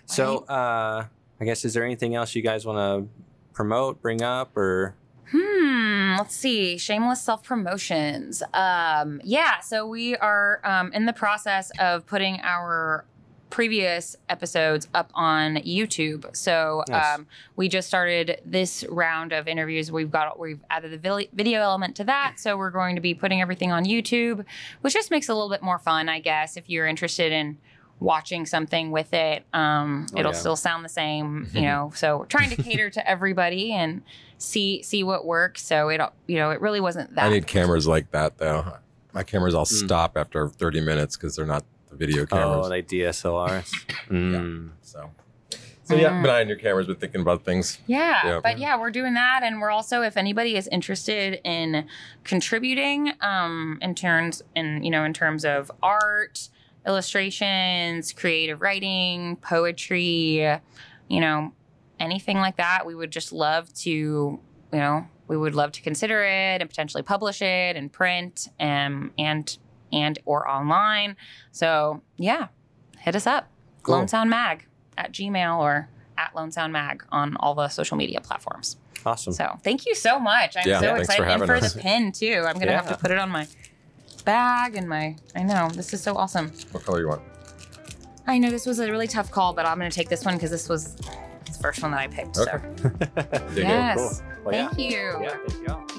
So, 0.06 0.40
uh, 0.40 1.06
I 1.40 1.46
guess 1.46 1.64
is 1.66 1.74
there 1.74 1.84
anything 1.86 2.16
else 2.16 2.36
you 2.36 2.42
guys 2.42 2.66
want 2.66 2.78
to 2.78 3.10
promote, 3.54 4.02
bring 4.02 4.22
up, 4.22 4.56
or 4.58 4.96
Hmm. 5.32 6.16
Let's 6.18 6.36
see. 6.36 6.78
Shameless 6.78 7.22
self 7.24 7.44
promotions. 7.44 8.44
Um. 8.54 9.20
Yeah. 9.24 9.60
So 9.62 9.88
we 9.88 10.16
are 10.18 10.62
um, 10.64 10.92
in 10.94 11.06
the 11.06 11.14
process 11.14 11.72
of 11.80 12.06
putting 12.06 12.40
our 12.42 13.06
previous 13.54 14.16
episodes 14.30 14.88
up 14.96 15.12
on 15.14 15.58
YouTube. 15.58 16.36
So 16.36 16.84
Nice. 16.90 17.20
um, 17.20 17.28
we 17.56 17.70
just 17.70 17.88
started 17.88 18.42
this 18.44 18.84
round 18.90 19.32
of 19.32 19.48
interviews. 19.48 19.92
We've 19.92 20.10
got 20.10 20.40
we've 20.40 20.60
added 20.72 20.90
the 21.00 21.28
video 21.34 21.62
element 21.62 21.96
to 21.98 22.04
that. 22.06 22.40
So 22.40 22.58
we're 22.58 22.72
going 22.72 22.96
to 22.96 23.02
be 23.02 23.14
putting 23.14 23.42
everything 23.42 23.72
on 23.72 23.86
YouTube, 23.86 24.44
which 24.82 24.96
just 24.96 25.12
makes 25.12 25.30
it 25.30 25.34
a 25.34 25.36
little 25.36 25.52
bit 25.52 25.62
more 25.62 25.78
fun, 25.78 26.10
I 26.10 26.20
guess. 26.20 26.58
If 26.58 26.68
you're 26.68 26.88
interested 26.88 27.32
in 27.32 27.60
watching 28.00 28.48
something 28.48 28.90
with 28.90 29.14
it, 29.14 29.46
um, 29.54 30.08
Oh, 30.16 30.20
it'll 30.20 30.32
yeah. 30.32 30.38
still 30.40 30.56
sound 30.56 30.84
the 30.84 30.90
same, 30.90 31.48
you 31.54 31.62
know. 31.70 31.92
So 31.94 32.18
we're 32.18 32.26
trying 32.26 32.50
to 32.50 32.56
cater 32.64 32.90
to 32.90 33.08
everybody 33.08 33.72
and 33.72 34.02
see 34.40 34.82
see 34.82 35.04
what 35.04 35.28
works. 35.28 35.64
So 35.64 35.90
it 35.90 36.02
you 36.26 36.38
know 36.38 36.50
it 36.50 36.60
really 36.60 36.82
wasn't 36.82 37.14
that. 37.14 37.26
I 37.26 37.30
need 37.30 37.46
cameras 37.46 37.86
like 37.86 38.10
that 38.14 38.40
though. 38.40 38.78
My 39.14 39.22
cameras 39.22 39.54
all 39.54 39.66
Mm. 39.66 39.86
stop 39.86 40.18
after 40.18 40.48
30 40.50 40.82
minutes 40.82 41.16
because 41.16 41.36
they're 41.36 41.46
not 41.46 41.64
the 41.98 42.06
video 42.06 42.26
oh, 42.32 42.62
like 42.70 42.88
DSLRs? 42.88 43.72
Mm. 44.10 44.72
so, 44.82 45.10
so 45.84 45.96
yeah, 45.96 46.10
Mm. 46.12 46.24
behind 46.24 46.50
your 46.50 46.58
cameras, 46.58 46.88
but 46.88 47.00
thinking 47.00 47.22
about 47.22 47.44
things. 47.46 47.80
Yeah, 47.88 48.26
Yeah. 48.26 48.40
but 48.44 48.58
yeah, 48.60 48.78
we're 48.80 48.92
doing 48.92 49.14
that, 49.14 49.42
and 49.44 49.62
we're 49.62 49.70
also, 49.72 50.02
if 50.02 50.18
anybody 50.18 50.56
is 50.56 50.68
interested 50.68 51.40
in 51.44 51.88
contributing, 52.24 53.14
um, 53.22 53.80
in 53.82 53.96
terms, 53.96 54.44
in 54.56 54.84
you 54.84 54.92
know, 54.92 55.04
in 55.04 55.14
terms 55.14 55.46
of 55.46 55.72
art, 55.82 56.50
illustrations, 56.86 58.12
creative 58.12 58.62
writing, 58.62 59.38
poetry, 59.38 60.60
you 61.08 61.20
know, 61.22 61.54
anything 62.00 62.38
like 62.38 62.58
that, 62.58 62.86
we 62.86 62.96
would 62.96 63.12
just 63.12 63.32
love 63.32 63.74
to, 63.76 63.90
you 63.92 64.40
know, 64.72 65.08
we 65.28 65.38
would 65.38 65.56
love 65.56 65.72
to 65.74 65.82
consider 65.82 66.24
it 66.24 66.60
and 66.62 66.70
potentially 66.70 67.04
publish 67.04 67.42
it 67.42 67.76
and 67.78 67.92
print 67.92 68.50
and 68.60 69.12
and 69.18 69.58
and 69.94 70.18
or 70.26 70.48
online. 70.50 71.16
So 71.52 72.02
yeah, 72.18 72.48
hit 73.00 73.16
us 73.16 73.28
up, 73.28 73.48
Cool. 73.84 73.96
Lone 73.98 74.08
Sound 74.08 74.30
Mag 74.30 74.66
at 74.98 75.12
Gmail 75.14 75.60
or 75.60 75.90
at 76.18 76.36
Lone 76.36 76.52
Sound 76.52 76.74
Mag 76.74 77.04
on 77.12 77.36
all 77.38 77.54
the 77.56 77.68
social 77.70 77.98
media 77.98 78.20
platforms. 78.22 78.78
Awesome. 79.06 79.34
So 79.34 79.58
thank 79.64 79.86
you 79.86 79.96
so 79.96 80.20
much. 80.20 80.56
I'm 80.58 80.68
Yeah, 80.68 80.80
so 80.80 80.96
thanks 80.96 81.14
for 81.16 81.24
excited 81.24 81.42
and 81.42 81.46
for 81.46 81.56
us. 81.56 81.74
the 81.74 81.80
pin 81.82 82.12
too. 82.12 82.44
I'm 82.48 82.58
gonna 82.60 82.72
have 82.74 82.88
to 82.88 82.98
put 82.98 83.12
it 83.12 83.18
on 83.18 83.30
my 83.30 83.48
bag 84.26 84.76
and 84.76 84.88
my. 84.88 85.16
I 85.36 85.44
know 85.44 85.70
this 85.74 85.94
is 85.94 86.02
so 86.02 86.16
awesome. 86.16 86.52
What 86.72 86.84
color 86.86 87.00
you 87.02 87.08
want? 87.10 87.22
I 88.26 88.38
know 88.38 88.50
this 88.50 88.66
was 88.66 88.80
a 88.80 88.90
really 88.90 89.08
tough 89.08 89.30
call, 89.32 89.52
but 89.54 89.66
I'm 89.66 89.78
gonna 89.78 89.92
take 89.92 90.08
this 90.10 90.24
one 90.24 90.36
because 90.36 90.52
this 90.52 90.70
was 90.70 90.96
the 90.96 91.58
first 91.62 91.82
one 91.82 91.92
that 91.92 92.00
I 92.00 92.08
picked. 92.08 92.38
Okay. 92.38 92.58
So 93.54 93.60
yes, 93.60 94.24
Well, 94.46 94.54
yeah. 94.56 94.72
you. 94.78 95.20
Yeah, 95.22 95.38
thank 95.48 95.68
you. 95.68 95.93